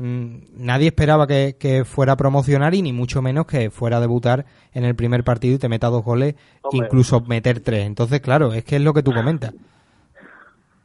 Mm, 0.02 0.44
nadie 0.56 0.88
esperaba 0.88 1.28
que, 1.28 1.58
que 1.60 1.84
fuera 1.84 2.14
a 2.14 2.16
promocionar 2.16 2.74
y 2.74 2.82
ni 2.82 2.94
mucho 2.94 3.22
menos 3.22 3.46
que 3.46 3.70
fuera 3.70 3.98
a 3.98 4.00
debutar 4.00 4.46
en 4.74 4.86
el 4.86 4.96
primer 4.96 5.26
partido 5.26 5.56
y 5.56 5.58
te 5.58 5.68
meta 5.68 5.88
dos 5.90 6.06
goles, 6.06 6.36
Hombre. 6.62 6.88
incluso 6.88 7.20
meter 7.20 7.60
tres. 7.60 7.86
Entonces, 7.86 8.22
claro, 8.22 8.54
es 8.54 8.64
que 8.64 8.78
es 8.78 8.82
lo 8.82 8.94
que 8.94 9.04
tú 9.04 9.12
comentas. 9.14 9.54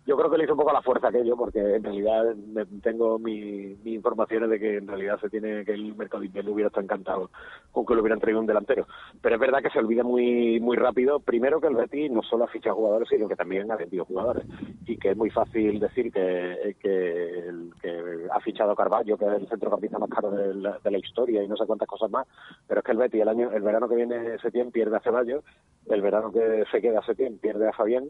Yo 0.07 0.19
creo 0.19 0.31
que 0.31 0.37
le 0.37 0.45
hizo 0.45 0.53
un 0.53 0.59
poco 0.59 0.73
la 0.73 0.83
fuerza 0.83 1.09
aquello, 1.09 1.35
porque 1.35 1.61
en 1.77 1.83
realidad 1.83 2.35
tengo 2.83 3.19
mi- 3.19 3.75
mis 3.83 3.95
informaciones 3.95 4.51
de 4.51 4.61
que 4.61 4.77
en 4.77 4.87
realidad 4.87 5.19
se 5.19 5.31
tiene 5.31 5.65
que 5.65 5.73
el 5.73 5.95
mercado 5.97 6.23
invierno 6.23 6.53
hubiera 6.53 6.69
estado 6.69 6.85
encantado 6.85 7.31
con 7.73 7.87
que 7.87 7.95
le 7.95 8.01
hubieran 8.03 8.21
traído 8.21 8.39
un 8.41 8.47
delantero. 8.47 8.87
Pero 9.23 9.37
es 9.37 9.41
verdad 9.41 9.63
que 9.63 9.71
se 9.71 9.79
olvida 9.79 10.03
muy 10.03 10.61
muy 10.61 10.77
rápido, 10.77 11.21
primero 11.21 11.59
que 11.59 11.69
el 11.69 11.77
Betis 11.77 12.11
no 12.11 12.23
solo 12.23 12.45
ha 12.45 12.49
fichado 12.49 12.77
jugadores, 12.77 13.09
sino 13.09 13.29
que 13.29 13.35
también 13.37 13.71
ha 13.73 13.77
vendido 13.77 14.05
jugadores. 14.05 14.45
Y 14.87 14.99
que 14.99 15.13
es 15.13 15.17
muy 15.17 15.31
fácil 15.31 15.81
decir 15.81 16.13
que, 16.13 16.77
que, 16.81 17.51
que 17.81 18.27
ha 18.31 18.41
fichado 18.41 18.77
Carballo, 18.77 19.17
que 19.17 19.25
es 19.25 19.33
el 19.33 19.49
centrocampista 19.49 19.99
más 19.99 20.11
caro 20.11 20.31
de 20.33 20.55
la, 20.55 20.79
de 20.85 20.91
la 20.91 20.99
historia 20.99 21.43
y 21.43 21.49
no 21.49 21.57
sé 21.57 21.65
cuántas 21.67 21.89
cosas 21.89 22.11
más. 22.11 22.27
Pero 22.69 22.81
es 22.81 22.85
que 22.85 22.93
el 22.93 22.99
Betis 22.99 23.23
el 23.23 23.29
año 23.29 23.51
el 23.53 23.63
verano 23.63 23.89
que 23.89 23.97
viene 23.97 24.39
Setién 24.41 24.71
pierde 24.71 24.97
a 24.99 25.01
Ceballos, 25.01 25.43
el 25.89 26.03
verano 26.03 26.31
que 26.31 26.65
se 26.71 26.83
queda 26.83 27.01
Setién 27.07 27.39
pierde 27.39 27.67
a 27.69 27.73
Fabián 27.73 28.05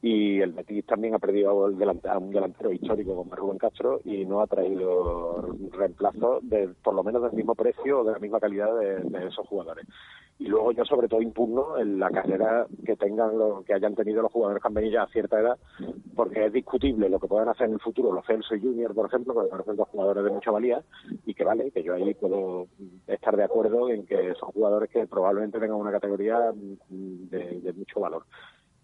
y 0.00 0.40
el 0.40 0.52
Betis 0.52 0.86
también 0.86 1.14
ha 1.14 1.18
perdido 1.18 1.50
a 1.50 2.18
un 2.18 2.30
delantero 2.30 2.72
histórico 2.72 3.16
como 3.16 3.34
Rubén 3.34 3.58
Castro 3.58 4.00
y 4.04 4.24
no 4.24 4.40
ha 4.40 4.46
traído 4.46 5.56
reemplazos 5.72 6.48
de 6.48 6.68
por 6.82 6.94
lo 6.94 7.02
menos 7.02 7.22
del 7.22 7.32
mismo 7.32 7.56
precio 7.56 8.00
o 8.00 8.04
de 8.04 8.12
la 8.12 8.20
misma 8.20 8.38
calidad 8.38 8.78
de, 8.78 9.26
esos 9.26 9.46
jugadores. 9.48 9.86
Y 10.38 10.46
luego 10.46 10.70
yo 10.70 10.84
sobre 10.84 11.08
todo 11.08 11.20
impugno 11.20 11.78
en 11.78 11.98
la 11.98 12.10
carrera 12.10 12.64
que 12.86 12.94
tengan 12.94 13.36
lo, 13.36 13.64
que 13.64 13.74
hayan 13.74 13.96
tenido 13.96 14.22
los 14.22 14.30
jugadores 14.30 14.62
que 14.62 14.68
han 14.68 14.74
venido 14.74 15.02
a 15.02 15.08
cierta 15.08 15.40
edad, 15.40 15.58
porque 16.14 16.46
es 16.46 16.52
discutible 16.52 17.08
lo 17.08 17.18
que 17.18 17.26
puedan 17.26 17.48
hacer 17.48 17.66
en 17.66 17.72
el 17.72 17.80
futuro 17.80 18.12
los 18.12 18.24
Celso 18.24 18.54
y 18.54 18.60
Junior, 18.60 18.94
por 18.94 19.06
ejemplo, 19.06 19.34
que 19.34 19.40
me 19.40 19.48
parecen 19.48 19.74
dos 19.74 19.88
jugadores 19.88 20.22
de 20.22 20.30
mucha 20.30 20.52
valía 20.52 20.80
y 21.26 21.34
que 21.34 21.42
vale, 21.42 21.72
que 21.72 21.82
yo 21.82 21.94
ahí 21.94 22.14
puedo 22.14 22.68
estar 23.08 23.36
de 23.36 23.42
acuerdo 23.42 23.90
en 23.90 24.06
que 24.06 24.32
son 24.34 24.52
jugadores 24.52 24.90
que 24.90 25.08
probablemente 25.08 25.58
tengan 25.58 25.76
una 25.76 25.90
categoría 25.90 26.52
de 26.88 27.72
mucho 27.76 27.98
valor 27.98 28.22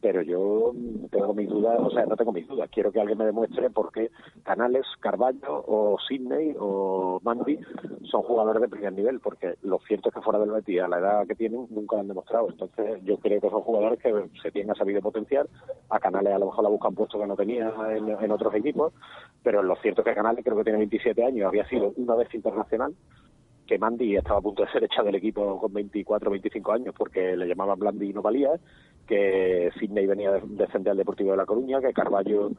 pero 0.04 0.20
yo 0.20 0.74
tengo 1.10 1.32
mis 1.32 1.48
dudas, 1.48 1.80
o 1.80 1.88
sea, 1.88 2.04
no 2.04 2.14
tengo 2.14 2.30
mis 2.30 2.46
dudas. 2.46 2.68
Quiero 2.70 2.92
que 2.92 3.00
alguien 3.00 3.16
me 3.16 3.24
demuestre 3.24 3.70
por 3.70 3.90
qué 3.90 4.10
Canales, 4.42 4.84
Carballo 5.00 5.64
o 5.66 5.96
Sidney 6.06 6.54
o 6.60 7.20
Mandy 7.22 7.58
son 8.02 8.20
jugadores 8.20 8.60
de 8.60 8.68
primer 8.68 8.92
nivel, 8.92 9.20
porque 9.20 9.54
lo 9.62 9.78
cierto 9.88 10.10
es 10.10 10.14
que 10.14 10.20
fuera 10.20 10.38
del 10.38 10.50
Betis, 10.50 10.82
a 10.82 10.88
la 10.88 10.98
edad 10.98 11.26
que 11.26 11.34
tienen, 11.34 11.68
nunca 11.70 11.96
lo 11.96 12.02
han 12.02 12.08
demostrado. 12.08 12.50
Entonces, 12.50 13.02
yo 13.04 13.16
creo 13.16 13.40
que 13.40 13.48
son 13.48 13.62
jugadores 13.62 13.98
que 13.98 14.12
se 14.42 14.50
tienen 14.50 14.72
a 14.72 14.74
sabido 14.74 15.00
potenciar. 15.00 15.48
A 15.88 15.98
Canales 15.98 16.34
a 16.34 16.38
lo 16.38 16.46
mejor 16.46 16.64
la 16.64 16.70
buscan 16.70 16.94
puesto 16.94 17.18
que 17.18 17.26
no 17.26 17.34
tenía 17.34 17.72
en, 17.96 18.06
en 18.10 18.30
otros 18.30 18.54
equipos, 18.54 18.92
pero 19.42 19.62
lo 19.62 19.74
cierto 19.76 20.02
es 20.02 20.04
que 20.04 20.14
Canales 20.14 20.44
creo 20.44 20.58
que 20.58 20.64
tiene 20.64 20.80
27 20.80 21.24
años, 21.24 21.48
había 21.48 21.66
sido 21.66 21.94
una 21.96 22.14
vez 22.14 22.28
internacional 22.34 22.94
que 23.66 23.78
Mandy 23.78 24.16
estaba 24.16 24.38
a 24.38 24.42
punto 24.42 24.64
de 24.64 24.70
ser 24.70 24.84
echado 24.84 25.06
del 25.06 25.16
equipo 25.16 25.58
con 25.58 25.72
24 25.72 26.28
o 26.28 26.32
25 26.32 26.72
años 26.72 26.94
porque 26.96 27.36
le 27.36 27.46
llamaban 27.46 27.78
Blandi 27.78 28.10
y 28.10 28.12
no 28.12 28.22
valía, 28.22 28.50
que 29.06 29.70
Sidney 29.78 30.06
venía 30.06 30.32
de 30.32 30.40
defender 30.44 30.92
al 30.92 30.98
Deportivo 30.98 31.32
de 31.32 31.36
La 31.36 31.46
Coruña, 31.46 31.80
que 31.80 31.92
Carballo 31.92 32.50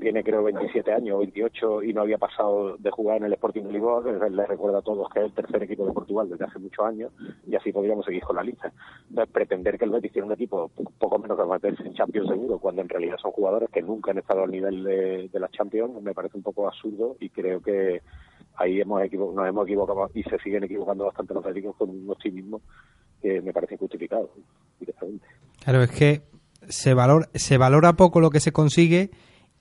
tiene 0.00 0.22
creo 0.22 0.42
27 0.44 0.92
años, 0.92 1.18
28 1.18 1.82
y 1.82 1.92
no 1.92 2.02
había 2.02 2.18
pasado 2.18 2.76
de 2.76 2.90
jugar 2.90 3.16
en 3.16 3.24
el 3.24 3.32
Sporting 3.32 3.62
de 3.62 3.72
Lisboa, 3.72 4.02
le 4.04 4.46
recuerda 4.46 4.78
a 4.78 4.82
todos 4.82 5.08
que 5.10 5.20
es 5.20 5.26
el 5.26 5.32
tercer 5.32 5.62
equipo 5.62 5.86
de 5.86 5.92
Portugal 5.92 6.28
desde 6.28 6.44
hace 6.44 6.58
muchos 6.58 6.86
años 6.86 7.12
y 7.46 7.56
así 7.56 7.72
podríamos 7.72 8.04
seguir 8.04 8.22
con 8.22 8.36
la 8.36 8.42
lista. 8.42 8.72
Entonces, 9.08 9.32
pretender 9.32 9.78
que 9.78 9.84
el 9.84 9.90
Betis 9.90 10.12
tiene 10.12 10.26
un 10.26 10.34
equipo 10.34 10.70
poco 10.98 11.18
menos 11.18 11.36
que 11.36 11.44
meterse 11.44 11.82
en 11.82 11.94
Champions 11.94 12.28
seguro, 12.28 12.58
cuando 12.58 12.82
en 12.82 12.88
realidad 12.88 13.16
son 13.20 13.32
jugadores 13.32 13.70
que 13.70 13.82
nunca 13.82 14.10
han 14.10 14.18
estado 14.18 14.44
al 14.44 14.50
nivel 14.50 14.84
de, 14.84 15.28
de 15.28 15.40
las 15.40 15.50
Champions, 15.50 16.00
me 16.02 16.14
parece 16.14 16.36
un 16.36 16.42
poco 16.42 16.68
absurdo 16.68 17.16
y 17.18 17.30
creo 17.30 17.60
que 17.60 18.02
ahí 18.56 18.80
hemos 18.80 19.00
nos 19.12 19.48
hemos 19.48 19.66
equivocado 19.66 20.10
y 20.14 20.22
se 20.22 20.38
siguen 20.38 20.64
equivocando 20.64 21.04
bastante 21.04 21.34
los 21.34 21.44
médicos 21.44 21.76
con 21.76 21.90
un 21.90 22.10
optimismo 22.10 22.60
que 23.20 23.40
me 23.40 23.52
parece 23.52 23.74
injustificado 23.74 24.30
directamente. 24.78 25.26
Claro, 25.62 25.82
es 25.82 25.90
que 25.90 26.22
se 26.68 26.94
valora, 26.94 27.28
se 27.34 27.58
valora 27.58 27.94
poco 27.94 28.20
lo 28.20 28.30
que 28.30 28.40
se 28.40 28.52
consigue 28.52 29.10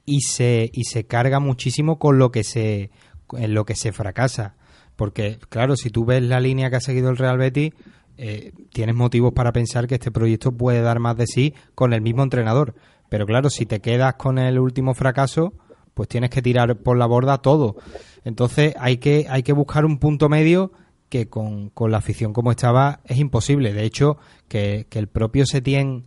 y 0.05 0.21
se, 0.21 0.69
y 0.71 0.83
se 0.83 1.05
carga 1.05 1.39
muchísimo 1.39 1.97
con 1.97 2.19
lo 2.19 2.31
que 2.31 2.43
se, 2.43 2.91
en 3.33 3.53
lo 3.53 3.65
que 3.65 3.75
se 3.75 3.91
fracasa. 3.91 4.55
Porque, 4.95 5.39
claro, 5.49 5.75
si 5.75 5.89
tú 5.89 6.05
ves 6.05 6.23
la 6.23 6.39
línea 6.39 6.69
que 6.69 6.77
ha 6.77 6.81
seguido 6.81 7.09
el 7.09 7.17
Real 7.17 7.37
Betis, 7.37 7.73
eh, 8.17 8.53
tienes 8.71 8.95
motivos 8.95 9.33
para 9.33 9.51
pensar 9.51 9.87
que 9.87 9.95
este 9.95 10.11
proyecto 10.11 10.51
puede 10.51 10.81
dar 10.81 10.99
más 10.99 11.17
de 11.17 11.27
sí 11.27 11.53
con 11.73 11.93
el 11.93 12.01
mismo 12.01 12.23
entrenador. 12.23 12.75
Pero 13.09 13.25
claro, 13.25 13.49
si 13.49 13.65
te 13.65 13.81
quedas 13.81 14.15
con 14.15 14.37
el 14.37 14.57
último 14.57 14.93
fracaso, 14.93 15.53
pues 15.95 16.07
tienes 16.07 16.29
que 16.29 16.43
tirar 16.43 16.77
por 16.77 16.97
la 16.97 17.07
borda 17.07 17.39
todo. 17.39 17.77
Entonces 18.23 18.75
hay 18.77 18.97
que, 18.97 19.25
hay 19.29 19.41
que 19.41 19.53
buscar 19.53 19.85
un 19.85 19.97
punto 19.97 20.29
medio 20.29 20.71
que 21.09 21.27
con, 21.27 21.69
con 21.69 21.89
la 21.89 21.97
afición 21.97 22.33
como 22.33 22.51
estaba 22.51 22.99
es 23.05 23.17
imposible. 23.17 23.73
De 23.73 23.83
hecho, 23.83 24.17
que, 24.47 24.85
que 24.89 24.99
el 24.99 25.07
propio 25.07 25.47
Setien 25.47 26.05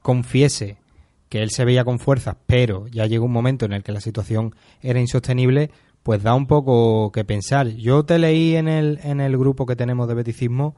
confiese 0.00 0.78
que 1.28 1.42
él 1.42 1.50
se 1.50 1.64
veía 1.64 1.84
con 1.84 1.98
fuerzas, 1.98 2.36
pero 2.46 2.86
ya 2.86 3.06
llegó 3.06 3.26
un 3.26 3.32
momento 3.32 3.66
en 3.66 3.72
el 3.72 3.82
que 3.82 3.92
la 3.92 4.00
situación 4.00 4.54
era 4.80 5.00
insostenible, 5.00 5.70
pues 6.04 6.22
da 6.22 6.34
un 6.34 6.46
poco 6.46 7.10
que 7.10 7.24
pensar. 7.24 7.66
Yo 7.68 8.04
te 8.04 8.18
leí 8.18 8.54
en 8.54 8.68
el, 8.68 9.00
en 9.02 9.20
el 9.20 9.36
grupo 9.36 9.66
que 9.66 9.74
tenemos 9.74 10.06
de 10.06 10.14
beticismo 10.14 10.76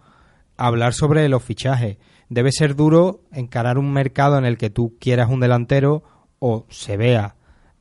hablar 0.56 0.94
sobre 0.94 1.28
los 1.28 1.42
fichajes. 1.42 1.98
Debe 2.30 2.52
ser 2.52 2.74
duro 2.74 3.20
encarar 3.32 3.76
un 3.76 3.92
mercado 3.92 4.38
en 4.38 4.46
el 4.46 4.56
que 4.56 4.70
tú 4.70 4.96
quieras 4.98 5.28
un 5.28 5.40
delantero 5.40 6.02
o 6.38 6.64
se 6.70 6.96
vea 6.96 7.35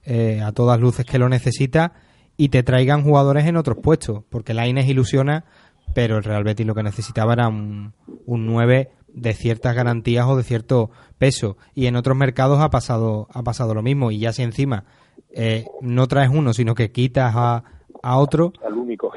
eh, 0.05 0.41
a 0.41 0.51
todas 0.51 0.79
luces 0.79 1.05
que 1.05 1.19
lo 1.19 1.29
necesita 1.29 1.93
y 2.37 2.49
te 2.49 2.63
traigan 2.63 3.03
jugadores 3.03 3.45
en 3.45 3.57
otros 3.57 3.77
puestos, 3.77 4.23
porque 4.29 4.53
la 4.53 4.67
Ines 4.67 4.87
ilusiona, 4.87 5.45
pero 5.93 6.17
el 6.17 6.23
Real 6.23 6.43
Betis 6.43 6.65
lo 6.65 6.75
que 6.75 6.83
necesitaba 6.83 7.33
era 7.33 7.47
un, 7.47 7.93
un 8.25 8.45
9 8.45 8.89
de 9.07 9.33
ciertas 9.33 9.75
garantías 9.75 10.25
o 10.27 10.35
de 10.35 10.43
cierto 10.43 10.91
peso. 11.17 11.57
Y 11.73 11.87
en 11.87 11.95
otros 11.95 12.17
mercados 12.17 12.59
ha 12.59 12.69
pasado 12.69 13.27
ha 13.33 13.43
pasado 13.43 13.73
lo 13.73 13.81
mismo. 13.81 14.11
Y 14.11 14.19
ya 14.19 14.33
si 14.33 14.43
encima 14.43 14.83
eh, 15.31 15.65
no 15.81 16.07
traes 16.07 16.29
uno 16.29 16.53
sino 16.53 16.75
que 16.75 16.91
quitas 16.91 17.33
a, 17.35 17.63
a 18.03 18.17
otro. 18.17 18.53
Único 18.75 19.11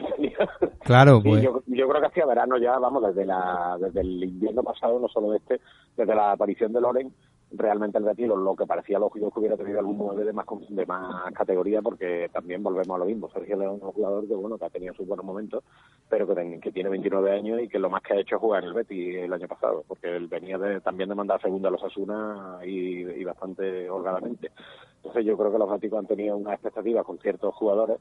claro 0.84 1.20
Sí, 1.22 1.28
pues. 1.28 1.42
yo, 1.42 1.62
yo 1.66 1.88
creo 1.88 2.00
que 2.00 2.06
hacía 2.06 2.26
verano 2.26 2.56
ya, 2.58 2.78
vamos, 2.78 3.02
desde 3.06 3.26
la 3.26 3.76
desde 3.78 4.00
el 4.00 4.24
invierno 4.24 4.62
pasado, 4.62 4.98
no 4.98 5.08
solo 5.08 5.34
este, 5.34 5.60
desde 5.96 6.14
la 6.14 6.32
aparición 6.32 6.72
de 6.72 6.80
Loren, 6.80 7.12
realmente 7.52 7.98
el 7.98 8.04
Betis 8.04 8.28
lo, 8.28 8.54
que 8.54 8.66
parecía 8.66 8.98
lógico 8.98 9.28
es 9.28 9.32
que 9.32 9.40
hubiera 9.40 9.56
tenido 9.56 9.78
algún 9.78 9.98
nueve 9.98 10.24
de 10.24 10.32
más 10.32 10.46
de 10.68 10.86
más 10.86 11.32
categoría 11.32 11.80
porque 11.80 12.28
también 12.32 12.62
volvemos 12.62 12.94
a 12.94 12.98
lo 12.98 13.04
mismo. 13.06 13.30
Sergio 13.30 13.56
León 13.56 13.76
es 13.76 13.82
un 13.82 13.92
jugador 13.92 14.28
que 14.28 14.34
bueno 14.34 14.58
que 14.58 14.66
ha 14.66 14.70
tenido 14.70 14.94
sus 14.94 15.06
buenos 15.06 15.24
momentos 15.24 15.64
pero 16.08 16.26
que, 16.26 16.72
tiene 16.72 16.90
29 16.90 17.32
años 17.32 17.60
y 17.62 17.68
que 17.68 17.78
lo 17.78 17.90
más 17.90 18.02
que 18.02 18.14
ha 18.14 18.20
hecho 18.20 18.36
es 18.36 18.40
jugar 18.40 18.62
en 18.62 18.68
el 18.68 18.74
Betis 18.74 19.16
el 19.16 19.32
año 19.32 19.48
pasado 19.48 19.84
porque 19.86 20.14
él 20.14 20.26
venía 20.28 20.58
de, 20.58 20.80
también 20.80 21.08
de 21.08 21.14
mandar 21.14 21.40
segunda 21.40 21.68
a 21.68 21.72
los 21.72 21.82
Asuna 21.82 22.60
y, 22.64 23.24
bastante 23.24 23.88
holgadamente. 23.90 24.50
Entonces 24.96 25.24
yo 25.24 25.36
creo 25.36 25.52
que 25.52 25.58
los 25.58 25.70
Béticos 25.70 25.98
han 25.98 26.06
tenido 26.06 26.36
una 26.36 26.54
expectativa 26.54 27.04
con 27.04 27.18
ciertos 27.18 27.54
jugadores 27.54 27.98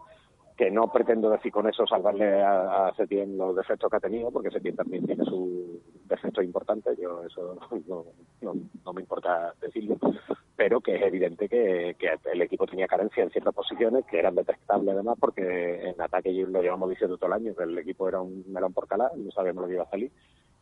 que 0.57 0.72
no 0.72 0.91
pretendo 0.91 1.30
decir 1.30 1.52
con 1.52 1.68
eso 1.68 1.86
salvarle 1.86 2.41
a, 2.41 2.88
a 2.88 2.94
los 2.98 3.56
defectos 3.56 3.90
que 3.91 3.98
ha 3.98 3.99
tenido, 3.99 4.32
porque 4.32 4.49
Setién 4.49 4.76
también 4.76 5.06
tiene 5.06 5.24
sus 5.26 5.80
defectos 6.07 6.43
importantes, 6.43 6.97
yo 6.97 7.23
eso 7.23 7.57
no, 8.41 8.93
me 8.93 9.01
importa 9.01 9.53
decirlo, 9.61 9.97
pero 10.55 10.81
que 10.81 10.95
es 10.95 11.01
evidente 11.03 11.47
que, 11.47 11.95
el 12.31 12.41
equipo 12.41 12.65
tenía 12.65 12.88
carencia 12.88 13.23
en 13.23 13.29
ciertas 13.31 13.53
posiciones 13.53 14.05
que 14.05 14.19
eran 14.19 14.35
detectables 14.35 14.93
además, 14.93 15.17
porque 15.19 15.89
en 15.89 16.01
ataque 16.01 16.31
lo 16.31 16.61
llevamos 16.61 16.89
diciendo 16.89 17.17
todo 17.17 17.27
el 17.27 17.41
año, 17.41 17.55
que 17.55 17.63
el 17.63 17.77
equipo 17.77 18.07
era 18.07 18.21
un 18.21 18.43
melón 18.51 18.73
por 18.73 18.88
calar, 18.88 19.11
no 19.15 19.31
sabíamos 19.31 19.63
lo 19.63 19.67
que 19.67 19.73
iba 19.75 19.84
a 19.84 19.89
salir, 19.89 20.11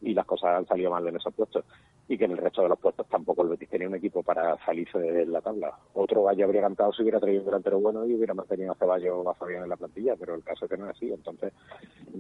y 0.02 0.14
las 0.14 0.26
cosas 0.26 0.58
han 0.58 0.68
salido 0.68 0.92
mal 0.92 1.08
en 1.08 1.16
esos 1.16 1.34
puestos 1.34 1.64
y 2.08 2.18
que 2.18 2.26
en 2.26 2.32
el 2.32 2.38
resto 2.38 2.62
de 2.62 2.70
los 2.70 2.80
puestos 2.80 3.08
tampoco 3.08 3.42
el 3.42 3.50
Betis 3.50 3.70
tenía 3.70 3.88
un 3.88 3.96
equipo 3.96 4.22
para 4.22 4.58
salirse 4.64 5.00
de 5.00 5.26
la 5.26 5.42
tabla. 5.42 5.74
Otro 5.94 6.24
Valle 6.24 6.44
habría 6.44 6.62
cantado 6.62 6.94
si 6.94 7.02
hubiera 7.02 7.20
traído 7.20 7.42
un 7.42 7.46
delantero 7.48 7.80
bueno 7.80 8.06
y 8.06 8.14
hubiera 8.14 8.34
mantenido 8.34 8.74
a 8.74 8.76
Ceballos 8.76 9.26
o 9.26 9.30
a 9.30 9.34
Fabián 9.34 9.64
en 9.64 9.70
la 9.70 9.78
plantilla, 9.78 10.16
pero 10.16 10.36
el 10.36 10.44
caso 10.44 10.66
es 10.66 10.72
que 10.72 10.78
no 10.78 10.86
es 10.86 10.96
así. 10.96 11.12
Entonces 11.12 11.54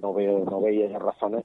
no 0.02 0.14
veo 0.14 0.44
no 0.46 0.60
veía 0.62 0.88
ya 0.88 0.98
razones 0.98 1.44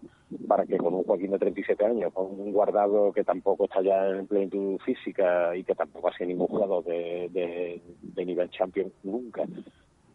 para 0.49 0.65
que 0.65 0.79
con 0.79 0.95
un 0.95 1.05
Joaquín 1.05 1.33
de 1.33 1.39
37 1.39 1.85
años, 1.85 2.13
con 2.15 2.27
un 2.27 2.53
guardado 2.53 3.13
que 3.13 3.25
tampoco 3.25 3.65
está 3.65 3.83
ya 3.83 4.09
en 4.09 4.27
plenitud 4.27 4.79
física 4.79 5.55
y 5.55 5.65
que 5.65 5.75
tampoco 5.75 6.09
ha 6.09 6.17
sido 6.17 6.29
ningún 6.29 6.47
jugador 6.47 6.85
de, 6.85 7.29
de, 7.33 7.83
de 8.01 8.25
nivel 8.25 8.49
champion 8.51 8.91
nunca, 9.03 9.45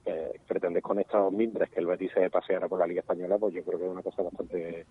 que 0.06 0.40
pretendes 0.48 0.84
con 0.84 1.00
estos 1.00 1.32
mimbres 1.34 1.70
que 1.70 1.80
el 1.80 1.88
Betis 1.88 2.12
se 2.14 2.30
paseara 2.30 2.68
por 2.68 2.80
la 2.80 2.88
Liga 2.88 3.02
Española, 3.02 3.38
pues 3.38 3.54
yo 3.54 3.64
creo 3.64 3.80
que 3.80 3.86
es 3.86 3.92
una 3.92 4.04
cosa 4.04 4.22
bastante, 4.22 4.86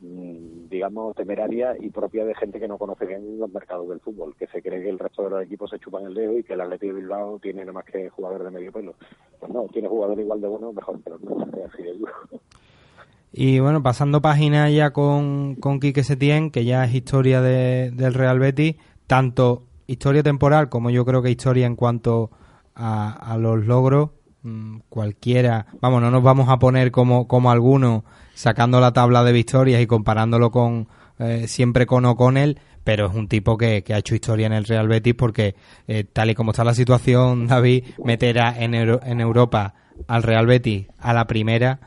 digamos, 0.00 1.14
temeraria 1.16 1.74
y 1.78 1.90
propia 1.90 2.24
de 2.24 2.34
gente 2.34 2.60
que 2.60 2.68
no 2.68 2.76
conoce 2.78 3.06
bien 3.06 3.38
los 3.38 3.50
mercados 3.50 3.88
del 3.88 4.00
fútbol, 4.00 4.34
que 4.38 4.46
se 4.48 4.60
cree 4.62 4.82
que 4.82 4.90
el 4.90 4.98
resto 4.98 5.24
de 5.24 5.30
los 5.30 5.42
equipos 5.42 5.70
se 5.70 5.78
chupan 5.78 6.04
el 6.04 6.14
dedo 6.14 6.36
y 6.38 6.42
que 6.44 6.52
el 6.52 6.60
Atlético 6.60 6.94
de 6.94 7.00
Bilbao 7.00 7.38
tiene 7.38 7.60
nada 7.60 7.72
más 7.72 7.84
que 7.84 8.08
jugadores 8.10 8.44
de 8.44 8.50
medio 8.50 8.72
pelo. 8.72 8.94
Pues 9.40 9.52
no, 9.52 9.66
tiene 9.72 9.88
jugadores 9.88 10.22
igual 10.24 10.40
de 10.40 10.48
buenos, 10.48 10.74
mejor, 10.74 11.00
pero 11.02 11.18
no 11.18 11.44
es 11.44 11.72
así 11.72 11.82
de. 11.82 11.94
Y 13.32 13.58
bueno, 13.60 13.82
pasando 13.82 14.22
página 14.22 14.70
ya 14.70 14.92
con, 14.92 15.56
con 15.56 15.80
Quique 15.80 16.04
Setién, 16.04 16.50
que 16.50 16.64
ya 16.64 16.84
es 16.84 16.94
historia 16.94 17.40
de- 17.40 17.90
del 17.90 18.14
Real 18.14 18.38
Betis, 18.38 18.76
tanto 19.06 19.64
historia 19.86 20.22
temporal 20.22 20.68
como 20.68 20.90
yo 20.90 21.04
creo 21.04 21.22
que 21.22 21.30
historia 21.30 21.66
en 21.66 21.76
cuanto 21.76 22.30
a, 22.74 23.12
a 23.32 23.36
los 23.38 23.64
logros, 23.66 24.10
mm, 24.42 24.78
cualquiera, 24.88 25.66
vamos, 25.80 26.02
no 26.02 26.10
nos 26.10 26.22
vamos 26.22 26.48
a 26.48 26.58
poner 26.58 26.90
como, 26.90 27.28
como 27.28 27.50
algunos 27.50 28.02
sacando 28.36 28.78
la 28.80 28.92
tabla 28.92 29.24
de 29.24 29.32
victorias 29.32 29.80
y 29.80 29.86
comparándolo 29.86 30.50
con 30.50 30.88
eh, 31.18 31.48
siempre 31.48 31.86
con 31.86 32.04
O'Connell, 32.04 32.58
pero 32.84 33.06
es 33.08 33.14
un 33.14 33.26
tipo 33.28 33.56
que, 33.56 33.82
que 33.82 33.94
ha 33.94 33.98
hecho 33.98 34.14
historia 34.14 34.46
en 34.46 34.52
el 34.52 34.64
Real 34.66 34.86
Betis 34.86 35.14
porque 35.14 35.54
eh, 35.88 36.04
tal 36.04 36.28
y 36.30 36.34
como 36.34 36.50
está 36.50 36.62
la 36.62 36.74
situación, 36.74 37.46
David, 37.48 37.84
meter 38.04 38.38
a- 38.40 38.56
en, 38.62 38.74
Euro- 38.74 39.00
en 39.02 39.20
Europa 39.20 39.74
al 40.06 40.22
Real 40.22 40.46
Betis 40.46 40.86
a 40.98 41.14
la 41.14 41.26
primera, 41.26 41.80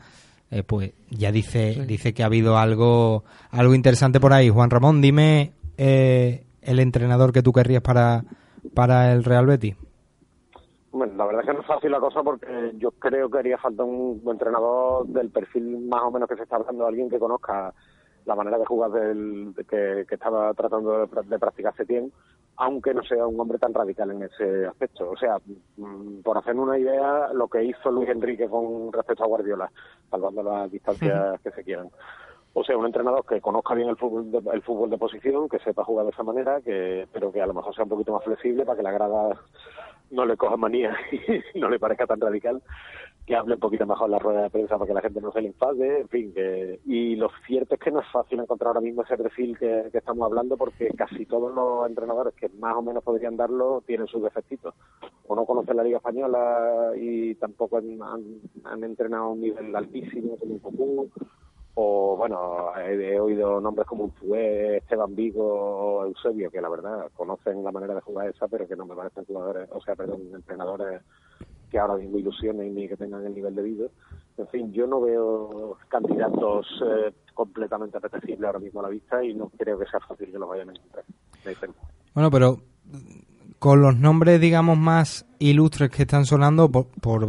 eh, 0.50 0.64
pues 0.64 0.90
ya 1.10 1.30
dice 1.30 1.84
dice 1.86 2.12
que 2.12 2.24
ha 2.24 2.26
habido 2.26 2.58
algo 2.58 3.24
algo 3.50 3.74
interesante 3.74 4.18
por 4.18 4.32
ahí. 4.32 4.48
Juan 4.50 4.68
Ramón, 4.70 5.00
dime 5.00 5.52
eh, 5.78 6.42
el 6.62 6.80
entrenador 6.80 7.32
que 7.32 7.42
tú 7.42 7.52
querrías 7.52 7.82
para, 7.82 8.24
para 8.74 9.12
el 9.12 9.22
Real 9.22 9.46
Betis. 9.46 9.76
La 11.20 11.26
verdad 11.26 11.42
es 11.42 11.48
que 11.48 11.52
no 11.52 11.60
es 11.60 11.66
fácil 11.66 11.90
la 11.90 12.00
cosa 12.00 12.22
porque 12.22 12.72
yo 12.78 12.92
creo 12.92 13.28
que 13.28 13.40
haría 13.40 13.58
falta 13.58 13.84
un 13.84 14.22
entrenador 14.26 15.06
del 15.06 15.28
perfil 15.28 15.86
más 15.86 16.00
o 16.04 16.10
menos 16.10 16.26
que 16.26 16.34
se 16.34 16.44
está 16.44 16.56
hablando, 16.56 16.86
alguien 16.86 17.10
que 17.10 17.18
conozca 17.18 17.74
la 18.24 18.34
manera 18.34 18.56
de 18.56 18.64
jugar 18.64 18.90
del, 18.90 19.52
de 19.52 19.64
que, 19.64 20.06
que 20.08 20.14
estaba 20.14 20.54
tratando 20.54 21.06
de, 21.06 21.22
de 21.24 21.38
practicar 21.38 21.76
Setién, 21.76 22.10
aunque 22.56 22.94
no 22.94 23.02
sea 23.02 23.26
un 23.26 23.38
hombre 23.38 23.58
tan 23.58 23.74
radical 23.74 24.10
en 24.12 24.22
ese 24.22 24.64
aspecto. 24.64 25.10
O 25.10 25.16
sea, 25.18 25.36
mm, 25.76 26.22
por 26.22 26.38
hacerme 26.38 26.62
una 26.62 26.78
idea, 26.78 27.34
lo 27.34 27.48
que 27.48 27.64
hizo 27.64 27.90
Luis 27.90 28.08
Enrique 28.08 28.48
con 28.48 28.90
respecto 28.90 29.22
a 29.22 29.28
Guardiola, 29.28 29.70
salvando 30.10 30.42
las 30.42 30.70
distancias 30.70 31.38
que 31.42 31.50
se 31.50 31.62
quieran. 31.62 31.90
O 32.54 32.64
sea, 32.64 32.78
un 32.78 32.86
entrenador 32.86 33.26
que 33.26 33.42
conozca 33.42 33.74
bien 33.74 33.90
el 33.90 33.96
fútbol 33.98 34.30
de, 34.32 34.38
el 34.54 34.62
fútbol 34.62 34.88
de 34.88 34.96
posición, 34.96 35.50
que 35.50 35.58
sepa 35.58 35.84
jugar 35.84 36.06
de 36.06 36.12
esa 36.12 36.22
manera, 36.22 36.62
que 36.62 37.06
pero 37.12 37.30
que 37.30 37.42
a 37.42 37.46
lo 37.46 37.52
mejor 37.52 37.74
sea 37.74 37.84
un 37.84 37.90
poquito 37.90 38.14
más 38.14 38.24
flexible 38.24 38.64
para 38.64 38.78
que 38.78 38.82
la 38.82 38.92
grada 38.92 39.38
no 40.10 40.24
le 40.26 40.36
coja 40.36 40.56
manía 40.56 40.96
y 41.54 41.60
no 41.60 41.68
le 41.68 41.78
parezca 41.78 42.06
tan 42.06 42.20
radical 42.20 42.62
que 43.26 43.36
hable 43.36 43.54
un 43.54 43.60
poquito 43.60 43.86
mejor 43.86 44.06
en 44.06 44.12
la 44.12 44.18
rueda 44.18 44.42
de 44.42 44.50
prensa 44.50 44.76
para 44.76 44.88
que 44.88 44.94
la 44.94 45.02
gente 45.02 45.20
no 45.20 45.30
se 45.30 45.40
le 45.40 45.48
enfade, 45.48 46.00
en 46.00 46.08
fin, 46.08 46.32
que, 46.34 46.80
y 46.86 47.14
lo 47.14 47.30
cierto 47.46 47.74
es 47.74 47.80
que 47.80 47.90
no 47.92 48.00
es 48.00 48.06
fácil 48.10 48.40
encontrar 48.40 48.68
ahora 48.68 48.80
mismo 48.80 49.02
ese 49.02 49.16
perfil 49.16 49.56
que, 49.56 49.88
estamos 49.92 50.26
hablando 50.26 50.56
porque 50.56 50.88
casi 50.96 51.26
todos 51.26 51.54
los 51.54 51.88
entrenadores 51.88 52.34
que 52.34 52.48
más 52.58 52.74
o 52.76 52.82
menos 52.82 53.04
podrían 53.04 53.36
darlo 53.36 53.82
tienen 53.86 54.08
sus 54.08 54.22
defectitos. 54.22 54.74
O 55.28 55.36
no 55.36 55.44
conocen 55.44 55.76
la 55.76 55.84
Liga 55.84 55.98
Española 55.98 56.92
y 56.96 57.36
tampoco 57.36 57.76
han, 57.76 58.02
han- 58.64 58.82
entrenado 58.82 59.24
a 59.24 59.28
un 59.28 59.40
nivel 59.42 59.76
altísimo 59.76 60.36
como 60.36 60.54
un 60.54 60.58
Cocu, 60.58 61.10
o 61.74 62.16
bueno, 62.16 62.70
he, 62.78 63.14
he 63.14 63.20
oído 63.20 63.60
nombres 63.60 63.86
como 63.86 64.04
Unzué, 64.04 64.78
Esteban 64.78 65.14
Vigo 65.14 65.44
o 65.46 66.04
Eusebio, 66.06 66.50
que 66.50 66.60
la 66.60 66.68
verdad 66.68 67.10
conocen 67.14 67.62
la 67.64 67.72
manera 67.72 67.94
de 67.94 68.00
jugar 68.00 68.28
esa, 68.28 68.48
pero 68.48 68.66
que 68.68 68.76
no 68.76 68.86
me 68.86 68.94
parecen 68.96 69.24
jugadores, 69.24 69.68
o 69.72 69.80
sea, 69.80 69.94
perdón, 69.96 70.20
entrenadores 70.34 71.02
que 71.70 71.78
ahora 71.78 71.96
mismo 71.96 72.18
ilusionen 72.18 72.74
ni 72.74 72.88
que 72.88 72.96
tengan 72.96 73.24
el 73.24 73.34
nivel 73.34 73.54
debido. 73.54 73.90
En 74.36 74.48
fin, 74.48 74.72
yo 74.72 74.86
no 74.86 75.00
veo 75.00 75.76
candidatos 75.88 76.66
eh, 76.84 77.12
completamente 77.34 77.98
apetecibles 77.98 78.42
ahora 78.44 78.58
mismo 78.58 78.80
a 78.80 78.84
la 78.84 78.88
vista 78.88 79.22
y 79.22 79.34
no 79.34 79.50
creo 79.56 79.78
que 79.78 79.86
sea 79.86 80.00
fácil 80.00 80.32
que 80.32 80.38
los 80.38 80.48
vayan 80.48 80.70
a 80.70 80.72
encontrar. 80.72 81.04
Bueno, 82.14 82.30
pero 82.30 82.56
con 83.58 83.82
los 83.82 83.94
nombres, 83.96 84.40
digamos, 84.40 84.78
más 84.78 85.26
ilustres 85.38 85.90
que 85.90 86.02
están 86.02 86.24
sonando, 86.24 86.70
por, 86.70 86.86
por- 87.00 87.28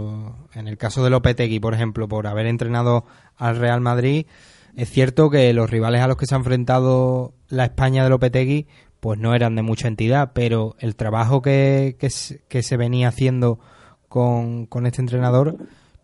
en 0.53 0.67
el 0.67 0.77
caso 0.77 1.03
de 1.03 1.09
Lopetegui, 1.09 1.59
por 1.59 1.73
ejemplo, 1.73 2.07
por 2.07 2.25
haber 2.27 2.45
entrenado 2.45 3.03
al 3.41 3.57
Real 3.57 3.81
Madrid, 3.81 4.27
es 4.75 4.89
cierto 4.89 5.29
que 5.29 5.51
los 5.53 5.69
rivales 5.69 6.01
a 6.01 6.07
los 6.07 6.15
que 6.15 6.27
se 6.27 6.35
ha 6.35 6.37
enfrentado 6.37 7.33
la 7.49 7.65
España 7.65 8.03
de 8.03 8.09
Lopetegui, 8.09 8.67
pues 8.99 9.19
no 9.19 9.33
eran 9.33 9.55
de 9.55 9.63
mucha 9.63 9.87
entidad, 9.87 10.31
pero 10.33 10.75
el 10.79 10.95
trabajo 10.95 11.41
que, 11.41 11.95
que, 11.99 12.11
se, 12.11 12.43
que 12.47 12.61
se 12.61 12.77
venía 12.77 13.07
haciendo 13.07 13.59
con, 14.07 14.67
con 14.67 14.85
este 14.85 15.01
entrenador 15.01 15.57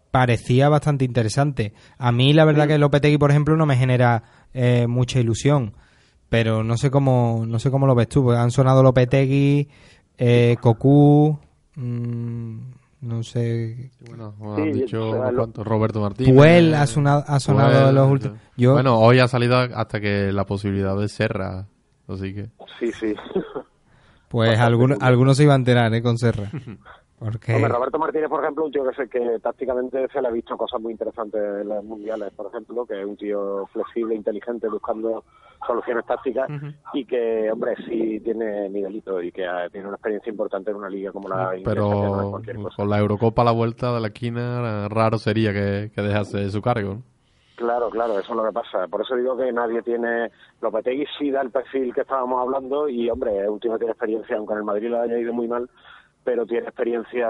parecía 0.10 0.68
bastante 0.68 1.06
interesante. 1.06 1.74
A 2.00 2.12
mí 2.12 2.34
la 2.34 2.44
verdad 2.44 2.68
que 2.68 2.80
Lopetegui, 2.80 3.20
por 3.20 3.30
ejemplo, 3.30 3.56
no 3.56 3.68
me 3.68 3.78
genera 3.78 4.24
eh, 4.54 4.88
mucha 4.88 5.20
ilusión, 5.20 5.74
pero 6.28 6.64
no 6.64 6.76
sé 6.76 6.90
cómo 6.90 7.46
no 7.48 7.60
sé 7.60 7.70
cómo 7.70 7.86
lo 7.86 7.94
ves 7.94 8.10
tú, 8.10 8.24
porque 8.24 8.40
han 8.40 8.50
sonado 8.52 8.82
Lopetegui, 8.82 9.70
eh, 10.18 10.58
Cocu, 10.60 11.40
mm, 11.76 12.58
no 13.08 13.24
sé, 13.24 13.90
Bueno, 14.08 14.36
como 14.38 14.56
Sí, 14.58 14.62
han 14.62 14.72
dicho 14.74 15.00
o 15.08 15.12
sea, 15.12 15.20
unos 15.22 15.32
lo- 15.34 15.38
cuantos, 15.40 15.66
Roberto 15.68 16.02
Martínez. 16.02 16.36
Puel 16.36 16.74
ha 16.76 16.86
sonado, 16.86 17.24
ha 17.28 17.40
sonado 17.40 17.72
Puel, 17.72 17.90
en 17.90 17.96
los 17.96 18.12
últimos. 18.12 18.38
Yo, 18.58 18.74
Bueno, 18.74 19.00
hoy 19.00 19.20
ha 19.20 19.28
salido 19.28 19.58
hasta 19.58 20.00
que 20.00 20.32
la 20.32 20.46
posibilidad 20.46 20.96
de 20.98 21.08
Serra, 21.08 21.66
así 22.08 22.36
que... 22.36 22.48
Sí, 22.80 22.92
sí. 22.92 23.16
pues 24.28 24.60
algunos 24.60 24.98
algunos 25.02 25.38
se 25.38 25.44
iban 25.44 25.54
a 25.54 25.58
enterar, 25.58 25.94
¿eh? 25.94 26.02
Con 26.02 26.18
Serra. 26.18 26.50
Porque 27.20 27.56
Hombre, 27.56 27.70
Roberto 27.70 27.98
Martínez, 27.98 28.30
por 28.30 28.44
ejemplo, 28.44 28.66
un 28.66 28.72
tío 28.72 28.84
que 28.88 28.96
sé 28.96 29.10
que 29.10 29.40
tácticamente 29.42 30.08
se 30.14 30.22
le 30.22 30.28
ha 30.28 30.32
visto 30.32 30.56
cosas 30.56 30.80
muy 30.80 30.92
interesantes 30.92 31.42
en 31.62 31.68
los 31.68 31.84
mundiales, 31.84 32.32
por 32.36 32.46
ejemplo, 32.46 32.86
que 32.86 33.00
es 33.00 33.08
un 33.08 33.18
tío 33.18 33.66
flexible, 33.74 34.14
inteligente, 34.14 34.68
buscando 34.70 35.24
soluciones 35.66 36.06
tácticas 36.06 36.50
y 36.94 37.06
que, 37.06 37.50
hombre, 37.52 37.76
sí 37.88 38.20
tiene 38.22 38.70
nivelito 38.70 39.22
y 39.22 39.32
que 39.32 39.44
eh, 39.44 39.70
tiene 39.72 39.88
una 39.88 39.96
experiencia 39.96 40.30
importante 40.30 40.72
en 40.72 40.78
una 40.78 40.90
liga 40.90 41.12
como 41.12 41.30
la 41.30 41.36
no 41.36 41.52
es 41.54 41.62
Pero 41.64 42.32
cosa. 42.32 42.76
con 42.76 42.90
la 42.90 43.00
Eurocopa 43.00 43.42
a 43.42 43.46
la 43.46 43.52
vuelta 43.52 43.94
de 43.94 44.02
la 44.02 44.08
esquina, 44.08 44.88
raro 44.88 45.18
sería 45.18 45.54
que, 45.54 45.92
que 45.94 46.02
dejase 46.02 46.50
su 46.50 46.62
cargo. 46.62 46.96
¿no? 46.96 47.04
Claro, 47.58 47.90
claro, 47.90 48.20
eso 48.20 48.34
es 48.34 48.38
lo 48.38 48.46
que 48.46 48.52
pasa. 48.52 48.88
Por 48.88 49.02
eso 49.02 49.16
digo 49.16 49.36
que 49.36 49.52
nadie 49.52 49.82
tiene... 49.82 50.30
Lopetegui 50.62 51.06
sí 51.18 51.32
da 51.32 51.42
el 51.42 51.50
perfil 51.50 51.92
que 51.92 52.02
estábamos 52.02 52.40
hablando 52.40 52.88
y, 52.88 53.10
hombre, 53.10 53.42
es 53.42 53.50
un 53.50 53.60
tío 53.60 53.72
que 53.74 53.80
tiene 53.80 53.94
experiencia, 53.94 54.38
aunque 54.38 54.54
en 54.54 54.60
el 54.60 54.66
Madrid 54.66 54.90
le 54.92 55.00
haya 55.00 55.18
ido 55.18 55.34
muy 55.34 55.48
mal, 55.48 55.68
pero 56.28 56.45
tiene 56.45 56.68
experiencia 56.68 57.26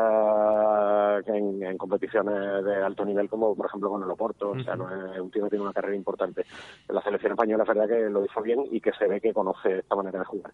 en, 1.28 1.61
en 1.61 1.78
competiciones 1.78 2.65
de 2.65 2.76
alto 2.84 3.06
nivel, 3.06 3.30
como 3.30 3.56
por 3.56 3.68
ejemplo 3.68 3.91
con 3.91 4.02
el 4.02 4.10
Oporto. 4.10 4.49
O 4.49 4.60
sea, 4.64 4.76
no 4.76 4.90
es 5.14 5.19
un 5.19 5.30
tío 5.30 5.44
que 5.44 5.52
tiene 5.52 5.65
una 5.65 5.72
carrera 5.74 5.95
importante. 5.95 6.44
En 6.90 6.95
la 6.95 7.03
selección 7.03 7.34
española 7.34 7.61
es 7.61 7.68
verdad 7.68 7.88
que 7.88 8.10
lo 8.10 8.26
hizo 8.26 8.41
bien 8.41 8.64
y 8.72 8.82
que 8.82 8.91
se 8.94 9.07
ve 9.07 9.22
que 9.22 9.34
conoce 9.34 9.78
esta 9.78 9.95
manera 9.95 10.18
de 10.18 10.26
jugar. 10.26 10.52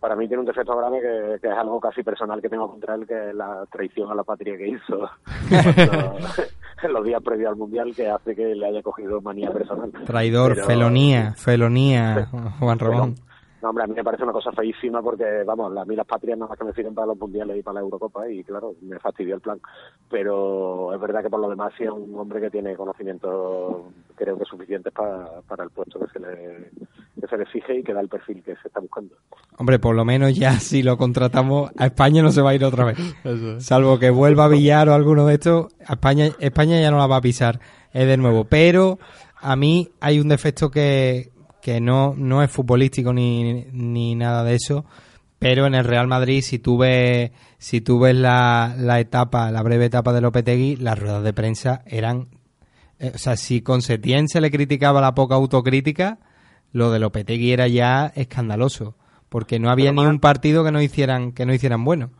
Para 0.00 0.16
mí 0.16 0.26
tiene 0.26 0.40
un 0.40 0.46
defecto 0.46 0.74
grave 0.74 1.02
que, 1.02 1.38
que 1.42 1.48
es 1.48 1.54
algo 1.58 1.78
casi 1.80 2.02
personal 2.02 2.40
que 2.40 2.48
tengo 2.48 2.70
contra 2.70 2.94
él, 2.94 3.06
que 3.06 3.28
es 3.28 3.34
la 3.34 3.66
traición 3.70 4.10
a 4.10 4.14
la 4.14 4.24
patria 4.24 4.56
que 4.56 4.68
hizo 4.68 5.10
cuando- 5.50 6.16
en 6.82 6.92
los 6.94 7.04
días 7.04 7.22
previos 7.22 7.50
al 7.50 7.56
Mundial, 7.56 7.92
que 7.94 8.08
hace 8.08 8.34
que 8.34 8.54
le 8.54 8.66
haya 8.68 8.82
cogido 8.82 9.20
manía 9.20 9.50
personal. 9.52 9.92
traidor, 10.06 10.54
Pero- 10.54 10.66
felonía, 10.66 11.34
felonía, 11.36 12.26
Juan 12.58 12.78
Ramón. 12.78 13.14
No, 13.62 13.68
hombre, 13.68 13.84
a 13.84 13.86
mí 13.86 13.94
me 13.94 14.02
parece 14.02 14.24
una 14.24 14.32
cosa 14.32 14.50
feísima 14.50 15.00
porque, 15.00 15.24
vamos, 15.46 15.76
a 15.76 15.84
mí 15.84 15.94
las 15.94 16.06
patrias 16.06 16.36
nada 16.36 16.48
más 16.48 16.58
que 16.58 16.64
me 16.64 16.72
sirven 16.72 16.94
para 16.94 17.06
los 17.06 17.18
mundiales 17.18 17.56
y 17.56 17.62
para 17.62 17.74
la 17.74 17.80
Eurocopa 17.80 18.28
y, 18.28 18.42
claro, 18.42 18.74
me 18.82 18.98
fastidió 18.98 19.36
el 19.36 19.40
plan. 19.40 19.60
Pero 20.10 20.92
es 20.92 21.00
verdad 21.00 21.22
que 21.22 21.30
por 21.30 21.38
lo 21.38 21.48
demás 21.48 21.72
sí 21.78 21.84
es 21.84 21.90
un 21.90 22.12
hombre 22.18 22.40
que 22.40 22.50
tiene 22.50 22.74
conocimientos, 22.74 23.82
creo 24.16 24.36
que 24.36 24.44
suficientes 24.44 24.92
para, 24.92 25.40
para 25.46 25.62
el 25.62 25.70
puesto 25.70 26.00
que 26.00 26.06
se, 26.08 26.18
le, 26.18 26.70
que 27.20 27.26
se 27.28 27.36
le 27.36 27.44
exige 27.44 27.78
y 27.78 27.82
que 27.84 27.94
da 27.94 28.00
el 28.00 28.08
perfil 28.08 28.42
que 28.42 28.56
se 28.56 28.66
está 28.66 28.80
buscando. 28.80 29.14
Hombre, 29.58 29.78
por 29.78 29.94
lo 29.94 30.04
menos 30.04 30.34
ya 30.34 30.54
si 30.54 30.82
lo 30.82 30.96
contratamos 30.96 31.70
a 31.76 31.86
España 31.86 32.20
no 32.20 32.32
se 32.32 32.42
va 32.42 32.50
a 32.50 32.54
ir 32.56 32.64
otra 32.64 32.84
vez. 32.84 32.98
Es. 33.22 33.64
Salvo 33.64 34.00
que 34.00 34.10
vuelva 34.10 34.46
a 34.46 34.48
Villar 34.48 34.88
o 34.88 34.94
alguno 34.94 35.24
de 35.26 35.34
estos, 35.34 35.72
a 35.86 35.92
España, 35.92 36.30
España 36.40 36.80
ya 36.80 36.90
no 36.90 36.98
la 36.98 37.06
va 37.06 37.18
a 37.18 37.20
pisar 37.20 37.60
eh, 37.92 38.06
de 38.06 38.16
nuevo. 38.16 38.44
Pero 38.44 38.98
a 39.40 39.54
mí 39.54 39.88
hay 40.00 40.18
un 40.18 40.28
defecto 40.28 40.68
que, 40.68 41.30
que 41.62 41.80
no, 41.80 42.14
no 42.16 42.42
es 42.42 42.50
futbolístico 42.50 43.12
ni, 43.14 43.64
ni 43.72 44.14
nada 44.14 44.44
de 44.44 44.56
eso. 44.56 44.84
Pero 45.38 45.66
en 45.66 45.74
el 45.74 45.84
Real 45.84 46.06
Madrid, 46.08 46.42
si 46.42 46.58
tú 46.58 46.76
ves, 46.76 47.30
si 47.58 47.80
tú 47.80 47.98
ves 47.98 48.14
la, 48.14 48.74
la 48.78 49.00
etapa, 49.00 49.50
la 49.50 49.62
breve 49.62 49.86
etapa 49.86 50.12
de 50.12 50.20
Lopetegui, 50.20 50.76
las 50.76 50.98
ruedas 50.98 51.22
de 51.24 51.32
prensa 51.32 51.82
eran, 51.86 52.28
eh, 52.98 53.12
o 53.14 53.18
sea, 53.18 53.36
si 53.36 53.60
con 53.62 53.80
Setién 53.82 54.28
se 54.28 54.40
le 54.40 54.50
criticaba 54.50 55.00
la 55.00 55.14
poca 55.14 55.34
autocrítica, 55.36 56.18
lo 56.72 56.90
de 56.92 56.98
Lopetegui 57.00 57.52
era 57.52 57.66
ya 57.68 58.12
escandaloso, 58.14 58.94
porque 59.28 59.58
no 59.58 59.70
había 59.70 59.86
Pero 59.90 59.94
ni 59.94 60.06
más- 60.06 60.10
un 60.14 60.20
partido 60.20 60.64
que 60.64 60.70
no 60.72 60.80
hicieran, 60.82 61.32
que 61.32 61.44
no 61.46 61.54
hicieran 61.54 61.84
bueno. 61.84 62.10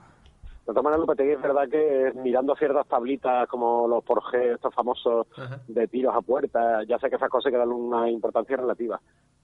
De 0.63 0.67
todas 0.67 0.85
maneras, 0.85 1.01
Lopetegui 1.01 1.33
es 1.33 1.43
verdad 1.43 1.69
que 1.69 2.13
mirando 2.23 2.55
ciertas 2.55 2.87
tablitas 2.87 3.49
como 3.49 3.89
los 3.89 4.05
por 4.05 4.23
G, 4.23 4.55
estos 4.55 4.73
famosos 4.75 5.27
de 5.67 5.89
tiros 5.89 6.15
a 6.15 6.21
puerta, 6.21 6.85
ya 6.85 6.99
sé 7.01 7.11
que 7.11 7.17
esas 7.17 7.29
cosas 7.29 7.47
hay 7.47 7.53
que 7.53 7.59
darle 7.59 7.75
una 7.75 8.09
importancia 8.09 8.57
relativa, 8.57 9.01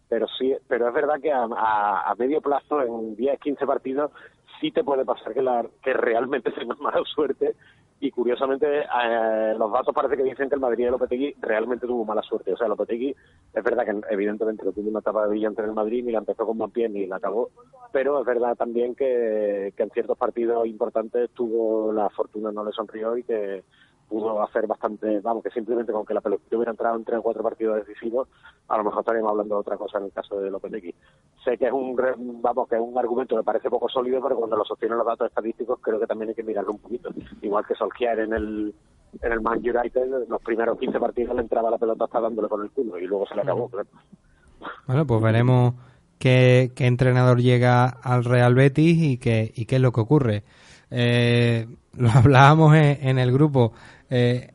pero 0.09 0.27
sí, 0.39 0.55
pero 0.69 0.87
es 0.89 0.95
verdad 0.95 1.21
que 1.21 1.33
a, 1.33 1.43
a- 1.57 2.11
a 2.11 2.15
medio 2.15 2.41
plazo, 2.41 2.83
en 2.83 3.17
10, 3.17 3.41
15 3.41 3.67
partidos, 3.67 4.13
sí 4.61 4.71
te 4.71 4.85
puede 4.85 5.05
pasar 5.05 5.35
que, 5.35 5.43
la, 5.43 5.65
que 5.83 5.93
realmente 5.93 6.51
tengas 6.59 6.79
mala 6.81 7.03
suerte 7.05 7.55
y 8.01 8.11
curiosamente 8.11 8.83
eh, 8.83 9.55
los 9.59 9.73
datos 9.73 9.93
parece 9.93 10.17
que 10.17 10.23
dicen 10.23 10.49
que 10.49 10.55
el 10.55 10.61
Madrid 10.61 10.85
de 10.85 10.91
Lopetegui 10.93 11.35
realmente 11.41 11.87
tuvo 11.87 12.05
mala 12.05 12.23
suerte. 12.23 12.53
O 12.53 12.57
sea, 12.57 12.69
Lopetegui 12.69 13.11
es 13.11 13.65
verdad 13.65 13.85
que 13.85 14.15
evidentemente 14.15 14.65
no 14.65 14.73
tuvo 14.73 14.89
una 14.89 15.01
etapa 15.01 15.27
brillante 15.27 15.63
en 15.63 15.69
el 15.69 15.75
Madrid, 15.75 16.05
ni 16.05 16.13
la 16.13 16.19
empezó 16.19 16.47
con 16.47 16.59
buen 16.59 16.71
pie 16.71 16.89
ni 16.89 17.07
la 17.07 17.17
acabó, 17.17 17.51
pero 17.93 18.21
es 18.21 18.27
verdad 18.27 18.55
también 18.55 18.95
que, 18.95 19.73
que 19.77 19.83
en 19.83 19.91
ciertos 19.91 20.17
partidos 20.17 20.67
importantes 20.67 21.31
tuvo 21.31 21.93
la 21.93 22.09
fortuna 22.11 22.53
no 22.53 22.65
le 22.65 22.73
sonrió 22.73 23.17
y 23.17 23.25
que 23.25 23.65
pudo 24.09 24.43
hacer 24.43 24.67
bastante, 24.67 25.21
vamos, 25.21 25.43
que 25.43 25.51
simplemente 25.51 25.93
con 25.93 26.07
que 26.07 26.15
la 26.15 26.21
pelota 26.21 26.43
hubiera 26.53 26.71
entrado 26.71 26.97
en 26.97 27.05
tres 27.05 27.19
o 27.19 27.23
cuatro 27.23 27.43
partidos 27.43 27.87
decisivos, 27.87 28.29
a 28.69 28.77
lo 28.79 28.85
mejor 28.85 29.01
estaríamos 29.01 29.31
hablando 29.31 29.57
de 29.57 29.61
otra 29.61 29.77
cosa 29.77 29.99
en 29.99 30.05
el 30.05 30.13
caso 30.13 30.41
de 30.41 30.51
Lopetegui. 30.51 30.95
Sé 31.45 31.59
que 31.59 31.67
es 31.67 31.73
un, 31.73 31.97
vamos, 32.41 32.69
que 32.69 32.77
es 32.77 32.81
un 32.81 32.97
argumento 32.99 33.37
que 33.37 33.43
parece 33.43 33.71
poco 33.71 33.89
sólido, 33.89 34.21
pero 34.23 34.37
cuando 34.37 34.57
lo 34.57 34.65
sostienen 34.65 34.99
los 34.99 35.07
datos 35.07 35.29
estadísticos 35.29 35.79
creo 35.81 36.01
que 36.01 36.07
también 36.07 36.31
hay 36.31 36.35
que 36.35 36.43
mirarlo 36.43 36.73
un 36.73 36.79
poquito. 36.79 37.11
Igual 37.43 37.67
que 37.67 37.75
Solskjaer 37.75 38.21
en 38.21 38.33
el 38.33 38.75
en 39.23 39.33
el 39.33 39.41
Man 39.41 39.59
United, 39.59 40.29
los 40.29 40.43
primeros 40.43 40.79
15 40.79 41.01
partidos 41.01 41.35
le 41.35 41.43
entraba 41.43 41.71
la 41.71 41.79
pelota 41.79 42.05
hasta 42.05 42.21
dándole 42.21 42.49
con 42.49 42.63
el 42.63 42.71
culo 42.71 42.99
y 42.99 43.07
luego 43.07 43.27
se 43.27 43.35
le 43.35 43.43
acabó. 43.43 43.69
claro. 43.69 43.89
Bueno, 44.87 45.07
pues 45.07 45.23
veremos 45.23 45.75
qué, 46.19 46.73
qué 46.75 46.87
entrenador 46.87 47.41
llega 47.41 47.87
al 47.87 48.25
Real 48.25 48.55
Betis 48.55 49.03
y 49.03 49.19
qué, 49.19 49.53
y 49.55 49.67
qué 49.67 49.77
es 49.77 49.83
lo 49.83 49.93
que 49.93 50.01
ocurre. 50.01 50.45
Eh, 50.91 51.67
lo 51.97 52.11
hablábamos 52.11 52.75
en, 52.75 53.09
en 53.09 53.19
el 53.19 53.33
grupo. 53.33 53.73
Eh, 54.11 54.53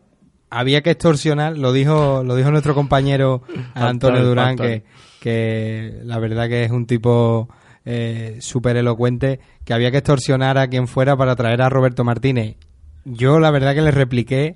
había 0.50 0.82
que 0.82 0.92
extorsionar, 0.92 1.58
lo 1.58 1.74
dijo, 1.74 2.24
lo 2.24 2.36
dijo 2.36 2.52
nuestro 2.52 2.76
compañero 2.76 3.42
Antonio 3.74 4.24
Durán, 4.24 4.56
que, 4.56 4.84
que 5.20 6.00
la 6.04 6.20
verdad 6.20 6.48
que 6.48 6.64
es 6.64 6.72
un 6.72 6.86
tipo 6.86 7.50
eh, 7.86 8.38
súper 8.40 8.78
elocuente, 8.78 9.40
que 9.66 9.74
había 9.74 9.92
que 9.92 9.98
extorsionar 9.98 10.58
a 10.58 10.68
quien 10.68 10.88
fuera 10.88 11.18
para 11.18 11.36
traer 11.36 11.62
a 11.62 11.70
Roberto 11.70 12.04
Martínez. 12.04 12.56
Yo 13.04 13.40
la 13.40 13.52
verdad 13.52 13.74
que 13.74 13.82
le 13.82 13.92
repliqué 13.92 14.56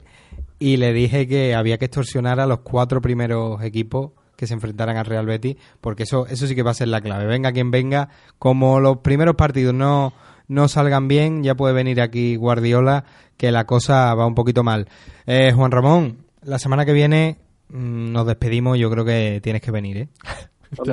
y 0.60 0.78
le 0.78 0.94
dije 0.94 1.28
que 1.28 1.56
había 1.56 1.78
que 1.78 1.86
extorsionar 1.86 2.40
a 2.40 2.46
los 2.46 2.60
cuatro 2.60 3.02
primeros 3.02 3.62
equipos 3.64 4.12
que 4.36 4.48
se 4.48 4.54
enfrentaran 4.54 4.98
al 4.98 5.06
Real 5.06 5.26
Betis, 5.26 5.58
porque 5.82 6.04
eso, 6.04 6.28
eso 6.28 6.46
sí 6.48 6.56
que 6.56 6.62
va 6.64 6.72
a 6.72 6.76
ser 6.76 6.88
la 6.88 7.02
clave. 7.02 7.26
Venga 7.26 7.52
quien 7.52 7.72
venga, 7.72 8.10
como 8.38 8.80
los 8.80 8.98
primeros 9.00 9.36
partidos 9.36 9.74
no, 9.74 10.14
no 10.48 10.68
salgan 10.68 11.08
bien, 11.08 11.44
ya 11.44 11.56
puede 11.56 11.74
venir 11.74 12.02
aquí 12.02 12.36
Guardiola, 12.36 13.04
que 13.38 13.52
la 13.52 13.66
cosa 13.66 14.14
va 14.16 14.26
un 14.26 14.36
poquito 14.36 14.64
mal. 14.64 14.88
Eh, 15.26 15.52
Juan 15.54 15.72
Ramón, 15.72 16.26
la 16.44 16.60
semana 16.60 16.86
que 16.86 16.94
viene 16.94 17.38
mm, 17.70 18.12
nos 18.12 18.26
despedimos, 18.26 18.78
yo 18.78 18.90
creo 18.90 19.06
que 19.06 19.40
tienes 19.42 19.62
que 19.62 19.72
venir, 19.72 19.98
¿eh? 19.98 20.08
Sí, 20.70 20.84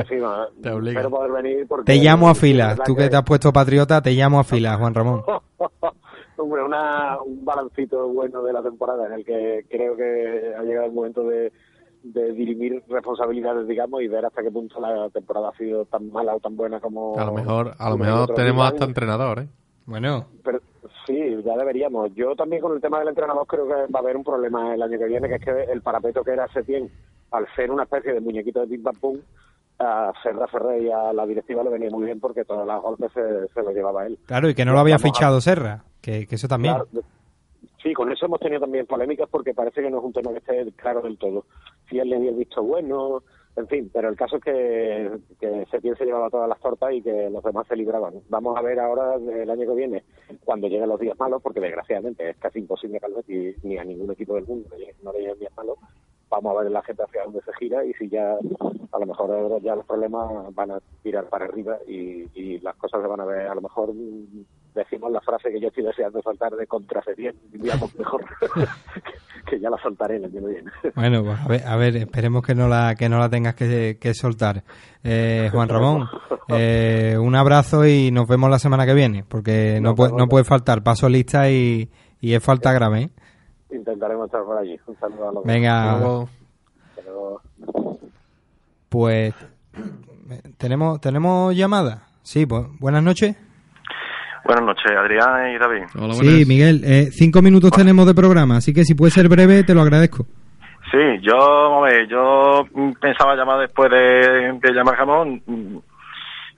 te 0.62 0.70
obliga. 0.70 1.01
espero 1.01 1.10
poder 1.10 1.32
venir 1.32 1.66
porque 1.66 1.93
Te 1.93 1.98
llamo 1.98 2.28
a 2.28 2.36
filas, 2.36 2.78
tú 2.85 2.94
que 2.94 3.09
te 3.09 3.16
has 3.16 3.24
puesto 3.24 3.52
patriota, 3.52 4.01
te 4.01 4.12
llamo 4.12 4.39
a 4.39 4.44
filas, 4.44 4.78
Juan 4.78 4.94
Ramón. 4.94 5.24
Hombre, 6.36 6.62
una, 6.62 7.20
un 7.20 7.44
balancito 7.44 8.09
bueno 8.09 8.43
de 8.43 8.52
la 8.52 8.62
temporada 8.62 9.06
en 9.06 9.14
el 9.14 9.24
que 9.24 9.66
creo 9.68 9.97
que 9.97 10.55
ha 10.56 10.62
llegado 10.62 10.86
el 10.86 10.93
momento 10.93 11.24
de, 11.24 11.52
de 12.05 12.32
dirimir 12.32 12.82
responsabilidades, 12.89 13.66
digamos, 13.66 14.02
y 14.02 14.09
ver 14.09 14.24
hasta 14.26 14.43
qué 14.43 14.51
punto 14.51 14.78
la 14.81 15.09
temporada 15.10 15.48
ha 15.48 15.56
sido 15.56 15.86
tan 15.86 16.12
mala 16.12 16.36
o 16.36 16.40
tan 16.40 16.55
buena 16.55 16.78
como... 16.78 17.18
A 17.18 17.24
lo 17.24 17.32
mejor, 17.32 17.74
a 17.78 17.89
lo 17.90 17.97
mejor 17.97 18.35
tenemos 18.35 18.66
hasta 18.66 18.85
entrenador, 18.85 19.40
¿eh? 19.40 19.48
Bueno, 19.86 20.26
Pero 20.44 20.60
sí, 21.06 21.18
ya 21.44 21.56
deberíamos. 21.56 22.14
Yo 22.14 22.35
también 22.36 22.62
con 22.62 22.72
el 22.74 22.81
tema 22.81 22.98
del 22.98 23.09
entrenador 23.09 23.47
creo 23.47 23.66
que 23.66 23.72
va 23.93 23.98
a 24.01 24.02
haber 24.02 24.16
un 24.16 24.24
problema 24.24 24.74
el 24.74 24.82
año 24.82 24.98
que 24.98 25.06
viene, 25.06 25.28
que 25.28 25.35
es 25.36 25.44
que 25.44 25.72
el 25.72 25.82
parapeto 25.82 26.22
que 26.22 26.32
era 26.32 26.47
Setién, 26.52 26.90
al 27.32 27.47
ser 27.56 27.70
una 27.70 27.82
especie 27.85 28.12
de 28.14 28.20
muñequito 28.20 28.60
de 28.60 28.66
pim 28.66 28.82
pam 28.82 28.94
pum, 28.97 29.18
a 29.78 30.12
Serra 30.22 30.47
Ferrer 30.47 30.82
y 30.82 30.90
a 30.90 31.12
la 31.12 31.26
directiva 31.26 31.62
le 31.64 31.70
venía 31.70 31.90
muy 31.90 32.05
bien 32.05 32.20
porque 32.20 32.44
todos 32.44 32.66
los 32.66 32.82
golpes 32.82 33.10
se, 33.12 33.48
se 33.52 33.62
los 33.62 33.74
llevaba 33.74 34.06
él. 34.06 34.18
claro, 34.26 34.48
y 34.48 34.55
que 34.55 34.64
no 34.64 34.72
lo 34.72 34.78
había 34.78 34.97
Vamos 34.97 35.05
a- 35.10 35.12
fichado 35.14 35.40
Serra, 35.40 35.85
que, 36.01 36.26
que 36.26 36.35
eso 36.36 36.48
también. 36.48 36.74
Claro, 36.74 36.89
sí, 37.85 37.93
con 37.93 38.11
eso 38.11 38.27
hemos 38.27 38.40
tenido 38.40 38.62
también 38.62 38.86
polémicas 38.86 39.28
porque 39.31 39.55
parece 39.55 39.82
que 39.82 39.90
no 39.90 39.98
es 39.98 40.05
un 40.05 40.12
tema 40.12 40.32
que 40.32 40.39
esté 40.39 40.73
claro 40.73 41.02
del 41.02 41.19
todo. 41.19 41.44
Si 41.89 41.98
él 41.98 42.09
le 42.09 42.19
dio 42.19 42.31
el 42.31 42.36
visto 42.36 42.62
bueno, 42.62 43.23
en 43.56 43.69
fin, 43.69 43.90
pero 43.93 44.09
el 44.09 44.16
caso 44.16 44.36
es 44.36 44.43
que, 44.43 45.11
que 45.39 45.66
Setién 45.70 45.94
se 45.97 46.05
llevaba 46.05 46.31
todas 46.31 46.48
las 46.48 46.59
tortas 46.61 46.93
y 46.93 47.02
que 47.02 47.31
los 47.31 47.44
demás 47.44 47.66
se 47.69 47.77
libraban. 47.77 48.15
Vamos 48.28 48.56
a 48.56 48.62
ver 48.62 48.81
ahora 48.81 49.15
el 49.15 49.48
año 49.48 49.69
que 49.69 49.77
viene, 49.77 50.05
cuando 50.44 50.66
lleguen 50.66 50.89
los 50.89 50.98
días 50.98 51.19
malos, 51.20 51.40
porque 51.43 51.61
desgraciadamente 51.61 52.31
es 52.31 52.36
casi 52.39 52.59
imposible 52.59 52.98
que 52.98 53.06
al 53.06 53.24
ni 53.62 53.78
a 53.78 53.85
ningún 53.85 54.11
equipo 54.11 54.35
del 54.35 54.47
mundo 54.47 54.69
no 55.02 55.12
le 55.12 55.19
lleguen 55.20 55.39
días 55.39 55.56
malos. 55.56 55.78
Vamos 56.31 56.56
a 56.56 56.62
ver 56.62 56.73
la 56.73 56.82
gente 56.82 57.02
hacia 57.02 57.23
dónde 57.23 57.43
se 57.43 57.52
gira 57.52 57.85
y 57.85 57.93
si 57.93 58.09
ya 58.09 58.32
a 58.32 58.98
lo 58.98 59.06
mejor 59.06 59.62
ya 59.62 59.77
los 59.77 59.85
problemas 59.85 60.52
van 60.55 60.73
a 60.73 60.81
tirar 61.02 61.28
para 61.28 61.44
arriba 61.44 61.78
y, 61.86 62.28
y 62.35 62.59
las 62.61 62.74
cosas 62.77 63.02
se 63.02 63.06
van 63.06 63.20
a 63.20 63.24
ver 63.24 63.47
a 63.47 63.55
lo 63.55 63.61
mejor 63.61 63.93
decimos 64.74 65.10
la 65.12 65.20
frase 65.20 65.51
que 65.51 65.60
yo 65.60 65.68
estoy 65.68 65.84
deseando 65.84 66.20
soltar 66.22 66.52
de 66.52 66.66
contra 66.66 67.02
Setién, 67.02 67.34
digamos 67.52 67.94
mejor 67.96 68.24
que 69.46 69.60
ya 69.60 69.70
la 69.70 69.78
soltaré 69.78 70.16
el 70.16 70.24
año 70.24 70.40
que 70.40 70.46
viene. 70.46 70.70
Bueno, 70.94 71.22
pues 71.22 71.38
a 71.40 71.48
ver, 71.48 71.66
a 71.66 71.76
ver, 71.76 71.96
esperemos 71.96 72.42
que 72.42 72.55
no 72.55 72.68
la, 72.68 72.94
que 72.94 73.09
no 73.09 73.18
la 73.18 73.28
tengas 73.28 73.55
que, 73.55 73.98
que 74.01 74.14
soltar. 74.14 74.64
Eh, 75.02 75.48
Juan 75.52 75.68
Ramón, 75.68 76.09
eh, 76.48 77.16
un 77.20 77.34
abrazo 77.36 77.86
y 77.86 78.10
nos 78.10 78.26
vemos 78.26 78.51
la 78.51 78.59
semana 78.59 78.86
que 78.86 78.94
viene, 78.94 79.24
porque 79.28 79.78
no, 79.80 79.90
Nos 79.90 79.96
puede, 79.96 80.12
no 80.12 80.26
puede 80.26 80.44
faltar. 80.44 80.82
Paso 80.82 81.09
lista 81.09 81.51
y, 81.51 81.90
y 82.20 82.34
es 82.34 82.42
falta 82.42 82.72
grave. 82.72 83.02
¿eh? 83.02 83.10
Intentaremos 83.70 84.26
estar 84.26 84.42
por 84.44 84.59
allí. 84.59 84.78
Un 84.86 84.98
saludo 84.98 85.28
a 85.28 85.32
los 85.32 85.44
Venga. 85.44 85.98
dos. 85.98 86.30
Pues, 88.88 89.34
¿tenemos, 90.56 91.01
¿tenemos 91.01 91.55
llamada? 91.55 92.06
Sí, 92.22 92.46
pues, 92.46 92.64
buenas 92.78 93.02
noches. 93.02 93.36
Buenas 94.44 94.64
noches, 94.64 94.92
Adrián 94.96 95.54
y 95.54 95.58
David. 95.58 95.84
Sí, 96.12 96.44
Miguel, 96.46 96.82
eh, 96.84 97.08
cinco 97.10 97.40
minutos 97.40 97.70
tenemos 97.70 98.06
de 98.06 98.14
programa, 98.14 98.58
así 98.58 98.74
que 98.74 98.84
si 98.84 98.94
puede 98.94 99.10
ser 99.10 99.28
breve, 99.28 99.64
te 99.64 99.74
lo 99.74 99.80
agradezco. 99.80 100.26
Sí, 100.90 100.98
yo, 101.22 101.36
vamos 101.36 101.88
a 101.88 101.94
ver, 101.94 102.08
yo 102.08 102.66
pensaba 103.00 103.34
llamar 103.34 103.60
después 103.60 103.90
de, 103.90 104.58
de 104.60 104.72
llamar 104.72 104.96
Jamón, 104.96 105.42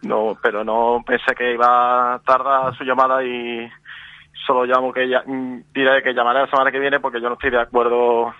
no, 0.02 0.36
pero 0.42 0.64
no 0.64 1.02
pensé 1.06 1.34
que 1.36 1.54
iba 1.54 2.14
a 2.14 2.18
tardar 2.18 2.76
su 2.76 2.84
llamada 2.84 3.24
y 3.24 3.68
solo 4.46 4.64
llamo 4.64 4.92
que 4.92 5.08
ya, 5.08 5.22
mm, 5.24 5.62
diré 5.72 6.02
que 6.02 6.12
llamaré 6.12 6.40
la 6.40 6.50
semana 6.50 6.70
que 6.70 6.80
viene 6.80 7.00
porque 7.00 7.20
yo 7.20 7.28
no 7.28 7.34
estoy 7.34 7.50
de 7.50 7.60
acuerdo 7.60 8.34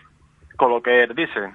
con 0.56 0.70
lo 0.70 0.82
que 0.82 1.04
él 1.04 1.14
dice. 1.14 1.54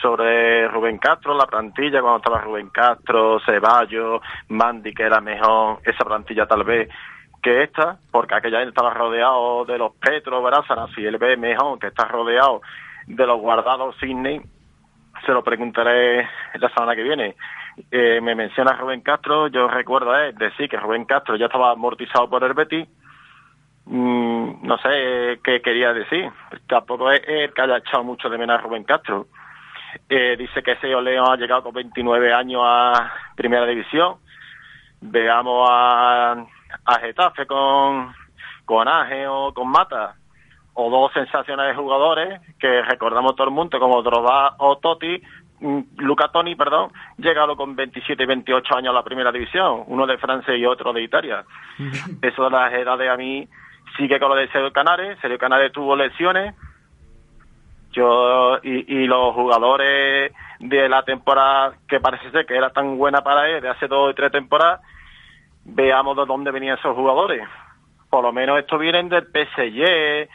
Sobre 0.00 0.68
Rubén 0.68 0.98
Castro, 0.98 1.34
la 1.34 1.46
plantilla, 1.46 2.00
cuando 2.00 2.18
estaba 2.18 2.40
Rubén 2.40 2.70
Castro, 2.70 3.40
Ceballos, 3.44 4.22
Mandy, 4.48 4.94
que 4.94 5.04
era 5.04 5.20
mejor 5.20 5.80
esa 5.84 6.04
plantilla 6.04 6.46
tal 6.46 6.64
vez 6.64 6.88
que 7.42 7.62
esta, 7.62 7.98
porque 8.10 8.34
aquella 8.34 8.62
estaba 8.62 8.92
rodeado 8.92 9.64
de 9.64 9.78
los 9.78 9.94
Petro, 9.94 10.42
Brázanas, 10.42 10.90
y 10.96 11.06
él 11.06 11.18
ve 11.18 11.36
mejor 11.36 11.78
que 11.78 11.88
está 11.88 12.04
rodeado 12.04 12.60
de 13.06 13.26
los 13.26 13.40
guardados 13.40 13.96
Sidney, 13.98 14.40
se 15.24 15.32
lo 15.32 15.42
preguntaré 15.42 16.28
la 16.54 16.68
semana 16.70 16.94
que 16.94 17.02
viene. 17.02 17.36
Eh, 17.90 18.20
me 18.20 18.34
menciona 18.34 18.72
Rubén 18.72 19.00
Castro, 19.00 19.48
yo 19.48 19.68
recuerdo 19.68 20.16
él 20.16 20.34
decir 20.34 20.68
que 20.68 20.76
Rubén 20.76 21.04
Castro 21.04 21.36
ya 21.36 21.46
estaba 21.46 21.70
amortizado 21.72 22.28
por 22.28 22.44
el 22.44 22.54
Betis, 22.54 22.88
Mm, 23.86 24.66
no 24.66 24.78
sé 24.78 24.88
eh, 24.88 25.40
qué 25.42 25.60
quería 25.60 25.92
decir. 25.92 26.30
Tampoco 26.68 27.10
es 27.10 27.22
el 27.26 27.52
que 27.52 27.62
haya 27.62 27.78
echado 27.78 28.04
mucho 28.04 28.28
de 28.28 28.38
menos 28.38 28.58
a 28.58 28.62
Rubén 28.62 28.84
Castro. 28.84 29.26
Eh, 30.08 30.36
dice 30.36 30.62
que 30.62 30.72
ese 30.72 30.88
León 30.88 31.26
ha 31.30 31.36
llegado 31.36 31.64
con 31.64 31.74
29 31.74 32.32
años 32.32 32.62
a 32.64 33.12
Primera 33.34 33.66
División. 33.66 34.16
Veamos 35.00 35.68
a, 35.70 36.32
a 36.84 37.00
Getafe 37.00 37.46
con, 37.46 38.14
con 38.64 38.88
Aje 38.88 39.26
o 39.26 39.52
con 39.52 39.68
Mata. 39.68 40.14
O 40.74 40.88
dos 40.90 41.12
sensacionales 41.12 41.76
jugadores 41.76 42.40
que 42.58 42.82
recordamos 42.82 43.34
todo 43.34 43.48
el 43.48 43.54
mundo, 43.54 43.78
como 43.78 44.02
Drogba 44.02 44.54
o 44.58 44.78
Totti, 44.78 45.20
mm, 45.60 45.80
Luca 45.98 46.28
Toni, 46.28 46.54
perdón, 46.54 46.92
llegaron 47.18 47.56
con 47.56 47.74
27 47.74 48.22
y 48.22 48.26
28 48.26 48.76
años 48.76 48.90
a 48.90 48.94
la 48.94 49.02
Primera 49.02 49.32
División. 49.32 49.84
Uno 49.88 50.06
de 50.06 50.18
Francia 50.18 50.56
y 50.56 50.64
otro 50.64 50.92
de 50.92 51.02
Italia. 51.02 51.44
Eso 52.22 52.44
de 52.44 52.50
las 52.50 52.72
edades 52.72 53.10
a 53.10 53.16
mí 53.16 53.48
sigue 53.96 54.18
con 54.20 54.28
lo 54.28 54.36
de 54.36 54.48
Sergio 54.48 54.72
Canares. 54.72 55.18
Sergio 55.20 55.38
Canares 55.38 55.72
tuvo 55.72 55.96
lesiones. 55.96 56.54
Yo 57.92 58.58
y, 58.62 59.02
y 59.02 59.06
los 59.06 59.34
jugadores 59.34 60.32
de 60.60 60.88
la 60.88 61.02
temporada 61.02 61.72
que 61.88 62.00
parece 62.00 62.30
ser 62.30 62.46
que 62.46 62.56
era 62.56 62.70
tan 62.70 62.98
buena 62.98 63.22
para 63.22 63.48
él 63.48 63.62
de 63.62 63.68
hace 63.68 63.88
dos 63.88 64.12
y 64.12 64.14
tres 64.14 64.30
temporadas, 64.30 64.80
veamos 65.64 66.16
de 66.16 66.26
dónde 66.26 66.50
venían 66.50 66.78
esos 66.78 66.94
jugadores. 66.94 67.42
Por 68.08 68.22
lo 68.22 68.32
menos 68.32 68.58
estos 68.58 68.78
vienen 68.80 69.08
del 69.08 69.26
PSG, 69.26 70.28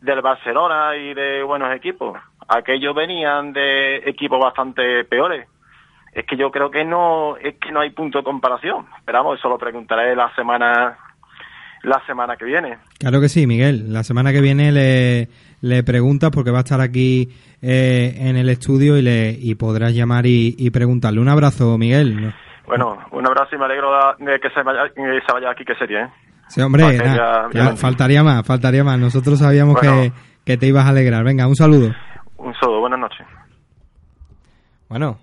del 0.00 0.20
Barcelona 0.20 0.96
y 0.96 1.14
de 1.14 1.42
buenos 1.42 1.74
equipos. 1.74 2.18
Aquellos 2.48 2.94
venían 2.94 3.52
de 3.52 3.96
equipos 3.98 4.40
bastante 4.40 5.04
peores. 5.04 5.48
Es 6.12 6.26
que 6.26 6.36
yo 6.36 6.50
creo 6.50 6.70
que 6.70 6.84
no 6.84 7.36
es 7.36 7.54
que 7.58 7.70
no 7.70 7.80
hay 7.80 7.90
punto 7.90 8.18
de 8.18 8.24
comparación. 8.24 8.86
Esperamos, 8.98 9.38
eso 9.38 9.48
lo 9.48 9.58
preguntaré 9.58 10.16
la 10.16 10.34
semana 10.34 10.98
la 11.82 12.04
semana 12.04 12.36
que 12.36 12.44
viene. 12.44 12.78
Claro 12.98 13.20
que 13.20 13.28
sí, 13.28 13.46
Miguel. 13.46 13.92
La 13.92 14.02
semana 14.02 14.32
que 14.32 14.40
viene 14.40 14.72
le, 14.72 15.28
le 15.62 15.82
preguntas 15.82 16.30
porque 16.30 16.50
va 16.50 16.58
a 16.58 16.60
estar 16.62 16.80
aquí 16.80 17.28
eh, 17.62 18.14
en 18.18 18.36
el 18.36 18.48
estudio 18.48 18.96
y, 18.96 19.02
le, 19.02 19.30
y 19.38 19.54
podrás 19.54 19.92
llamar 19.94 20.26
y, 20.26 20.54
y 20.58 20.70
preguntarle. 20.70 21.20
Un 21.20 21.28
abrazo, 21.28 21.76
Miguel. 21.78 22.32
Bueno, 22.66 22.98
un 23.12 23.26
abrazo 23.26 23.56
y 23.56 23.58
me 23.58 23.64
alegro 23.64 23.90
de 24.18 24.38
que 24.40 24.48
se 24.50 24.62
vaya, 24.62 24.88
que 24.94 25.02
se 25.26 25.32
vaya 25.32 25.50
aquí, 25.50 25.64
que 25.64 25.74
sería. 25.74 26.04
¿eh? 26.04 26.10
Sí, 26.48 26.60
hombre, 26.60 26.96
ya- 26.96 27.04
ya 27.04 27.48
ya- 27.52 27.76
faltaría 27.76 28.22
más, 28.22 28.44
faltaría 28.46 28.82
más. 28.84 28.98
Nosotros 28.98 29.38
sabíamos 29.38 29.74
Bueno. 29.74 30.02
que, 30.02 30.12
que 30.44 30.56
te 30.56 30.66
ibas 30.66 30.86
a 30.86 30.88
alegrar. 30.90 31.22
Venga, 31.24 31.46
un 31.46 31.56
saludo. 31.56 31.92
Un 32.38 32.54
saludo, 32.54 32.80
buenas 32.80 32.98
noches. 33.00 33.26
Bueno, 34.88 35.18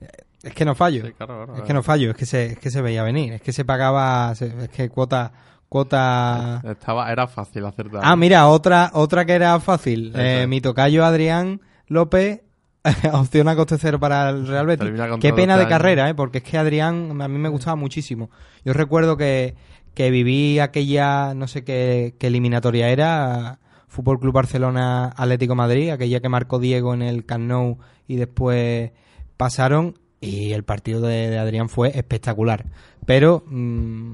eh, 0.00 0.06
es 0.42 0.54
que 0.54 0.64
no 0.64 0.74
fallo. 0.74 1.02
claro, 1.16 1.44
claro, 1.44 1.56
es 1.56 1.62
que 1.62 1.72
no 1.74 1.82
fallo, 1.82 2.10
es 2.10 2.16
que 2.16 2.26
se, 2.26 2.46
es 2.46 2.58
que 2.58 2.70
se 2.70 2.82
veía 2.82 3.02
venir, 3.02 3.32
es 3.34 3.42
que 3.42 3.52
se 3.52 3.64
pagaba, 3.64 4.34
se- 4.34 4.64
es 4.64 4.68
que 4.68 4.88
cuota, 4.88 5.32
cuota. 5.68 6.62
Estaba, 6.64 7.10
era 7.10 7.26
fácil 7.26 7.64
acertar. 7.66 8.00
Ah, 8.04 8.16
mira, 8.16 8.48
otra, 8.48 8.90
otra 8.94 9.24
que 9.24 9.32
era 9.32 9.58
fácil. 9.60 10.12
Eh, 10.16 10.46
mi 10.48 10.60
tocayo 10.60 11.04
Adrián 11.04 11.60
López, 11.86 12.42
opción 13.12 13.48
a 13.48 13.56
coste 13.56 13.76
cero 13.78 14.00
para 14.00 14.30
el 14.30 14.46
Real 14.46 14.66
Betis. 14.66 14.90
Qué 15.20 15.32
pena 15.32 15.56
de 15.56 15.68
carrera, 15.68 16.08
¿eh? 16.08 16.14
porque 16.14 16.38
es 16.38 16.44
que 16.44 16.58
Adrián 16.58 17.20
a 17.20 17.28
mí 17.28 17.38
me 17.38 17.48
gustaba 17.48 17.76
muchísimo. 17.76 18.30
Yo 18.64 18.72
recuerdo 18.72 19.16
que, 19.16 19.56
que 19.94 20.10
viví 20.10 20.58
aquella, 20.58 21.34
no 21.34 21.48
sé 21.48 21.64
qué, 21.64 22.14
qué 22.18 22.28
eliminatoria 22.28 22.88
era, 22.88 23.58
Fútbol 23.88 24.20
Club 24.20 24.34
Barcelona 24.34 25.12
Atlético 25.16 25.54
Madrid, 25.54 25.90
aquella 25.90 26.20
que 26.20 26.28
marcó 26.28 26.58
Diego 26.58 26.94
en 26.94 27.02
el 27.02 27.24
Camp 27.24 27.44
Nou 27.44 27.78
y 28.06 28.16
después 28.16 28.92
pasaron 29.36 29.98
y 30.20 30.52
el 30.52 30.64
partido 30.64 31.00
de, 31.00 31.30
de 31.30 31.38
Adrián 31.38 31.68
fue 31.68 31.96
espectacular. 31.96 32.66
Pero 33.06 33.44
mm, 33.46 34.12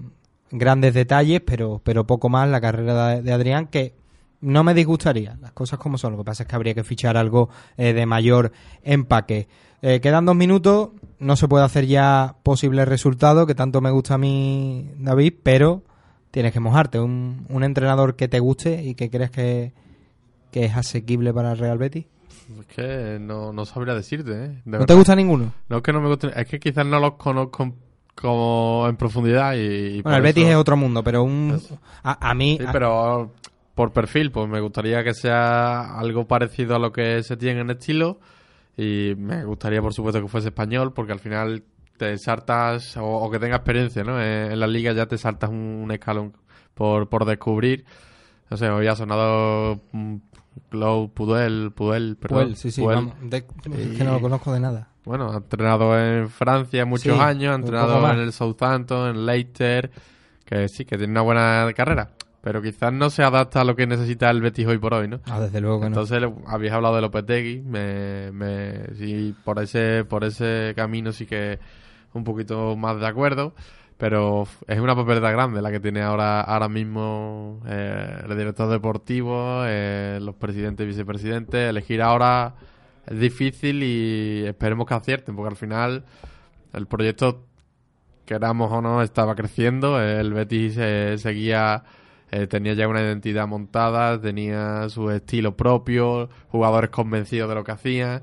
grandes 0.58 0.94
detalles, 0.94 1.40
pero, 1.44 1.80
pero 1.84 2.06
poco 2.06 2.28
más 2.28 2.48
la 2.48 2.60
carrera 2.60 3.08
de, 3.08 3.22
de 3.22 3.32
Adrián 3.32 3.66
que 3.66 3.94
no 4.40 4.62
me 4.62 4.74
disgustaría, 4.74 5.36
las 5.40 5.52
cosas 5.52 5.78
como 5.78 5.96
son. 5.98 6.12
Lo 6.12 6.18
que 6.18 6.24
pasa 6.24 6.42
es 6.42 6.48
que 6.48 6.54
habría 6.54 6.74
que 6.74 6.84
fichar 6.84 7.16
algo 7.16 7.48
eh, 7.76 7.92
de 7.92 8.06
mayor 8.06 8.52
empaque. 8.82 9.48
Eh, 9.80 10.00
quedan 10.00 10.26
dos 10.26 10.36
minutos, 10.36 10.90
no 11.18 11.36
se 11.36 11.48
puede 11.48 11.64
hacer 11.64 11.86
ya 11.86 12.36
posible 12.42 12.84
resultado, 12.84 13.46
que 13.46 13.54
tanto 13.54 13.80
me 13.80 13.90
gusta 13.90 14.14
a 14.14 14.18
mí, 14.18 14.90
David, 14.98 15.34
pero 15.42 15.82
tienes 16.30 16.52
que 16.52 16.60
mojarte. 16.60 16.98
Un, 17.00 17.46
un 17.48 17.64
entrenador 17.64 18.16
que 18.16 18.28
te 18.28 18.38
guste 18.38 18.82
y 18.82 18.94
que 18.94 19.10
crees 19.10 19.30
que, 19.30 19.72
que 20.50 20.64
es 20.66 20.76
asequible 20.76 21.32
para 21.32 21.52
el 21.52 21.58
Real 21.58 21.78
Betis. 21.78 22.06
Es 22.60 22.66
que 22.66 23.18
no, 23.18 23.52
no 23.54 23.64
sabría 23.64 23.94
decirte, 23.94 24.32
¿eh? 24.32 24.48
De 24.48 24.62
¿No 24.66 24.72
verdad. 24.72 24.86
te 24.86 24.94
gusta 24.94 25.16
ninguno? 25.16 25.52
No 25.70 25.78
es 25.78 25.82
que 25.82 25.92
no 25.92 26.02
me 26.02 26.08
guste, 26.08 26.28
es 26.38 26.46
que 26.46 26.60
quizás 26.60 26.84
no 26.84 27.00
los 27.00 27.14
conozco 27.14 27.72
como 28.14 28.86
en 28.88 28.96
profundidad 28.96 29.54
y, 29.54 29.58
y 29.98 30.02
Bueno, 30.02 30.16
el 30.18 30.22
Betis 30.22 30.44
eso- 30.44 30.52
es 30.52 30.56
otro 30.56 30.76
mundo, 30.76 31.02
pero 31.04 31.22
un 31.22 31.60
a, 32.02 32.30
a 32.30 32.34
mí 32.34 32.56
Sí, 32.60 32.66
a- 32.66 32.72
pero 32.72 33.32
por 33.74 33.92
perfil, 33.92 34.30
pues 34.30 34.48
me 34.48 34.60
gustaría 34.60 35.02
que 35.02 35.14
sea 35.14 35.98
algo 35.98 36.26
parecido 36.26 36.76
a 36.76 36.78
lo 36.78 36.92
que 36.92 37.22
se 37.22 37.36
tiene 37.36 37.60
en 37.60 37.70
estilo 37.70 38.20
y 38.76 39.14
me 39.16 39.44
gustaría, 39.44 39.82
por 39.82 39.92
supuesto, 39.92 40.20
que 40.22 40.28
fuese 40.28 40.48
español 40.48 40.92
porque 40.92 41.12
al 41.12 41.18
final 41.20 41.64
te 41.96 42.16
saltas 42.18 42.96
o, 42.96 43.04
o 43.04 43.30
que 43.30 43.38
tenga 43.38 43.56
experiencia, 43.56 44.02
¿no? 44.04 44.20
En, 44.20 44.52
en 44.52 44.60
la 44.60 44.66
liga 44.66 44.92
ya 44.92 45.06
te 45.06 45.18
saltas 45.18 45.50
un, 45.50 45.56
un 45.82 45.90
escalón 45.92 46.32
por, 46.74 47.08
por 47.08 47.24
descubrir 47.24 47.84
no 48.50 48.56
sé, 48.58 48.68
hoy 48.68 48.86
ha 48.86 48.94
sonado 48.94 49.80
mm, 49.92 50.16
Cloud 50.68 51.08
Pudel, 51.10 51.72
Pudel, 51.74 52.16
perdón. 52.16 52.44
Puel, 52.44 52.56
sí, 52.56 52.70
sí, 52.70 52.82
Puel. 52.82 52.96
vamos, 52.96 53.14
de- 53.22 53.44
que 53.96 54.04
no 54.04 54.12
lo 54.12 54.20
conozco 54.20 54.52
de 54.52 54.60
nada. 54.60 54.88
Bueno, 55.04 55.32
ha 55.32 55.36
entrenado 55.36 55.98
en 55.98 56.28
Francia 56.30 56.84
muchos 56.86 57.04
Sí, 57.16 57.20
años, 57.20 57.52
ha 57.52 57.56
entrenado 57.56 58.12
en 58.12 58.18
el 58.20 58.32
Southampton, 58.32 59.10
en 59.10 59.26
Leicester, 59.26 59.90
que 60.44 60.68
sí, 60.68 60.84
que 60.84 60.96
tiene 60.96 61.10
una 61.12 61.20
buena 61.22 61.70
carrera, 61.76 62.10
pero 62.40 62.62
quizás 62.62 62.92
no 62.92 63.10
se 63.10 63.22
adapta 63.22 63.60
a 63.60 63.64
lo 63.64 63.76
que 63.76 63.86
necesita 63.86 64.30
el 64.30 64.40
Betis 64.40 64.66
hoy 64.66 64.78
por 64.78 64.94
hoy, 64.94 65.08
¿no? 65.08 65.20
Ah, 65.26 65.40
desde 65.40 65.60
luego 65.60 65.78
que 65.80 65.82
no. 65.84 65.86
Entonces 65.88 66.20
le- 66.22 66.32
habéis 66.46 66.72
hablado 66.72 66.96
de 66.96 67.02
Lopetegui, 67.02 67.60
me, 67.62 68.32
me, 68.32 68.94
sí, 68.94 69.34
por 69.44 69.58
ese, 69.62 70.04
por 70.04 70.24
ese 70.24 70.72
camino 70.74 71.12
sí 71.12 71.26
que 71.26 71.58
un 72.14 72.24
poquito 72.24 72.74
más 72.76 72.98
de 72.98 73.06
acuerdo, 73.06 73.54
pero 73.98 74.46
es 74.66 74.80
una 74.80 74.96
papeleta 74.96 75.30
grande 75.30 75.60
la 75.60 75.70
que 75.70 75.80
tiene 75.80 76.00
ahora, 76.02 76.40
ahora 76.40 76.68
mismo 76.68 77.60
eh, 77.66 78.22
el 78.28 78.36
director 78.38 78.70
deportivo, 78.70 79.62
eh, 79.66 80.18
los 80.22 80.34
presidentes 80.36 80.84
y 80.84 80.88
vicepresidentes, 80.88 81.68
elegir 81.70 82.00
ahora 82.02 82.54
es 83.06 83.18
difícil 83.18 83.82
y 83.82 84.44
esperemos 84.46 84.86
que 84.86 84.94
acierten, 84.94 85.36
porque 85.36 85.50
al 85.50 85.56
final 85.56 86.04
el 86.72 86.86
proyecto, 86.86 87.46
queramos 88.24 88.72
o 88.72 88.80
no, 88.80 89.02
estaba 89.02 89.34
creciendo, 89.34 90.00
el 90.00 90.32
Betis 90.32 90.76
eh, 90.78 91.16
seguía 91.18 91.84
eh, 92.30 92.48
tenía 92.48 92.72
ya 92.72 92.88
una 92.88 93.00
identidad 93.00 93.46
montada, 93.46 94.20
tenía 94.20 94.88
su 94.88 95.08
estilo 95.10 95.56
propio, 95.56 96.28
jugadores 96.48 96.90
convencidos 96.90 97.48
de 97.48 97.54
lo 97.54 97.62
que 97.62 97.70
hacían, 97.70 98.22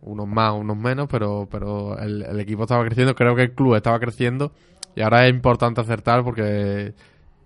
unos 0.00 0.26
más, 0.26 0.52
unos 0.52 0.76
menos, 0.76 1.06
pero, 1.08 1.46
pero 1.48 1.96
el, 1.98 2.22
el 2.22 2.40
equipo 2.40 2.62
estaba 2.62 2.84
creciendo, 2.84 3.14
creo 3.14 3.36
que 3.36 3.42
el 3.42 3.52
club 3.54 3.76
estaba 3.76 4.00
creciendo 4.00 4.52
y 4.96 5.02
ahora 5.02 5.26
es 5.26 5.30
importante 5.32 5.80
acertar 5.80 6.24
porque 6.24 6.94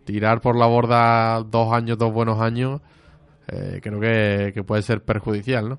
tirar 0.04 0.40
por 0.40 0.56
la 0.56 0.64
borda 0.64 1.42
dos 1.42 1.70
años, 1.72 1.98
dos 1.98 2.12
buenos 2.14 2.40
años, 2.40 2.80
eh, 3.48 3.80
creo 3.82 4.00
que, 4.00 4.52
que 4.54 4.62
puede 4.64 4.80
ser 4.80 5.04
perjudicial, 5.04 5.68
¿no? 5.68 5.78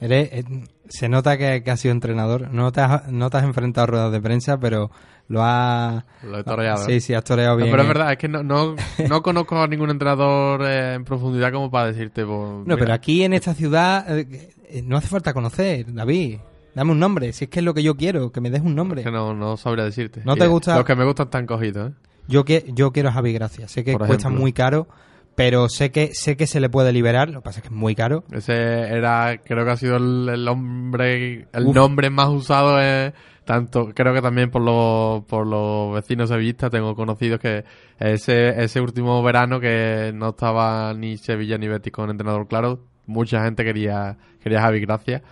Eres- 0.00 0.28
eh, 0.32 0.44
se 0.88 1.08
nota 1.08 1.36
que, 1.38 1.62
que 1.62 1.70
has 1.70 1.80
sido 1.80 1.92
entrenador. 1.92 2.50
No 2.52 2.72
te, 2.72 2.80
has, 2.80 3.08
no 3.08 3.30
te 3.30 3.36
has 3.36 3.44
enfrentado 3.44 3.84
a 3.84 3.86
ruedas 3.86 4.12
de 4.12 4.20
prensa, 4.20 4.58
pero 4.58 4.90
lo 5.28 5.44
has... 5.44 6.04
Lo 6.24 6.38
he 6.38 6.44
toreado. 6.44 6.84
Sí, 6.84 7.00
sí, 7.00 7.14
has 7.14 7.22
toreado 7.22 7.52
No, 7.52 7.56
bien. 7.58 7.70
pero 7.70 7.82
es 7.82 7.86
eh. 7.88 7.92
verdad, 7.92 8.12
es 8.12 8.18
que 8.18 8.28
no, 8.28 8.42
no, 8.42 8.74
no 9.08 9.22
conozco 9.22 9.60
a 9.62 9.68
ningún 9.68 9.90
entrenador 9.90 10.62
eh, 10.64 10.94
en 10.94 11.04
profundidad 11.04 11.52
como 11.52 11.70
para 11.70 11.86
decirte. 11.92 12.24
pues, 12.24 12.66
No, 12.66 12.76
pero 12.76 12.92
aquí 12.92 13.22
en 13.22 13.34
esta 13.34 13.54
ciudad 13.54 14.18
eh, 14.18 14.50
eh, 14.68 14.82
no 14.84 14.96
hace 14.96 15.08
falta 15.08 15.32
conocer, 15.32 15.92
David. 15.92 16.38
Dame 16.74 16.92
un 16.92 16.98
nombre, 17.00 17.32
si 17.32 17.44
es 17.44 17.50
que 17.50 17.58
es 17.60 17.64
lo 17.64 17.74
que 17.74 17.82
yo 17.82 17.96
quiero, 17.96 18.30
que 18.32 18.40
me 18.40 18.48
des 18.50 18.62
un 18.62 18.74
nombre. 18.74 19.02
que 19.02 19.10
no, 19.10 19.34
no 19.34 19.56
sabría 19.56 19.84
decirte. 19.84 20.22
¿No 20.24 20.36
te 20.36 20.44
eh, 20.44 20.48
gusta? 20.48 20.76
Los 20.76 20.84
que 20.84 20.94
me 20.94 21.04
gustan 21.04 21.26
están 21.26 21.46
cogidos, 21.46 21.90
¿eh? 21.90 21.94
Yo, 22.28 22.44
que, 22.44 22.64
yo 22.74 22.92
quiero 22.92 23.08
a 23.08 23.12
Javi 23.12 23.32
Gracia. 23.32 23.66
Sé 23.66 23.82
que 23.82 23.92
Por 23.92 24.06
cuesta 24.06 24.28
ejemplo. 24.28 24.40
muy 24.40 24.52
caro, 24.52 24.86
pero 25.34 25.68
sé 25.68 25.90
que, 25.90 26.10
sé 26.12 26.36
que 26.36 26.46
se 26.46 26.60
le 26.60 26.68
puede 26.68 26.92
liberar. 26.92 27.30
Lo 27.30 27.40
que 27.40 27.44
pasa 27.44 27.58
es 27.60 27.62
que 27.62 27.68
es 27.68 27.78
muy 27.78 27.94
caro. 27.94 28.24
Ese 28.32 28.52
era, 28.52 29.38
creo 29.44 29.64
que 29.64 29.70
ha 29.70 29.76
sido 29.76 29.96
el, 29.96 30.28
el 30.28 30.48
hombre, 30.48 31.46
el 31.52 31.66
Uf. 31.66 31.74
nombre 31.74 32.10
más 32.10 32.28
usado, 32.28 32.80
eh, 32.80 33.12
tanto, 33.44 33.90
creo 33.94 34.14
que 34.14 34.22
también 34.22 34.50
por 34.50 34.62
los, 34.62 35.24
por 35.24 35.46
los 35.46 35.94
vecinos 35.94 36.28
sevillistas, 36.28 36.70
tengo 36.70 36.94
conocidos 36.94 37.40
que 37.40 37.64
ese, 37.98 38.62
ese 38.62 38.80
último 38.80 39.22
verano 39.22 39.58
que 39.60 40.12
no 40.14 40.30
estaba 40.30 40.94
ni 40.94 41.16
Sevilla 41.16 41.58
ni 41.58 41.66
Betis 41.68 41.92
con 41.92 42.10
entrenador 42.10 42.46
claro, 42.46 42.80
mucha 43.06 43.42
gente 43.42 43.64
quería, 43.64 44.16
quería 44.42 44.60
Javi 44.60 44.80
Gracia. 44.80 45.22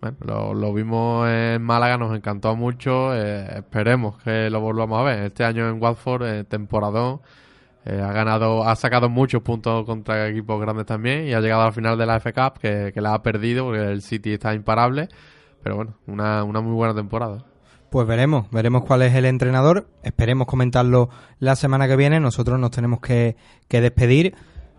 Bueno, 0.00 0.16
lo, 0.20 0.54
lo 0.54 0.72
vimos 0.72 1.28
en 1.28 1.60
Málaga, 1.60 1.98
nos 1.98 2.14
encantó 2.14 2.54
mucho, 2.54 3.12
eh, 3.16 3.58
esperemos 3.58 4.16
que 4.22 4.48
lo 4.48 4.60
volvamos 4.60 5.00
a 5.00 5.02
ver. 5.02 5.24
Este 5.24 5.44
año 5.44 5.68
en 5.68 5.82
Watford, 5.82 6.22
eh, 6.24 6.44
temporadón, 6.44 7.20
eh, 7.88 8.02
ha 8.02 8.12
ganado, 8.12 8.64
ha 8.64 8.76
sacado 8.76 9.08
muchos 9.08 9.42
puntos 9.42 9.84
contra 9.86 10.28
equipos 10.28 10.60
grandes 10.60 10.86
también 10.86 11.26
y 11.26 11.32
ha 11.32 11.40
llegado 11.40 11.62
al 11.62 11.72
final 11.72 11.96
de 11.98 12.06
la 12.06 12.16
F 12.16 12.32
Cup 12.32 12.58
que, 12.60 12.90
que 12.92 13.00
la 13.00 13.14
ha 13.14 13.22
perdido 13.22 13.64
porque 13.64 13.82
el 13.90 14.02
City 14.02 14.32
está 14.34 14.54
imparable. 14.54 15.08
Pero 15.62 15.76
bueno, 15.76 15.94
una, 16.06 16.44
una 16.44 16.60
muy 16.60 16.74
buena 16.74 16.94
temporada. 16.94 17.44
Pues 17.90 18.06
veremos, 18.06 18.50
veremos 18.50 18.84
cuál 18.84 19.02
es 19.02 19.14
el 19.14 19.24
entrenador. 19.24 19.88
Esperemos 20.02 20.46
comentarlo 20.46 21.08
la 21.38 21.56
semana 21.56 21.88
que 21.88 21.96
viene. 21.96 22.20
Nosotros 22.20 22.58
nos 22.60 22.70
tenemos 22.70 23.00
que, 23.00 23.36
que 23.66 23.80
despedir. 23.80 24.34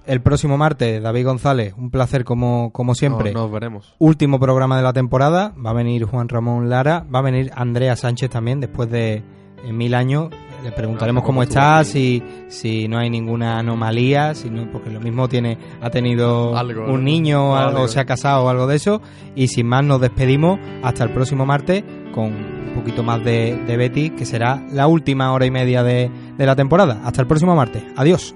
El 0.06 0.22
próximo 0.22 0.58
martes, 0.58 1.04
David 1.04 1.26
González, 1.26 1.74
un 1.78 1.92
placer 1.92 2.24
como, 2.24 2.72
como 2.72 2.96
siempre. 2.96 3.34
No- 3.34 3.42
nos 3.42 3.52
veremos. 3.52 3.96
Último 4.00 4.40
programa 4.40 4.78
de 4.78 4.84
la 4.84 4.94
temporada. 4.94 5.54
Va 5.64 5.72
a 5.72 5.74
venir 5.74 6.06
Juan 6.06 6.30
Ramón 6.30 6.70
Lara. 6.70 7.06
Va 7.14 7.20
a 7.20 7.24
venir 7.24 7.52
Andrea 7.56 7.96
Sánchez 7.96 8.30
también 8.30 8.60
después 8.60 8.90
de 8.90 9.24
mil 9.72 9.94
años. 9.96 10.30
Le 10.64 10.72
preguntaremos 10.72 11.22
sé 11.22 11.26
cómo 11.26 11.44
está, 11.44 11.84
si, 11.84 12.22
si 12.48 12.88
no 12.88 12.98
hay 12.98 13.10
ninguna 13.10 13.60
anomalía, 13.60 14.34
si 14.36 14.50
no, 14.50 14.70
porque 14.72 14.90
lo 14.90 15.00
mismo 15.00 15.28
tiene 15.30 15.58
ha 15.82 15.90
tenido 15.90 16.56
Algo, 16.58 16.86
un 16.92 17.04
niño 17.04 17.52
o 17.52 17.56
algo, 17.56 17.78
Algo. 17.78 17.88
se 17.88 18.00
ha 18.00 18.06
casado 18.06 18.46
o 18.46 18.50
algo 18.50 18.68
de 18.68 18.76
eso. 18.76 19.02
Y 19.36 19.48
sin 19.48 19.68
más 19.68 19.84
nos 19.84 20.02
despedimos 20.02 20.60
hasta 20.84 21.04
el 21.04 21.12
próximo 21.12 21.46
martes 21.46 21.84
con 22.14 22.26
un 22.26 22.74
poquito 22.76 23.04
más 23.04 23.24
de, 23.24 23.56
de 23.66 23.78
Betty, 23.78 24.10
que 24.12 24.26
será 24.26 24.64
la 24.72 24.88
última 24.88 25.32
hora 25.34 25.46
y 25.46 25.52
media 25.52 25.84
de, 25.84 26.12
de 26.38 26.46
la 26.46 26.56
temporada. 26.56 27.02
Hasta 27.04 27.22
el 27.22 27.28
próximo 27.28 27.56
martes. 27.56 27.84
Adiós. 27.96 28.36